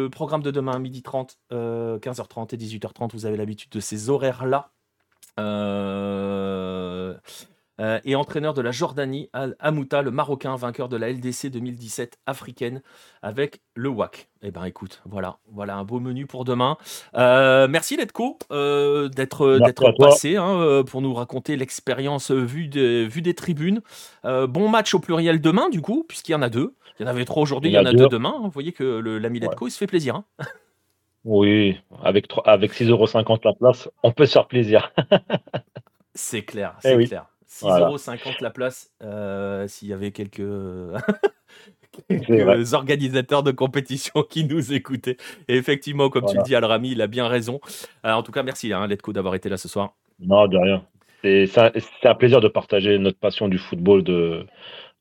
programme 0.10 0.44
de 0.44 0.52
demain, 0.52 0.78
midi 0.78 1.02
30, 1.02 1.40
15h30 1.52 2.54
et 2.54 2.58
18h30, 2.58 3.12
vous 3.14 3.26
avez 3.26 3.36
l'habitude 3.36 3.72
de 3.72 3.80
ces 3.80 4.12
horaires-là. 4.12 4.70
Euh, 5.40 7.16
euh, 7.80 8.00
et 8.06 8.16
entraîneur 8.16 8.54
de 8.54 8.62
la 8.62 8.72
Jordanie, 8.72 9.30
Amouta, 9.60 10.02
le 10.02 10.12
Marocain, 10.12 10.56
vainqueur 10.56 10.90
de 10.90 10.98
la 10.98 11.12
LDC 11.12 11.50
2017 11.52 12.18
africaine 12.26 12.82
avec 13.22 13.62
le 13.76 13.90
WAC. 13.90 14.30
Eh 14.42 14.52
ben 14.52 14.64
écoute, 14.66 15.02
voilà, 15.06 15.38
voilà 15.52 15.76
un 15.76 15.84
beau 15.84 16.00
menu 16.00 16.26
pour 16.26 16.46
demain. 16.46 16.78
Euh, 17.16 17.68
merci 17.68 17.98
Letco 17.98 18.38
euh, 18.52 19.10
d'être 19.10 19.60
d'être 19.60 19.92
passé 19.98 20.38
hein, 20.38 20.84
pour 20.88 21.02
nous 21.02 21.14
raconter 21.14 21.56
l'expérience 21.56 22.32
vue, 22.32 22.70
vue 22.70 23.22
des 23.22 23.34
tribunes. 23.34 23.82
bon 24.24 24.70
match 24.70 24.94
au 24.94 25.00
pluriel 25.00 25.42
demain 25.42 25.70
du 25.70 25.82
coup, 25.82 26.06
puisqu'il 26.08 26.32
y 26.32 26.36
en 26.36 26.42
a 26.42 26.50
deux. 26.50 26.76
Il 27.00 27.04
y 27.04 27.06
en 27.06 27.10
avait 27.10 27.26
trois 27.26 27.44
aujourd'hui, 27.44 27.70
il 27.70 27.74
y 27.74 27.78
en 27.78 27.86
a 27.86 27.94
deux, 27.94 28.08
demain. 28.08 28.40
Vous 28.42 28.50
voyez 28.50 28.72
que 28.72 28.84
l'ami 28.84 29.40
Letco, 29.40 29.68
il 29.68 29.72
se 29.72 29.78
fait 29.78 29.88
plaisir. 29.88 30.16
Hein. 30.16 30.26
oui, 31.26 31.80
avec, 32.04 32.28
avec 32.46 32.74
6,50€ 32.74 33.40
la 33.44 33.54
place, 33.54 33.90
on 34.02 34.12
peut 34.12 34.26
se 34.26 34.34
faire 34.34 34.48
plaisir. 34.48 34.92
c'est 36.16 36.42
clair, 36.42 36.76
eh 36.84 36.90
c'est 36.90 37.06
clair. 37.06 37.28
6,50€ 37.50 38.42
la 38.44 38.50
place 38.50 38.92
euh, 39.02 39.68
s'il 39.68 39.88
y 39.88 39.94
avait 39.94 40.12
quelques, 40.12 40.42
organisateurs 42.74 43.44
de 43.44 43.52
compétition 43.52 44.24
qui 44.24 44.44
nous 44.44 44.74
écoutaient. 44.74 45.18
Et 45.48 45.56
effectivement, 45.56 46.10
comme 46.10 46.26
tu 46.26 46.36
le 46.36 46.44
dis, 46.44 46.56
Al-Rami, 46.56 46.92
il 46.92 47.02
a 47.02 47.08
bien 47.08 47.28
raison. 47.28 47.60
Euh, 48.06 48.12
en 48.12 48.24
tout 48.24 48.32
cas, 48.32 48.44
merci 48.44 48.74
hein, 48.74 48.88
Letco 48.88 49.14
d'avoir 49.14 49.36
été 49.36 49.50
là 49.50 49.58
ce 49.58 49.68
soir. 49.68 49.96
Non, 50.20 50.48
de 50.48 50.58
rien. 50.58 50.86
C'est 51.24 52.06
un 52.06 52.16
plaisir 52.16 52.42
de 52.42 52.48
partager 52.48 52.98
notre 53.00 53.18
passion 53.18 53.48
du 53.48 53.58
football 53.58 54.04
de, 54.04 54.46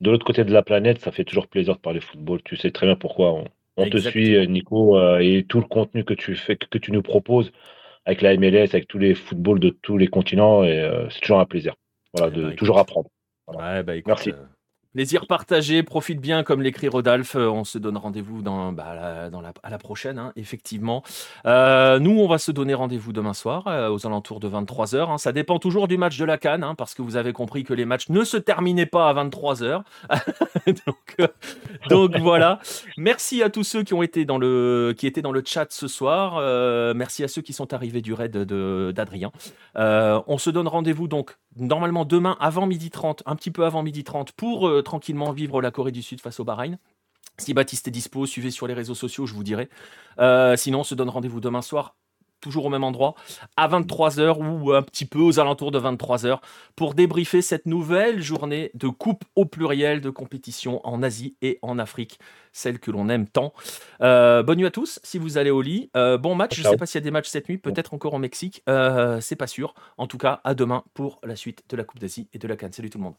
de 0.01 0.11
l'autre 0.11 0.25
côté 0.25 0.45
de 0.45 0.53
la 0.53 0.63
planète. 0.63 1.01
Ça 1.01 1.13
fait 1.13 1.25
toujours 1.25 1.49
plaisir 1.49 1.75
de 1.75 1.81
parler 1.81 2.01
football. 2.01 2.41
Tu 2.45 2.57
sais 2.57 2.71
très 2.71 2.87
bien 2.87 2.97
pourquoi 2.97 3.45
on, 3.77 3.91
te 3.91 3.99
suit, 3.99 4.47
Nico, 4.49 4.99
euh, 4.99 5.19
et 5.19 5.45
tout 5.45 5.61
le 5.61 5.67
contenu 5.67 6.05
que 6.05 6.15
tu 6.15 6.35
fais, 6.37 6.57
que 6.57 6.79
tu 6.79 6.93
nous 6.93 7.03
proposes 7.03 7.53
avec 8.07 8.23
la 8.23 8.37
MLS, 8.37 8.69
avec 8.73 8.89
tous 8.89 8.99
les 8.99 9.15
footballs 9.15 9.59
de 9.59 9.71
tous 9.71 9.99
les 9.99 10.07
continents. 10.07 10.65
Et 10.65 10.89
c'est 11.11 11.21
toujours 11.21 11.41
un 11.41 11.45
plaisir. 11.45 11.75
Voilà, 12.17 12.31
de 12.31 12.51
bah, 12.51 12.53
toujours 12.57 12.79
apprendre. 12.79 13.09
Ouais, 13.49 13.83
bah, 13.83 13.93
Merci. 14.07 14.31
Euh, 14.31 14.45
plaisir 14.93 15.27
partagé, 15.27 15.83
profite 15.83 16.21
bien 16.21 16.43
comme 16.43 16.63
l'écrit 16.63 16.89
Rodolphe. 16.89 17.37
Euh, 17.37 17.51
on 17.51 17.65
se 17.65 17.77
donne 17.77 17.99
rendez-vous 17.99 18.41
dans, 18.41 18.73
bah, 18.73 19.29
dans 19.31 19.43
la, 19.43 19.53
à 19.63 19.69
la 19.69 19.77
prochaine, 19.77 20.19
hein, 20.19 20.33
effectivement. 20.37 21.03
Euh, 21.45 21.99
nous, 21.99 22.19
on 22.19 22.27
va 22.27 22.39
se 22.39 22.51
donner 22.51 22.73
rendez-vous 22.73 23.13
demain 23.13 23.35
soir 23.35 23.67
aux 23.93 24.07
alentours 24.07 24.41
de 24.41 24.49
23h. 24.49 25.11
Hein. 25.11 25.19
Ça 25.19 25.33
dépend 25.33 25.59
toujours 25.59 25.87
du 25.87 25.99
match 25.99 26.17
de 26.17 26.25
la 26.25 26.39
Cannes, 26.39 26.65
hein, 26.65 26.75
parce 26.75 26.95
que 26.95 27.03
vous 27.03 27.17
avez 27.17 27.35
compris 27.35 27.63
que 27.63 27.75
les 27.75 27.85
matchs 27.85 28.09
ne 28.09 28.25
se 28.25 28.39
terminaient 28.39 28.87
pas 28.87 29.11
à 29.11 29.15
23h. 29.15 29.83
donc, 30.87 31.31
donc 31.91 32.17
voilà. 32.21 32.61
Merci 32.97 33.43
à 33.43 33.51
tous 33.51 33.65
ceux 33.65 33.83
qui 33.83 33.93
ont 33.93 34.03
été 34.03 34.25
dans 34.25 34.39
le, 34.39 34.95
qui 34.97 35.07
étaient 35.07 35.23
dans 35.23 35.33
le 35.33 35.43
chat 35.45 35.67
ce 35.71 35.89
soir. 35.89 36.41
merci 36.95 37.23
à 37.23 37.29
ceux 37.29 37.43
qui 37.43 37.53
sont 37.53 37.75
arrivés 37.75 38.01
du 38.01 38.15
raid 38.15 38.35
d'Adrien. 38.35 39.31
on 39.75 40.39
se 40.39 40.49
donne 40.49 40.69
rendez-vous 40.69 41.07
donc 41.07 41.37
normalement 41.57 42.05
demain 42.05 42.37
avant 42.41 42.67
midi 42.67 42.91
30, 42.91 43.23
un 43.27 43.37
petit 43.37 43.51
peu 43.51 43.65
avant 43.65 43.83
midi 43.83 44.05
30, 44.05 44.33
pour 44.33 44.69
euh, 44.69 44.83
tranquillement 44.83 45.33
vivre 45.33 45.61
la 45.61 45.71
Corée 45.71 45.93
du 45.93 46.03
Sud 46.03 46.21
face 46.21 46.41
au 46.41 46.45
Bahreïn. 46.45 46.79
Si 47.39 47.53
Baptiste 47.53 47.89
est 47.89 47.91
dispo, 47.91 48.25
suivez 48.27 48.51
sur 48.51 48.67
les 48.67 48.75
réseaux 48.75 48.95
sociaux, 48.95 49.27
je 49.27 49.35
vous 49.35 49.45
dirai. 49.45 49.69
Euh, 50.19 50.57
sinon, 50.57 50.81
on 50.81 50.85
se 50.85 50.95
donne 50.95 51.11
rendez-vous 51.11 51.41
demain 51.41 51.63
soir 51.63 51.97
toujours 52.47 52.67
au 52.67 52.69
même 52.69 52.85
endroit, 52.85 53.17
à 53.57 53.67
23h 53.67 54.37
ou 54.39 54.73
un 54.73 54.83
petit 54.83 55.05
peu 55.05 55.19
aux 55.19 55.41
alentours 55.41 55.73
de 55.73 55.81
23h, 55.81 56.39
pour 56.77 56.95
débriefer 56.95 57.43
cette 57.43 57.67
nouvelle 57.67 58.23
journée 58.23 58.71
de 58.75 58.87
coupe 58.87 59.25
au 59.35 59.47
pluriel 59.47 60.01
de 60.01 60.11
compétition 60.11 60.81
en 60.87 61.03
Asie 61.03 61.35
et 61.43 61.59
en 61.63 61.81
Afrique, 61.81 62.21
celle 62.53 62.79
que 62.79 62.93
l'on 62.93 63.09
aime 63.09 63.27
tant. 63.27 63.53
Euh, 64.01 64.45
bonne 64.45 64.59
nuit 64.59 64.67
à 64.67 64.71
tous, 64.71 65.01
si 65.03 65.19
vous 65.19 65.39
allez 65.39 65.51
au 65.51 65.61
lit. 65.61 65.91
Euh, 65.97 66.19
bon 66.19 66.37
match, 66.37 66.55
je 66.55 66.63
ne 66.63 66.69
sais 66.69 66.77
pas 66.77 66.87
s'il 66.87 67.01
y 67.01 67.03
a 67.03 67.05
des 67.05 67.11
matchs 67.11 67.29
cette 67.29 67.49
nuit, 67.49 67.59
peut-être 67.59 67.95
encore 67.95 68.15
au 68.15 68.19
Mexique, 68.19 68.63
euh, 68.69 69.21
c'est 69.21 69.35
pas 69.35 69.49
sûr. 69.49 69.75
En 69.99 70.07
tout 70.07 70.19
cas, 70.19 70.41
à 70.45 70.55
demain 70.55 70.85
pour 70.95 71.19
la 71.25 71.35
suite 71.35 71.65
de 71.69 71.77
la 71.77 71.83
Coupe 71.83 71.99
d'Asie 71.99 72.29
et 72.33 72.39
de 72.39 72.47
la 72.47 72.57
Cannes. 72.57 72.73
Salut 72.73 72.91
tout 72.91 72.99
le 72.99 73.05
monde. 73.05 73.15